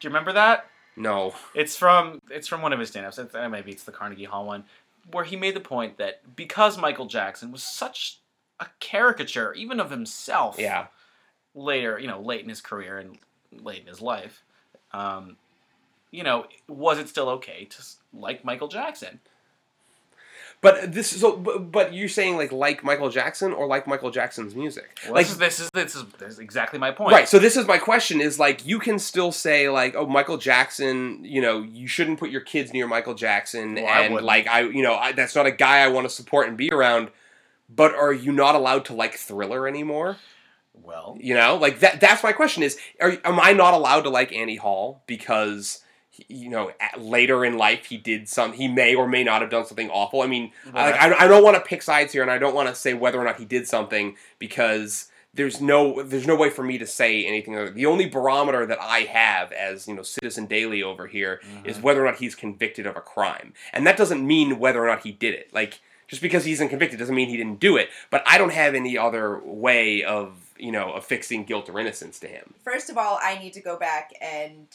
Do 0.00 0.08
you 0.08 0.10
remember 0.10 0.32
that? 0.32 0.66
No. 0.96 1.34
It's 1.54 1.76
from 1.76 2.20
it's 2.30 2.48
from 2.48 2.62
one 2.62 2.72
of 2.72 2.78
his 2.78 2.88
stand-ups. 2.88 3.18
It's- 3.18 3.50
Maybe 3.50 3.72
it's 3.72 3.84
the 3.84 3.92
Carnegie 3.92 4.24
Hall 4.24 4.46
one, 4.46 4.64
where 5.12 5.24
he 5.24 5.36
made 5.36 5.54
the 5.54 5.60
point 5.60 5.98
that 5.98 6.34
because 6.34 6.78
Michael 6.78 7.06
Jackson 7.06 7.52
was 7.52 7.62
such 7.62 8.18
a 8.60 8.66
caricature, 8.78 9.52
even 9.54 9.80
of 9.80 9.90
himself, 9.90 10.58
Yeah. 10.58 10.86
later, 11.54 11.98
you 11.98 12.06
know, 12.06 12.20
late 12.20 12.42
in 12.42 12.48
his 12.48 12.60
career 12.60 12.98
and 12.98 13.18
late 13.52 13.80
in 13.80 13.86
his 13.88 14.00
life, 14.00 14.42
um, 14.92 15.36
you 16.10 16.22
know, 16.22 16.46
was 16.68 16.98
it 16.98 17.08
still 17.08 17.28
okay 17.30 17.64
to 17.64 17.82
like 18.12 18.44
Michael 18.44 18.68
Jackson? 18.68 19.20
But 20.62 20.92
this 20.92 21.14
is 21.14 21.22
so. 21.22 21.38
But, 21.38 21.72
but 21.72 21.94
you're 21.94 22.08
saying 22.10 22.36
like 22.36 22.52
like 22.52 22.84
Michael 22.84 23.08
Jackson 23.08 23.54
or 23.54 23.66
like 23.66 23.86
Michael 23.86 24.10
Jackson's 24.10 24.54
music? 24.54 24.98
Well, 25.04 25.14
like 25.14 25.26
this, 25.26 25.32
is, 25.32 25.38
this 25.38 25.60
is 25.60 25.70
this 25.70 25.94
is 25.96 26.04
this 26.18 26.32
is 26.34 26.38
exactly 26.38 26.78
my 26.78 26.90
point. 26.90 27.12
Right. 27.12 27.26
So 27.26 27.38
this 27.38 27.56
is 27.56 27.66
my 27.66 27.78
question: 27.78 28.20
is 28.20 28.38
like 28.38 28.66
you 28.66 28.78
can 28.78 28.98
still 28.98 29.32
say 29.32 29.70
like, 29.70 29.94
oh, 29.96 30.04
Michael 30.04 30.36
Jackson. 30.36 31.24
You 31.24 31.40
know, 31.40 31.62
you 31.62 31.86
shouldn't 31.88 32.18
put 32.18 32.28
your 32.28 32.42
kids 32.42 32.74
near 32.74 32.86
Michael 32.86 33.14
Jackson, 33.14 33.76
Well, 33.76 33.86
and 33.86 34.12
wouldn't. 34.12 34.26
like 34.26 34.48
I, 34.48 34.60
you 34.60 34.82
know, 34.82 34.96
I, 34.96 35.12
that's 35.12 35.34
not 35.34 35.46
a 35.46 35.50
guy 35.50 35.78
I 35.78 35.88
want 35.88 36.06
to 36.06 36.14
support 36.14 36.46
and 36.46 36.58
be 36.58 36.70
around. 36.70 37.08
But 37.74 37.94
are 37.94 38.12
you 38.12 38.32
not 38.32 38.54
allowed 38.54 38.84
to 38.86 38.94
like 38.94 39.14
Thriller 39.14 39.68
anymore? 39.68 40.16
Well, 40.72 41.16
You 41.20 41.34
know, 41.34 41.56
like 41.56 41.80
that. 41.80 42.00
That's 42.00 42.22
my 42.22 42.32
question: 42.32 42.62
is 42.62 42.78
are, 43.00 43.16
am 43.24 43.38
I 43.40 43.52
not 43.52 43.74
allowed 43.74 44.02
to 44.02 44.10
like 44.10 44.32
Annie 44.32 44.56
Hall 44.56 45.02
because? 45.06 45.82
You 46.28 46.50
know, 46.50 46.72
later 46.98 47.46
in 47.46 47.56
life, 47.56 47.86
he 47.86 47.96
did 47.96 48.28
some. 48.28 48.52
He 48.52 48.68
may 48.68 48.94
or 48.94 49.08
may 49.08 49.24
not 49.24 49.40
have 49.40 49.48
done 49.48 49.64
something 49.64 49.88
awful. 49.88 50.20
I 50.20 50.26
mean, 50.26 50.52
I, 50.74 50.90
like, 50.90 51.00
I, 51.00 51.24
I 51.24 51.28
don't 51.28 51.42
want 51.42 51.56
to 51.56 51.62
pick 51.62 51.80
sides 51.80 52.12
here, 52.12 52.20
and 52.20 52.30
I 52.30 52.36
don't 52.36 52.54
want 52.54 52.68
to 52.68 52.74
say 52.74 52.92
whether 52.92 53.18
or 53.18 53.24
not 53.24 53.38
he 53.38 53.46
did 53.46 53.66
something 53.66 54.16
because 54.38 55.08
there's 55.32 55.60
no 55.60 56.02
there's 56.02 56.26
no 56.26 56.34
way 56.34 56.50
for 56.50 56.62
me 56.62 56.78
to 56.78 56.86
say 56.86 57.24
anything. 57.24 57.56
Other. 57.56 57.70
The 57.70 57.86
only 57.86 58.06
barometer 58.06 58.66
that 58.66 58.80
I 58.80 59.00
have 59.00 59.52
as 59.52 59.86
you 59.86 59.94
know 59.94 60.02
Citizen 60.02 60.46
Daley 60.46 60.82
over 60.82 61.06
here 61.06 61.40
is 61.64 61.76
mm-hmm. 61.76 61.84
whether 61.84 62.02
or 62.02 62.06
not 62.06 62.18
he's 62.18 62.34
convicted 62.34 62.86
of 62.86 62.96
a 62.96 63.00
crime, 63.00 63.54
and 63.72 63.86
that 63.86 63.96
doesn't 63.96 64.26
mean 64.26 64.58
whether 64.58 64.82
or 64.84 64.88
not 64.88 65.04
he 65.04 65.12
did 65.12 65.34
it. 65.34 65.54
Like 65.54 65.80
just 66.10 66.20
because 66.20 66.44
he's 66.44 66.60
not 66.60 66.68
convicted 66.68 66.98
doesn't 66.98 67.14
mean 67.14 67.28
he 67.30 67.36
didn't 67.38 67.60
do 67.60 67.76
it. 67.78 67.88
But 68.10 68.22
I 68.26 68.36
don't 68.36 68.52
have 68.52 68.74
any 68.74 68.98
other 68.98 69.38
way 69.42 70.02
of 70.04 70.34
you 70.58 70.72
know 70.72 70.92
affixing 70.92 71.44
guilt 71.44 71.70
or 71.70 71.80
innocence 71.80 72.18
to 72.18 72.26
him. 72.26 72.52
First 72.64 72.90
of 72.90 72.98
all, 72.98 73.18
I 73.22 73.38
need 73.38 73.54
to 73.54 73.60
go 73.60 73.78
back 73.78 74.12
and 74.20 74.66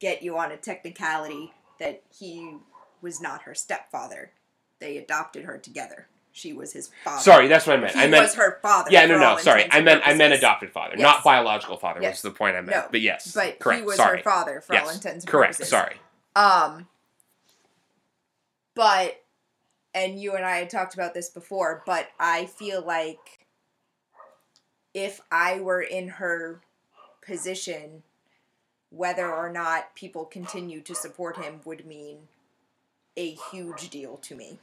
get 0.00 0.22
you 0.22 0.36
on 0.38 0.50
a 0.50 0.56
technicality 0.56 1.52
that 1.78 2.02
he 2.18 2.56
was 3.00 3.20
not 3.20 3.42
her 3.42 3.54
stepfather. 3.54 4.32
They 4.80 4.96
adopted 4.96 5.44
her 5.44 5.58
together. 5.58 6.08
She 6.32 6.52
was 6.52 6.72
his 6.72 6.90
father. 7.04 7.20
Sorry, 7.22 7.46
that's 7.46 7.64
what 7.66 7.76
I 7.78 7.80
meant. 7.80 7.92
he 7.94 8.00
I 8.00 8.08
meant 8.08 8.24
was 8.24 8.34
her 8.34 8.58
father. 8.60 8.90
yeah, 8.90 9.06
no, 9.06 9.18
no, 9.18 9.36
sorry. 9.36 9.68
I 9.70 9.80
meant 9.82 10.02
I 10.04 10.14
meant 10.14 10.34
adopted 10.34 10.70
father, 10.72 10.94
Yes. 10.96 11.02
not 11.02 11.22
biological 11.22 11.76
father. 11.76 12.00
Yes. 12.02 12.14
Was 12.14 12.32
the 12.32 12.36
point 12.36 12.56
I 12.56 12.60
meant? 12.60 12.70
No, 12.76 12.86
but 12.90 13.00
yes, 13.02 13.32
But 13.32 13.60
correct. 13.60 13.80
he 13.80 13.86
was 13.86 13.96
sorry. 13.96 14.16
her 14.18 14.24
father 14.24 14.60
for 14.60 14.76
all 14.76 14.88
intents 14.88 15.24
and 15.24 15.26
correct. 15.30 15.58
purposes. 15.58 15.70
Correct. 15.72 15.96
Sorry. 16.34 16.74
Um, 16.74 16.88
but, 18.74 19.22
and 19.94 20.20
you 20.20 20.34
and 20.34 20.44
I 20.44 20.58
had 20.58 20.70
talked 20.70 20.94
about 20.94 21.14
this 21.14 21.30
before, 21.30 21.82
but 21.86 22.08
I 22.18 22.46
feel 22.46 22.82
like 22.84 23.38
if 24.92 25.20
I 25.30 25.60
were 25.60 25.82
in 25.82 26.08
her 26.08 26.60
position, 27.24 28.02
whether 28.90 29.32
or 29.32 29.50
not 29.50 29.94
people 29.94 30.24
continue 30.24 30.80
to 30.82 30.94
support 30.94 31.36
him 31.36 31.60
would 31.64 31.86
mean 31.86 32.28
a 33.16 33.36
huge 33.52 33.90
deal 33.90 34.16
to 34.18 34.34
me. 34.34 34.58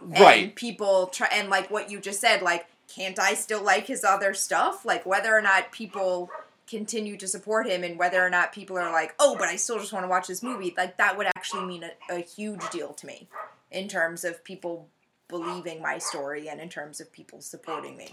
And 0.00 0.20
Right. 0.20 0.54
people 0.54 1.08
try 1.08 1.28
and 1.32 1.50
like 1.50 1.70
what 1.70 1.90
you 1.90 2.00
just 2.00 2.20
said, 2.20 2.42
like, 2.42 2.66
can't 2.88 3.18
I 3.18 3.34
still 3.34 3.62
like 3.62 3.86
his 3.86 4.04
other 4.04 4.34
stuff? 4.34 4.84
Like 4.84 5.06
whether 5.06 5.34
or 5.34 5.42
not 5.42 5.72
people 5.72 6.30
continue 6.66 7.16
to 7.16 7.26
support 7.26 7.66
him 7.66 7.82
and 7.82 7.98
whether 7.98 8.24
or 8.24 8.30
not 8.30 8.52
people 8.52 8.78
are 8.78 8.92
like, 8.92 9.14
oh, 9.18 9.36
but 9.36 9.48
I 9.48 9.56
still 9.56 9.78
just 9.78 9.92
want 9.92 10.04
to 10.04 10.08
watch 10.08 10.28
this 10.28 10.42
movie, 10.42 10.74
like 10.76 10.96
that 10.98 11.16
would 11.18 11.26
actually 11.26 11.66
mean 11.66 11.84
a, 11.84 12.14
a 12.14 12.20
huge 12.20 12.68
deal 12.70 12.92
to 12.94 13.06
me 13.06 13.28
in 13.70 13.88
terms 13.88 14.24
of 14.24 14.44
people 14.44 14.88
believing 15.28 15.80
my 15.80 15.98
story 15.98 16.48
and 16.48 16.60
in 16.60 16.68
terms 16.68 17.00
of 17.00 17.12
people 17.12 17.40
supporting 17.40 17.96
me. 17.96 18.08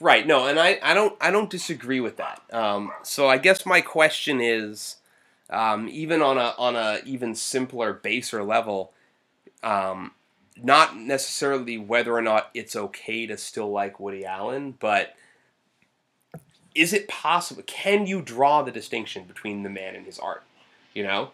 Right. 0.00 0.26
No, 0.26 0.46
and 0.46 0.58
I, 0.58 0.78
I 0.82 0.94
don't 0.94 1.16
I 1.20 1.30
don't 1.30 1.48
disagree 1.48 2.00
with 2.00 2.16
that. 2.18 2.42
Um, 2.52 2.92
so 3.02 3.28
I 3.28 3.38
guess 3.38 3.64
my 3.64 3.80
question 3.80 4.40
is, 4.40 4.96
um, 5.48 5.88
even 5.88 6.20
on 6.20 6.36
a 6.36 6.54
on 6.58 6.76
a 6.76 7.00
even 7.06 7.34
simpler, 7.34 7.94
baser 7.94 8.42
level, 8.42 8.92
um, 9.62 10.12
not 10.62 10.96
necessarily 10.96 11.78
whether 11.78 12.12
or 12.12 12.22
not 12.22 12.50
it's 12.52 12.76
okay 12.76 13.26
to 13.26 13.38
still 13.38 13.70
like 13.70 13.98
Woody 13.98 14.24
Allen, 14.24 14.74
but 14.78 15.14
is 16.74 16.92
it 16.92 17.08
possible? 17.08 17.62
Can 17.66 18.06
you 18.06 18.20
draw 18.20 18.62
the 18.62 18.72
distinction 18.72 19.24
between 19.24 19.62
the 19.62 19.70
man 19.70 19.94
and 19.94 20.04
his 20.04 20.18
art? 20.18 20.42
You 20.92 21.04
know, 21.04 21.30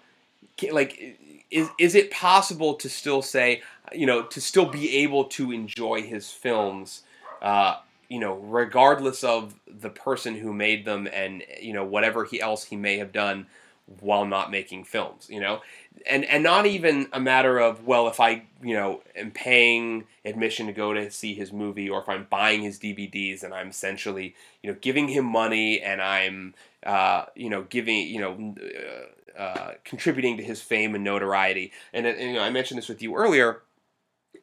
like 0.70 1.18
is 1.50 1.68
is 1.78 1.94
it 1.94 2.10
possible 2.10 2.74
to 2.74 2.88
still 2.88 3.22
say 3.22 3.62
you 3.92 4.06
know 4.06 4.22
to 4.22 4.40
still 4.40 4.66
be 4.66 4.96
able 4.98 5.24
to 5.24 5.52
enjoy 5.52 6.02
his 6.02 6.30
films? 6.30 7.02
Uh, 7.40 7.76
you 8.08 8.20
know, 8.20 8.34
regardless 8.34 9.24
of 9.24 9.54
the 9.66 9.88
person 9.88 10.34
who 10.34 10.52
made 10.52 10.84
them 10.84 11.08
and 11.12 11.42
you 11.60 11.72
know 11.72 11.84
whatever 11.84 12.24
he 12.24 12.40
else 12.40 12.64
he 12.64 12.76
may 12.76 12.98
have 12.98 13.12
done 13.12 13.46
while 14.00 14.24
not 14.24 14.50
making 14.50 14.84
films, 14.84 15.28
you 15.30 15.40
know, 15.40 15.60
and 16.06 16.24
and 16.26 16.42
not 16.42 16.66
even 16.66 17.08
a 17.12 17.20
matter 17.20 17.58
of 17.58 17.86
well, 17.86 18.08
if 18.08 18.20
I 18.20 18.42
you 18.62 18.74
know 18.74 19.02
am 19.16 19.30
paying 19.30 20.04
admission 20.24 20.66
to 20.66 20.72
go 20.72 20.92
to 20.92 21.10
see 21.10 21.34
his 21.34 21.52
movie, 21.52 21.88
or 21.88 22.00
if 22.00 22.08
I'm 22.08 22.26
buying 22.30 22.62
his 22.62 22.78
DVDs 22.78 23.42
and 23.42 23.52
I'm 23.54 23.68
essentially 23.68 24.34
you 24.62 24.70
know 24.70 24.78
giving 24.80 25.08
him 25.08 25.24
money 25.24 25.80
and 25.80 26.00
I'm 26.00 26.54
uh, 26.84 27.26
you 27.34 27.50
know 27.50 27.62
giving 27.62 28.06
you 28.08 28.20
know. 28.20 28.54
Uh, 28.60 29.06
uh, 29.32 29.72
contributing 29.84 30.36
to 30.36 30.42
his 30.42 30.60
fame 30.60 30.94
and 30.94 31.02
notoriety, 31.02 31.72
and, 31.94 32.06
and 32.06 32.20
you 32.20 32.34
know, 32.34 32.42
I 32.42 32.50
mentioned 32.50 32.76
this 32.76 32.86
with 32.86 33.00
you 33.00 33.16
earlier 33.16 33.62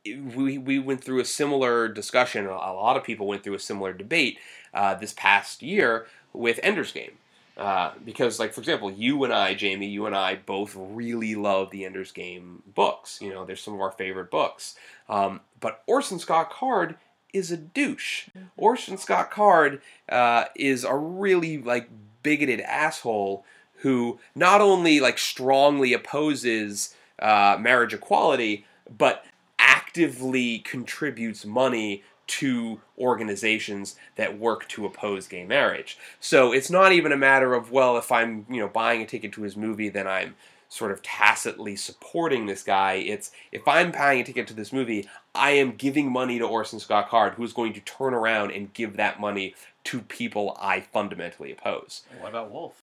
we, 0.05 0.57
we 0.57 0.79
went 0.79 1.03
through 1.03 1.19
a 1.19 1.25
similar 1.25 1.87
discussion. 1.87 2.45
A 2.45 2.51
a 2.51 2.73
lot 2.73 2.97
of 2.97 3.03
people 3.03 3.27
went 3.27 3.43
through 3.43 3.55
a 3.55 3.59
similar 3.59 3.93
debate 3.93 4.39
uh, 4.73 4.95
this 4.95 5.13
past 5.13 5.61
year 5.61 6.07
with 6.33 6.59
Ender's 6.63 6.91
Game. 6.91 7.13
Uh, 7.57 7.91
because, 8.05 8.39
like, 8.39 8.53
for 8.53 8.61
example, 8.61 8.89
you 8.89 9.21
and 9.25 9.33
I, 9.33 9.53
Jamie, 9.53 9.87
you 9.87 10.05
and 10.05 10.15
I 10.15 10.35
both 10.35 10.73
really 10.77 11.35
love 11.35 11.71
the 11.71 11.83
Ender's 11.83 12.13
Game 12.13 12.63
books. 12.73 13.19
You 13.21 13.33
know, 13.33 13.43
they're 13.43 13.57
some 13.57 13.73
of 13.73 13.81
our 13.81 13.91
favorite 13.91 14.31
books. 14.31 14.75
Um, 15.09 15.41
but 15.59 15.83
Orson 15.85 16.19
Scott 16.19 16.51
Card 16.51 16.95
is 17.33 17.51
a 17.51 17.57
douche. 17.57 18.29
Orson 18.55 18.97
Scott 18.97 19.29
Card 19.29 19.81
uh, 20.07 20.45
is 20.55 20.85
a 20.85 20.95
really, 20.95 21.57
like, 21.57 21.89
bigoted 22.23 22.61
asshole 22.61 23.45
who 23.81 24.19
not 24.35 24.61
only, 24.61 24.99
like, 24.99 25.17
strongly 25.17 25.93
opposes 25.93 26.93
uh, 27.19 27.57
marriage 27.59 27.93
equality, 27.93 28.65
but 28.97 29.25
actively 29.57 30.59
contributes 30.59 31.45
money 31.45 32.03
to 32.27 32.79
organizations 32.97 33.95
that 34.15 34.37
work 34.37 34.67
to 34.67 34.85
oppose 34.85 35.27
gay 35.27 35.43
marriage. 35.43 35.97
So 36.19 36.51
it's 36.51 36.69
not 36.69 36.91
even 36.91 37.11
a 37.11 37.17
matter 37.17 37.55
of 37.55 37.71
well, 37.71 37.97
if 37.97 38.11
I'm 38.11 38.45
you 38.49 38.59
know 38.61 38.67
buying 38.67 39.01
a 39.01 39.05
ticket 39.05 39.31
to 39.33 39.41
his 39.41 39.57
movie, 39.57 39.89
then 39.89 40.07
I'm 40.07 40.35
sort 40.69 40.91
of 40.91 41.01
tacitly 41.01 41.75
supporting 41.75 42.45
this 42.45 42.61
guy. 42.61 42.93
It's 42.93 43.31
if 43.51 43.67
I'm 43.67 43.91
buying 43.91 44.21
a 44.21 44.23
ticket 44.23 44.47
to 44.47 44.53
this 44.53 44.71
movie, 44.71 45.09
I 45.33 45.51
am 45.51 45.75
giving 45.75 46.11
money 46.11 46.37
to 46.37 46.45
Orson 46.45 46.79
Scott 46.79 47.09
Card, 47.09 47.33
who's 47.33 47.53
going 47.53 47.73
to 47.73 47.79
turn 47.81 48.13
around 48.13 48.51
and 48.51 48.71
give 48.73 48.95
that 48.97 49.19
money 49.19 49.55
to 49.85 50.01
people 50.01 50.57
I 50.61 50.81
fundamentally 50.81 51.51
oppose. 51.51 52.03
What 52.19 52.29
about 52.29 52.51
Wolf? 52.51 52.81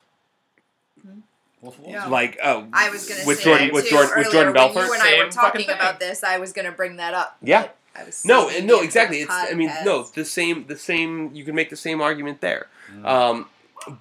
Wolf 1.60 1.78
of 1.78 1.85
Wall 1.85 1.93
Yeah. 1.93 2.06
Like 2.06 2.39
oh, 2.43 2.66
I 2.73 2.90
was 2.90 3.09
going 3.09 3.20
to 3.20 3.27
with 3.27 3.39
say 3.39 3.44
Jordan 3.44 3.70
with 3.73 3.85
too 3.85 3.90
Jordan 3.90 4.10
earlier 4.12 4.24
with 4.24 4.32
Jordan 4.32 4.52
when 4.55 4.55
Belfort. 4.55 4.86
you 4.86 4.93
and 4.94 5.02
I 5.02 5.06
Same 5.06 5.24
were 5.24 5.31
talking 5.31 5.70
about 5.70 6.01
this. 6.01 6.24
I 6.24 6.39
was 6.39 6.52
going 6.52 6.66
to 6.66 6.73
bring 6.73 6.97
that 6.97 7.14
up. 7.14 7.36
Yeah. 7.43 7.68
I 7.94 8.05
was 8.05 8.24
No, 8.27 8.48
and 8.51 8.66
no, 8.66 8.81
exactly. 8.82 9.23
It's 9.23 9.32
I 9.32 9.55
mean, 9.55 9.73
no, 9.85 10.02
the 10.14 10.24
same, 10.24 10.66
the 10.66 10.77
same. 10.77 11.31
You 11.35 11.44
can 11.44 11.55
make 11.55 11.70
the 11.70 11.77
same 11.77 12.02
argument 12.02 12.43
there. 12.43 12.66
Mm. 12.93 13.06
Um, 13.06 13.47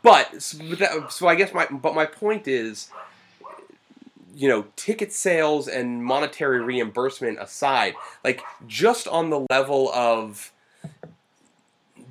but 0.01 0.34
s- 0.34 0.53
but 0.53 0.80
that, 0.80 1.11
so 1.13 1.27
I 1.27 1.35
guess 1.35 1.53
my 1.53 1.65
but 1.67 1.95
my 1.95 2.05
point 2.05 2.45
is, 2.45 2.89
you 4.35 4.49
know, 4.49 4.65
ticket 4.76 5.13
sales 5.13 5.69
and 5.69 6.03
monetary 6.03 6.59
reimbursement 6.61 7.39
aside, 7.39 7.93
like 8.23 8.41
just 8.67 9.07
on 9.07 9.30
the 9.30 9.45
level 9.49 9.89
of 9.93 10.51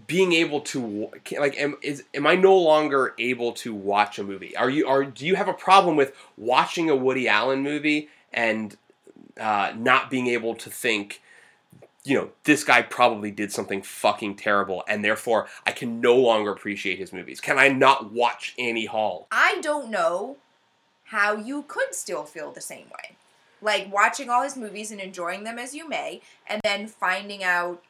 being 0.07 0.33
able 0.33 0.61
to 0.61 1.11
like 1.39 1.59
am 1.59 1.77
is 1.83 2.05
am 2.15 2.27
I 2.27 2.35
no 2.35 2.57
longer 2.57 3.15
able 3.19 3.53
to 3.53 3.75
watch 3.75 4.19
a 4.19 4.25
movie? 4.25 4.57
Are 4.57 4.71
you 4.71 4.87
are 4.87 5.05
do 5.05 5.27
you 5.27 5.37
have 5.37 5.49
a 5.49 5.55
problem 5.55 5.97
with 5.97 6.15
watching 6.37 6.91
a 6.91 6.97
Woody 6.97 7.29
Allen 7.29 7.63
movie 7.63 8.09
and 8.33 8.77
uh, 9.41 9.73
not 9.77 10.11
being 10.11 10.29
able 10.29 10.55
to 10.55 10.71
think 10.71 11.21
you 12.05 12.19
know, 12.19 12.29
this 12.45 12.65
guy 12.65 12.83
probably 12.83 13.31
did 13.31 13.51
something 13.51 13.81
fucking 13.81 14.37
terrible, 14.37 14.85
and 14.87 15.03
therefore 15.03 15.47
I 15.67 15.73
can 15.73 16.01
no 16.01 16.15
longer 16.17 16.53
appreciate 16.53 16.99
his 16.99 17.15
movies. 17.15 17.41
Can 17.41 17.59
I 17.59 17.69
not 17.69 18.13
watch 18.13 18.55
Annie 18.59 18.85
Hall? 18.85 19.27
I 19.33 19.59
don't 19.63 19.91
know 19.91 20.37
how 21.05 21.35
you 21.37 21.65
could 21.67 21.95
still 21.95 22.25
feel 22.25 22.53
the 22.53 22.61
same 22.61 22.87
way. 22.87 23.17
Like 23.63 23.91
watching 23.91 24.29
all 24.29 24.43
his 24.43 24.57
movies 24.57 24.91
and 24.91 25.01
enjoying 25.01 25.45
them 25.45 25.59
as 25.59 25.75
you 25.75 25.89
may, 25.89 26.21
and 26.47 26.61
then 26.63 26.89
finding 26.89 27.43
out 27.43 27.83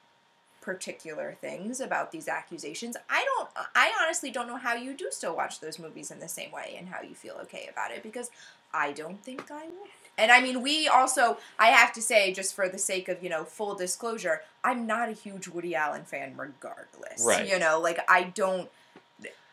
particular 0.64 1.36
things 1.40 1.80
about 1.80 2.10
these 2.10 2.26
accusations. 2.26 2.96
I 3.10 3.24
don't 3.24 3.48
I 3.74 3.92
honestly 4.02 4.30
don't 4.30 4.48
know 4.48 4.56
how 4.56 4.74
you 4.74 4.94
do 4.94 5.08
still 5.10 5.36
watch 5.36 5.60
those 5.60 5.78
movies 5.78 6.10
in 6.10 6.20
the 6.20 6.28
same 6.28 6.50
way 6.50 6.76
and 6.78 6.88
how 6.88 7.02
you 7.02 7.14
feel 7.14 7.36
okay 7.42 7.68
about 7.70 7.90
it 7.90 8.02
because 8.02 8.30
I 8.72 8.92
don't 8.92 9.22
think 9.22 9.50
I 9.50 9.64
would. 9.64 9.90
And 10.16 10.30
I 10.30 10.40
mean, 10.40 10.62
we 10.62 10.86
also, 10.86 11.38
I 11.58 11.68
have 11.68 11.92
to 11.94 12.02
say, 12.02 12.32
just 12.32 12.54
for 12.54 12.68
the 12.68 12.78
sake 12.78 13.08
of, 13.08 13.22
you 13.22 13.28
know, 13.28 13.42
full 13.44 13.74
disclosure, 13.74 14.42
I'm 14.62 14.86
not 14.86 15.08
a 15.08 15.12
huge 15.12 15.48
Woody 15.48 15.74
Allen 15.74 16.04
fan 16.04 16.34
regardless. 16.36 17.24
Right. 17.24 17.48
You 17.48 17.58
know, 17.58 17.80
like, 17.80 17.98
I 18.08 18.24
don't, 18.24 18.68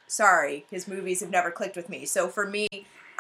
sorry, 0.06 0.66
his 0.70 0.88
movies 0.88 1.22
have 1.22 1.32
never 1.32 1.50
clicked 1.50 1.76
with 1.76 1.90
me. 1.90 2.06
So 2.06 2.28
for 2.28 2.46
me, 2.46 2.68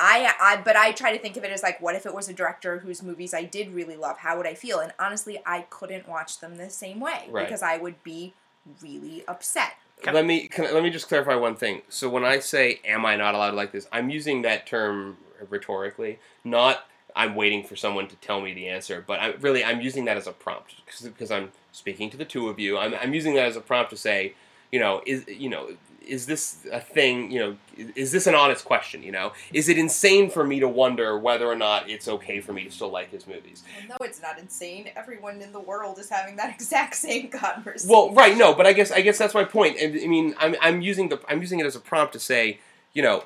I, 0.02 0.34
I, 0.42 0.58
but 0.58 0.76
I 0.76 0.92
try 0.94 1.16
to 1.16 1.20
think 1.22 1.38
of 1.38 1.44
it 1.44 1.52
as 1.52 1.62
like, 1.62 1.80
what 1.80 1.96
if 1.96 2.08
it 2.08 2.14
was 2.14 2.28
a 2.28 2.34
director 2.34 2.80
whose 2.80 3.04
movies 3.04 3.36
I 3.36 3.44
did 3.44 3.72
really 3.72 3.96
love? 3.96 4.18
How 4.18 4.36
would 4.36 4.48
I 4.48 4.56
feel? 4.56 4.80
And 4.80 4.92
honestly, 5.00 5.40
I 5.46 5.62
couldn't 5.70 6.10
watch 6.10 6.40
them 6.40 6.58
the 6.58 6.72
same 6.72 7.00
way 7.00 7.28
Right. 7.30 7.46
because 7.46 7.62
I 7.62 7.78
would 7.78 8.02
be 8.04 8.34
really 8.82 9.24
upset. 9.28 9.74
Okay. 10.00 10.12
Let 10.12 10.26
me 10.26 10.48
can, 10.48 10.74
let 10.74 10.82
me 10.82 10.90
just 10.90 11.08
clarify 11.08 11.36
one 11.36 11.56
thing. 11.56 11.84
So 11.88 12.10
when 12.10 12.26
I 12.26 12.40
say 12.40 12.80
"Am 12.84 13.06
I 13.06 13.16
not 13.16 13.36
allowed 13.36 13.52
to 13.52 13.56
like 13.56 13.72
this?" 13.72 13.88
I'm 13.92 14.10
using 14.10 14.42
that 14.42 14.66
term 14.66 15.18
rhetorically, 15.48 16.18
not 16.44 16.86
I'm 17.16 17.36
waiting 17.36 17.64
for 17.64 17.76
someone 17.76 18.08
to 18.08 18.16
tell 18.16 18.42
me 18.42 18.54
the 18.56 18.68
answer, 18.68 19.04
but 19.06 19.20
I 19.20 19.34
really 19.34 19.64
I'm 19.64 19.80
using 19.80 20.06
that 20.06 20.18
as 20.18 20.26
a 20.26 20.32
prompt 20.32 20.76
because 21.04 21.30
I'm 21.30 21.52
speaking 21.72 22.10
to 22.10 22.18
the 22.18 22.26
two 22.26 22.50
of 22.50 22.58
you. 22.58 22.80
I'm, 22.80 22.96
I'm 22.96 23.14
using 23.14 23.36
that 23.36 23.46
as 23.46 23.56
a 23.56 23.62
prompt 23.62 23.92
to 23.92 23.98
say, 23.98 24.34
you 24.72 24.80
know, 24.80 25.04
is 25.06 25.28
you 25.28 25.50
know. 25.50 25.76
Is 26.06 26.26
this 26.26 26.58
a 26.72 26.80
thing? 26.80 27.32
You 27.32 27.40
know, 27.40 27.58
is- 27.78 27.92
is 27.96 28.12
this 28.12 28.28
an 28.28 28.36
honest 28.36 28.66
question? 28.66 29.04
You 29.04 29.12
know, 29.12 29.34
is 29.54 29.70
it 29.70 29.78
insane 29.78 30.30
for 30.30 30.44
me 30.44 30.60
to 30.60 30.68
wonder 30.68 31.18
whether 31.18 31.46
or 31.48 31.56
not 31.56 31.90
it's 31.90 32.08
okay 32.08 32.42
for 32.42 32.54
me 32.54 32.64
to 32.64 32.72
still 32.72 32.90
like 32.90 33.12
his 33.12 33.28
movies? 33.28 33.64
No, 33.88 33.96
it's 34.02 34.22
not 34.22 34.40
insane. 34.40 34.90
Everyone 34.96 35.42
in 35.42 35.52
the 35.52 35.60
world 35.60 36.00
is 36.00 36.10
having 36.10 36.36
that 36.38 36.50
exact 36.56 36.96
same 36.96 37.30
conversation. 37.30 37.90
Well, 37.90 38.12
right, 38.14 38.36
no, 38.36 38.54
but 38.54 38.66
I 38.66 38.74
guess 38.74 38.92
I 38.92 39.02
guess 39.02 39.18
that's 39.18 39.34
my 39.34 39.44
point. 39.44 39.78
And 39.80 39.94
I 40.00 40.08
mean, 40.08 40.36
I'm 40.40 40.56
I'm 40.62 40.82
using 40.82 41.10
the 41.10 41.20
I'm 41.30 41.42
using 41.42 41.60
it 41.60 41.66
as 41.66 41.76
a 41.76 41.80
prompt 41.80 42.14
to 42.14 42.20
say, 42.20 42.60
you 42.94 43.02
know, 43.04 43.24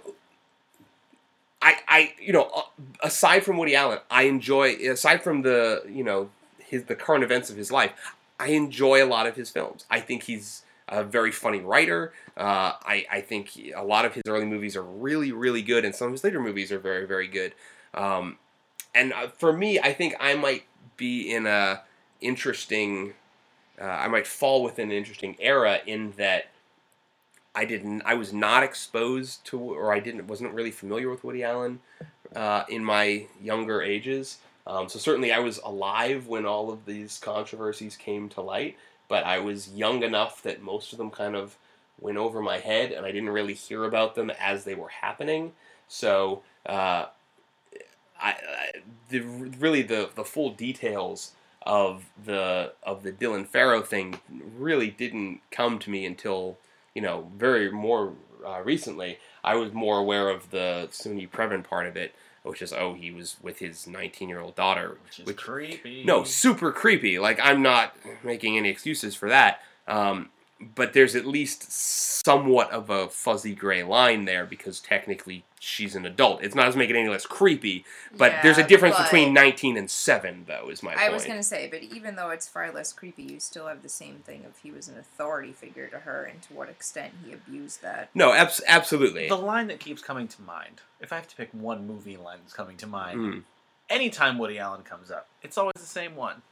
I 1.61 1.77
I 1.87 2.13
you 2.19 2.33
know, 2.33 2.49
uh, 2.55 2.61
aside 3.01 3.43
from 3.43 3.57
Woody 3.57 3.75
Allen, 3.75 3.99
I 4.11 4.23
enjoy 4.23 4.75
aside 4.89 5.23
from 5.23 5.41
the 5.43 5.83
you 5.87 6.03
know 6.03 6.29
his 6.59 6.83
the 6.85 6.95
current 6.95 7.23
events 7.23 7.49
of 7.49 7.55
his 7.57 7.71
life, 7.71 7.91
I 8.39 8.47
enjoy 8.49 9.03
a 9.03 9.07
lot 9.07 9.27
of 9.27 9.35
his 9.35 9.49
films. 9.49 9.85
I 9.89 9.99
think 10.01 10.23
he's 10.23 10.63
a 10.87 11.03
very 11.03 11.31
funny 11.31 11.59
writer. 11.59 12.13
Uh, 12.37 12.73
I 12.83 13.05
I 13.11 13.21
think 13.21 13.51
a 13.75 13.83
lot 13.83 14.05
of 14.05 14.13
his 14.13 14.23
early 14.27 14.45
movies 14.45 14.75
are 14.75 14.83
really 14.83 15.31
really 15.31 15.61
good, 15.61 15.85
and 15.85 15.95
some 15.95 16.07
of 16.07 16.11
his 16.13 16.23
later 16.23 16.39
movies 16.39 16.71
are 16.71 16.79
very 16.79 17.05
very 17.05 17.27
good. 17.27 17.53
Um, 17.93 18.37
and 18.93 19.13
uh, 19.13 19.27
for 19.27 19.51
me, 19.51 19.79
I 19.79 19.93
think 19.93 20.15
I 20.19 20.35
might 20.35 20.63
be 20.97 21.33
in 21.33 21.45
a 21.45 21.81
interesting 22.21 23.13
uh, 23.79 23.85
I 23.85 24.07
might 24.07 24.27
fall 24.27 24.63
within 24.63 24.89
an 24.91 24.97
interesting 24.97 25.35
era 25.39 25.79
in 25.85 26.13
that 26.17 26.45
I 27.53 27.65
didn't 27.65 28.03
I 28.05 28.15
was 28.15 28.33
not 28.33 28.63
exposed 28.63 29.45
to 29.47 29.59
or 29.59 29.93
I 29.93 29.99
didn't 29.99 30.27
wasn't 30.27 30.53
really 30.53 30.71
familiar 30.71 31.09
with 31.09 31.23
Woody 31.23 31.43
Allen 31.43 31.79
uh, 32.35 32.63
in 32.69 32.83
my 32.83 33.27
younger 33.41 33.81
ages. 33.81 34.39
Um, 34.67 34.89
so 34.89 34.97
certainly 34.97 35.31
I 35.31 35.39
was 35.39 35.59
alive 35.59 36.27
when 36.27 36.45
all 36.45 36.71
of 36.71 36.85
these 36.85 37.19
controversies 37.19 37.95
came 37.95 38.29
to 38.29 38.41
light, 38.41 38.77
but 39.07 39.23
I 39.23 39.39
was 39.39 39.69
young 39.69 40.03
enough 40.03 40.41
that 40.43 40.61
most 40.61 40.91
of 40.91 40.97
them 40.97 41.11
kind 41.11 41.35
of 41.35 41.57
went 41.99 42.17
over 42.17 42.41
my 42.41 42.59
head, 42.59 42.91
and 42.91 43.05
I 43.05 43.11
didn't 43.11 43.29
really 43.29 43.53
hear 43.53 43.83
about 43.85 44.15
them 44.15 44.29
as 44.39 44.63
they 44.63 44.75
were 44.75 44.89
happening. 44.89 45.53
So 45.87 46.43
uh, 46.65 47.05
I, 48.21 48.29
I 48.31 48.71
the 49.09 49.19
really 49.19 49.81
the 49.81 50.09
the 50.15 50.23
full 50.23 50.51
details 50.51 51.31
of 51.61 52.05
the 52.23 52.73
of 52.83 53.03
the 53.03 53.11
Dylan 53.11 53.47
Farrow 53.47 53.81
thing 53.81 54.19
really 54.57 54.89
didn't 54.89 55.41
come 55.51 55.79
to 55.79 55.89
me 55.89 56.05
until 56.05 56.57
you 56.93 57.01
know 57.01 57.31
very 57.37 57.71
more 57.71 58.13
uh, 58.45 58.61
recently. 58.63 59.19
I 59.43 59.55
was 59.55 59.73
more 59.73 59.99
aware 59.99 60.29
of 60.29 60.51
the 60.51 60.87
Soon-Yi 60.91 61.27
Previn 61.27 61.63
part 61.63 61.85
of 61.85 61.95
it, 61.95 62.15
which 62.45 62.61
is 62.61 62.71
oh 62.73 62.93
he 62.93 63.11
was 63.11 63.35
with 63.41 63.59
his 63.59 63.87
19 63.87 64.29
year 64.29 64.39
old 64.39 64.55
daughter, 64.55 64.97
Which 65.05 65.19
is 65.19 65.25
which- 65.25 65.37
creepy. 65.37 66.03
no, 66.03 66.23
super 66.23 66.71
creepy. 66.71 67.19
Like 67.19 67.39
I'm 67.41 67.61
not 67.61 67.95
making 68.23 68.57
any 68.57 68.69
excuses 68.69 69.15
for 69.15 69.29
that. 69.29 69.61
Um, 69.87 70.29
but 70.75 70.93
there's 70.93 71.15
at 71.15 71.25
least 71.25 71.69
somewhat 71.71 72.71
of 72.71 72.89
a 72.89 73.09
fuzzy 73.09 73.53
gray 73.53 73.83
line 73.83 74.25
there 74.25 74.45
because 74.45 74.79
technically 74.79 75.43
she's 75.67 75.95
an 75.95 76.05
adult. 76.05 76.43
It's 76.43 76.53
not 76.53 76.67
as 76.67 76.75
making 76.75 76.95
it 76.95 76.99
any 76.99 77.09
less 77.09 77.25
creepy, 77.25 77.83
but 78.15 78.31
there's 78.43 78.59
a 78.59 78.63
difference 78.63 78.97
between 79.01 79.33
19 79.33 79.77
and 79.77 79.89
7 79.89 80.45
though 80.47 80.69
is 80.69 80.83
my 80.83 80.91
I 80.93 80.95
point. 80.95 81.13
was 81.13 81.25
gonna 81.25 81.41
say, 81.41 81.67
but 81.67 81.81
even 81.81 82.15
though 82.15 82.29
it's 82.29 82.47
far 82.47 82.71
less 82.71 82.93
creepy, 82.93 83.23
you 83.23 83.39
still 83.39 83.65
have 83.67 83.81
the 83.81 83.89
same 83.89 84.17
thing 84.19 84.45
of 84.45 84.59
he 84.59 84.69
was 84.69 84.87
an 84.87 84.97
authority 84.99 85.51
figure 85.51 85.87
to 85.87 85.99
her, 85.99 86.23
and 86.23 86.39
to 86.43 86.53
what 86.53 86.69
extent 86.69 87.13
he 87.25 87.33
abused 87.33 87.81
that. 87.81 88.09
No, 88.13 88.31
abs- 88.31 88.61
absolutely. 88.67 89.27
The 89.27 89.35
line 89.37 89.67
that 89.67 89.79
keeps 89.79 90.01
coming 90.03 90.27
to 90.27 90.41
mind, 90.43 90.81
if 91.01 91.11
I 91.11 91.15
have 91.15 91.27
to 91.29 91.35
pick 91.35 91.49
one 91.51 91.87
movie 91.87 92.15
line 92.17 92.37
that's 92.43 92.53
coming 92.53 92.77
to 92.77 92.87
mind, 92.87 93.19
Mm. 93.19 93.43
anytime 93.89 94.37
Woody 94.37 94.59
Allen 94.59 94.83
comes 94.83 95.09
up, 95.09 95.27
it's 95.41 95.57
always 95.57 95.73
the 95.79 95.81
same 95.81 96.15
one. 96.15 96.43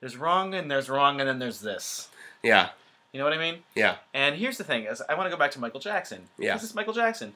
There's 0.00 0.16
wrong 0.16 0.54
and 0.54 0.70
there's 0.70 0.88
wrong 0.88 1.20
and 1.20 1.28
then 1.28 1.38
there's 1.40 1.60
this. 1.60 2.08
Yeah. 2.42 2.70
You 3.12 3.18
know 3.18 3.24
what 3.24 3.34
I 3.34 3.38
mean? 3.38 3.64
Yeah. 3.74 3.96
And 4.14 4.36
here's 4.36 4.56
the 4.56 4.64
thing: 4.64 4.84
is 4.84 5.02
I 5.08 5.14
want 5.14 5.26
to 5.26 5.30
go 5.30 5.36
back 5.38 5.50
to 5.52 5.58
Michael 5.60 5.80
Jackson. 5.80 6.28
Yeah. 6.38 6.54
This 6.54 6.62
is 6.62 6.74
Michael 6.76 6.92
Jackson. 6.92 7.34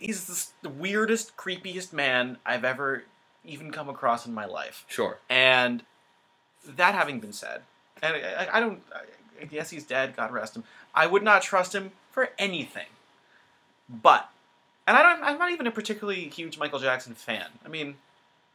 He's 0.00 0.52
the 0.62 0.68
weirdest, 0.70 1.36
creepiest 1.36 1.92
man 1.92 2.38
I've 2.46 2.64
ever 2.64 3.04
even 3.44 3.70
come 3.70 3.88
across 3.88 4.26
in 4.26 4.32
my 4.34 4.46
life. 4.46 4.84
Sure. 4.88 5.18
And 5.28 5.82
that 6.66 6.94
having 6.94 7.20
been 7.20 7.32
said, 7.32 7.62
and 8.02 8.16
I, 8.16 8.44
I- 8.44 8.56
I 8.56 8.60
don't, 8.60 8.82
I 9.40 9.44
guess 9.44 9.70
he's 9.70 9.84
dead. 9.84 10.16
God 10.16 10.32
rest 10.32 10.56
him. 10.56 10.64
I 10.94 11.06
would 11.06 11.22
not 11.22 11.42
trust 11.42 11.74
him 11.74 11.92
for 12.10 12.30
anything. 12.38 12.86
But, 13.88 14.28
and 14.86 14.96
I 14.96 15.02
don't, 15.02 15.22
I'm 15.22 15.38
not 15.38 15.50
even 15.52 15.66
a 15.66 15.70
particularly 15.70 16.28
huge 16.28 16.58
Michael 16.58 16.78
Jackson 16.78 17.14
fan. 17.14 17.46
I 17.64 17.68
mean, 17.68 17.96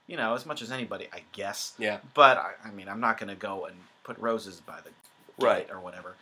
you 0.08 0.18
know, 0.18 0.34
as 0.34 0.46
much 0.46 0.62
as 0.62 0.72
anybody, 0.72 1.08
I 1.14 1.22
guess. 1.32 1.74
Yeah. 1.78 1.98
But 2.14 2.38
I, 2.38 2.52
I 2.66 2.72
mean, 2.72 2.88
I'm 2.88 3.00
not 3.00 3.18
going 3.20 3.30
to 3.30 3.36
go 3.36 3.66
and 3.66 3.76
put 4.04 4.18
roses 4.20 4.62
by 4.62 4.78
the 4.78 4.90
gate 4.90 5.46
Right. 5.46 5.68
or 5.72 5.80
whatever. 5.80 6.16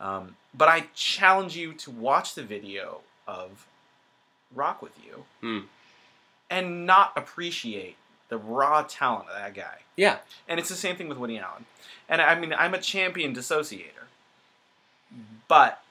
Um, 0.00 0.36
but 0.54 0.68
I 0.68 0.86
challenge 0.94 1.56
you 1.56 1.72
to 1.74 1.90
watch 1.90 2.34
the 2.34 2.42
video 2.42 3.00
of 3.26 3.66
Rock 4.54 4.82
with 4.82 4.92
You 5.04 5.24
Hmm. 5.40 5.60
and 6.50 6.86
not 6.86 7.12
appreciate 7.16 7.96
the 8.28 8.36
raw 8.38 8.82
talent 8.82 9.28
of 9.28 9.34
that 9.36 9.54
guy. 9.54 9.78
Yeah. 9.96 10.18
And 10.48 10.58
it's 10.60 10.68
the 10.68 10.74
same 10.76 10.96
thing 10.96 11.08
with 11.08 11.18
Woody 11.18 11.38
Allen. 11.38 11.64
And 12.08 12.20
I 12.22 12.34
mean, 12.38 12.52
I'm 12.52 12.74
a 12.74 12.80
champion 12.80 13.34
dissociator. 13.34 14.06
But, 15.48 15.82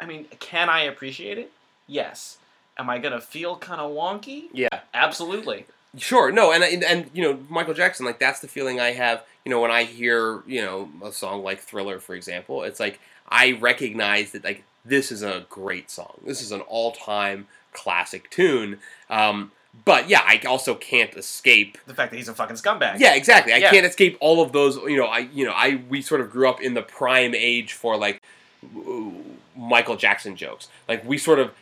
I 0.00 0.06
mean, 0.06 0.26
can 0.40 0.68
I 0.68 0.80
appreciate 0.82 1.38
it? 1.38 1.52
Yes. 1.86 2.38
Am 2.78 2.90
I 2.90 2.98
going 2.98 3.12
to 3.12 3.20
feel 3.20 3.56
kind 3.56 3.80
of 3.80 3.92
wonky? 3.92 4.44
Yeah. 4.52 4.68
Absolutely. 4.94 5.66
Sure, 5.98 6.32
no, 6.32 6.52
and, 6.52 6.64
and 6.64 6.82
and 6.82 7.10
you 7.12 7.22
know 7.22 7.38
Michael 7.50 7.74
Jackson, 7.74 8.06
like 8.06 8.18
that's 8.18 8.40
the 8.40 8.48
feeling 8.48 8.80
I 8.80 8.92
have. 8.92 9.22
You 9.44 9.50
know, 9.50 9.60
when 9.60 9.70
I 9.70 9.84
hear 9.84 10.42
you 10.46 10.62
know 10.62 10.88
a 11.04 11.12
song 11.12 11.42
like 11.44 11.60
Thriller, 11.60 11.98
for 12.00 12.14
example, 12.14 12.62
it's 12.62 12.80
like 12.80 12.98
I 13.28 13.52
recognize 13.60 14.32
that 14.32 14.42
like 14.42 14.64
this 14.84 15.12
is 15.12 15.22
a 15.22 15.46
great 15.48 15.90
song. 15.90 16.20
This 16.24 16.40
is 16.42 16.52
an 16.52 16.60
all-time 16.62 17.46
classic 17.72 18.30
tune. 18.30 18.78
Um, 19.08 19.52
but 19.84 20.08
yeah, 20.08 20.20
I 20.24 20.40
also 20.46 20.74
can't 20.74 21.14
escape. 21.14 21.78
The 21.86 21.94
fact 21.94 22.10
that 22.10 22.18
he's 22.18 22.28
a 22.28 22.34
fucking 22.34 22.56
scumbag. 22.56 22.98
Yeah, 22.98 23.14
exactly. 23.14 23.52
I 23.54 23.58
Yeah. 23.58 23.70
can't 23.70 23.86
escape 23.86 24.18
all 24.20 24.42
of 24.42 24.52
those. 24.52 24.76
You 24.76 24.98
know, 24.98 25.06
I 25.06 25.20
you 25.20 25.46
know 25.46 25.52
I 25.52 25.82
we 25.88 26.02
sort 26.02 26.20
of 26.20 26.30
grew 26.30 26.48
up 26.48 26.60
in 26.60 26.74
the 26.74 26.82
prime 26.82 27.34
age 27.34 27.72
for 27.72 27.96
like 27.96 28.20
Michael 29.62 29.96
Jackson 29.96 30.34
jokes. 30.34 30.68
Like 30.88 31.04
we 31.04 31.18
sort 31.18 31.38
of 31.38 31.52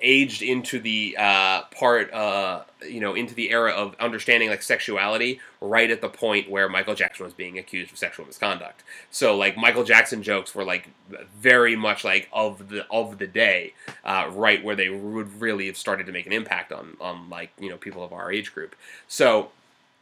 aged 0.00 0.40
into 0.40 0.80
the 0.80 1.14
uh, 1.18 1.62
part, 1.64 2.12
uh, 2.14 2.62
you 2.88 2.98
know, 2.98 3.14
into 3.14 3.34
the 3.34 3.50
era 3.50 3.72
of 3.72 3.94
understanding 4.00 4.48
like 4.48 4.62
sexuality 4.62 5.38
right 5.60 5.90
at 5.90 6.00
the 6.00 6.08
point 6.08 6.50
where 6.50 6.68
Michael 6.68 6.94
Jackson 6.94 7.24
was 7.24 7.34
being 7.34 7.58
accused 7.58 7.92
of 7.92 7.98
sexual 7.98 8.24
misconduct. 8.24 8.82
So 9.10 9.36
like 9.36 9.58
Michael 9.58 9.84
Jackson 9.84 10.22
jokes 10.22 10.54
were 10.54 10.64
like 10.64 10.88
very 11.36 11.76
much 11.76 12.04
like 12.04 12.28
of 12.32 12.70
the 12.70 12.86
of 12.90 13.18
the 13.18 13.26
day, 13.26 13.74
uh, 14.02 14.30
right 14.32 14.64
where 14.64 14.74
they 14.74 14.88
would 14.88 15.40
really 15.40 15.66
have 15.66 15.76
started 15.76 16.06
to 16.06 16.12
make 16.12 16.26
an 16.26 16.32
impact 16.32 16.72
on 16.72 16.96
on 17.00 17.28
like 17.28 17.50
you 17.60 17.68
know 17.68 17.76
people 17.76 18.02
of 18.02 18.14
our 18.14 18.32
age 18.32 18.54
group. 18.54 18.74
So 19.08 19.50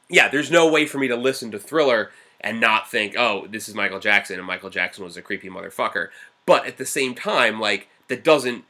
yeah, 0.09 0.29
there's 0.29 0.53
no 0.53 0.71
way 0.71 0.87
for 0.87 0.99
me 0.99 1.09
to 1.09 1.17
listen 1.17 1.51
to 1.51 1.59
Thriller 1.59 2.11
and 2.41 2.61
not 2.61 2.91
think, 2.91 3.15
oh, 3.19 3.47
this 3.47 3.69
is 3.69 3.75
Michael 3.75 4.01
Jackson, 4.01 4.39
and 4.39 4.47
Michael 4.47 4.71
Jackson 4.71 5.05
was 5.05 5.17
a 5.17 5.23
creepy 5.23 5.51
motherfucker. 5.51 6.09
But 6.51 6.67
at 6.67 6.79
the 6.79 6.85
same 6.85 7.15
time, 7.15 7.61
like 7.61 7.87
that 8.09 8.25
doesn't 8.25 8.65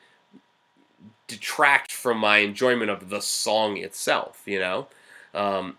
detract 1.27 1.91
from 1.91 2.19
my 2.19 2.39
enjoyment 2.39 2.91
of 2.91 3.09
the 3.09 3.23
song 3.23 3.79
itself, 3.79 4.43
you 4.45 4.59
know. 4.59 4.89
Um, 5.33 5.79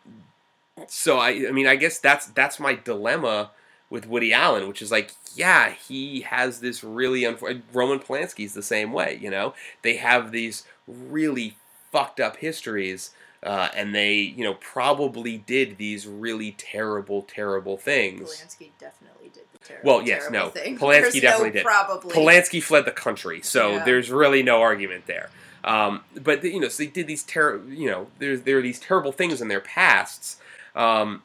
so 0.88 1.20
I, 1.20 1.30
I 1.48 1.52
mean, 1.52 1.68
I 1.68 1.76
guess 1.76 2.00
that's 2.00 2.26
that's 2.26 2.60
my 2.60 2.74
dilemma 2.74 3.52
with 3.92 4.08
Woody 4.08 4.34
Allen, 4.34 4.68
which 4.68 4.82
is 4.82 4.90
like, 4.90 5.12
yeah, 5.36 5.74
he 5.74 6.22
has 6.22 6.60
this 6.60 6.84
really 6.84 7.22
unfor- 7.22 7.62
Roman 7.72 8.00
Polanski's 8.00 8.56
the 8.56 8.64
same 8.64 8.94
way, 8.94 9.20
you 9.22 9.30
know. 9.30 9.54
They 9.84 9.98
have 9.98 10.32
these 10.32 10.64
really 10.88 11.56
fucked 11.92 12.20
up 12.20 12.38
histories. 12.38 13.12
Uh, 13.44 13.70
and 13.76 13.94
they, 13.96 14.14
you 14.14 14.44
know, 14.44 14.54
probably 14.54 15.36
did 15.38 15.80
these 15.80 16.06
really 16.06 16.52
terrible, 16.60 17.24
terrible 17.24 17.76
things. 17.76 18.22
Polanski 18.22 18.70
definitely 18.80 19.21
terrible. 19.66 19.88
Well, 19.98 20.02
yes, 20.08 20.30
no. 20.32 20.50
Thing. 20.50 20.78
Polanski 20.78 21.02
There's 21.02 21.22
definitely 21.22 21.50
no 21.50 21.54
did. 21.54 21.64
Probably. 21.64 22.14
Polanski 22.16 22.62
fled 22.64 22.86
the 22.86 22.92
country, 22.92 23.42
so 23.42 23.72
Yeah. 23.74 23.86
there's 23.86 24.10
really 24.12 24.44
no 24.44 24.62
argument 24.62 25.06
there. 25.08 25.30
Um, 25.64 26.04
but 26.20 26.44
you 26.44 26.60
know, 26.60 26.70
so 26.70 26.84
they 26.84 26.90
did 26.90 27.08
these 27.08 27.24
ter- 27.24 27.62
you 27.68 27.90
know, 27.90 28.08
there's 28.20 28.42
there 28.42 28.58
are 28.58 28.62
these 28.62 28.80
terrible 28.80 29.12
things 29.12 29.42
in 29.42 29.48
their 29.48 29.60
pasts. 29.60 30.38
Um, 30.76 31.22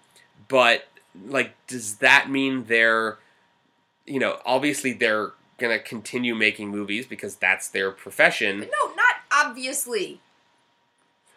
but 0.49 0.87
like, 1.27 1.55
does 1.67 1.97
that 1.97 2.29
mean 2.31 2.65
they're, 2.65 3.17
you 4.07 4.19
know, 4.19 4.39
obviously 4.45 4.93
they're 4.93 5.33
gonna 5.59 5.79
continue 5.79 6.35
making 6.35 6.69
movies 6.69 7.07
because 7.07 7.37
that's 7.37 7.69
their 7.69 7.91
profession. 7.91 8.61
no, 8.61 8.95
not 8.95 9.15
obviously. 9.33 10.21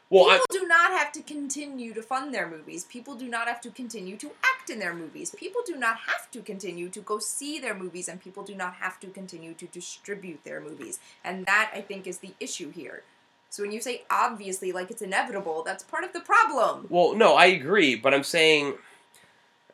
Well, 0.09 0.25
People 0.25 0.45
I, 0.49 0.57
do 0.59 0.67
not 0.67 0.91
have 0.91 1.11
to 1.13 1.21
continue 1.21 1.93
to 1.93 2.01
fund 2.01 2.33
their 2.33 2.49
movies. 2.49 2.83
People 2.85 3.15
do 3.15 3.27
not 3.27 3.47
have 3.47 3.61
to 3.61 3.69
continue 3.69 4.17
to 4.17 4.31
act 4.43 4.69
in 4.69 4.79
their 4.79 4.93
movies. 4.93 5.33
People 5.37 5.61
do 5.65 5.75
not 5.75 5.97
have 6.07 6.31
to 6.31 6.41
continue 6.41 6.89
to 6.89 6.99
go 7.01 7.19
see 7.19 7.59
their 7.59 7.75
movies, 7.75 8.07
and 8.07 8.19
people 8.19 8.43
do 8.43 8.55
not 8.55 8.73
have 8.75 8.99
to 9.01 9.07
continue 9.07 9.53
to 9.53 9.67
distribute 9.67 10.43
their 10.43 10.61
movies. 10.61 10.99
And 11.23 11.45
that, 11.45 11.71
I 11.75 11.81
think, 11.81 12.07
is 12.07 12.19
the 12.19 12.33
issue 12.39 12.71
here. 12.71 13.03
So 13.51 13.63
when 13.63 13.71
you 13.71 13.81
say 13.81 14.03
obviously, 14.09 14.71
like 14.71 14.91
it's 14.91 15.01
inevitable, 15.01 15.63
that's 15.63 15.83
part 15.83 16.03
of 16.03 16.13
the 16.13 16.19
problem. 16.21 16.87
well, 16.89 17.15
no, 17.15 17.35
I 17.35 17.45
agree, 17.47 17.95
but 17.95 18.13
I'm 18.13 18.23
saying, 18.23 18.75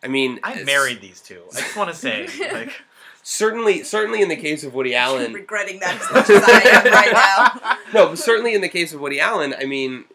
I 0.03 0.07
mean, 0.07 0.39
I 0.43 0.63
married 0.63 1.01
these 1.01 1.21
two. 1.21 1.41
I 1.53 1.61
just 1.61 1.75
want 1.75 1.89
to 1.89 1.95
say, 1.95 2.27
like, 2.51 2.71
Certainly, 3.27 3.81
certainly 3.85 4.21
in 4.21 4.29
the 4.29 4.35
case 4.35 4.63
of 4.63 4.75
Woody 4.75 4.95
I'm 4.95 5.01
Allen, 5.01 5.33
regretting 5.33 5.79
that 5.79 5.99
as 5.99 6.11
much 6.11 6.29
as 6.29 6.43
I 6.45 6.61
am 6.69 6.85
right 6.85 7.11
now. 7.11 7.77
no, 7.93 8.09
but 8.09 8.19
certainly 8.19 8.53
in 8.53 8.61
the 8.61 8.69
case 8.69 8.93
of 8.93 9.01
Woody 9.01 9.19
Allen, 9.19 9.55
I 9.59 9.65
mean, 9.65 10.05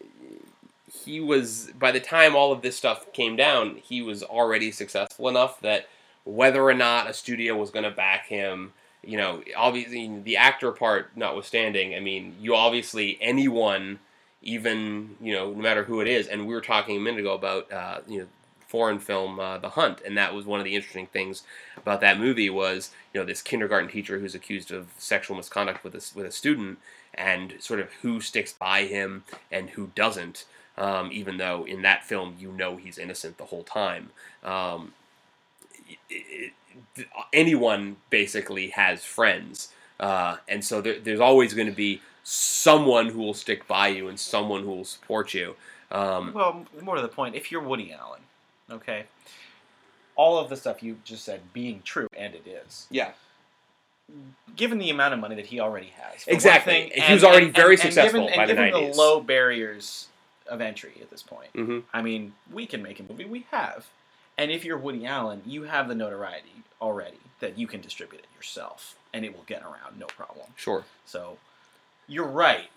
he 0.91 1.19
was 1.19 1.71
by 1.77 1.91
the 1.91 1.99
time 1.99 2.35
all 2.35 2.51
of 2.51 2.61
this 2.61 2.75
stuff 2.75 3.11
came 3.13 3.35
down, 3.35 3.77
he 3.77 4.01
was 4.01 4.23
already 4.23 4.71
successful 4.71 5.29
enough 5.29 5.59
that 5.61 5.87
whether 6.23 6.63
or 6.63 6.73
not 6.73 7.09
a 7.09 7.13
studio 7.13 7.55
was 7.55 7.71
going 7.71 7.85
to 7.85 7.91
back 7.91 8.27
him, 8.27 8.73
you 9.03 9.17
know, 9.17 9.41
obviously 9.55 10.19
the 10.23 10.37
actor 10.37 10.71
part 10.71 11.15
notwithstanding, 11.15 11.95
I 11.95 11.99
mean, 11.99 12.35
you 12.39 12.55
obviously 12.55 13.17
anyone, 13.21 13.99
even 14.41 15.15
you 15.21 15.33
know, 15.33 15.51
no 15.51 15.61
matter 15.61 15.83
who 15.83 16.01
it 16.01 16.07
is, 16.07 16.27
and 16.27 16.45
we 16.45 16.53
were 16.53 16.61
talking 16.61 16.97
a 16.97 16.99
minute 16.99 17.21
ago 17.21 17.33
about 17.33 17.71
uh, 17.71 17.99
you 18.07 18.19
know 18.19 18.27
foreign 18.67 18.99
film 18.99 19.39
uh, 19.39 19.57
The 19.57 19.69
Hunt, 19.69 20.01
and 20.05 20.17
that 20.17 20.33
was 20.33 20.45
one 20.45 20.59
of 20.59 20.65
the 20.65 20.75
interesting 20.75 21.07
things 21.07 21.43
about 21.77 22.01
that 22.01 22.19
movie 22.19 22.49
was 22.49 22.91
you 23.13 23.19
know 23.19 23.25
this 23.25 23.41
kindergarten 23.41 23.89
teacher 23.89 24.19
who's 24.19 24.35
accused 24.35 24.71
of 24.71 24.87
sexual 24.97 25.37
misconduct 25.37 25.83
with 25.83 25.95
a, 25.95 26.11
with 26.15 26.25
a 26.25 26.31
student, 26.31 26.79
and 27.13 27.53
sort 27.59 27.79
of 27.79 27.91
who 28.01 28.19
sticks 28.19 28.51
by 28.51 28.83
him 28.83 29.23
and 29.49 29.71
who 29.71 29.91
doesn't. 29.95 30.45
Um, 30.81 31.11
even 31.11 31.37
though 31.37 31.63
in 31.67 31.83
that 31.83 32.03
film 32.03 32.35
you 32.39 32.51
know 32.51 32.75
he's 32.75 32.97
innocent 32.97 33.37
the 33.37 33.45
whole 33.45 33.63
time. 33.63 34.09
Um, 34.43 34.93
it- 35.87 35.99
it- 36.09 36.53
it- 36.95 37.07
anyone 37.31 37.97
basically 38.09 38.69
has 38.69 39.03
friends, 39.05 39.71
uh, 39.99 40.37
and 40.47 40.65
so 40.65 40.81
there, 40.81 40.97
there's 40.99 41.19
always 41.19 41.53
going 41.53 41.67
to 41.67 41.73
be 41.75 42.01
someone 42.23 43.09
who 43.09 43.19
will 43.19 43.35
stick 43.35 43.67
by 43.67 43.89
you 43.89 44.07
and 44.07 44.19
someone 44.19 44.63
who 44.63 44.71
will 44.71 44.85
support 44.85 45.33
you. 45.35 45.55
Um, 45.91 46.33
well, 46.33 46.65
more 46.81 46.95
to 46.95 47.01
the 47.03 47.07
point, 47.09 47.35
if 47.35 47.51
you're 47.51 47.61
Woody 47.61 47.93
Allen, 47.93 48.21
okay, 48.71 49.03
all 50.15 50.39
of 50.39 50.49
the 50.49 50.55
stuff 50.57 50.81
you 50.81 50.97
just 51.03 51.23
said 51.25 51.41
being 51.53 51.81
true, 51.83 52.07
and 52.17 52.33
it 52.33 52.47
is, 52.47 52.87
yeah, 52.89 53.11
given 54.55 54.77
the 54.79 54.89
amount 54.89 55.13
of 55.13 55.19
money 55.19 55.35
that 55.35 55.47
he 55.47 55.59
already 55.59 55.93
has, 56.01 56.23
Exactly. 56.27 56.89
thing, 56.89 57.01
He 57.03 57.13
was 57.13 57.23
already 57.23 57.49
very 57.49 57.77
successful 57.77 58.21
given, 58.27 58.35
by 58.37 58.43
and 58.43 58.49
the 58.49 58.55
given 58.55 58.73
90s. 58.73 58.91
the 58.95 58.97
low 58.97 59.19
barriers 59.21 60.07
of 60.51 60.61
entry 60.61 60.93
at 61.01 61.09
this 61.09 61.23
point. 61.23 61.49
hmm 61.53 61.79
I 61.93 62.01
mean, 62.03 62.33
we 62.51 62.65
can 62.67 62.83
make 62.83 62.99
a 62.99 63.03
movie. 63.03 63.25
We 63.25 63.45
have. 63.51 63.87
And 64.37 64.51
if 64.51 64.63
you're 64.65 64.77
Woody 64.77 65.05
Allen, 65.05 65.41
you 65.45 65.63
have 65.63 65.87
the 65.87 65.95
notoriety 65.95 66.63
already 66.81 67.17
that 67.39 67.57
you 67.57 67.67
can 67.67 67.81
distribute 67.81 68.19
it 68.19 68.27
yourself 68.35 68.95
and 69.13 69.25
it 69.25 69.35
will 69.35 69.43
get 69.45 69.61
around 69.63 69.97
no 69.99 70.05
problem. 70.07 70.47
Sure. 70.55 70.83
So 71.05 71.37
you're 72.07 72.27
right. 72.27 72.69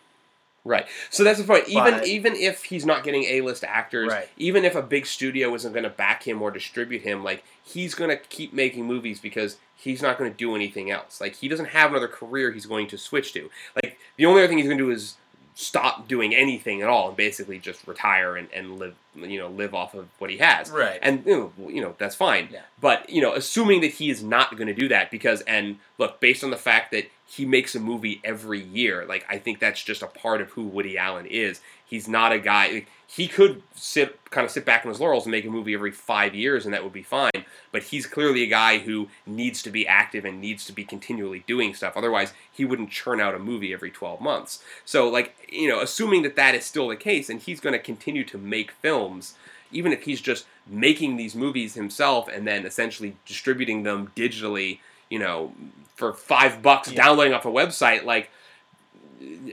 Right. 0.66 0.86
So 1.10 1.24
that's 1.24 1.38
the 1.38 1.44
point. 1.46 1.68
Even 1.68 1.94
But- 1.94 2.06
even 2.06 2.34
if 2.34 2.64
he's 2.64 2.86
not 2.86 3.05
getting 3.05 3.24
A 3.24 3.42
list 3.42 3.64
actors, 3.64 4.10
Right. 4.10 4.28
even 4.38 4.64
if 4.64 4.74
a 4.74 4.82
big 4.82 5.05
studio 5.06 5.55
isn't 5.55 5.72
going 5.72 5.84
to 5.84 5.90
back 5.90 6.22
him 6.26 6.40
or 6.40 6.51
distribute 6.51 7.02
him, 7.02 7.22
like 7.22 7.44
he's 7.62 7.94
going 7.94 8.10
to 8.10 8.16
keep 8.16 8.52
making 8.55 8.84
movies 8.86 9.20
because 9.20 9.59
he's 9.76 10.01
not 10.01 10.16
going 10.18 10.30
to 10.30 10.36
do 10.36 10.55
anything 10.55 10.90
else. 10.90 11.20
Like 11.20 11.36
he 11.36 11.48
doesn't 11.48 11.66
have 11.66 11.90
another 11.90 12.09
career 12.09 12.51
he's 12.51 12.66
going 12.66 12.86
to 12.88 12.98
switch 12.98 13.32
to. 13.34 13.51
Like 13.82 13.98
the 14.16 14.24
only 14.26 14.40
other 14.42 14.48
thing 14.48 14.59
he's 14.59 14.66
going 14.66 14.78
to 14.78 14.84
do 14.84 14.90
is 14.90 15.16
stop 15.55 16.09
doing 16.09 16.35
anything 16.35 16.82
at 16.82 16.89
all 16.89 17.09
and 17.09 17.16
basically 17.16 17.59
just 17.59 17.86
retire 17.86 18.36
and, 18.36 18.48
and 18.52 18.78
live 18.78 18.94
you 19.14 19.39
know 19.39 19.48
live 19.48 19.72
off 19.74 19.94
of 19.94 20.09
what 20.18 20.31
he 20.31 20.39
has. 20.39 20.70
Right. 20.70 20.98
And 21.01 21.24
you 21.24 21.52
know, 21.59 21.68
you 21.68 21.81
know 21.81 21.94
that's 21.98 22.16
fine. 22.16 22.48
Yeah. 22.52 22.62
But 22.81 23.09
you 23.09 23.22
know, 23.22 23.32
assuming 23.35 23.81
that 23.82 23.93
he 23.93 24.10
is 24.10 24.22
not 24.22 24.56
going 24.56 24.66
to 24.66 24.74
do 24.74 24.89
that 24.89 25.10
because 25.10 25.43
and 25.43 25.78
look, 25.98 26.20
based 26.20 26.43
on 26.43 26.51
the 26.51 26.56
fact 26.56 26.90
that 26.90 27.06
he 27.26 27.44
makes 27.44 27.74
a 27.74 27.80
movie 27.80 28.20
every 28.22 28.60
year, 28.60 29.06
like 29.06 29.24
I 29.28 29.38
think 29.38 29.59
that's 29.59 29.82
just 29.82 30.02
a 30.02 30.06
part 30.06 30.40
of 30.40 30.51
who 30.51 30.64
Woody 30.64 30.98
Allen 30.98 31.26
is. 31.26 31.60
He's 31.86 32.09
not 32.09 32.32
a 32.32 32.38
guy. 32.38 32.70
Like, 32.70 32.88
he 33.06 33.28
could 33.28 33.62
sit 33.74 34.18
kind 34.30 34.44
of 34.44 34.51
sit 34.51 34.64
back 34.64 34.84
on 34.84 34.90
his 34.90 35.01
laurels 35.01 35.24
and 35.24 35.30
make 35.30 35.44
a 35.44 35.51
movie 35.51 35.74
every 35.74 35.90
five 35.90 36.34
years, 36.34 36.64
and 36.64 36.74
that 36.74 36.82
would 36.82 36.92
be 36.92 37.02
fine. 37.02 37.44
But 37.72 37.84
he's 37.84 38.06
clearly 38.06 38.42
a 38.42 38.48
guy 38.48 38.78
who 38.78 39.09
needs 39.26 39.62
to 39.62 39.70
be 39.70 39.86
active 39.86 40.24
and 40.24 40.40
needs 40.40 40.66
to 40.66 40.72
be 40.72 40.84
continually 40.84 41.44
doing 41.46 41.74
stuff. 41.74 41.96
Otherwise, 41.96 42.32
he 42.51 42.64
wouldn't 42.64 42.90
churn 42.90 43.20
out 43.20 43.34
a 43.34 43.38
movie 43.38 43.72
every 43.72 43.90
twelve 43.90 44.20
months. 44.20 44.62
So, 44.84 45.09
like 45.09 45.34
you 45.48 45.68
know, 45.68 45.80
assuming 45.80 46.22
that 46.22 46.36
that 46.36 46.55
is 46.55 46.64
still 46.64 46.88
the 46.88 46.96
case, 46.96 47.30
and 47.30 47.40
he's 47.40 47.60
going 47.60 47.74
to 47.74 47.78
continue 47.78 48.24
to 48.24 48.38
make 48.38 48.72
films 48.72 49.34
even 49.72 49.92
if 49.92 50.05
he's 50.05 50.20
just 50.20 50.46
making 50.66 51.16
these 51.16 51.34
movies 51.34 51.74
himself 51.74 52.28
and 52.28 52.46
then 52.46 52.64
essentially 52.64 53.16
distributing 53.26 53.82
them 53.82 54.10
digitally, 54.16 54.78
you 55.10 55.18
know, 55.18 55.52
for 55.97 56.12
five 56.12 56.62
bucks, 56.62 56.90
Yeah. 56.90 57.05
downloading 57.05 57.32
off 57.35 57.44
a 57.44 57.51
website, 57.51 58.05
like 58.05 58.31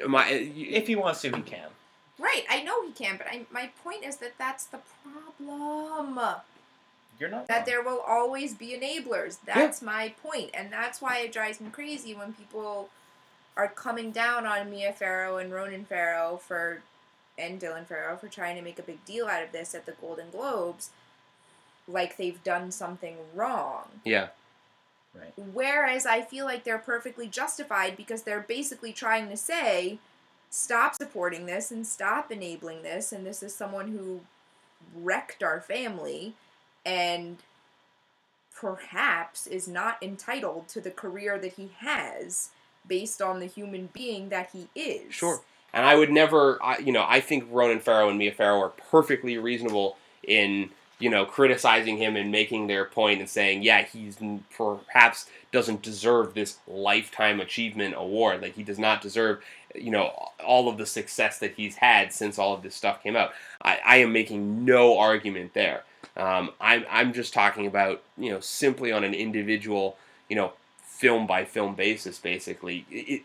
my 0.07 0.27
If 0.29 0.87
he 0.87 0.95
wants 0.95 1.21
to, 1.21 1.35
he 1.35 1.41
can. 1.41 1.69
Right, 2.19 2.43
I 2.49 2.61
know 2.63 2.85
he 2.85 2.91
can, 2.91 3.17
but 3.17 3.27
I, 3.27 3.45
my 3.51 3.69
point 3.83 4.03
is 4.03 4.17
that 4.17 4.37
that's 4.37 4.65
the 4.65 4.79
problem. 5.03 6.17
You're 7.19 7.29
not. 7.29 7.47
That 7.47 7.55
wrong. 7.57 7.65
there 7.65 7.81
will 7.83 7.99
always 8.07 8.53
be 8.53 8.77
enablers. 8.77 9.37
That's 9.45 9.81
my 9.81 10.13
point, 10.23 10.51
and 10.53 10.71
that's 10.71 11.01
why 11.01 11.19
it 11.19 11.31
drives 11.31 11.59
me 11.61 11.69
crazy 11.71 12.13
when 12.13 12.33
people 12.33 12.89
are 13.57 13.67
coming 13.67 14.11
down 14.11 14.45
on 14.45 14.69
Mia 14.69 14.93
Farrow 14.93 15.37
and 15.37 15.51
Ronan 15.53 15.85
Farrow 15.85 16.37
for 16.37 16.81
and 17.37 17.59
Dylan 17.59 17.85
Farrow 17.85 18.17
for 18.17 18.27
trying 18.27 18.55
to 18.55 18.61
make 18.61 18.77
a 18.77 18.83
big 18.83 19.03
deal 19.05 19.27
out 19.27 19.41
of 19.43 19.51
this 19.51 19.73
at 19.73 19.85
the 19.85 19.93
Golden 19.93 20.29
Globes, 20.29 20.89
like 21.87 22.17
they've 22.17 22.43
done 22.43 22.71
something 22.71 23.15
wrong. 23.33 23.85
yeah, 24.03 24.27
Right. 25.13 25.33
Whereas 25.53 26.05
I 26.05 26.21
feel 26.21 26.45
like 26.45 26.63
they're 26.63 26.77
perfectly 26.77 27.27
justified 27.27 27.97
because 27.97 28.23
they're 28.23 28.39
basically 28.39 28.93
trying 28.93 29.29
to 29.29 29.37
say, 29.37 29.99
stop 30.49 30.95
supporting 30.95 31.45
this 31.45 31.71
and 31.71 31.85
stop 31.85 32.31
enabling 32.31 32.83
this. 32.83 33.11
And 33.11 33.25
this 33.25 33.43
is 33.43 33.53
someone 33.53 33.89
who 33.89 34.21
wrecked 34.95 35.43
our 35.43 35.59
family 35.59 36.33
and 36.85 37.37
perhaps 38.55 39.47
is 39.47 39.67
not 39.67 40.01
entitled 40.01 40.67
to 40.69 40.81
the 40.81 40.91
career 40.91 41.37
that 41.39 41.53
he 41.53 41.71
has 41.79 42.49
based 42.87 43.21
on 43.21 43.39
the 43.39 43.45
human 43.45 43.89
being 43.93 44.29
that 44.29 44.49
he 44.53 44.67
is. 44.75 45.13
sure. 45.13 45.41
And 45.73 45.85
I 45.85 45.95
would 45.95 46.11
never, 46.11 46.61
I, 46.61 46.79
you 46.79 46.91
know, 46.91 47.05
I 47.07 47.21
think 47.21 47.45
Ronan 47.49 47.79
Farrow 47.79 48.09
and 48.09 48.17
Mia 48.17 48.33
Farrow 48.33 48.59
are 48.59 48.69
perfectly 48.69 49.37
reasonable 49.37 49.95
in, 50.21 50.69
you 51.01 51.09
know, 51.09 51.25
criticizing 51.25 51.97
him 51.97 52.15
and 52.15 52.31
making 52.31 52.67
their 52.67 52.85
point 52.85 53.19
and 53.19 53.29
saying, 53.29 53.63
yeah, 53.63 53.83
he's 53.83 54.17
perhaps 54.55 55.27
doesn't 55.51 55.81
deserve 55.81 56.33
this 56.33 56.59
lifetime 56.67 57.41
achievement 57.41 57.95
award. 57.97 58.41
Like 58.41 58.55
he 58.55 58.63
does 58.63 58.79
not 58.79 59.01
deserve, 59.01 59.43
you 59.75 59.91
know, 59.91 60.29
all 60.45 60.69
of 60.69 60.77
the 60.77 60.85
success 60.85 61.39
that 61.39 61.55
he's 61.55 61.75
had 61.75 62.13
since 62.13 62.39
all 62.39 62.53
of 62.53 62.63
this 62.63 62.75
stuff 62.75 63.03
came 63.03 63.15
out. 63.15 63.31
I, 63.61 63.79
I 63.85 63.95
am 63.97 64.13
making 64.13 64.63
no 64.63 64.97
argument 64.97 65.53
there. 65.53 65.83
Um, 66.15 66.51
I'm, 66.59 66.85
I'm 66.89 67.13
just 67.13 67.33
talking 67.33 67.67
about, 67.67 68.01
you 68.17 68.31
know, 68.31 68.39
simply 68.39 68.91
on 68.91 69.03
an 69.03 69.13
individual, 69.13 69.97
you 70.29 70.35
know, 70.35 70.53
film 70.83 71.25
by 71.25 71.45
film 71.45 71.75
basis, 71.75 72.19
basically. 72.19 72.85
It, 72.91 73.23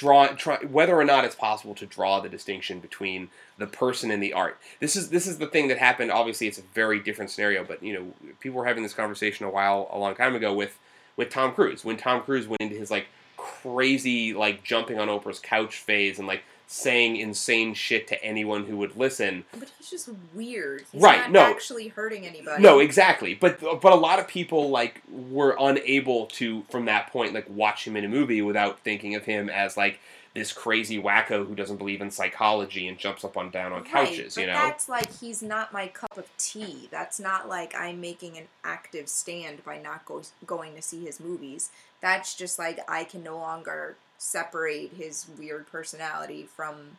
draw 0.00 0.26
try, 0.28 0.56
whether 0.64 0.98
or 0.98 1.04
not 1.04 1.26
it's 1.26 1.34
possible 1.34 1.74
to 1.74 1.84
draw 1.84 2.20
the 2.20 2.28
distinction 2.28 2.80
between 2.80 3.28
the 3.58 3.66
person 3.66 4.10
and 4.10 4.22
the 4.22 4.32
art. 4.32 4.58
This 4.80 4.96
is 4.96 5.10
this 5.10 5.26
is 5.26 5.36
the 5.36 5.46
thing 5.46 5.68
that 5.68 5.76
happened. 5.76 6.10
Obviously, 6.10 6.46
it's 6.46 6.58
a 6.58 6.62
very 6.74 6.98
different 6.98 7.30
scenario, 7.30 7.62
but 7.62 7.82
you 7.82 7.92
know, 7.92 8.32
people 8.40 8.58
were 8.58 8.64
having 8.64 8.82
this 8.82 8.94
conversation 8.94 9.44
a 9.44 9.50
while, 9.50 9.90
a 9.92 9.98
long 9.98 10.14
time 10.14 10.34
ago 10.34 10.54
with 10.54 10.78
with 11.16 11.28
Tom 11.28 11.52
Cruise. 11.52 11.84
When 11.84 11.98
Tom 11.98 12.22
Cruise 12.22 12.48
went 12.48 12.62
into 12.62 12.76
his 12.76 12.90
like 12.90 13.08
crazy 13.36 14.32
like 14.32 14.64
jumping 14.64 14.98
on 14.98 15.08
Oprah's 15.08 15.38
couch 15.38 15.76
phase 15.76 16.18
and 16.18 16.26
like 16.26 16.44
saying 16.72 17.16
insane 17.16 17.74
shit 17.74 18.06
to 18.06 18.22
anyone 18.24 18.64
who 18.64 18.76
would 18.76 18.96
listen. 18.96 19.44
But 19.58 19.72
he's 19.76 19.90
just 19.90 20.08
weird. 20.32 20.84
He's 20.92 21.02
Right, 21.02 21.22
not 21.22 21.32
no. 21.32 21.40
actually 21.40 21.88
hurting 21.88 22.24
anybody. 22.24 22.62
No, 22.62 22.78
exactly. 22.78 23.34
But 23.34 23.60
but 23.60 23.92
a 23.92 23.96
lot 23.96 24.20
of 24.20 24.28
people 24.28 24.70
like 24.70 25.02
were 25.10 25.56
unable 25.58 26.26
to 26.26 26.62
from 26.70 26.84
that 26.84 27.10
point 27.10 27.34
like 27.34 27.50
watch 27.50 27.84
him 27.84 27.96
in 27.96 28.04
a 28.04 28.08
movie 28.08 28.40
without 28.40 28.78
thinking 28.80 29.16
of 29.16 29.24
him 29.24 29.50
as 29.50 29.76
like 29.76 29.98
this 30.32 30.52
crazy 30.52 31.02
wacko 31.02 31.44
who 31.44 31.56
doesn't 31.56 31.78
believe 31.78 32.00
in 32.00 32.08
psychology 32.08 32.86
and 32.86 32.98
jumps 32.98 33.24
up 33.24 33.36
on 33.36 33.50
down 33.50 33.72
on 33.72 33.82
couches, 33.82 34.36
right, 34.36 34.46
you 34.46 34.52
know. 34.52 34.56
That's 34.56 34.88
like 34.88 35.12
he's 35.18 35.42
not 35.42 35.72
my 35.72 35.88
cup 35.88 36.16
of 36.16 36.28
tea. 36.38 36.86
That's 36.92 37.18
not 37.18 37.48
like 37.48 37.74
I'm 37.74 38.00
making 38.00 38.38
an 38.38 38.44
active 38.62 39.08
stand 39.08 39.64
by 39.64 39.78
not 39.80 40.04
go, 40.04 40.22
going 40.46 40.76
to 40.76 40.82
see 40.82 41.04
his 41.04 41.18
movies. 41.18 41.70
That's 42.00 42.36
just 42.36 42.60
like 42.60 42.78
I 42.88 43.02
can 43.02 43.24
no 43.24 43.38
longer 43.38 43.96
separate 44.24 44.92
his 44.92 45.26
weird 45.38 45.66
personality 45.72 46.46
from 46.54 46.98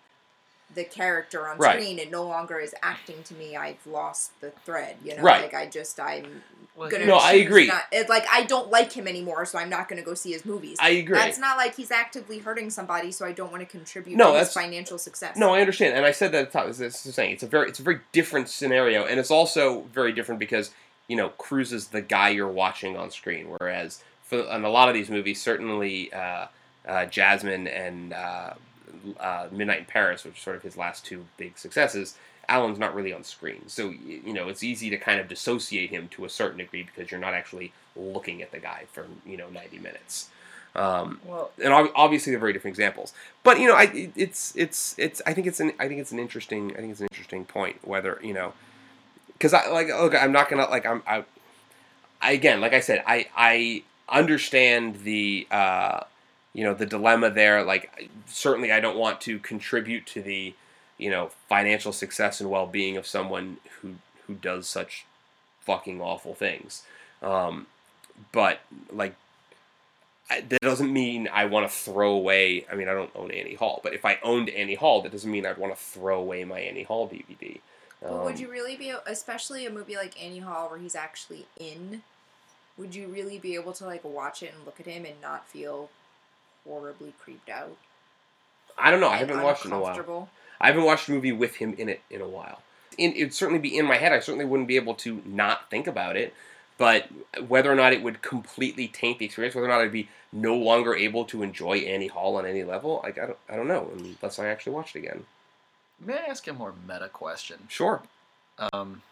the 0.73 0.83
character 0.83 1.47
on 1.47 1.57
Right. 1.59 1.79
screen. 1.79 1.99
It 1.99 2.09
no 2.09 2.23
longer 2.23 2.57
is 2.59 2.73
acting 2.81 3.21
to 3.23 3.35
me. 3.35 3.55
I've 3.55 3.85
lost 3.85 4.31
the 4.41 4.51
thread. 4.65 4.95
You 5.03 5.15
know, 5.17 5.21
Right. 5.21 5.43
like 5.43 5.53
I 5.53 5.67
just 5.67 5.99
I'm 5.99 6.41
Well, 6.75 6.89
gonna. 6.89 7.05
No, 7.05 7.17
I 7.17 7.33
agree. 7.33 7.67
Not, 7.67 7.83
it, 7.91 8.09
like 8.09 8.25
I 8.31 8.43
don't 8.45 8.71
like 8.71 8.93
him 8.93 9.07
anymore, 9.07 9.45
so 9.45 9.59
I'm 9.59 9.69
not 9.69 9.87
gonna 9.87 10.01
go 10.01 10.13
see 10.15 10.31
his 10.31 10.45
movies. 10.45 10.77
I 10.79 10.89
agree. 10.91 11.15
That's 11.17 11.37
not 11.37 11.57
like 11.57 11.75
he's 11.75 11.91
actively 11.91 12.39
hurting 12.39 12.71
somebody, 12.71 13.11
so 13.11 13.23
I 13.25 13.33
don't 13.33 13.51
want 13.51 13.61
to 13.61 13.67
contribute 13.67 14.15
No, 14.17 14.31
to 14.31 14.39
his 14.39 14.47
that's- 14.47 14.53
financial 14.65 14.97
success. 14.97 15.35
No, 15.35 15.53
I 15.53 15.59
understand, 15.59 15.95
and 15.95 16.05
I 16.05 16.11
said 16.11 16.31
that 16.31 16.43
at 16.45 16.51
the 16.51 16.57
top. 16.59 16.67
This 16.73 17.05
is 17.05 17.13
saying 17.13 17.33
it's 17.33 17.43
a 17.43 17.47
very, 17.47 17.67
it's 17.69 17.79
a 17.79 17.83
very 17.83 17.99
different 18.13 18.49
scenario, 18.49 19.05
and 19.05 19.19
it's 19.19 19.29
also 19.31 19.81
very 19.93 20.11
different 20.13 20.39
because 20.39 20.71
you 21.07 21.17
know 21.17 21.29
Cruise 21.37 21.71
is 21.73 21.89
the 21.89 22.01
guy 22.01 22.29
you're 22.29 22.47
watching 22.47 22.97
on 22.97 23.11
screen, 23.11 23.47
whereas 23.59 24.01
for 24.23 24.39
in 24.39 24.63
a 24.63 24.69
lot 24.69 24.87
of 24.87 24.95
these 24.95 25.09
movies, 25.09 25.39
certainly 25.41 26.11
uh, 26.13 26.47
uh, 26.91 27.05
Jasmine 27.05 27.67
and 27.67 28.13
uh, 28.13 28.53
uh, 29.19 29.47
Midnight 29.51 29.79
in 29.79 29.85
Paris, 29.85 30.25
which 30.25 30.35
are 30.35 30.39
sort 30.39 30.55
of 30.57 30.63
his 30.63 30.75
last 30.75 31.05
two 31.05 31.25
big 31.37 31.57
successes, 31.57 32.15
Allen's 32.49 32.77
not 32.79 32.93
really 32.93 33.13
on 33.13 33.23
screen, 33.23 33.61
so 33.67 33.89
you 33.89 34.33
know 34.33 34.49
it's 34.49 34.61
easy 34.61 34.89
to 34.89 34.97
kind 34.97 35.21
of 35.21 35.29
dissociate 35.29 35.89
him 35.89 36.09
to 36.09 36.25
a 36.25 36.29
certain 36.29 36.57
degree 36.57 36.83
because 36.83 37.09
you're 37.09 37.19
not 37.19 37.33
actually 37.33 37.71
looking 37.95 38.41
at 38.41 38.51
the 38.51 38.59
guy 38.59 38.83
for 38.91 39.05
you 39.25 39.37
know 39.37 39.49
90 39.49 39.79
minutes. 39.79 40.29
Um, 40.75 41.19
Well, 41.25 41.51
and 41.63 41.73
obviously 41.95 42.31
they're 42.31 42.39
very 42.39 42.53
different 42.53 42.73
examples. 42.73 43.13
But 43.43 43.59
you 43.59 43.67
know, 43.67 43.75
I 43.75 44.11
it's 44.15 44.53
it's 44.55 44.95
it's 44.97 45.21
I 45.25 45.33
think 45.33 45.47
it's 45.47 45.61
an 45.61 45.71
I 45.79 45.87
think 45.87 46.01
it's 46.01 46.11
an 46.11 46.19
interesting 46.19 46.71
I 46.73 46.79
think 46.79 46.91
it's 46.91 46.99
an 46.99 47.07
interesting 47.11 47.45
point 47.45 47.77
whether 47.87 48.19
you 48.21 48.33
know 48.33 48.53
because 49.33 49.53
I 49.53 49.69
like 49.69 49.87
look 49.87 50.13
I'm 50.13 50.33
not 50.33 50.49
gonna 50.49 50.69
like 50.69 50.85
I'm 50.85 51.03
I, 51.07 51.23
I 52.21 52.31
again 52.33 52.59
like 52.59 52.73
I 52.73 52.81
said 52.81 53.01
I 53.07 53.27
I 53.35 53.83
understand 54.09 55.03
the 55.03 55.47
uh, 55.51 56.01
you 56.53 56.63
know 56.63 56.73
the 56.73 56.85
dilemma 56.85 57.29
there 57.29 57.63
like 57.63 58.09
certainly 58.27 58.71
I 58.71 58.79
don't 58.79 58.97
want 58.97 59.21
to 59.21 59.39
contribute 59.39 60.05
to 60.07 60.21
the 60.21 60.53
you 60.97 61.09
know 61.09 61.31
financial 61.47 61.93
success 61.93 62.41
and 62.41 62.49
well 62.49 62.67
being 62.67 62.97
of 62.97 63.07
someone 63.07 63.57
who 63.81 63.95
who 64.27 64.33
does 64.35 64.67
such 64.67 65.05
fucking 65.61 66.01
awful 66.01 66.33
things. 66.33 66.83
Um, 67.21 67.67
but 68.31 68.59
like 68.91 69.15
I, 70.29 70.41
that 70.41 70.61
doesn't 70.61 70.91
mean 70.91 71.27
I 71.31 71.45
want 71.45 71.69
to 71.69 71.75
throw 71.75 72.11
away. 72.13 72.65
I 72.71 72.75
mean, 72.75 72.87
I 72.87 72.93
don't 72.93 73.11
own 73.15 73.31
Annie 73.31 73.55
Hall, 73.55 73.81
but 73.83 73.93
if 73.93 74.05
I 74.05 74.19
owned 74.23 74.49
Annie 74.49 74.75
Hall, 74.75 75.01
that 75.01 75.11
doesn't 75.11 75.29
mean 75.29 75.45
I'd 75.45 75.57
want 75.57 75.75
to 75.75 75.81
throw 75.81 76.19
away 76.19 76.43
my 76.43 76.59
Annie 76.59 76.83
Hall 76.83 77.07
DVD. 77.09 77.59
But 78.01 78.23
would 78.23 78.35
Um, 78.35 78.41
you 78.41 78.49
really 78.49 78.75
be, 78.75 78.93
especially 79.05 79.65
a 79.65 79.69
movie 79.69 79.95
like 79.95 80.21
Annie 80.23 80.39
Hall 80.39 80.69
where 80.69 80.79
he's 80.79 80.95
actually 80.95 81.45
in? 81.59 82.01
Would 82.77 82.95
you 82.95 83.07
really 83.07 83.37
be 83.37 83.55
able 83.55 83.73
to 83.73 83.85
like 83.85 84.03
watch 84.03 84.41
it 84.41 84.53
and 84.55 84.65
look 84.65 84.79
at 84.79 84.85
him 84.85 85.05
and 85.05 85.19
not 85.21 85.47
feel 85.47 85.89
horribly 86.67 87.13
creeped 87.19 87.49
out? 87.49 87.75
I 88.77 88.91
don't 88.91 88.99
know. 88.99 89.09
I 89.09 89.17
haven't 89.17 89.41
watched 89.41 89.65
in 89.65 89.71
a 89.71 89.79
while. 89.79 90.29
I 90.59 90.67
haven't 90.67 90.83
watched 90.83 91.07
a 91.07 91.11
movie 91.11 91.31
with 91.31 91.55
him 91.55 91.73
in 91.77 91.89
it 91.89 92.01
in 92.09 92.21
a 92.21 92.27
while. 92.27 92.61
In, 92.97 93.13
it'd 93.13 93.33
certainly 93.33 93.59
be 93.59 93.77
in 93.77 93.85
my 93.85 93.97
head. 93.97 94.11
I 94.11 94.19
certainly 94.19 94.45
wouldn't 94.45 94.67
be 94.67 94.75
able 94.75 94.95
to 94.95 95.21
not 95.25 95.69
think 95.69 95.87
about 95.87 96.15
it. 96.15 96.33
But 96.77 97.07
whether 97.47 97.71
or 97.71 97.75
not 97.75 97.93
it 97.93 98.01
would 98.01 98.21
completely 98.23 98.87
taint 98.87 99.19
the 99.19 99.25
experience, 99.25 99.53
whether 99.53 99.67
or 99.67 99.69
not 99.69 99.81
I'd 99.81 99.91
be 99.91 100.09
no 100.31 100.55
longer 100.55 100.95
able 100.95 101.25
to 101.25 101.43
enjoy 101.43 101.77
Annie 101.79 102.07
Hall 102.07 102.37
on 102.37 102.45
any 102.45 102.63
level, 102.63 103.01
like 103.03 103.19
I 103.19 103.27
don't, 103.27 103.37
I 103.49 103.55
don't 103.55 103.67
know 103.67 103.91
unless 103.95 104.39
I 104.39 104.47
actually 104.47 104.73
watch 104.73 104.95
it 104.95 104.99
again. 104.99 105.25
May 105.99 106.13
I 106.15 106.25
ask 106.29 106.47
a 106.47 106.53
more 106.53 106.73
meta 106.87 107.09
question? 107.09 107.59
Sure. 107.67 108.01
Um, 108.73 109.03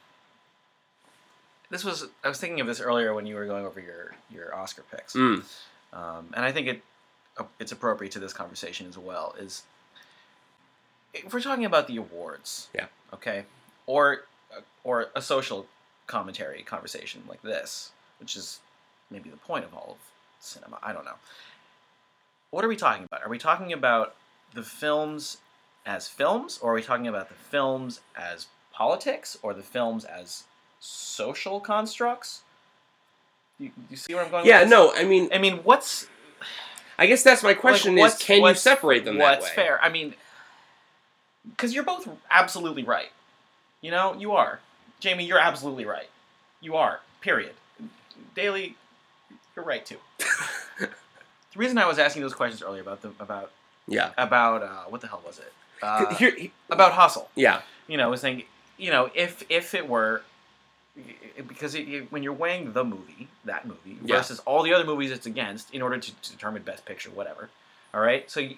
this 1.69 1.83
was 1.83 2.07
I 2.23 2.29
was 2.29 2.39
thinking 2.39 2.59
of 2.61 2.67
this 2.67 2.79
earlier 2.79 3.13
when 3.13 3.27
you 3.27 3.35
were 3.35 3.45
going 3.45 3.65
over 3.65 3.79
your 3.79 4.15
your 4.31 4.55
Oscar 4.55 4.83
picks, 4.89 5.13
Mm. 5.13 5.43
um, 5.93 6.29
and 6.33 6.43
I 6.43 6.51
think 6.51 6.67
it 6.67 6.81
it's 7.59 7.71
appropriate 7.71 8.11
to 8.13 8.19
this 8.19 8.33
conversation 8.33 8.87
as 8.87 8.97
well. 8.97 9.35
Is 9.39 9.63
if 11.13 11.33
we're 11.33 11.41
talking 11.41 11.65
about 11.65 11.87
the 11.87 11.97
awards, 11.97 12.69
Yeah. 12.73 12.87
okay, 13.13 13.45
or 13.85 14.23
or 14.83 15.09
a 15.15 15.21
social 15.21 15.67
commentary 16.07 16.63
conversation 16.63 17.23
like 17.27 17.41
this, 17.41 17.91
which 18.19 18.35
is 18.35 18.59
maybe 19.11 19.29
the 19.29 19.37
point 19.37 19.65
of 19.65 19.73
all 19.73 19.91
of 19.91 19.97
cinema. 20.39 20.79
I 20.81 20.93
don't 20.93 21.05
know. 21.05 21.15
What 22.51 22.65
are 22.65 22.67
we 22.67 22.75
talking 22.75 23.03
about? 23.03 23.23
Are 23.23 23.29
we 23.29 23.37
talking 23.37 23.73
about 23.73 24.15
the 24.53 24.63
films 24.63 25.37
as 25.85 26.07
films, 26.07 26.57
or 26.61 26.71
are 26.71 26.75
we 26.75 26.81
talking 26.81 27.07
about 27.07 27.29
the 27.29 27.35
films 27.35 28.01
as 28.15 28.47
politics, 28.71 29.37
or 29.43 29.53
the 29.53 29.61
films 29.63 30.03
as 30.05 30.43
social 30.79 31.59
constructs? 31.59 32.41
You, 33.59 33.71
you 33.89 33.97
see 33.97 34.13
where 34.15 34.23
I'm 34.23 34.31
going? 34.31 34.45
Yeah, 34.45 34.63
no, 34.63 34.93
I 34.95 35.03
mean, 35.03 35.29
I 35.33 35.37
mean, 35.37 35.57
what's 35.57 36.07
I 36.99 37.05
guess 37.07 37.23
that's 37.23 37.41
my 37.43 37.53
question 37.53 37.95
like, 37.95 38.13
is 38.13 38.19
can 38.19 38.43
you 38.43 38.53
separate 38.55 39.05
them 39.05 39.17
that 39.17 39.39
What's 39.39 39.49
way? 39.49 39.55
fair? 39.55 39.81
I 39.81 39.89
mean, 39.89 40.13
because 41.49 41.73
you're 41.73 41.83
both 41.85 42.07
absolutely 42.29 42.83
right. 42.83 43.09
You 43.81 43.91
know, 43.91 44.13
you 44.15 44.33
are. 44.33 44.59
Jamie, 44.99 45.25
you're 45.25 45.39
absolutely 45.39 45.85
right. 45.85 46.09
You 46.61 46.75
are. 46.75 46.99
Period. 47.21 47.53
Daley, 48.35 48.75
you're 49.55 49.63
right 49.65 49.85
too. 49.85 49.95
the 50.79 50.89
reason 51.55 51.77
I 51.77 51.87
was 51.87 51.99
asking 51.99 52.21
those 52.21 52.33
questions 52.33 52.61
earlier 52.61 52.81
about 52.81 53.01
the 53.01 53.11
about 53.19 53.51
Yeah. 53.87 54.11
about 54.17 54.61
uh, 54.63 54.83
what 54.89 55.01
the 55.01 55.07
hell 55.07 55.21
was 55.25 55.39
it? 55.39 55.51
Uh, 55.81 56.13
Here, 56.15 56.35
he- 56.35 56.51
about 56.69 56.91
hustle. 56.91 57.29
yeah. 57.35 57.61
You 57.87 57.97
know, 57.97 58.03
I 58.03 58.07
was 58.07 58.21
thinking, 58.21 58.45
you 58.77 58.91
know, 58.91 59.09
if 59.15 59.43
if 59.49 59.73
it 59.73 59.87
were 59.87 60.21
because 61.47 61.75
it, 61.75 61.87
it- 61.87 62.11
when 62.11 62.23
you're 62.23 62.33
weighing 62.33 62.73
the 62.73 62.83
movie, 62.83 63.27
that 63.45 63.65
movie 63.67 63.97
Yeah. 64.03 64.17
versus 64.17 64.39
all 64.41 64.63
the 64.63 64.73
other 64.73 64.85
movies 64.85 65.11
it's 65.11 65.25
against 65.25 65.73
in 65.73 65.81
order 65.81 65.97
to, 65.97 66.11
to 66.21 66.31
determine 66.31 66.63
best 66.63 66.85
picture, 66.85 67.09
whatever. 67.09 67.49
All 67.93 68.01
right, 68.01 68.29
so 68.29 68.39
you, 68.39 68.55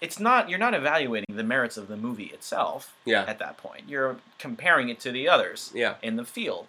it's 0.00 0.18
not 0.20 0.48
you're 0.48 0.58
not 0.58 0.74
evaluating 0.74 1.34
the 1.34 1.42
merits 1.44 1.76
of 1.76 1.88
the 1.88 1.96
movie 1.96 2.26
itself 2.26 2.94
Yeah. 3.04 3.24
at 3.26 3.38
that 3.40 3.56
point. 3.58 3.82
You're 3.88 4.16
comparing 4.38 4.88
it 4.88 5.00
to 5.00 5.12
the 5.12 5.28
others 5.28 5.70
Yeah. 5.74 5.94
in 6.02 6.16
the 6.16 6.24
field. 6.24 6.66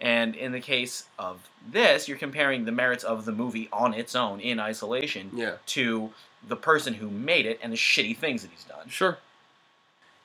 And 0.00 0.34
in 0.34 0.50
the 0.52 0.60
case 0.60 1.04
of 1.18 1.48
this, 1.66 2.08
you're 2.08 2.18
comparing 2.18 2.64
the 2.64 2.72
merits 2.72 3.04
of 3.04 3.24
the 3.24 3.32
movie 3.32 3.68
on 3.72 3.94
its 3.94 4.14
own 4.16 4.40
in 4.40 4.58
isolation 4.60 5.30
Yeah. 5.32 5.54
to 5.66 6.12
the 6.46 6.56
person 6.56 6.94
who 6.94 7.08
made 7.08 7.46
it 7.46 7.58
and 7.62 7.72
the 7.72 7.76
shitty 7.76 8.16
things 8.18 8.42
that 8.42 8.50
he's 8.50 8.64
done. 8.64 8.88
Sure. 8.88 9.18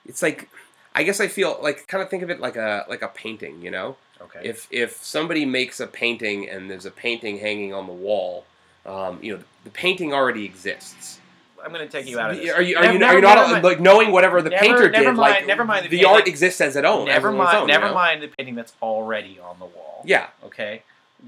It's 0.06 0.22
like 0.24 0.50
I 0.96 1.04
guess 1.04 1.20
I 1.20 1.28
feel 1.28 1.60
like 1.62 1.88
kind 1.88 2.02
of 2.04 2.10
think 2.10 2.24
of 2.24 2.30
it 2.30 2.40
like 2.40 2.56
a 2.56 2.86
like 2.90 3.02
a 3.02 3.08
painting, 3.10 3.62
you 3.62 3.72
know? 3.72 3.96
Okay. 4.22 4.42
If 4.44 4.68
if 4.72 5.04
somebody 5.04 5.46
makes 5.46 5.80
a 5.80 5.88
painting 5.88 6.50
and 6.50 6.70
there's 6.70 6.86
a 6.86 6.92
painting 6.92 7.40
hanging 7.40 7.74
on 7.74 7.88
the 7.88 7.94
wall, 7.94 8.46
um, 8.86 9.20
you 9.22 9.36
know, 9.38 9.44
the 9.64 9.70
painting 9.70 10.14
already 10.14 10.46
exists. 10.46 11.20
I'm 11.64 11.74
going 11.74 11.86
to 11.86 11.92
take 11.92 12.08
you 12.08 12.18
out 12.20 12.32
of 12.32 12.38
this. 12.38 12.50
Are 12.54 12.62
you 12.62 12.78
are 12.78 12.82
Never- 12.84 12.98
you, 12.98 13.06
are 13.06 13.16
you 13.16 13.22
not 13.22 13.50
mind. 13.52 13.64
like 13.66 13.80
knowing 13.82 14.12
whatever 14.14 14.42
the 14.42 14.50
Never- 14.50 14.62
painter 14.64 14.90
never 14.90 15.06
did? 15.12 15.16
mind- 15.16 15.18
like 15.18 15.46
never 15.48 15.66
mind 15.66 15.86
the 15.86 15.90
the 15.90 16.06
art 16.06 16.26
exists 16.28 16.62
as 16.62 16.76
its 16.78 16.86
own. 16.86 17.06
never 17.06 17.30
as 17.30 17.36
on 17.36 17.42
its 17.42 17.46
mind. 17.46 17.58
own, 17.64 17.68
never 17.68 17.86
you 17.88 17.90
know? 17.92 17.96
mind 17.96 18.24
the 18.24 18.28
painting 18.30 18.56
that's 18.56 18.74
already 18.82 19.40
on 19.40 19.60
the 19.60 19.66
wall. 19.66 20.02
Yeah, 20.06 20.28
Okay. 20.46 20.84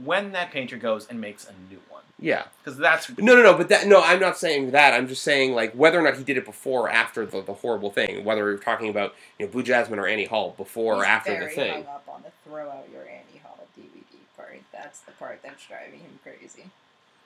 When 0.05 0.31
that 0.31 0.51
painter 0.51 0.77
goes 0.77 1.05
and 1.09 1.19
makes 1.19 1.45
a 1.45 1.51
new 1.69 1.81
one, 1.89 1.90
yeah. 2.21 2.43
because 2.63 2.77
that's 2.77 3.09
No, 3.17 3.35
no, 3.35 3.41
no. 3.41 3.57
But 3.57 3.69
that 3.69 3.87
no, 3.87 4.01
I'm 4.01 4.19
not 4.19 4.37
saying 4.37 4.71
that. 4.71 4.93
I'm 4.93 5.07
just 5.07 5.23
saying 5.23 5.53
like 5.53 5.73
whether 5.73 5.99
or 5.99 6.03
not 6.03 6.17
he 6.17 6.23
did 6.23 6.37
it 6.37 6.45
before 6.45 6.83
or 6.83 6.89
after 6.89 7.25
the, 7.25 7.41
the 7.41 7.53
horrible 7.53 7.91
thing. 7.91 8.23
Whether 8.23 8.43
we're 8.43 8.57
talking 8.57 8.89
about 8.89 9.15
you 9.39 9.45
know 9.45 9.51
Blue 9.51 9.63
Jasmine 9.63 9.99
or 9.99 10.07
Annie 10.07 10.25
Hall 10.25 10.53
before 10.55 10.95
or 10.95 11.05
after 11.05 11.31
very 11.33 11.47
the 11.47 11.51
thing. 11.55 11.73
hung 11.73 11.95
up 11.95 12.07
on 12.07 12.21
the 12.21 12.31
throw 12.47 12.69
out 12.69 12.87
your 12.91 13.01
Annie 13.01 13.41
Hall 13.43 13.57
DVD 13.77 14.03
part. 14.37 14.61
That's 14.71 14.99
the 15.01 15.11
part 15.13 15.41
that's 15.43 15.65
driving 15.65 15.99
him 15.99 16.19
crazy. 16.23 16.65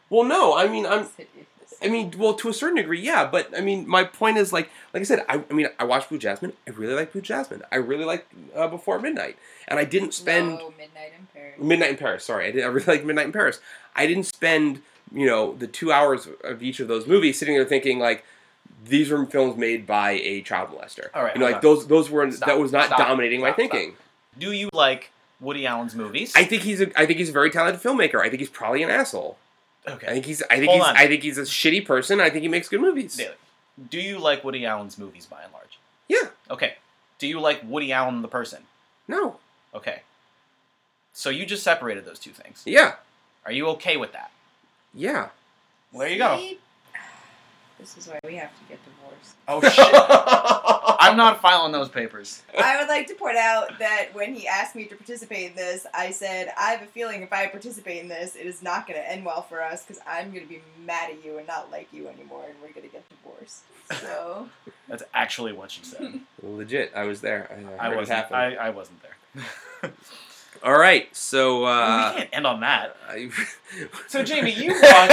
Well, 0.09 0.23
no. 0.23 0.55
I 0.55 0.67
mean, 0.67 0.85
I'm. 0.85 1.07
It's 1.71 1.79
hideous. 1.79 1.89
I 1.89 1.91
mean, 1.91 2.13
well, 2.17 2.33
to 2.35 2.49
a 2.49 2.53
certain 2.53 2.77
degree, 2.77 3.01
yeah. 3.01 3.25
But 3.25 3.55
I 3.57 3.61
mean, 3.61 3.87
my 3.87 4.03
point 4.03 4.37
is 4.37 4.53
like, 4.53 4.69
like 4.93 5.01
I 5.01 5.03
said, 5.03 5.25
I, 5.27 5.43
I 5.49 5.53
mean, 5.53 5.67
I 5.79 5.83
watched 5.83 6.09
Blue 6.09 6.17
Jasmine. 6.17 6.53
I 6.67 6.71
really 6.71 6.93
like 6.93 7.11
Blue 7.11 7.21
Jasmine. 7.21 7.63
I 7.71 7.77
really 7.77 8.05
like 8.05 8.27
uh, 8.55 8.67
Before 8.67 8.99
Midnight, 8.99 9.37
and 9.67 9.79
I 9.79 9.83
didn't 9.83 10.13
spend 10.13 10.59
no, 10.59 10.69
Midnight 10.77 11.13
in 11.17 11.27
Paris. 11.33 11.59
Midnight 11.59 11.89
in 11.91 11.97
Paris. 11.97 12.23
Sorry, 12.23 12.47
I 12.47 12.51
did. 12.51 12.63
I 12.63 12.67
really 12.67 12.85
like 12.85 13.03
Midnight 13.05 13.25
in 13.27 13.31
Paris. 13.31 13.59
I 13.95 14.07
didn't 14.07 14.25
spend 14.25 14.81
you 15.13 15.25
know 15.25 15.55
the 15.55 15.67
two 15.67 15.91
hours 15.91 16.27
of 16.43 16.63
each 16.63 16.79
of 16.79 16.87
those 16.87 17.07
movies 17.07 17.37
sitting 17.39 17.55
there 17.55 17.65
thinking 17.65 17.99
like. 17.99 18.23
These 18.87 19.09
were 19.09 19.25
films 19.25 19.57
made 19.57 19.87
by 19.87 20.11
a 20.11 20.41
child 20.41 20.69
molester. 20.69 21.07
All 21.15 21.23
right, 21.23 21.33
you 21.33 21.39
know, 21.39 21.47
like 21.47 21.55
on. 21.55 21.61
those. 21.61 21.87
Those 21.87 22.09
were 22.11 22.29
Stop, 22.31 22.47
that 22.47 22.59
was 22.59 22.71
not 22.71 22.85
stop, 22.85 22.99
dominating 22.99 23.41
my 23.41 23.47
stop, 23.47 23.59
stop. 23.61 23.71
thinking. 23.71 23.95
Do 24.37 24.51
you 24.51 24.69
like 24.73 25.09
Woody 25.39 25.65
Allen's 25.65 25.95
movies? 25.95 26.33
I 26.35 26.43
think 26.43 26.61
he's 26.61 26.81
a. 26.81 26.99
I 26.99 27.07
think 27.07 27.17
he's 27.17 27.29
a 27.29 27.31
very 27.31 27.49
talented 27.49 27.81
filmmaker. 27.81 28.21
I 28.21 28.29
think 28.29 28.41
he's 28.41 28.49
probably 28.49 28.83
an 28.83 28.91
asshole. 28.91 29.39
I 29.87 29.91
okay. 29.91 30.07
think 30.07 30.25
he's. 30.25 30.41
I 30.43 30.57
think 30.57 30.69
Hold 30.69 30.81
he's. 30.81 30.89
on. 30.89 30.97
I 30.97 31.07
think 31.07 31.23
he's 31.23 31.37
a 31.37 31.43
shitty 31.43 31.85
person. 31.85 32.19
I 32.19 32.29
think 32.29 32.43
he 32.43 32.47
makes 32.49 32.69
good 32.69 32.81
movies. 32.81 33.15
Daley. 33.15 33.33
Do 33.89 33.99
you 33.99 34.19
like 34.19 34.43
Woody 34.43 34.65
Allen's 34.65 34.97
movies 34.97 35.25
by 35.25 35.43
and 35.43 35.51
large? 35.53 35.79
Yeah. 36.07 36.29
Okay. 36.49 36.75
Do 37.19 37.27
you 37.27 37.39
like 37.39 37.61
Woody 37.63 37.91
Allen 37.91 38.21
the 38.21 38.27
person? 38.27 38.63
No. 39.07 39.37
Okay. 39.73 40.01
So 41.13 41.29
you 41.29 41.45
just 41.45 41.63
separated 41.63 42.05
those 42.05 42.19
two 42.19 42.31
things. 42.31 42.61
Yeah. 42.65 42.95
Are 43.45 43.51
you 43.51 43.67
okay 43.69 43.97
with 43.97 44.11
that? 44.13 44.31
Yeah. 44.93 45.29
Well, 45.91 46.01
there 46.01 46.09
you 46.09 46.17
go. 46.17 46.37
See? 46.37 46.59
This 47.77 47.97
is 47.97 48.07
why 48.07 48.19
we 48.23 48.35
have 48.35 48.51
to 48.51 48.63
get 48.69 48.79
divorced. 48.85 49.35
Oh 49.49 49.61
shit! 49.61 49.77
I'm 50.99 51.17
not 51.17 51.41
filing 51.41 51.71
those 51.71 51.89
papers. 51.89 52.43
I 52.57 52.79
would 52.79 52.87
like 52.87 53.07
to 53.07 53.15
point 53.15 53.37
out 53.37 53.79
that 53.79 54.09
when 54.13 54.33
he 54.35 54.47
asked 54.47 54.75
me 54.75 54.85
to 54.85 54.95
participate 54.95 55.51
in 55.51 55.55
this, 55.55 55.85
I 55.93 56.11
said, 56.11 56.51
I 56.57 56.71
have 56.71 56.81
a 56.81 56.85
feeling 56.85 57.21
if 57.21 57.33
I 57.33 57.47
participate 57.47 58.01
in 58.01 58.07
this, 58.07 58.35
it 58.35 58.45
is 58.45 58.61
not 58.61 58.87
going 58.87 58.99
to 58.99 59.11
end 59.11 59.25
well 59.25 59.41
for 59.41 59.61
us 59.61 59.83
because 59.85 60.01
I'm 60.07 60.31
going 60.31 60.43
to 60.43 60.49
be 60.49 60.61
mad 60.85 61.09
at 61.11 61.23
you 61.23 61.37
and 61.37 61.47
not 61.47 61.71
like 61.71 61.87
you 61.91 62.07
anymore 62.07 62.45
and 62.47 62.55
we're 62.61 62.73
going 62.73 62.87
to 62.87 62.91
get 62.91 63.03
divorced. 63.09 63.63
So, 64.01 64.49
That's 64.87 65.03
actually 65.13 65.53
what 65.53 65.71
she 65.71 65.83
said. 65.83 66.19
Legit. 66.43 66.91
I 66.95 67.05
was 67.05 67.21
there. 67.21 67.49
I, 67.79 67.85
I 67.85 67.89
heard 67.89 67.97
wasn't. 67.97 68.31
I, 68.31 68.55
I 68.55 68.69
wasn't 68.71 68.99
there. 69.03 69.91
All 70.63 70.77
right. 70.77 71.13
So. 71.15 71.65
Uh, 71.65 72.11
we 72.13 72.21
can't 72.21 72.29
end 72.33 72.47
on 72.47 72.59
that. 72.61 72.97
I, 73.07 73.29
So 74.07 74.23
Jamie, 74.23 74.53
you 74.53 74.71
watched. 74.71 75.11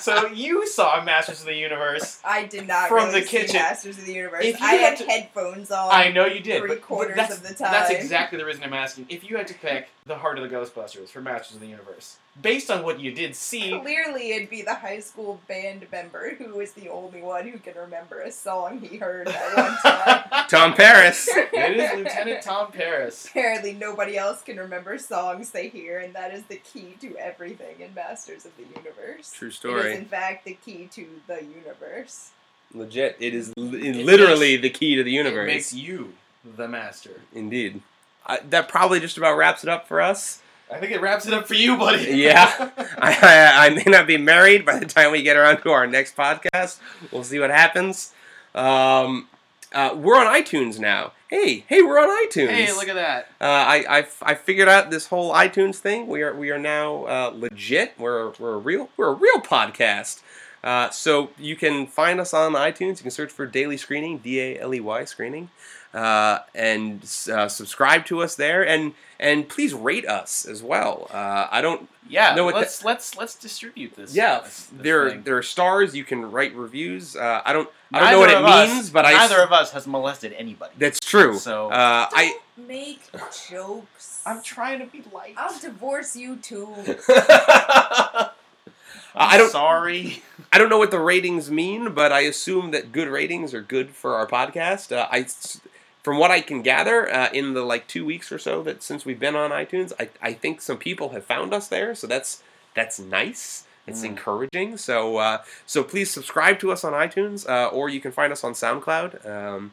So 0.00 0.26
you 0.28 0.66
saw 0.66 1.02
Masters 1.04 1.40
of 1.40 1.46
the 1.46 1.54
Universe. 1.54 2.20
I 2.24 2.44
did 2.46 2.66
not 2.66 2.88
From 2.88 3.08
really 3.08 3.20
the 3.20 3.26
kitchen. 3.26 3.56
Masters 3.56 3.98
of 3.98 4.06
the 4.06 4.12
Universe. 4.12 4.44
If 4.44 4.60
you 4.60 4.66
I 4.66 4.72
had 4.74 4.90
had 4.90 4.98
to- 4.98 5.04
headphones 5.10 5.70
on. 5.70 5.88
I 5.92 6.10
know 6.10 6.26
you 6.26 6.40
did, 6.40 6.60
Three 6.60 6.68
but, 6.68 6.78
but 6.78 6.82
quarters 6.82 7.16
that's, 7.16 7.36
of 7.36 7.42
the 7.42 7.54
time. 7.54 7.72
that's 7.72 7.90
exactly 7.90 8.38
the 8.38 8.44
reason 8.44 8.62
I'm 8.64 8.74
asking. 8.74 9.06
If 9.08 9.28
you 9.28 9.36
had 9.36 9.46
to 9.48 9.54
pick 9.54 9.88
the 10.06 10.16
Heart 10.16 10.38
of 10.38 10.48
the 10.48 10.54
Ghostbusters 10.54 11.08
for 11.08 11.20
Masters 11.20 11.54
of 11.56 11.60
the 11.60 11.68
Universe, 11.68 12.16
based 12.42 12.70
on 12.70 12.82
what 12.82 13.00
you 13.00 13.12
did 13.12 13.34
see, 13.36 13.78
Clearly, 13.80 14.32
it'd 14.32 14.50
be 14.50 14.62
the 14.62 14.74
high 14.74 15.00
school 15.00 15.40
band 15.48 15.86
member 15.92 16.34
who 16.36 16.60
is 16.60 16.72
the 16.72 16.88
only 16.88 17.22
one 17.22 17.46
who 17.48 17.58
can 17.58 17.74
remember 17.74 18.20
a 18.20 18.30
song 18.32 18.80
he 18.80 18.96
heard 18.96 19.26
that 19.26 19.56
one 19.56 19.76
time. 20.32 20.46
Tom 20.48 20.74
Paris. 20.74 21.28
it 21.32 21.76
is 21.76 21.96
Lieutenant 21.98 22.42
Tom 22.42 22.72
Paris. 22.72 23.26
Apparently, 23.26 23.72
nobody 23.74 24.16
else 24.16 24.42
can 24.42 24.56
remember 24.58 24.98
songs 24.98 25.50
they 25.50 25.68
hear, 25.68 25.98
and 25.98 26.14
that 26.14 26.32
is 26.34 26.42
the 26.44 26.56
key 26.56 26.96
to 27.00 27.16
everything 27.18 27.80
in 27.80 27.92
Masters 27.94 28.44
of 28.46 28.52
the 28.56 28.64
Universe. 28.78 29.32
True 29.32 29.50
story. 29.50 29.80
It 29.90 29.92
is, 29.94 29.98
in 29.98 30.04
fact, 30.06 30.44
the 30.44 30.54
key 30.64 30.88
to 30.92 31.06
the 31.26 31.42
universe. 31.42 32.30
Legit. 32.72 33.16
It 33.18 33.34
is 33.34 33.52
li- 33.56 33.88
It 33.88 34.04
literally 34.06 34.56
the 34.56 34.70
key 34.70 34.94
to 34.96 35.02
the 35.02 35.10
It 35.14 35.18
universe. 35.18 35.46
makes 35.46 35.72
you 35.72 36.14
the 36.56 36.68
master. 36.68 37.20
Indeed. 37.34 37.82
I, 38.26 38.38
that 38.50 38.68
probably 38.68 39.00
just 39.00 39.16
about 39.18 39.36
wraps 39.36 39.64
it 39.64 39.68
up 39.70 39.88
for 39.88 40.00
us. 40.00 40.40
I 40.72 40.78
think 40.78 40.92
it 40.92 41.00
wraps 41.00 41.26
it 41.26 41.34
up 41.34 41.46
for 41.48 41.54
you, 41.54 41.76
buddy. 41.76 42.04
Yeah. 42.20 42.70
I, 42.98 43.16
I, 43.22 43.66
I 43.66 43.70
may 43.70 43.84
not 43.86 44.06
be 44.06 44.16
married 44.16 44.64
by 44.64 44.78
the 44.78 44.86
time 44.86 45.12
we 45.12 45.22
get 45.22 45.36
around 45.36 45.62
to 45.62 45.70
our 45.70 45.86
next 45.86 46.16
podcast. 46.16 46.78
We'll 47.10 47.24
see 47.24 47.38
what 47.38 47.50
happens. 47.50 48.12
Um, 48.54 49.28
uh, 49.72 49.94
we're 49.96 50.16
on 50.16 50.26
iTunes 50.26 50.78
now. 50.78 51.12
Hey, 51.28 51.64
hey, 51.68 51.82
we're 51.82 51.98
on 52.00 52.08
iTunes. 52.26 52.48
hey, 52.50 52.72
look 52.72 52.88
at 52.88 52.96
that. 52.96 53.26
Uh, 53.40 53.44
I, 53.44 53.84
I, 54.00 54.06
I 54.22 54.34
figured 54.34 54.68
out 54.68 54.90
this 54.90 55.06
whole 55.06 55.32
iTunes 55.32 55.76
thing. 55.76 56.08
We 56.08 56.22
are 56.22 56.34
we 56.34 56.50
are 56.50 56.58
now 56.58 57.04
uh, 57.04 57.32
legit. 57.32 57.94
We're 57.98 58.32
we're 58.40 58.54
a 58.54 58.58
real 58.58 58.88
we're 58.96 59.10
a 59.10 59.14
real 59.14 59.40
podcast. 59.40 60.22
Uh, 60.64 60.90
so 60.90 61.30
you 61.38 61.54
can 61.56 61.86
find 61.86 62.20
us 62.20 62.34
on 62.34 62.52
iTunes. 62.52 62.98
You 62.98 63.02
can 63.02 63.10
search 63.12 63.30
for 63.30 63.46
Daley 63.46 63.76
Screening, 63.76 64.18
D 64.18 64.40
A 64.40 64.58
L 64.60 64.74
E 64.74 64.80
Y 64.80 65.04
Screening, 65.04 65.50
uh, 65.94 66.38
and 66.54 67.02
uh, 67.32 67.48
subscribe 67.48 68.06
to 68.06 68.22
us 68.22 68.34
there. 68.36 68.66
And 68.66 68.92
and 69.18 69.48
please 69.48 69.74
rate 69.74 70.06
us 70.08 70.46
as 70.46 70.62
well. 70.62 71.06
Uh, 71.12 71.46
I 71.50 71.60
don't. 71.60 71.88
Yeah, 72.08 72.34
No, 72.34 72.44
what 72.44 72.54
let's 72.56 72.82
let's 72.84 73.16
let's 73.16 73.36
distribute 73.36 73.94
this. 73.94 74.14
Yeah, 74.14 74.40
this- 74.40 74.66
this 74.66 74.82
there 74.82 75.10
thing. 75.10 75.22
there 75.22 75.36
are 75.36 75.42
stars. 75.44 75.94
You 75.94 76.02
can 76.04 76.28
write 76.32 76.54
reviews. 76.56 77.14
Uh, 77.14 77.40
I 77.44 77.52
don't 77.52 77.68
I 77.92 78.00
don't 78.00 78.06
Neither 78.06 78.12
know 78.16 78.20
what 78.20 78.30
it 78.30 78.36
of 78.38 78.44
us- 78.46 78.68
means, 78.74 78.90
but 78.90 79.04
I. 79.06 79.12
neither 79.12 79.40
of 79.42 79.52
us 79.52 79.70
has 79.72 79.86
molested 79.86 80.32
anybody. 80.32 80.72
That's 80.78 80.98
true. 81.00 81.38
So- 81.38 81.68
uh, 81.70 82.08
I. 82.12 82.36
Don't 82.56 82.66
make 82.68 83.00
jokes. 83.48 84.22
I'm 84.26 84.42
trying 84.42 84.80
to 84.80 84.86
be 84.86 85.02
light. 85.12 85.34
I'll 85.36 85.56
divorce 85.60 86.16
you 86.16 86.36
too. 86.36 86.74
I 89.14 89.36
don't. 89.36 89.50
Sorry. 89.50 90.22
I 90.52 90.58
don't 90.58 90.68
know 90.68 90.78
what 90.78 90.90
the 90.90 90.98
ratings 91.00 91.50
mean, 91.50 91.92
but 91.94 92.12
I 92.12 92.20
assume 92.20 92.70
that 92.72 92.92
good 92.92 93.08
ratings 93.08 93.54
are 93.54 93.60
good 93.62 93.90
for 93.90 94.14
our 94.16 94.26
podcast. 94.26 94.90
Uh, 94.96 95.06
I, 95.10 95.26
from 96.02 96.18
what 96.18 96.30
I 96.30 96.40
can 96.40 96.62
gather, 96.62 97.12
uh, 97.12 97.28
in 97.32 97.52
the 97.54 97.62
like 97.62 97.86
two 97.86 98.04
weeks 98.06 98.32
or 98.32 98.38
so 98.38 98.62
that 98.62 98.82
since 98.82 99.04
we've 99.04 99.20
been 99.20 99.36
on 99.36 99.50
iTunes, 99.50 99.92
I, 100.00 100.08
I 100.22 100.32
think 100.32 100.60
some 100.62 100.78
people 100.78 101.10
have 101.10 101.24
found 101.24 101.52
us 101.52 101.68
there. 101.68 101.94
So 101.94 102.06
that's 102.06 102.42
that's 102.74 102.98
nice. 102.98 103.64
It's 103.86 104.02
Mm. 104.02 104.06
encouraging. 104.12 104.76
So 104.76 105.16
uh, 105.18 105.38
so 105.66 105.82
please 105.82 106.10
subscribe 106.10 106.58
to 106.60 106.70
us 106.72 106.84
on 106.84 106.92
iTunes, 106.92 107.48
uh, 107.48 107.68
or 107.68 107.88
you 107.88 108.00
can 108.00 108.12
find 108.12 108.32
us 108.32 108.44
on 108.44 108.52
SoundCloud. 108.54 109.26
Um, 109.28 109.72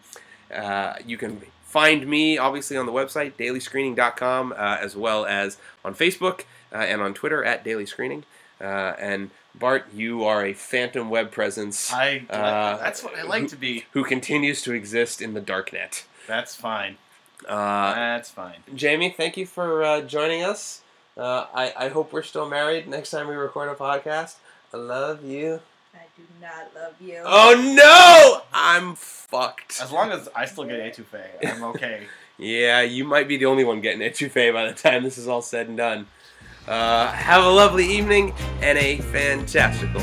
uh, 0.53 0.93
you 1.05 1.17
can 1.17 1.41
find 1.65 2.07
me 2.07 2.37
obviously 2.37 2.77
on 2.77 2.85
the 2.85 2.91
website 2.93 3.33
daleyscreening.com, 3.33 4.53
uh, 4.53 4.77
as 4.81 4.95
well 4.95 5.25
as 5.25 5.57
on 5.83 5.93
Facebook 5.93 6.41
uh, 6.73 6.77
and 6.77 7.01
on 7.01 7.13
Twitter 7.13 7.43
at 7.43 7.63
Daley 7.63 7.85
Screening. 7.85 8.23
Uh, 8.59 8.93
and 8.99 9.29
Bart, 9.53 9.85
you 9.93 10.23
are 10.23 10.45
a 10.45 10.53
phantom 10.53 11.09
web 11.09 11.31
presence 11.31 11.91
I 11.93 12.25
Uh, 12.29 12.77
that's 12.77 13.03
what 13.03 13.15
I 13.17 13.23
like 13.23 13.47
to 13.49 13.55
be. 13.55 13.85
who 13.91 14.03
continues 14.03 14.61
to 14.63 14.73
exist 14.73 15.21
in 15.21 15.33
the 15.33 15.41
darknet. 15.41 16.03
That's 16.27 16.55
fine. 16.55 16.97
Uh, 17.47 17.93
That's 17.93 18.29
fine. 18.29 18.57
Jamie, 18.75 19.13
thank 19.15 19.37
you 19.37 19.45
for 19.45 19.83
uh, 19.83 20.01
joining 20.01 20.43
us. 20.43 20.81
Uh, 21.15 21.45
I, 21.53 21.73
I 21.77 21.87
hope 21.89 22.13
we're 22.13 22.23
still 22.23 22.47
married 22.47 22.87
next 22.87 23.11
time 23.11 23.27
we 23.27 23.35
record 23.35 23.69
a 23.69 23.75
podcast. 23.75 24.35
I 24.73 24.77
love 24.77 25.23
you. 25.23 25.59
I 25.95 25.99
do 26.15 26.23
not 26.41 26.71
love 26.75 26.93
you. 26.99 27.21
Oh 27.25 27.73
no! 27.75 28.41
I'm 28.53 28.95
fucked. 28.95 29.79
As 29.81 29.91
long 29.91 30.11
as 30.11 30.29
I 30.35 30.45
still 30.45 30.65
get 30.65 30.79
etouffee, 30.79 31.25
I'm 31.55 31.63
okay. 31.65 32.03
Yeah, 32.39 32.81
you 32.81 33.03
might 33.03 33.27
be 33.27 33.37
the 33.37 33.47
only 33.47 33.63
one 33.63 33.81
getting 33.81 34.01
etouffee 34.01 34.53
by 34.53 34.67
the 34.67 34.73
time 34.73 35.01
this 35.03 35.17
is 35.17 35.27
all 35.27 35.41
said 35.41 35.69
and 35.69 35.77
done. 35.77 36.05
Uh, 36.67 37.07
have 37.11 37.43
a 37.43 37.49
lovely 37.49 37.87
evening 37.87 38.31
and 38.61 38.77
a 38.77 38.97
fantastical 38.97 40.01